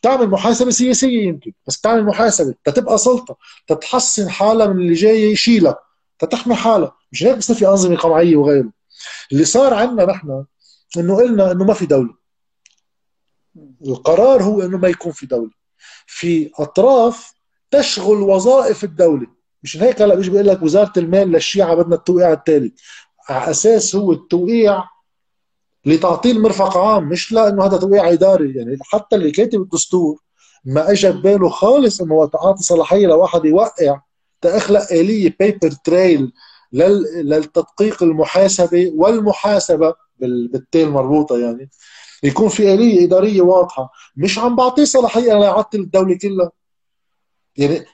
بتعمل 0.00 0.28
محاسبة 0.28 0.70
سياسية 0.70 1.22
يمكن 1.28 1.52
بس 1.66 1.78
بتعمل 1.78 2.04
محاسبة 2.04 2.54
تتبقى 2.64 2.98
سلطة 2.98 3.36
تتحسن 3.66 4.30
حالها 4.30 4.66
من 4.66 4.80
اللي 4.80 4.94
جاي 4.94 5.22
يشيلها 5.32 5.78
تتحمي 6.18 6.54
حالها. 6.54 6.96
مش 7.12 7.22
هيك 7.24 7.36
بصير 7.36 7.56
في 7.56 7.68
أنظمة 7.68 7.96
قمعية 7.96 8.36
وغيره. 8.36 8.72
اللي 9.32 9.44
صار 9.44 9.74
عندنا 9.74 10.04
نحن 10.06 10.44
إنه 10.96 11.16
قلنا 11.16 11.52
إنه 11.52 11.64
ما 11.64 11.74
في 11.74 11.86
دولة. 11.86 12.14
القرار 13.86 14.42
هو 14.42 14.62
إنه 14.62 14.78
ما 14.78 14.88
يكون 14.88 15.12
في 15.12 15.26
دولة. 15.26 15.50
في 16.06 16.50
أطراف 16.58 17.32
تشغل 17.70 18.22
وظائف 18.22 18.84
الدولة. 18.84 19.26
مش 19.62 19.76
هيك 19.76 20.02
هلا 20.02 20.14
بيجي 20.14 20.30
بيقول 20.30 20.46
لك 20.46 20.62
وزارة 20.62 20.92
المال 20.96 21.28
للشيعة 21.32 21.74
بدنا 21.74 21.94
التوقيع 21.94 22.32
التالي 22.32 22.72
على 23.28 23.50
أساس 23.50 23.96
هو 23.96 24.12
التوقيع 24.12 24.84
لتعطيل 25.88 26.42
مرفق 26.42 26.76
عام 26.76 27.08
مش 27.08 27.32
لأنه 27.32 27.64
هذا 27.66 27.76
توقيع 27.76 28.12
إداري 28.12 28.54
يعني 28.56 28.78
حتى 28.82 29.16
اللي 29.16 29.30
كاتب 29.30 29.60
الدستور 29.60 30.22
ما 30.64 30.90
اجى 30.90 31.10
بباله 31.10 31.48
خالص 31.48 32.00
إنه 32.00 32.30
اعطي 32.34 32.62
صلاحية 32.62 33.06
لواحد 33.06 33.44
يوقع 33.44 34.00
تخلق 34.40 34.92
آلية 34.92 35.36
بيبر 35.40 35.70
تريل 35.84 36.32
للتدقيق 36.72 38.02
المحاسبة 38.02 38.92
والمحاسبة 38.94 39.94
بالتيل 40.18 40.90
مربوطة 40.90 41.38
يعني. 41.38 41.70
يكون 42.22 42.48
في 42.48 42.74
آلية 42.74 43.04
إدارية 43.04 43.40
واضحة. 43.42 43.90
مش 44.16 44.38
عم 44.38 44.56
بعطيه 44.56 44.84
صلاحية 44.84 45.38
ليعطل 45.38 45.78
الدولة 45.78 46.18
كلها. 46.22 46.50
يعني 47.56 47.84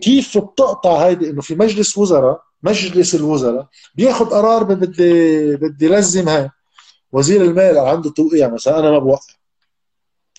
كيف 0.00 0.38
بتقطع 0.38 0.96
هيدي؟ 1.06 1.30
إنه 1.30 1.40
في 1.40 1.54
مجلس 1.54 1.98
وزراء 1.98 2.42
مجلس 2.62 3.14
الوزراء 3.14 3.66
بياخذ 3.94 4.24
قرار 4.24 4.62
بدي 4.62 5.56
بدي 5.56 5.88
لزم 5.88 6.28
هاي. 6.28 6.50
وزير 7.12 7.42
المال 7.42 7.78
عنده 7.78 8.10
توقيع 8.10 8.48
مثلا 8.48 8.78
أنا 8.78 8.90
ما 8.90 8.98
بوقع. 8.98 9.34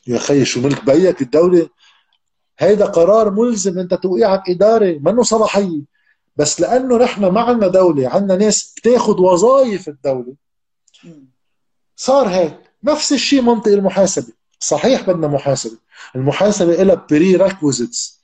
يا 0.07 0.17
خي 0.17 0.45
شو 0.45 0.61
ملك 0.61 0.85
بيك 0.85 1.21
الدولة؟ 1.21 1.69
هيدا 2.59 2.85
قرار 2.85 3.31
ملزم 3.31 3.79
أنت 3.79 3.93
توقيعك 3.93 4.49
إداري 4.49 4.99
منه 4.99 5.23
صلاحية. 5.23 5.81
بس 6.35 6.61
لأنه 6.61 6.97
نحن 6.97 7.25
ما 7.25 7.41
عندنا 7.41 7.67
دولة 7.67 8.09
عندنا 8.09 8.37
ناس 8.37 8.73
بتاخذ 8.77 9.21
وظائف 9.21 9.87
الدولة. 9.87 10.33
صار 11.95 12.27
هيك. 12.27 12.59
نفس 12.83 13.13
الشيء 13.13 13.41
منطق 13.41 13.71
المحاسبة. 13.71 14.33
صحيح 14.59 15.01
بدنا 15.09 15.27
محاسبة. 15.27 15.77
المحاسبة 16.15 16.83
لها 16.83 17.07
prerequisites 17.11 18.17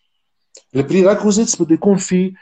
ال 0.76 1.08
prerequisites 1.08 1.62
بده 1.62 1.74
يكون 1.74 1.98
في 1.98 2.34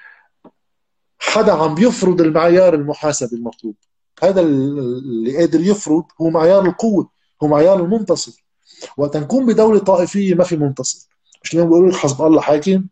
حدا 1.20 1.54
عم 1.54 1.76
بيفرض 1.76 2.22
المعيار 2.22 2.74
المحاسبي 2.74 3.36
المطلوب. 3.36 3.76
هذا 4.22 4.42
اللي 4.42 5.38
قادر 5.38 5.62
يفرض 5.62 6.04
هو 6.22 6.30
معيار 6.30 6.66
القوة 6.66 7.10
هو 7.44 7.48
معيار 7.48 7.80
المنتصر. 7.80 8.46
وقت 8.98 9.18
نكون 9.18 9.46
بدولة 9.46 9.80
طائفية 9.80 10.36
ما 10.36 10.44
في 10.44 10.58
منتصر. 10.58 11.08
مش 11.44 11.54
اليوم 11.54 11.68
بيقولوا 11.68 11.90
لك 11.90 11.96
حزب 11.96 12.22
الله 12.22 12.42
حاكم؟ 12.42 12.86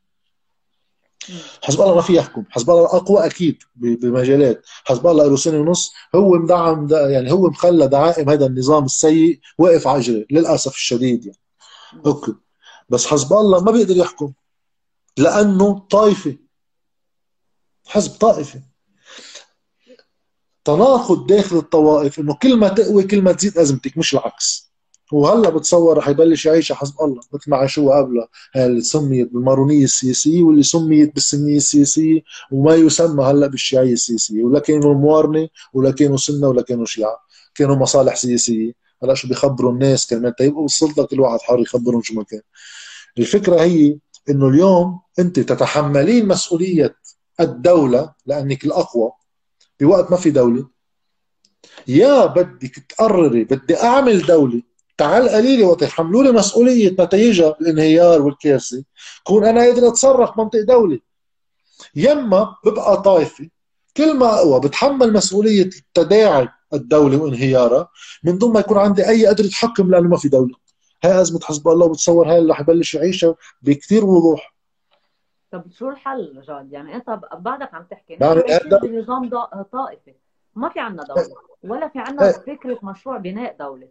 حزب 1.64 1.82
الله 1.82 1.96
ما 1.96 2.02
في 2.02 2.16
يحكم. 2.16 2.44
حزب 2.50 2.70
الله 2.70 2.86
أقوى 2.86 3.26
أكيد 3.26 3.58
بمجالات. 3.76 4.66
حزب 4.84 5.08
الله 5.08 5.26
له 5.26 5.36
سنة 5.36 5.60
ونص. 5.60 5.92
هو 6.16 6.38
مدعم 6.38 6.88
يعني 6.92 7.32
هو 7.32 7.50
مخلى 7.50 7.88
دعائم 7.88 8.30
هذا 8.30 8.46
النظام 8.46 8.86
السيء 8.86 9.40
واقف 9.58 9.88
على 9.88 10.26
للأسف 10.32 10.72
الشديد 10.72 11.26
يعني. 11.26 11.40
أوكي. 12.06 12.34
بس 12.90 13.06
حسب 13.06 13.34
الله 13.34 13.64
ما 13.64 13.72
بيقدر 13.72 13.98
يحكم 13.98 14.34
لأنه 15.18 15.80
طائفه 15.80 16.36
حزب 17.88 18.12
طائفي. 18.12 18.60
تناقض 20.76 21.28
داخل 21.28 21.58
الطوائف 21.58 22.20
إنه 22.20 22.34
كل 22.34 22.58
ما 22.58 22.68
تقوي 22.68 23.04
كل 23.04 23.22
ما 23.22 23.32
تزيد 23.32 23.58
أزمتك 23.58 23.98
مش 23.98 24.14
العكس. 24.14 24.70
وهلا 25.12 25.50
بتصور 25.50 25.98
رح 25.98 26.10
يبلش 26.10 26.46
يعيش 26.46 26.72
حسب 26.72 26.94
الله. 27.02 27.22
مثل 27.34 27.52
ما 27.52 27.58
عاشوها 27.58 27.98
قبلها 27.98 28.28
اللي 28.56 28.82
سميت 28.82 29.34
بالمارونية 29.34 29.84
السياسية 29.84 30.42
واللي 30.42 30.64
سميت 30.64 31.16
بالسنية 31.16 31.58
السياسية 31.58 32.22
وما 32.52 32.76
يسمى 32.76 33.24
هلأ 33.24 33.48
بالشيعيه 33.48 33.94
السياسية. 33.94 34.44
ولا 34.44 34.60
كانوا 34.60 34.94
موارنة 34.94 35.48
ولا 35.74 35.92
كانوا 35.92 36.18
سنة 36.18 36.48
ولا 36.48 36.62
كانوا 36.62 36.86
شيعة. 36.86 37.18
كانوا 37.56 37.76
مصالح 37.76 38.16
سياسية. 38.16 38.72
هلأ 39.04 39.14
شو 39.14 39.28
بيخبروا 39.28 39.72
الناس 39.72 40.08
كمان؟ 40.08 40.34
يبقوا 40.40 40.62
بالسلطه 40.62 41.04
كل 41.04 41.20
واحد 41.20 41.40
حر 41.42 41.60
يخبرهم 41.60 42.02
شو 42.02 42.14
ما 42.14 42.24
كان. 42.24 42.42
الفكرة 43.18 43.62
هي 43.62 43.98
إنه 44.30 44.48
اليوم 44.48 45.00
أنت 45.20 45.40
تتحملين 45.40 46.28
مسؤولية 46.28 46.96
الدولة 47.40 48.14
لأنك 48.26 48.66
الأقوى. 48.66 49.12
بوقت 49.80 50.12
ما 50.12 50.18
في 50.18 50.30
دولة. 50.30 50.68
يا 51.88 52.26
بدك 52.26 52.76
تقرري 52.90 53.44
بدي 53.44 53.78
أعمل 53.84 54.26
دولة. 54.26 54.62
تعال 54.98 55.30
قليلي 55.30 55.64
وقت 55.64 55.82
يحملوا 55.82 56.24
لي 56.24 56.32
مسؤولية 56.32 56.90
نتائجها 56.90 57.56
الانهيار 57.62 58.22
والكارثة. 58.22 58.84
كون 59.24 59.46
أنا 59.46 59.62
قادر 59.62 59.88
أتصرف 59.88 60.38
منطق 60.38 60.60
دولة. 60.62 61.00
يما 61.96 62.56
ببقى 62.66 63.02
طائفة 63.02 63.50
كل 63.98 64.18
ما 64.18 64.34
أقوى 64.34 64.60
بتحمل 64.60 65.14
مسؤولية 65.14 65.70
تداعي 65.94 66.48
الدولة 66.74 67.18
وانهيارها. 67.18 67.90
من 68.24 68.38
دون 68.38 68.54
ما 68.54 68.60
يكون 68.60 68.78
عندي 68.78 69.10
أي 69.10 69.28
قدرة 69.28 69.50
حكم 69.54 69.92
لأنه 69.92 70.10
ما 70.10 70.18
في 70.18 70.30
دولة. 70.30 70.56
هاي 71.04 71.22
أزمة 71.22 71.40
حزب 71.44 71.68
الله 71.68 71.86
وبتصور 71.86 72.32
هاي 72.32 72.38
اللي 72.38 72.52
رح 72.52 72.60
يبلش 72.60 72.94
يعيشها 72.96 73.36
بكثير 73.62 74.06
وضوح. 74.06 74.56
طب 75.52 75.64
شو 75.72 75.90
الحل 75.90 76.42
جاد؟ 76.48 76.74
يعني 76.74 76.96
انت 76.96 77.20
بعدك 77.34 77.74
عم 77.74 77.84
تحكي 77.84 78.16
نحن 78.16 78.80
بنظام 78.82 79.30
طائفي. 79.72 80.14
ما 80.56 80.70
في 80.70 80.80
عندنا 80.80 81.04
دولة 81.04 81.36
ولا 81.64 81.88
في 81.88 82.00
عندنا 82.00 82.32
فكرة 82.32 82.80
مشروع 82.84 83.18
بناء 83.18 83.56
دولة. 83.60 83.88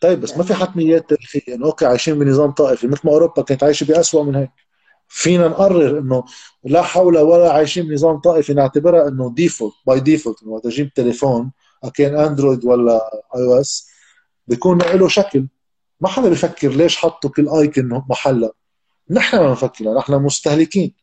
طيب 0.00 0.20
بس 0.20 0.36
ما 0.36 0.44
في 0.44 0.54
حتميات 0.54 1.10
تاريخية. 1.10 1.42
يعني 1.48 1.64
أوكي 1.64 1.86
عايشين 1.86 2.18
بنظام 2.18 2.50
طائفي 2.50 2.86
مثل 2.86 3.00
ما 3.04 3.12
أوروبا 3.12 3.42
كانت 3.42 3.64
عايشة 3.64 3.86
باسوء 3.86 4.22
من 4.22 4.34
هيك. 4.34 4.50
فينا 5.08 5.48
نقرر 5.48 5.98
إنه 5.98 6.24
لا 6.64 6.82
حول 6.82 7.18
ولا 7.18 7.52
عايشين 7.52 7.88
بنظام 7.88 8.18
طائفي 8.20 8.54
نعتبرها 8.54 9.08
إنه 9.08 9.34
default 9.34 9.74
by 9.86 10.00
default 10.00 10.42
إنه 10.42 10.52
وقت 10.52 10.66
أجيب 10.66 10.92
تليفون 10.92 11.52
كان 11.94 12.18
أندرويد 12.18 12.64
ولا 12.64 13.10
iOS 13.36 13.90
بيكون 14.46 14.78
له 14.78 15.08
شكل. 15.08 15.46
ما 16.00 16.08
حدا 16.08 16.28
بيفكر 16.28 16.68
ليش 16.68 16.96
حطوا 16.96 17.30
كل 17.30 17.48
icon 17.48 18.02
محلها. 18.10 18.50
نحن 19.10 19.36
ما 19.36 19.48
بنفكر 19.48 19.94
نحن 19.94 20.12
مستهلكين. 20.12 20.94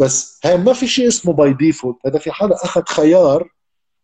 بس 0.00 0.40
هاي 0.44 0.56
ما 0.56 0.72
في 0.72 0.86
شيء 0.86 1.08
اسمه 1.08 1.32
by 1.32 1.52
default 1.52 1.96
هذا 2.06 2.18
في 2.18 2.32
حدا 2.32 2.54
أخذ 2.54 2.82
خيار 2.84 3.48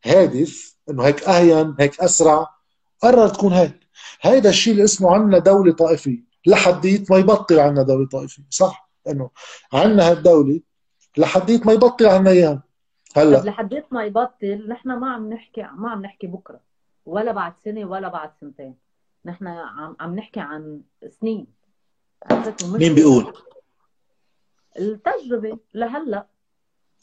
هادف 0.04 0.76
إنه 0.90 1.02
هيك 1.02 1.22
أهون 1.22 1.74
هيك 1.80 2.00
أسرع. 2.00 2.46
قرر 3.02 3.28
تكون 3.28 3.52
هيك. 3.52 3.80
هيدا 4.20 4.50
الشيء 4.50 4.72
اللي 4.72 4.84
اسمه 4.84 5.14
عنا 5.14 5.38
دولة 5.38 5.72
طائفية. 5.72 6.28
لحديت 6.46 7.10
ما 7.10 7.18
يبطل 7.18 7.60
عنا 7.60 7.82
دولة 7.82 8.08
طائفية 8.08 8.42
صح؟ 8.50 8.90
لأنه 9.06 9.30
عنا 9.72 10.10
هالدولة 10.10 10.60
لحديت 11.16 11.66
ما 11.66 11.72
يبطل 11.72 12.06
عنا 12.06 12.30
إياها. 12.30 12.62
هلأ. 13.16 13.38
لحديت 13.38 13.92
ما 13.92 14.04
يبطل 14.04 14.68
نحن 14.68 14.88
ما 14.88 15.12
عم 15.12 15.32
نحكي 15.32 15.62
ما 15.62 15.90
عم 15.90 16.02
نحكي 16.02 16.26
بكرة 16.26 16.60
ولا 17.06 17.32
بعد 17.32 17.52
سنة 17.64 17.84
ولا 17.84 18.08
بعد 18.08 18.30
سنتين. 18.40 18.74
نحن 19.24 19.46
عم 19.46 19.96
عم 20.00 20.16
نحكي 20.16 20.40
عن 20.40 20.80
سنين. 21.20 21.57
مين 22.64 22.94
بيقول؟ 22.94 23.32
التجربة 24.78 25.58
لهلأ. 25.74 26.26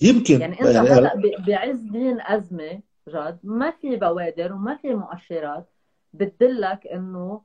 يمكن. 0.01 0.41
يعني 0.41 0.61
إنت 0.61 0.69
يعني 0.69 0.89
هلأ 0.89 1.21
بعز 1.47 1.79
دين 1.79 2.21
أزمة 2.21 2.81
جد 3.09 3.39
ما 3.43 3.71
في 3.71 3.95
بوادر 3.95 4.53
وما 4.53 4.75
في 4.75 4.93
مؤشرات 4.93 5.69
بتدلك 6.13 6.87
إنه 6.87 7.41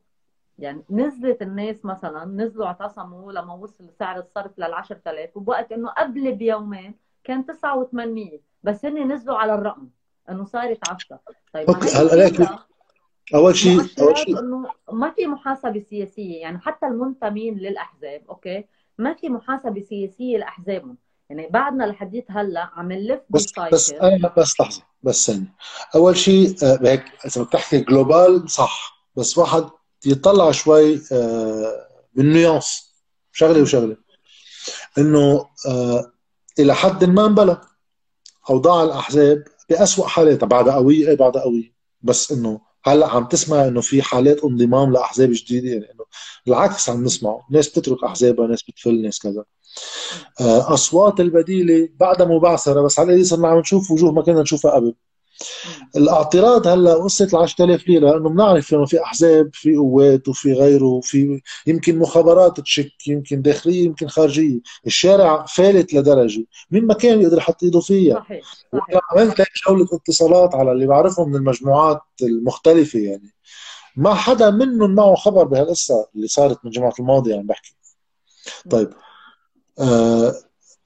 يعني 0.58 0.84
نزلت 0.90 1.42
الناس 1.42 1.84
مثلا 1.84 2.24
نزلوا 2.24 2.66
اعتصموا 2.66 3.32
لما 3.32 3.54
وصل 3.54 3.90
سعر 3.98 4.18
الصرف 4.18 4.58
لل 4.58 4.74
10000 4.74 5.36
وبوقت 5.36 5.72
إنه 5.72 5.88
قبل 5.88 6.32
بيومين 6.34 6.94
كان 7.24 7.46
9 7.46 7.84
و800 7.84 8.38
بس 8.62 8.84
هن 8.84 9.12
نزلوا 9.12 9.36
على 9.36 9.54
الرقم 9.54 9.88
إنه 10.30 10.44
صارت 10.44 10.88
10 10.88 11.20
طيب 11.52 11.70
هلأ 11.70 12.58
أول 13.34 13.56
شيء 13.56 13.80
أول 14.00 14.18
شيء 14.18 14.38
إنه 14.38 14.70
ما 14.92 15.10
في 15.10 15.26
محاسبة 15.26 15.80
سياسية 15.90 16.40
يعني 16.40 16.58
حتى 16.58 16.86
المنتمين 16.86 17.58
للأحزاب 17.58 18.22
أوكي؟ 18.28 18.64
ما 18.98 19.14
في 19.14 19.28
محاسبة 19.28 19.80
سياسية 19.80 20.38
لأحزابهم. 20.38 20.96
يعني 21.30 21.48
بعدنا 21.48 21.84
لحديت 21.84 22.24
هلأ 22.30 22.70
عم 22.74 22.92
نلف 22.92 23.20
بس 23.30 23.46
بس 23.72 23.92
أنا 23.92 24.34
بس 24.36 24.60
لحظة 24.60 24.82
بس 25.02 25.26
ثانية. 25.26 25.54
أول 25.94 26.16
شيء 26.16 26.56
آه، 26.62 26.78
هيك 26.82 27.04
إذا 27.26 27.42
بتحكي 27.42 27.78
جلوبال 27.78 28.50
صح. 28.50 29.04
بس 29.16 29.38
واحد 29.38 29.64
يطلع 30.06 30.50
شوي 30.50 31.00
آه، 31.12 31.86
بالنيونس 32.14 32.94
شغلة 33.32 33.62
وشغلة. 33.62 33.96
إنه 34.98 35.46
آه، 35.68 36.12
إلى 36.58 36.74
حد 36.74 37.04
ما 37.04 37.26
انبلى 37.26 37.60
أوضاع 38.50 38.82
الأحزاب 38.82 39.44
باسوء 39.70 40.06
حالاتها. 40.06 40.46
بعدها 40.46 40.74
قوية 40.74 41.16
بعدها 41.16 41.42
قوية. 41.42 41.72
بس 42.02 42.32
إنه 42.32 42.60
هلا 42.84 43.08
عم 43.08 43.24
تسمع 43.24 43.68
إنه 43.68 43.80
في 43.80 44.02
حالات 44.02 44.44
انضمام 44.44 44.92
لأحزاب 44.92 45.30
جديدة 45.32 45.68
يعني 45.68 45.84
إنه 45.84 46.04
بالعكس 46.46 46.90
عم 46.90 47.04
نسمعه. 47.04 47.46
ناس 47.50 47.68
بتترك 47.68 48.04
أحزابها 48.04 48.46
ناس 48.46 48.62
بتفل 48.62 49.02
ناس 49.02 49.18
كذا. 49.18 49.44
آه، 50.40 50.74
أصوات 50.74 51.20
البديلة 51.20 51.88
بعدها 52.00 52.26
مبعثرة 52.26 52.82
بس 52.82 52.98
على 52.98 53.24
صرنا 53.24 53.48
عم 53.48 53.58
نشوف 53.58 53.90
وجوه 53.90 54.12
ما 54.12 54.22
كنا 54.22 54.42
نشوفها 54.42 54.70
قبل. 54.72 54.94
الاعتراض 55.96 56.66
هلا 56.66 56.94
قصه 56.94 57.28
ال 57.32 57.36
10000 57.36 57.88
ليرة 57.88 58.16
انه 58.16 58.28
بنعرف 58.28 58.74
إنه 58.74 58.84
في 58.86 59.02
أحزاب 59.02 59.50
في 59.52 59.76
قوات 59.76 60.28
وفي 60.28 60.52
غيره 60.52 60.84
وفي 60.84 61.40
يمكن 61.66 61.98
مخابرات 61.98 62.60
تشك 62.60 63.08
يمكن 63.08 63.42
داخلية 63.42 63.84
يمكن 63.84 64.08
خارجية، 64.08 64.60
الشارع 64.86 65.44
فالت 65.44 65.94
لدرجة. 65.94 66.44
مين 66.70 66.86
ما 66.86 66.94
كان 66.94 67.20
يقدر 67.20 67.38
يحط 67.38 67.62
إيده 67.62 67.80
فيها. 67.80 68.14
صحيح 68.14 68.44
صحيح. 68.72 69.00
عملت 69.12 69.42
جولة 69.68 69.88
اتصالات 69.92 70.54
على 70.54 70.72
اللي 70.72 70.86
بعرفهم 70.86 71.28
من 71.28 71.36
المجموعات 71.36 72.00
المختلفة 72.22 72.98
يعني. 72.98 73.34
ما 73.96 74.14
حدا 74.14 74.50
منهم 74.50 74.94
معه 74.94 75.14
خبر 75.14 75.44
بهالقصة 75.44 76.08
اللي 76.14 76.28
صارت 76.28 76.58
من 76.64 76.70
الجمعه 76.70 76.94
الماضيه 77.00 77.36
عم 77.36 77.46
بحكي. 77.46 77.76
طيب 78.70 78.90
آه 79.80 80.34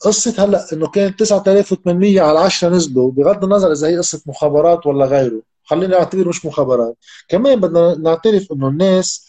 قصة 0.05 0.45
هلأ 0.45 0.73
إنه 0.73 0.87
كان 0.87 1.17
9800 1.17 2.21
على 2.21 2.39
10 2.39 2.69
نزلوا 2.69 3.11
بغض 3.11 3.45
النظر 3.45 3.73
إذا 3.73 3.89
هي 3.89 3.99
قصة 3.99 4.23
مخابرات 4.27 4.87
ولا 4.87 5.07
غيره. 5.07 5.43
خلينا 5.65 5.99
نعتبر 5.99 6.29
مش 6.29 6.47
مخابرات. 6.47 6.97
كمان 7.29 7.61
بدنا 7.61 7.95
نعترف 7.99 8.53
إنه 8.53 8.69
الناس 8.69 9.29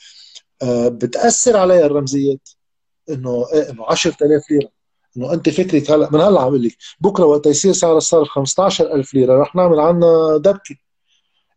آه 0.61 0.88
بتأثر 0.88 1.57
عليها 1.57 1.85
الرمزيات. 1.85 2.49
إنه 3.10 3.45
إيه 3.53 3.69
إنه 3.69 3.85
10000 3.85 4.52
ليرة. 4.52 4.69
إنه 5.18 5.34
أنت 5.34 5.49
فكرك 5.49 5.91
هلأ 5.91 6.10
من 6.11 6.22
هلأ 6.22 6.41
عم 6.41 6.47
أقول 6.47 6.64
لك 6.64 6.76
بكرة 6.99 7.26
وقت 7.26 7.45
يصير 7.45 7.73
سعر 7.73 7.97
الصرف 7.97 8.27
15000 8.30 9.14
ليرة 9.14 9.41
رح 9.41 9.56
نعمل 9.56 9.80
عنا 9.80 10.38
دبكة. 10.38 10.76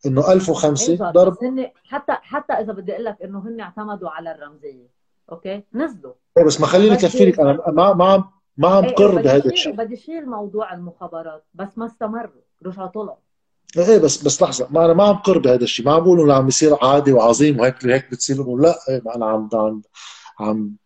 إنه 0.07 0.33
1005 0.33 0.93
أيوة 0.93 1.11
ضرب. 1.11 1.37
حتى 1.85 2.13
حتى 2.23 2.53
إذا 2.53 2.73
بدي 2.73 2.93
أقول 2.93 3.05
لك 3.05 3.17
إنه 3.25 3.39
هن 3.39 3.61
اعتمدوا 3.61 4.09
على 4.09 4.33
الرمزية 4.35 4.89
أوكي؟ 5.33 5.63
نزلوا. 5.75 6.13
إيه 6.39 6.45
بس 6.45 6.61
ما 6.61 6.67
خليني 6.67 6.97
كفي 6.97 7.25
لك 7.25 7.41
أنا 7.41 7.59
ما 7.69 7.95
ما 7.95 8.38
ما 8.59 8.69
عم 8.69 8.85
قر 8.89 9.17
إيه 9.19 9.23
بهذا 9.23 9.51
الشيء. 9.51 9.73
بدي 9.77 9.97
شيل 9.97 10.27
موضوع 10.27 10.75
المخابرات 10.75 11.45
بس 11.55 11.69
ما 11.77 11.87
استمروا 11.87 12.43
رجعوا 12.67 12.89
طلعوا 12.89 13.17
إيه 13.77 13.99
بس 13.99 14.23
بس 14.23 14.43
لحظة 14.43 14.67
ما 14.71 14.85
أنا 14.85 14.93
ما 14.93 15.05
عم 15.05 15.17
قر 15.17 15.39
بهذا 15.39 15.63
الشيء. 15.63 15.87
ما 15.87 15.93
عم 15.93 16.01
بقول 16.01 16.21
إنه 16.21 16.35
عم 16.35 16.45
بيصير 16.45 16.77
عادي 16.83 17.13
وعظيم 17.13 17.61
وهيك 17.61 17.87
هيك 17.87 18.11
بتصير. 18.11 18.57
لا 18.57 18.79
إيه 18.89 19.03
أنا 19.17 19.27
عم 19.27 19.49
عم 19.55 19.83
عم 20.41 20.77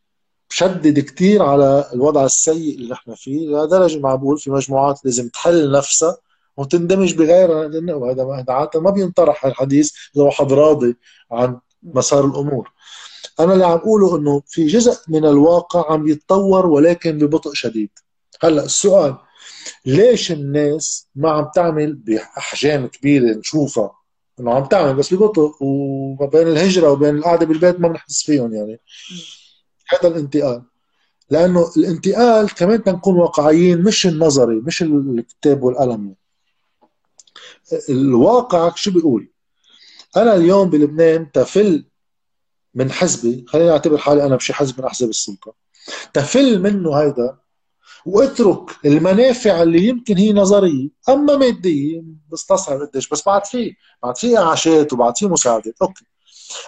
بشدد 0.51 1.01
كثير 1.01 1.43
على 1.43 1.91
الوضع 1.95 2.25
السيء 2.25 2.75
اللي 2.75 2.93
نحن 2.93 3.15
فيه. 3.15 3.49
لدرجه 3.49 3.99
ما 3.99 4.15
بقول 4.15 4.39
في 4.39 4.51
مجموعات 4.51 5.05
لازم 5.05 5.29
تحل 5.29 5.73
نفسها 5.73 6.17
وتندمج 6.57 7.15
بغيرها 7.15 7.95
وهذا 7.95 8.53
عادة 8.53 8.81
ما 8.81 8.91
بينطرح 8.91 9.47
الحديث 9.47 9.93
إذا 10.17 10.25
واحد 10.25 10.53
راضي 10.53 10.97
عن 11.33 11.61
مسار 11.83 12.25
الأمور. 12.25 12.73
أنا 13.41 13.53
اللي 13.53 13.65
عم 13.67 13.73
أقوله 13.73 14.17
إنه 14.17 14.43
في 14.47 14.67
جزء 14.67 14.99
من 15.09 15.25
الواقع 15.25 15.93
عم 15.93 16.09
يتطور 16.09 16.67
ولكن 16.67 17.19
ببطء 17.19 17.53
شديد. 17.55 17.91
هلأ 18.43 18.65
السؤال 18.65 19.17
ليش 19.87 20.33
الناس 20.33 21.09
ما 21.15 21.31
عم 21.31 21.51
تعمل 21.55 21.95
بأحجام 21.95 22.87
كبيرة 22.87 23.35
نشوفها؟ 23.35 23.91
إنه 24.41 24.55
عم 24.55 24.65
تعمل 24.65 24.95
بس 24.95 25.15
ببطء 25.15 25.53
وما 25.61 26.27
بين 26.27 26.49
الهجرة 26.49 26.91
وبين 26.91 27.17
القعدة 27.17 27.47
بالبيت 27.47 27.81
ما 27.81 27.89
بنحس 27.89 28.23
فيهم 28.23 28.55
يعني. 28.55 28.81
هذا 29.89 30.09
الانتقال. 30.09 30.63
لأنه 31.31 31.71
الانتقال 31.77 32.55
كمان 32.55 32.85
تنكون 32.85 33.17
واقعيين 33.17 33.83
مش 33.83 34.07
النظري 34.07 34.55
مش 34.55 34.83
الكتاب 34.83 35.63
والقلم. 35.63 36.15
الواقع 37.89 38.73
شو 38.77 38.91
بيقول؟ 38.91 39.29
أنا 40.17 40.37
اليوم 40.37 40.71
بلبنان 40.71 41.33
بفل 41.33 41.85
من 42.75 42.93
حزبي 42.93 43.45
خليني 43.49 43.71
أعتبر 43.71 43.99
حالي 43.99 44.27
أنا 44.27 44.37
بشي 44.37 44.53
حزب 44.55 44.81
من 44.81 44.87
أحزاب 44.87 45.09
السلطة. 45.09 45.55
بفل 46.13 46.63
منه 46.63 46.95
هيدا 46.95 47.37
واترك 48.07 48.71
المنافع 48.85 49.63
اللي 49.63 49.87
يمكن 49.87 50.17
هي 50.17 50.33
نظرية 50.33 50.89
أما 51.09 51.37
مادية 51.37 52.03
بستصعب 52.33 52.81
قديش 52.81 53.09
بس 53.09 53.27
بعد 53.27 53.45
في 53.45 53.75
بعد 54.03 54.17
في 54.17 54.39
اعاشات 54.39 54.93
وبعد 54.93 55.17
في 55.17 55.27
مساعدات. 55.27 55.75
okay. 55.83 56.05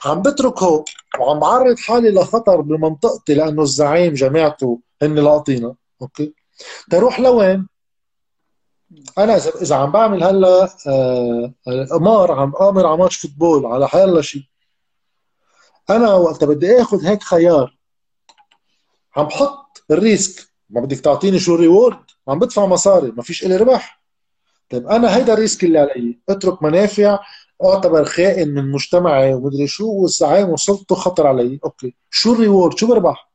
عم 0.04 0.22
بترك 0.22 0.62
هو 0.62 0.84
وعم 1.20 1.40
بعرض 1.40 1.78
حالي 1.78 2.10
لخطر 2.10 2.60
بمنطقتي 2.60 3.34
لأنه 3.34 3.62
الزعيم 3.62 4.14
جماعته 4.14 4.80
هن 5.02 5.14
لاقطينا 5.14 5.74
okay. 6.02 6.34
تروح 6.90 7.20
لوين؟ 7.20 7.68
أنا 9.18 9.36
إذا 9.36 9.50
إذا 9.62 9.76
عم 9.76 9.92
بعمل 9.92 10.24
هلا 10.24 10.68
آه 10.86 11.54
قمار 11.90 12.32
عم 12.32 12.52
قامر 12.60 12.86
على 12.86 12.96
match 12.96 13.16
football 13.16 13.66
على 13.66 13.88
حيلا 13.88 14.22
شيء 14.22 14.42
أنا 15.90 16.14
وقت 16.14 16.44
بدي 16.44 16.82
آخذ 16.82 17.06
هيك 17.06 17.22
خيار. 17.22 17.76
عم 19.16 19.24
بحط 19.24 19.84
ال 19.90 20.00
risk. 20.00 20.48
ما 20.70 20.80
بدك 20.80 21.00
تعطيني 21.00 21.38
شو 21.38 21.54
ال 21.54 21.61
reward 21.61 21.98
عم 22.28 22.38
بدفع 22.38 22.66
مصاري. 22.66 23.10
ما 23.10 23.22
فيش 23.22 23.44
إلي 23.44 23.56
ربح. 23.56 24.02
طيب 24.70 24.86
أنا 24.86 25.16
هيدا 25.16 25.32
ال 25.32 25.39
risk 25.39 25.64
اللي 25.64 25.78
علي. 25.78 26.18
اترك 26.28 26.62
منافع. 26.62 27.18
اعتبر 27.64 28.04
خائن 28.04 28.54
من 28.54 28.70
مجتمعي 28.70 29.34
ومدري 29.34 29.66
شو 29.66 29.92
والزعيم 29.92 30.48
وسلطته 30.48 30.94
خطر 30.94 31.26
علي. 31.26 31.60
okay. 31.64 31.94
شو 32.10 32.32
ال 32.32 32.39
reward 32.39 32.78
شو 32.78 32.86
بربح؟ 32.86 33.32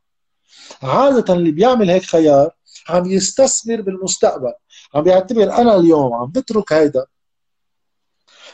عادة 0.84 1.34
اللي 1.34 1.52
بيعمل 1.52 1.90
هيك 1.90 2.04
خيار 2.04 2.50
عم 2.90 3.06
يستثمر 3.06 3.82
بالمستقبل. 3.82 4.54
عم 4.96 5.04
بيعتبر 5.04 5.54
أنا 5.54 5.76
اليوم 5.76 6.14
عم 6.14 6.32
بترك 6.32 6.74
هيدا. 6.74 7.06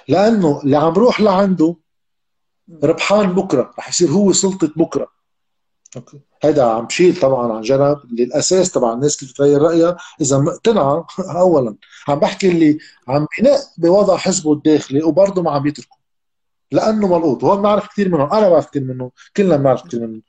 لأنه 0.08 0.62
اللي 0.64 0.78
عم 0.78 0.94
بروح 0.94 1.22
لعنده 1.22 1.76
ربحان 2.84 3.34
بكرة 3.34 3.74
رح 3.80 3.90
يصير 3.90 4.10
هو 4.10 4.34
سلطة 4.34 4.72
بكرة. 4.76 5.08
أوكي. 5.96 6.20
هذا 6.44 6.66
عم 6.66 6.86
بشيل 6.86 7.20
طبعا 7.20 7.54
عن 7.54 7.62
جنب 7.62 8.00
للأساس 8.12 8.72
تبع 8.72 8.94
الناس 8.94 9.22
اللي 9.22 9.34
بتغير 9.34 9.62
رأيها. 9.62 9.98
إذا 10.22 10.38
مقتنعه 10.38 11.08
اولا 11.42 11.76
عم 12.08 12.20
بحكي 12.20 12.48
اللي 12.52 12.78
عم 13.08 13.28
بنق 13.40 13.60
بوضع 13.78 14.18
حزبه 14.18 14.54
الداخلي 14.54 15.04
وبرضه 15.04 15.42
ما 15.42 15.52
عم 15.52 15.68
يتركه. 15.68 15.98
لأنه 16.72 17.08
ملقوط. 17.08 17.44
وهون 17.44 17.58
بنعرف 17.58 17.88
كثير 17.88 18.10
منهم. 18.10 18.34
أنا 18.34 18.50
بعرف 18.50 18.70
كثير 18.70 18.84
منهم. 18.84 19.12
كلنا 19.38 19.58
بنعرف 19.58 19.88
كثير 19.88 20.00
منهم. 20.00 20.24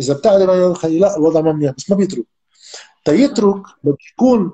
إذا 0.00 0.14
بتعرف 0.14 0.78
خي 0.78 0.98
لا 0.98 1.16
الوضع 1.16 1.40
ما 1.40 1.52
منيح 1.52 1.72
بس 1.72 1.90
ما 1.90 1.96
بيترك. 1.96 2.24
تيترك 3.04 3.62
بده 3.84 3.96
يكون 4.12 4.52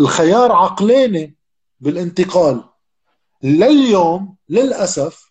الخيار 0.00 0.52
عقلاني 0.52 1.36
بالانتقال. 1.80 2.64
لليوم 3.42 4.36
للأسف 4.48 5.29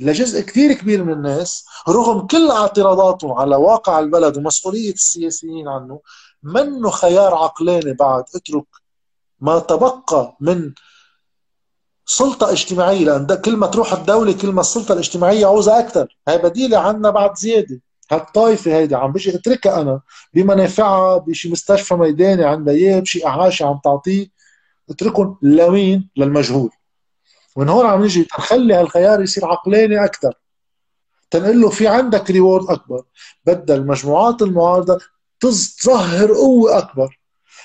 لجزء 0.00 0.40
كثير 0.40 0.72
كبير 0.72 1.04
من 1.04 1.12
الناس 1.12 1.64
رغم 1.88 2.26
كل 2.26 2.50
اعتراضاتهم 2.50 3.32
على 3.32 3.56
واقع 3.56 3.98
البلد 3.98 4.36
ومسؤولية 4.36 4.92
السياسيين 4.92 5.68
عنه 5.68 6.00
منه 6.42 6.90
خيار 6.90 7.34
عقلاني 7.34 7.92
بعد 7.92 8.24
اترك 8.34 8.66
ما 9.40 9.58
تبقى 9.58 10.36
من 10.40 10.72
سلطة 12.06 12.52
اجتماعية 12.52 13.04
لأن 13.04 13.26
كل 13.34 13.56
ما 13.56 13.66
تروح 13.66 13.92
الدولة 13.92 14.32
كل 14.32 14.48
ما 14.48 14.60
السلطة 14.60 14.92
الاجتماعية 14.92 15.46
عاوزة 15.46 15.78
أكثر 15.78 16.16
هاي 16.28 16.38
بديلة 16.38 16.78
عنا 16.78 17.10
بعد 17.10 17.36
زيادة. 17.36 17.80
هالطائفة 18.10 18.76
هيدي 18.76 18.94
عم 18.94 19.12
بيجي 19.12 19.36
اتركها 19.36 19.80
أنا 19.80 20.00
بمنافعها 20.34 21.18
بشي 21.18 21.50
مستشفى 21.50 21.94
ميداني 21.94 22.44
عندها 22.44 22.74
إياه 22.74 23.00
بشي 23.00 23.26
إعاشة 23.26 23.66
عم 23.66 23.80
تعطيه. 23.84 24.26
اتركهم 24.90 25.38
لمين؟ 25.42 26.10
للمجهول. 26.16 26.70
ومن 27.58 27.68
هون 27.68 27.86
عم 27.86 28.02
نجي 28.04 28.24
تنخلي 28.24 28.74
هالخيار 28.74 29.22
يصير 29.22 29.44
عقلاني 29.46 30.04
أكثر 30.04 30.34
تنقول 31.30 31.60
له 31.60 31.68
في 31.70 31.88
عندك 31.88 32.30
ريورد 32.30 32.70
أكبر. 32.70 33.04
بدها 33.46 33.76
المجموعات 33.76 34.42
المعارضة 34.42 35.00
تظهر 35.40 36.32
قوة 36.32 36.78
أكبر. 36.78 37.20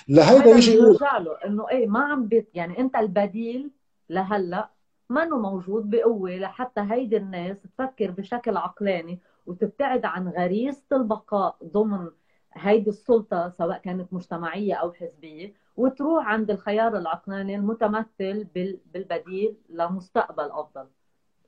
لهيدا 0.07 0.49
يجي 0.49 0.71
يقول 0.73 0.97
له 1.01 1.37
إنه 1.45 1.69
إيه 1.69 1.87
ما 1.87 1.99
عم 1.99 2.27
بيت 2.27 2.49
يعني 2.53 2.79
أنت 2.79 2.95
البديل 2.95 3.71
لهلأ 4.09 4.69
منه 5.09 5.37
موجود 5.37 5.89
بقوة 5.89 6.31
لحتى 6.31 6.81
هيدي 6.89 7.17
الناس 7.17 7.57
تفكر 7.61 8.11
بشكل 8.11 8.57
عقلاني 8.57 9.19
وتبتعد 9.45 10.05
عن 10.05 10.27
غريزة 10.27 10.81
البقاء 10.91 11.55
ضمن 11.63 12.09
هيدي 12.53 12.89
السلطة 12.89 13.49
سواء 13.49 13.77
كانت 13.77 14.13
مجتمعية 14.13 14.73
أو 14.73 14.93
حزبية. 14.93 15.62
وتروح 15.77 16.27
عند 16.27 16.51
الخيار 16.51 16.97
العقلاني 16.97 17.55
المتمثل 17.55 18.47
بالبديل 18.93 19.55
لمستقبل 19.69 20.49
أفضل. 20.51 20.85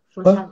شو 0.10 0.22
الحل؟ 0.22 0.50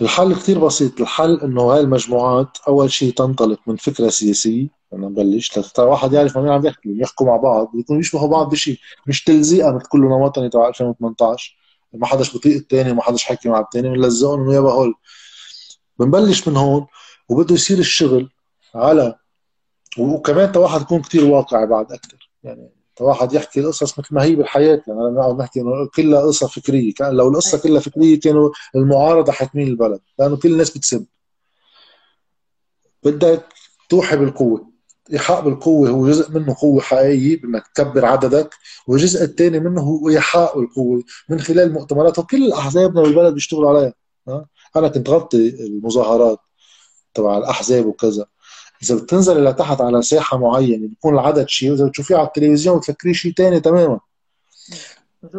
الحل 0.00 0.34
كثير 0.34 0.58
بسيط. 0.58 1.00
الحل 1.00 1.40
إنه 1.40 1.62
هاي 1.62 1.80
المجموعات 1.80 2.58
أول 2.68 2.90
شيء 2.90 3.12
تنطلق 3.12 3.60
من 3.66 3.76
فكرة 3.76 4.08
سياسية. 4.08 4.82
أنا 4.92 5.06
نبلش 5.06 5.48
ترى 5.48 5.86
واحد 5.86 6.12
يعرف 6.12 6.38
مين 6.38 6.48
عم 6.48 6.66
يحكي 6.66 7.00
يحكوا 7.00 7.26
مع 7.26 7.36
بعض 7.36 7.70
بيكونوا 7.74 8.00
يشبهوا 8.00 8.28
بعض 8.28 8.50
بشيء 8.50 8.78
مش 9.06 9.24
تلزيقه 9.24 9.72
مثل 9.72 9.86
كلنا 9.86 10.14
وطني 10.14 10.48
تبع 10.48 10.68
2018 10.68 11.56
ما 11.92 12.06
حداش 12.06 12.36
بطيق 12.36 12.56
الثاني 12.56 12.90
وما 12.90 13.02
حداش 13.02 13.24
حكي 13.24 13.48
مع 13.48 13.60
الثاني 13.60 13.88
بنلزقهم 13.88 14.40
إنه 14.40 14.54
يابا 14.54 14.72
هول. 14.72 14.94
بنبلش 15.98 16.48
من 16.48 16.56
هون 16.56 16.86
وبده 17.28 17.54
يصير 17.54 17.78
الشغل 17.78 18.30
على 18.74 19.18
وكمان 19.98 20.52
واحد 20.56 20.80
يكون 20.80 21.02
كثير 21.02 21.24
واقعي 21.24 21.66
بعد 21.66 21.92
أكثر 21.92 22.21
يعني 22.44 22.70
واحد 23.00 23.32
يحكي 23.32 23.60
القصص 23.60 23.98
مثل 23.98 24.14
ما 24.14 24.22
هي 24.22 24.34
بالحياة 24.34 24.82
يعني 24.86 25.00
أنا 25.00 25.10
بنقعد 25.10 25.38
نحكي 25.38 25.60
إنه 25.60 25.88
كلها 25.96 26.20
قصة 26.20 26.46
فكرية 26.46 26.94
كأن 26.94 27.14
لو 27.14 27.28
القصة 27.28 27.58
كلها 27.58 27.80
فكرية 27.80 28.20
كانوا 28.20 28.50
المعارضة 28.76 29.32
حتميل 29.32 29.68
البلد 29.68 30.00
لأنه 30.18 30.36
كل 30.36 30.52
الناس 30.52 30.70
بتسب. 30.78 31.06
بدك 33.02 33.44
توحي 33.88 34.16
بالقوة 34.16 34.72
إيحاء 35.12 35.40
بالقوة 35.40 35.88
هو 35.88 36.08
جزء 36.08 36.30
منه 36.30 36.56
قوة 36.60 36.80
حقيقية 36.80 37.40
بإنك 37.40 37.66
تكبر 37.74 38.04
عددك 38.04 38.54
والجزء 38.86 39.24
الثاني 39.24 39.60
منه 39.60 39.80
هو 39.80 40.08
إيحاء 40.08 40.60
القوه 40.60 41.02
من 41.28 41.40
خلال 41.40 41.60
المؤتمرات 41.60 42.18
وكل 42.18 42.44
الاحزابنا 42.44 43.02
بالبلد 43.02 43.34
بيشتغلوا 43.34 43.70
عليها. 43.70 43.94
أنا 44.76 44.88
كنت 44.88 45.10
غطي 45.10 45.48
المظاهرات 45.48 46.38
تبع 47.14 47.38
الأحزاب 47.38 47.86
وكذا. 47.86 48.26
إذا 48.82 48.94
بتنزل 48.94 49.44
لتحت 49.44 49.80
على 49.80 50.02
ساحة 50.02 50.38
معينة 50.38 50.88
بيكون 50.88 51.14
العدد 51.14 51.48
شيء 51.48 51.70
وإذا 51.70 51.86
بتشوفيه 51.86 52.16
على 52.16 52.26
التلفزيون 52.26 52.78
بتفكريه 52.78 53.12
شيء 53.12 53.32
ثاني 53.32 53.60
تماما. 53.60 54.00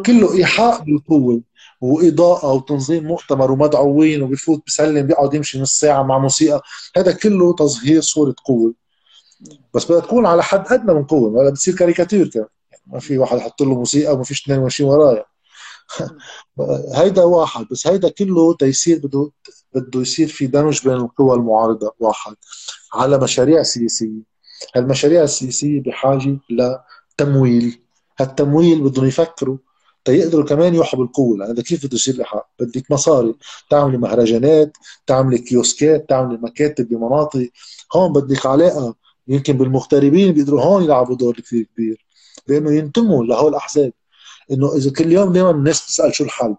كله 0.06 0.34
إيحاء 0.34 0.82
بالقوة 0.82 1.40
وإضاءة 1.80 2.52
وتنظيم 2.52 3.04
مؤتمر 3.04 3.52
ومدعوين 3.52 4.22
وبفوت 4.22 4.62
بسلم 4.66 5.06
بيقعد 5.06 5.34
يمشي 5.34 5.60
نص 5.60 5.80
ساعة 5.80 6.02
مع 6.02 6.18
موسيقى. 6.18 6.62
هذا 6.96 7.12
كله 7.12 7.54
تظهير 7.54 8.00
صورة 8.00 8.34
قوة. 8.44 8.74
بس 9.74 9.84
بدها 9.84 10.00
تكون 10.00 10.26
على 10.26 10.42
حد 10.42 10.72
أدنى 10.72 10.94
من 10.94 11.04
قوة 11.04 11.28
ولا 11.30 11.50
بتصير 11.50 11.76
كاريكاتير 11.76 12.28
كمان. 12.28 12.46
ما 12.86 12.98
في 12.98 13.18
واحد 13.18 13.36
يحط 13.38 13.62
له 13.62 13.74
موسيقى 13.74 14.14
وما 14.14 14.24
فيش 14.24 14.42
اثنين 14.42 14.60
ماشيين 14.60 14.88
ورايا. 14.88 15.24
هيدا 16.94 17.22
واحد 17.24 17.66
بس 17.70 17.86
هيدا 17.86 18.08
كله 18.08 18.54
تيصير 18.56 18.98
بده 18.98 19.30
بده 19.74 20.00
يصير 20.00 20.28
في 20.28 20.46
دمج 20.46 20.84
بين 20.84 20.94
القوى 20.94 21.34
المعارضة. 21.36 21.94
واحد 22.00 22.34
على 22.94 23.18
مشاريع 23.18 23.62
سياسية. 23.62 24.34
المشاريع 24.76 25.22
السياسية 25.22 25.82
بحاجة 25.82 26.38
لتمويل. 26.50 27.80
هالتمويل 28.20 28.80
بدهم 28.80 29.06
يفكروا 29.06 29.56
تيقدروا 30.04 30.44
كمان 30.44 30.74
يوحوا 30.74 30.98
بالقوة. 30.98 31.38
لأن 31.38 31.60
كيف 31.60 31.86
بده 31.86 31.94
يصير 31.94 32.16
لحق 32.16 32.50
بدك 32.60 32.90
مصاري. 32.90 33.34
تعملي 33.70 33.98
مهرجانات 33.98 34.76
تعملي 35.06 35.38
كيوسكات 35.38 36.08
تعملي 36.08 36.38
مكاتب 36.42 36.88
بمناطق. 36.88 37.50
هون 37.96 38.12
بدك 38.12 38.46
علاقة. 38.46 38.94
يمكن 39.28 39.52
بالمغتربين 39.52 40.32
بيقدروا 40.32 40.62
هون 40.62 40.84
يلعبوا 40.84 41.16
دور 41.16 41.34
كثير 41.34 41.68
كبير. 41.74 42.06
بانه 42.48 42.72
ينتموا 42.72 43.24
لهول 43.24 43.50
الأحزاب. 43.50 43.92
إنه 44.50 44.76
إذا 44.76 44.92
كل 44.92 45.12
يوم 45.12 45.32
دائما 45.32 45.50
الناس 45.50 45.86
تسال 45.86 46.14
شو 46.14 46.24
الحل. 46.24 46.56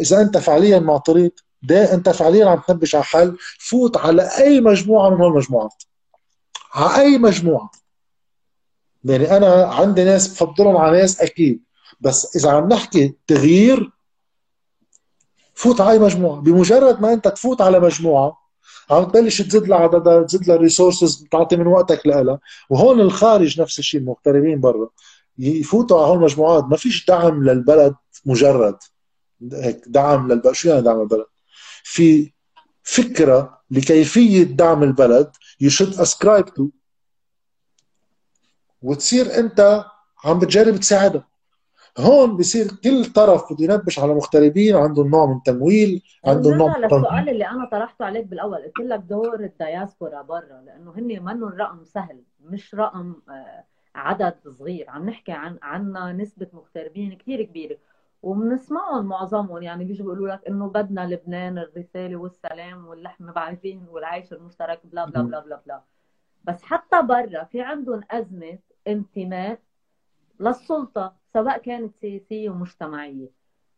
إذا 0.00 0.20
أنت 0.20 0.38
فعليا 0.38 0.78
معترض 0.78 1.30
ده 1.64 1.94
انت 1.94 2.08
فعليا 2.08 2.46
عم 2.46 2.60
تنبش 2.68 2.94
على 2.94 3.04
حل 3.04 3.36
فوت 3.58 3.96
على 3.96 4.22
أي 4.22 4.60
مجموعة 4.60 5.10
من 5.10 5.16
هول 5.16 5.32
المجموعات 5.32 5.82
على 6.74 7.02
أي 7.02 7.18
مجموعة. 7.18 7.70
يعني 9.04 9.36
أنا 9.36 9.64
عندي 9.64 10.04
ناس 10.04 10.28
بفضلهم 10.28 10.76
على 10.76 11.00
ناس 11.00 11.20
أكيد. 11.20 11.62
بس 12.00 12.36
إذا 12.36 12.50
عم 12.50 12.68
نحكي 12.68 13.14
تغيير 13.26 13.90
فوت 15.54 15.80
على 15.80 15.92
أي 15.92 15.98
مجموعة. 15.98 16.40
بمجرد 16.40 17.00
ما 17.00 17.12
أنت 17.12 17.28
تفوت 17.28 17.60
على 17.60 17.80
مجموعة 17.80 18.38
عم 18.90 19.04
تبلش 19.04 19.42
تزيد 19.42 19.68
لها 19.68 19.78
عددها 19.78 20.22
تزيد 20.22 20.48
لها 20.48 20.56
ال 20.56 20.63
resources 20.63 21.26
تعطي 21.30 21.56
من 21.56 21.66
وقتك 21.66 22.06
لها. 22.06 22.38
وهون 22.70 23.00
الخارج 23.00 23.60
نفس 23.60 23.78
الشيء 23.78 24.00
المغتربين 24.00 24.60
برا. 24.60 24.88
يفوتوا 25.38 25.98
على 25.98 26.06
هول 26.06 26.18
المجموعات 26.18 26.64
ما 26.64 26.76
فيش 26.76 27.06
دعم 27.06 27.44
للبلد 27.44 27.94
مجرد. 28.24 28.76
هيك 29.52 29.82
دعم 29.86 30.32
للبلد. 30.32 30.52
شو 30.52 30.68
يعني 30.68 30.82
دعم 30.82 31.00
البلد 31.00 31.26
في 31.84 32.32
فكرة 32.82 33.60
لكيفية 33.70 34.42
دعم 34.42 34.82
البلد 34.82 35.30
you 35.64 35.68
should 35.68 35.94
subscribe 35.94 36.48
to. 36.58 36.62
وتصير 38.82 39.38
أنت 39.38 39.84
عم 40.24 40.38
بتجرب 40.38 40.76
تساعدها 40.76 41.28
هون 41.98 42.36
بصير 42.36 42.66
كل 42.84 43.04
طرف 43.04 43.52
بده 43.52 43.64
ينبش 43.74 43.98
على 43.98 44.14
مغتربين 44.14 44.76
عندهم 44.76 45.10
نوع 45.10 45.26
من 45.26 45.42
تمويل 45.42 46.02
عندهم 46.26 46.54
نوع 46.54 46.78
من 46.78 46.84
السؤال 46.84 47.28
اللي 47.28 47.46
أنا 47.46 47.64
طرحته 47.64 48.04
عليك 48.04 48.26
بالأول 48.26 48.58
قلت 48.58 48.78
لك 48.78 48.98
دور 49.00 49.40
الدياسبورا 49.40 50.22
برا 50.22 50.62
لأنه 50.66 50.92
هن 50.96 51.24
منهم 51.24 51.48
رقم 51.48 51.84
سهل 51.84 52.22
مش 52.40 52.74
رقم 52.74 53.14
آه، 53.28 53.64
عدد 53.94 54.34
صغير. 54.58 54.90
عم 54.90 55.08
نحكي 55.08 55.32
عن 55.32 55.58
عنا 55.62 56.12
نسبة 56.12 56.46
مغتربين 56.52 57.18
كثير 57.18 57.42
كبيرة. 57.42 57.76
وبنسمعهم 58.24 59.06
معظمهم. 59.06 59.62
يعني 59.62 59.84
بيجوا 59.84 60.06
بيقولوا 60.06 60.28
لك 60.28 60.48
إنه 60.48 60.68
بدنا 60.68 61.06
لبنان 61.06 61.58
الرسالة 61.58 62.16
والسلام 62.16 62.86
واللحم 62.86 63.32
بعرفين 63.32 63.86
والعيش 63.90 64.32
المشترك 64.32 64.80
بلا 64.84 65.04
بلا 65.04 65.22
بلا 65.22 65.40
بلا 65.40 65.60
بلا. 65.66 65.82
بس 66.44 66.62
حتى 66.62 67.02
برا 67.02 67.44
في 67.44 67.60
عندهم 67.60 68.00
أزمة 68.10 68.58
انتماء 68.86 69.58
للسلطة 70.40 71.14
سواء 71.32 71.58
كانت 71.58 71.94
سياسية 72.00 72.50
ومجتمعيه 72.50 73.30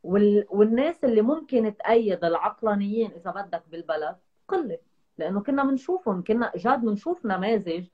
وال... 0.02 0.47
والناس 0.51 1.05
اللي 1.05 1.23
ممكن 1.23 1.77
تأيد 1.77 2.24
العقلانيين 2.24 3.10
إذا 3.10 3.31
بدك 3.31 3.62
بالبلد 3.70 4.16
قلة. 4.48 4.78
لأنه 5.18 5.40
كنا 5.40 5.64
بنشوفهم 5.64 6.24
كنا 6.24 6.52
جاد 6.56 6.81
بنشوف 6.81 7.27
نماذج 7.27 7.85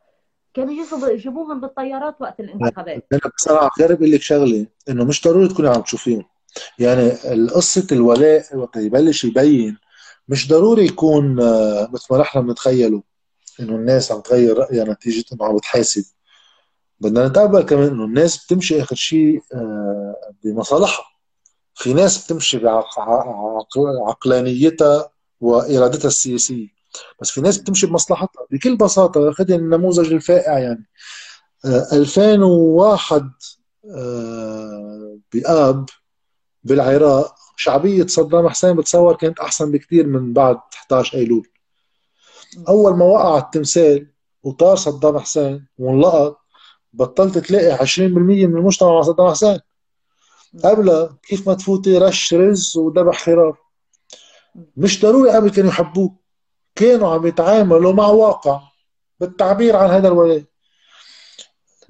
كانوا 0.55 0.73
يجوا 0.73 1.09
يجيبوهم 1.09 1.61
بالطيارات 1.61 2.21
وقت 2.21 2.41
الانتخابات. 2.41 3.07
أنا 3.13 3.33
بصراحة 3.37 3.71
غير 3.81 3.95
بقول 3.95 4.11
لك 4.11 4.21
شغلة 4.21 4.67
إنه 4.89 5.05
مش 5.05 5.25
ضروري 5.25 5.49
تكوني 5.49 5.69
عم 5.69 5.81
تشوفيهم. 5.81 6.25
يعني 6.79 7.11
قصه 7.49 7.87
الولاء 7.93 8.57
وقت 8.57 8.77
يبلش 8.77 9.25
يبين 9.25 9.79
مش 10.29 10.49
ضروري 10.49 10.85
يكون 10.85 11.41
آه، 11.41 11.89
مثل 11.93 12.07
ما 12.11 12.19
نحن 12.19 12.47
بنتخيله 12.47 13.03
إنه 13.61 13.77
الناس 13.77 14.13
عم 14.13 14.21
تغير 14.21 14.59
رأيها 14.59 14.85
نتيجه 14.85 15.25
انه 15.33 15.47
عم 15.47 15.57
بتحاسب 15.57 16.05
بدنا 17.01 17.29
نتقبل 17.29 17.63
كمان 17.63 17.89
إنه 17.89 18.05
الناس 18.05 18.45
بتمشي 18.45 18.83
آخر 18.83 18.97
شيء 18.97 19.43
آه، 19.55 20.15
بمصالحها. 20.45 21.05
في 21.75 21.93
ناس 21.93 22.25
بتمشي 22.25 22.59
بعقلانيتها 23.77 25.11
وإرادتها 25.41 26.09
السياسية. 26.09 26.69
بس 27.21 27.31
في 27.31 27.41
ناس 27.41 27.59
بتمشي 27.59 27.87
بمصلحتها. 27.87 28.47
بكل 28.51 28.77
بساطة 28.77 29.33
خذ 29.33 29.51
النموذج 29.51 30.13
الفائع 30.13 30.59
يعني. 30.59 30.87
2001 31.93 33.31
آه، 33.97 35.19
بآب 35.33 35.89
بالعراق. 36.65 37.35
شعبية 37.57 38.07
صدام 38.07 38.49
حسين 38.49 38.77
بتصور 38.77 39.17
كانت 39.17 39.39
أحسن 39.39 39.73
بكثير 39.73 40.07
من 40.07 40.33
بعد 40.33 40.59
11 40.75 41.19
أيلول. 41.19 41.49
أول 42.69 42.97
ما 42.97 43.05
وقع 43.05 43.39
التمثال 43.39 44.13
وطار 44.43 44.77
صدام 44.77 45.19
حسين 45.19 45.67
وانلقط 45.79 46.39
بطلت 46.93 47.39
تلاقي 47.39 47.87
20% 47.87 47.99
من 48.47 48.57
المجتمع 48.57 48.95
مع 48.95 49.03
صدام 49.03 49.31
حسين. 49.31 49.59
قبلها 50.65 51.19
كيف 51.23 51.49
ما 51.49 51.55
تفوتي 51.55 51.99
رش 51.99 52.35
رز 52.35 52.77
وذبح 52.77 53.25
خرار. 53.25 53.59
مش 54.77 55.03
ضروري 55.03 55.31
قبل 55.31 55.51
كانوا 55.51 55.71
يحبوه. 55.71 56.17
كانوا 56.75 57.15
عم 57.15 57.27
يتعاملوا 57.27 57.93
مع 57.93 58.07
واقع 58.07 58.61
بالتعبير 59.21 59.77
عن 59.77 59.91
هذا 59.91 60.09
الولاء. 60.09 60.45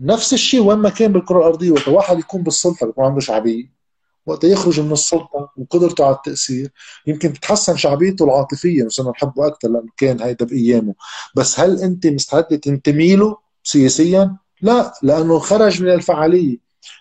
نفس 0.01 0.32
الشيء 0.32 0.61
وين 0.61 0.78
ما 0.78 0.89
كان 0.89 1.12
بالكرة 1.12 1.39
الأرضية 1.39 1.70
وقت 1.70 1.89
واحد 1.89 2.19
يكون 2.19 2.43
بالسلطة 2.43 2.86
بيكون 2.86 3.05
عنده 3.05 3.20
شعبية. 3.20 3.81
وقت 4.27 4.44
يخرج 4.44 4.81
من 4.81 4.93
السلطة 4.93 5.53
وقدرته 5.57 6.05
على 6.05 6.15
التأثير 6.15 6.70
يمكن 7.07 7.32
تتحسن 7.32 7.77
شعبيته 7.77 8.24
العاطفية 8.24 8.85
وصرنا 8.85 9.11
نحبه 9.11 9.47
أكثر 9.47 9.69
لأنه 9.69 9.89
كان 9.97 10.23
هيدا 10.23 10.44
بأيامه. 10.44 10.94
بس 11.36 11.61
هل 11.61 11.82
أنت 11.82 12.07
مستعدة 12.07 12.57
تنتمي 12.57 13.16
له 13.16 13.36
سياسيا؟ 13.62 14.36
لا 14.62 14.93
لأنه 15.03 15.39
خرج 15.39 15.82
من 15.82 15.90
الفعالية. 15.90 16.57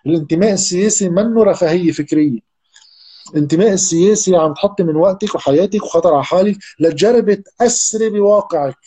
الانتماء 0.05 0.53
السياسي 0.53 1.09
منه 1.09 1.43
رفاهية 1.43 1.91
فكرية. 1.91 2.39
الانتماء 3.33 3.73
السياسي 3.73 4.35
عم 4.35 4.53
تحطي 4.53 4.83
من 4.83 4.95
وقتك 4.95 5.35
وحياتك 5.35 5.83
وخطر 5.83 6.13
على 6.13 6.23
حالك 6.23 6.57
لتجربي 6.79 7.35
تاثري 7.35 8.09
بواقعك. 8.09 8.77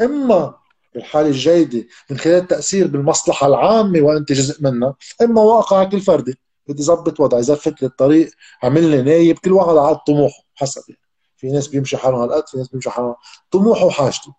إما 0.00 0.54
بالحالة 0.94 1.28
الجيدة 1.28 1.86
من 2.10 2.18
خلال 2.18 2.36
التأثير 2.36 2.86
بالمصلحة 2.86 3.46
العامة 3.46 4.00
وأنت 4.00 4.32
جزء 4.32 4.62
منها 4.62 4.94
إما 5.22 5.40
واقعك 5.40 5.94
الفردي. 5.94 6.38
بدي 6.68 6.82
ظبط 6.82 7.20
وضعي 7.20 7.42
زفت 7.42 7.82
لي 7.82 7.88
الطريق 7.88 8.30
عمل 8.62 8.84
لي 8.90 9.02
نايب 9.02 9.38
كل 9.38 9.52
واحد 9.52 9.76
على 9.76 9.96
طموحه 10.06 10.42
حسب 10.54 10.82
يعني. 10.88 11.00
في 11.36 11.48
ناس 11.48 11.68
بيمشي 11.68 11.96
حاله 11.96 12.24
هالقد 12.24 12.48
في 12.48 12.58
ناس 12.58 12.68
بيمشي 12.68 12.90
حاله 12.90 13.16
طموحه 13.50 13.84
وحاجته. 13.86 14.34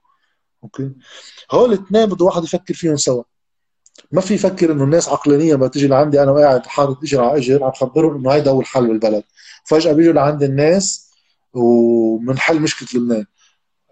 okay 0.64 0.92
هول 1.52 1.74
الاثنين 1.74 2.06
بده 2.06 2.26
واحد 2.26 2.44
يفكر 2.44 2.74
فيهم 2.74 2.96
سوا. 2.96 3.24
ما 4.12 4.22
في 4.22 4.34
يفكر 4.34 4.72
إنه 4.72 4.84
الناس 4.84 5.10
عقلانيه 5.10 5.56
ما 5.56 5.68
تيجي 5.68 5.88
لعندي 5.88 6.24
أنا 6.24 6.32
وقاعد 6.32 6.66
حاطط 6.66 7.04
اجر 7.04 7.24
على 7.24 7.38
اجر 7.38 7.64
عم 7.64 7.72
خبرهم 7.72 8.16
إنه 8.16 8.32
هيدا 8.32 8.52
هو 8.52 8.62
الحل 8.62 8.88
بالبلد. 8.88 9.24
فجأة 9.66 9.94
بيجوا 9.94 10.14
لعند 10.14 10.44
الناس 10.44 11.12
ومنحل 11.54 12.60
مشكلة 12.60 13.02
لبنان. 13.02 13.26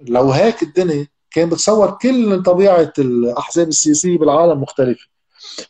لو 0.01 0.31
هيك 0.31 0.63
الدنيا 0.63 1.07
كان 1.31 1.49
بتصور 1.49 1.91
كل 1.91 2.43
طبيعة 2.43 2.93
الأحزاب 2.99 3.67
السياسية 3.67 4.17
بالعالم 4.17 4.61
مختلفة. 4.61 5.07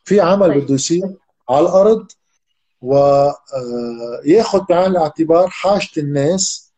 في 0.04 0.20
عمل 0.20 0.54
طيب. 0.54 0.64
بده 0.64 0.76
يصير 0.76 1.18
على 1.50 1.66
الأرض 1.66 2.08
وياخذ 2.82 4.60
بعين 4.70 4.92
الاعتبار 4.92 5.50
حاجة 5.50 5.88
الناس 5.98 6.74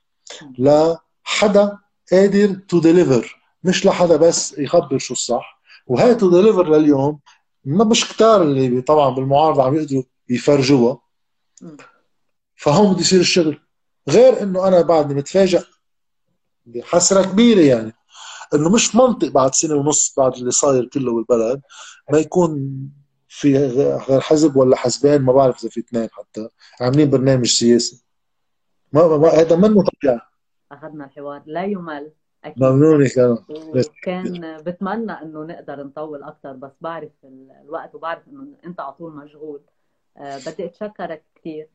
لحدا 0.58 1.78
قادر 2.12 2.54
to 2.54 2.80
deliver 2.80 3.42
مش 3.64 3.86
لحدا 3.86 4.16
بس 4.16 4.58
يخبر 4.58 4.98
شو 4.98 5.14
الصح. 5.14 5.62
وهي 5.88 6.16
to 6.16 6.30
deliver 6.30 6.70
لليوم 6.78 7.20
ما 7.66 7.84
مش 7.84 8.10
كتار 8.10 8.42
اللي 8.42 8.82
طبعا 8.82 9.10
بالمعارضة 9.16 9.64
عم 9.64 9.76
يقدروا 9.76 10.04
يفرجوها. 10.30 11.00
فهون 12.56 12.94
بده 12.94 13.02
يصير 13.02 13.20
الشغل. 13.20 13.60
غير 14.10 14.44
إنه 14.44 14.68
أنا 14.68 14.82
بعدني 14.82 15.14
متفاجئ 15.14 15.64
بحسرة 16.66 17.22
كبيرة 17.22 17.62
يعني. 17.62 17.94
إنه 18.54 18.70
مش 18.70 18.96
منطق 18.96 19.28
بعد 19.28 19.56
سنة 19.56 19.76
ونص 19.76 20.14
بعد 20.18 20.34
اللي 20.34 20.52
صاير 20.52 20.86
كله 20.86 21.14
بالبلد 21.14 21.62
ما 22.12 22.18
يكون 22.18 22.80
في 23.34 23.58
غير 23.58 24.20
حزب 24.20 24.56
ولا 24.56 24.76
حزبين؟ 24.76 25.22
ما 25.22 25.34
بعرف 25.34 25.60
إذا 25.60 25.70
في 25.70 25.80
اثنين 25.80 26.10
حتى. 26.12 26.50
عاملين 26.82 27.10
برنامج 27.10 27.46
سياسي. 27.46 28.06
ما, 28.92 29.18
ما 29.18 29.28
هذا 29.28 29.56
منه 29.56 29.84
طبيعي 29.84 30.20
أخذنا 30.72 31.06
الحوار. 31.06 31.42
لا 31.46 31.64
يمل. 31.64 32.12
أكيد. 32.44 32.64
ممنونك 32.64 33.20
أنا 33.20 33.46
وكان 33.50 34.58
بتمنى 34.58 35.12
إنه 35.12 35.44
نقدر 35.44 35.84
نطول 35.84 36.24
أكثر 36.24 36.54
بس 36.54 36.72
بعرف 36.82 37.12
الوقت 37.64 37.96
وبعرف 37.96 38.28
إنه 38.28 38.48
أنت 38.66 38.80
على 38.80 38.94
طول 38.94 39.16
مشغول. 39.16 39.62
أه 40.18 40.38
بدي 40.38 40.66
أتشكرك 40.66 41.24
كثير 41.36 41.68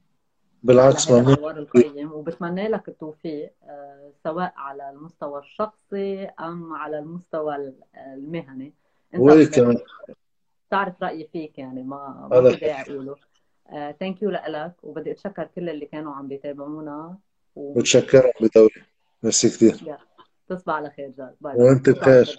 بالعكس 0.62 1.10
ممنون. 1.10 1.58
القيم. 1.58 2.12
وبتمنى 2.12 2.68
لك 2.68 2.88
التوفيق 2.88 3.52
أه 3.64 4.12
سواء 4.24 4.52
على 4.56 4.90
المستوى 4.90 5.40
الشخصي 5.40 6.24
أم 6.24 6.72
على 6.72 6.98
المستوى 6.98 7.74
المهني. 8.14 8.74
أنت 9.14 9.54
كمان؟ 9.54 9.76
بتعرف 10.68 11.02
رأيي 11.02 11.28
فيك 11.32 11.58
يعني 11.58 11.82
ما 11.82 12.28
ما 12.30 12.50
في 12.50 12.56
داعي 12.56 12.82
أقوله. 12.82 13.16
thank 14.00 14.22
you 14.22 14.30
لك 14.30 14.72
وبدي 14.82 15.10
أتشكر 15.10 15.48
كل 15.54 15.68
اللي 15.68 15.86
كانوا 15.86 16.14
عم 16.14 16.28
بيتابعونا 16.28 17.18
و 17.56 17.74
بتشكرك 17.74 18.42
بدوري. 18.42 18.82
ميرسي 19.22 19.48
كثير 19.48 19.98
تصبح 20.48 20.74
على 20.74 20.90
خير 20.90 21.12
جاد 21.18 21.36
bye 21.40 21.56
وأنت 21.56 21.90
بخير. 21.90 22.38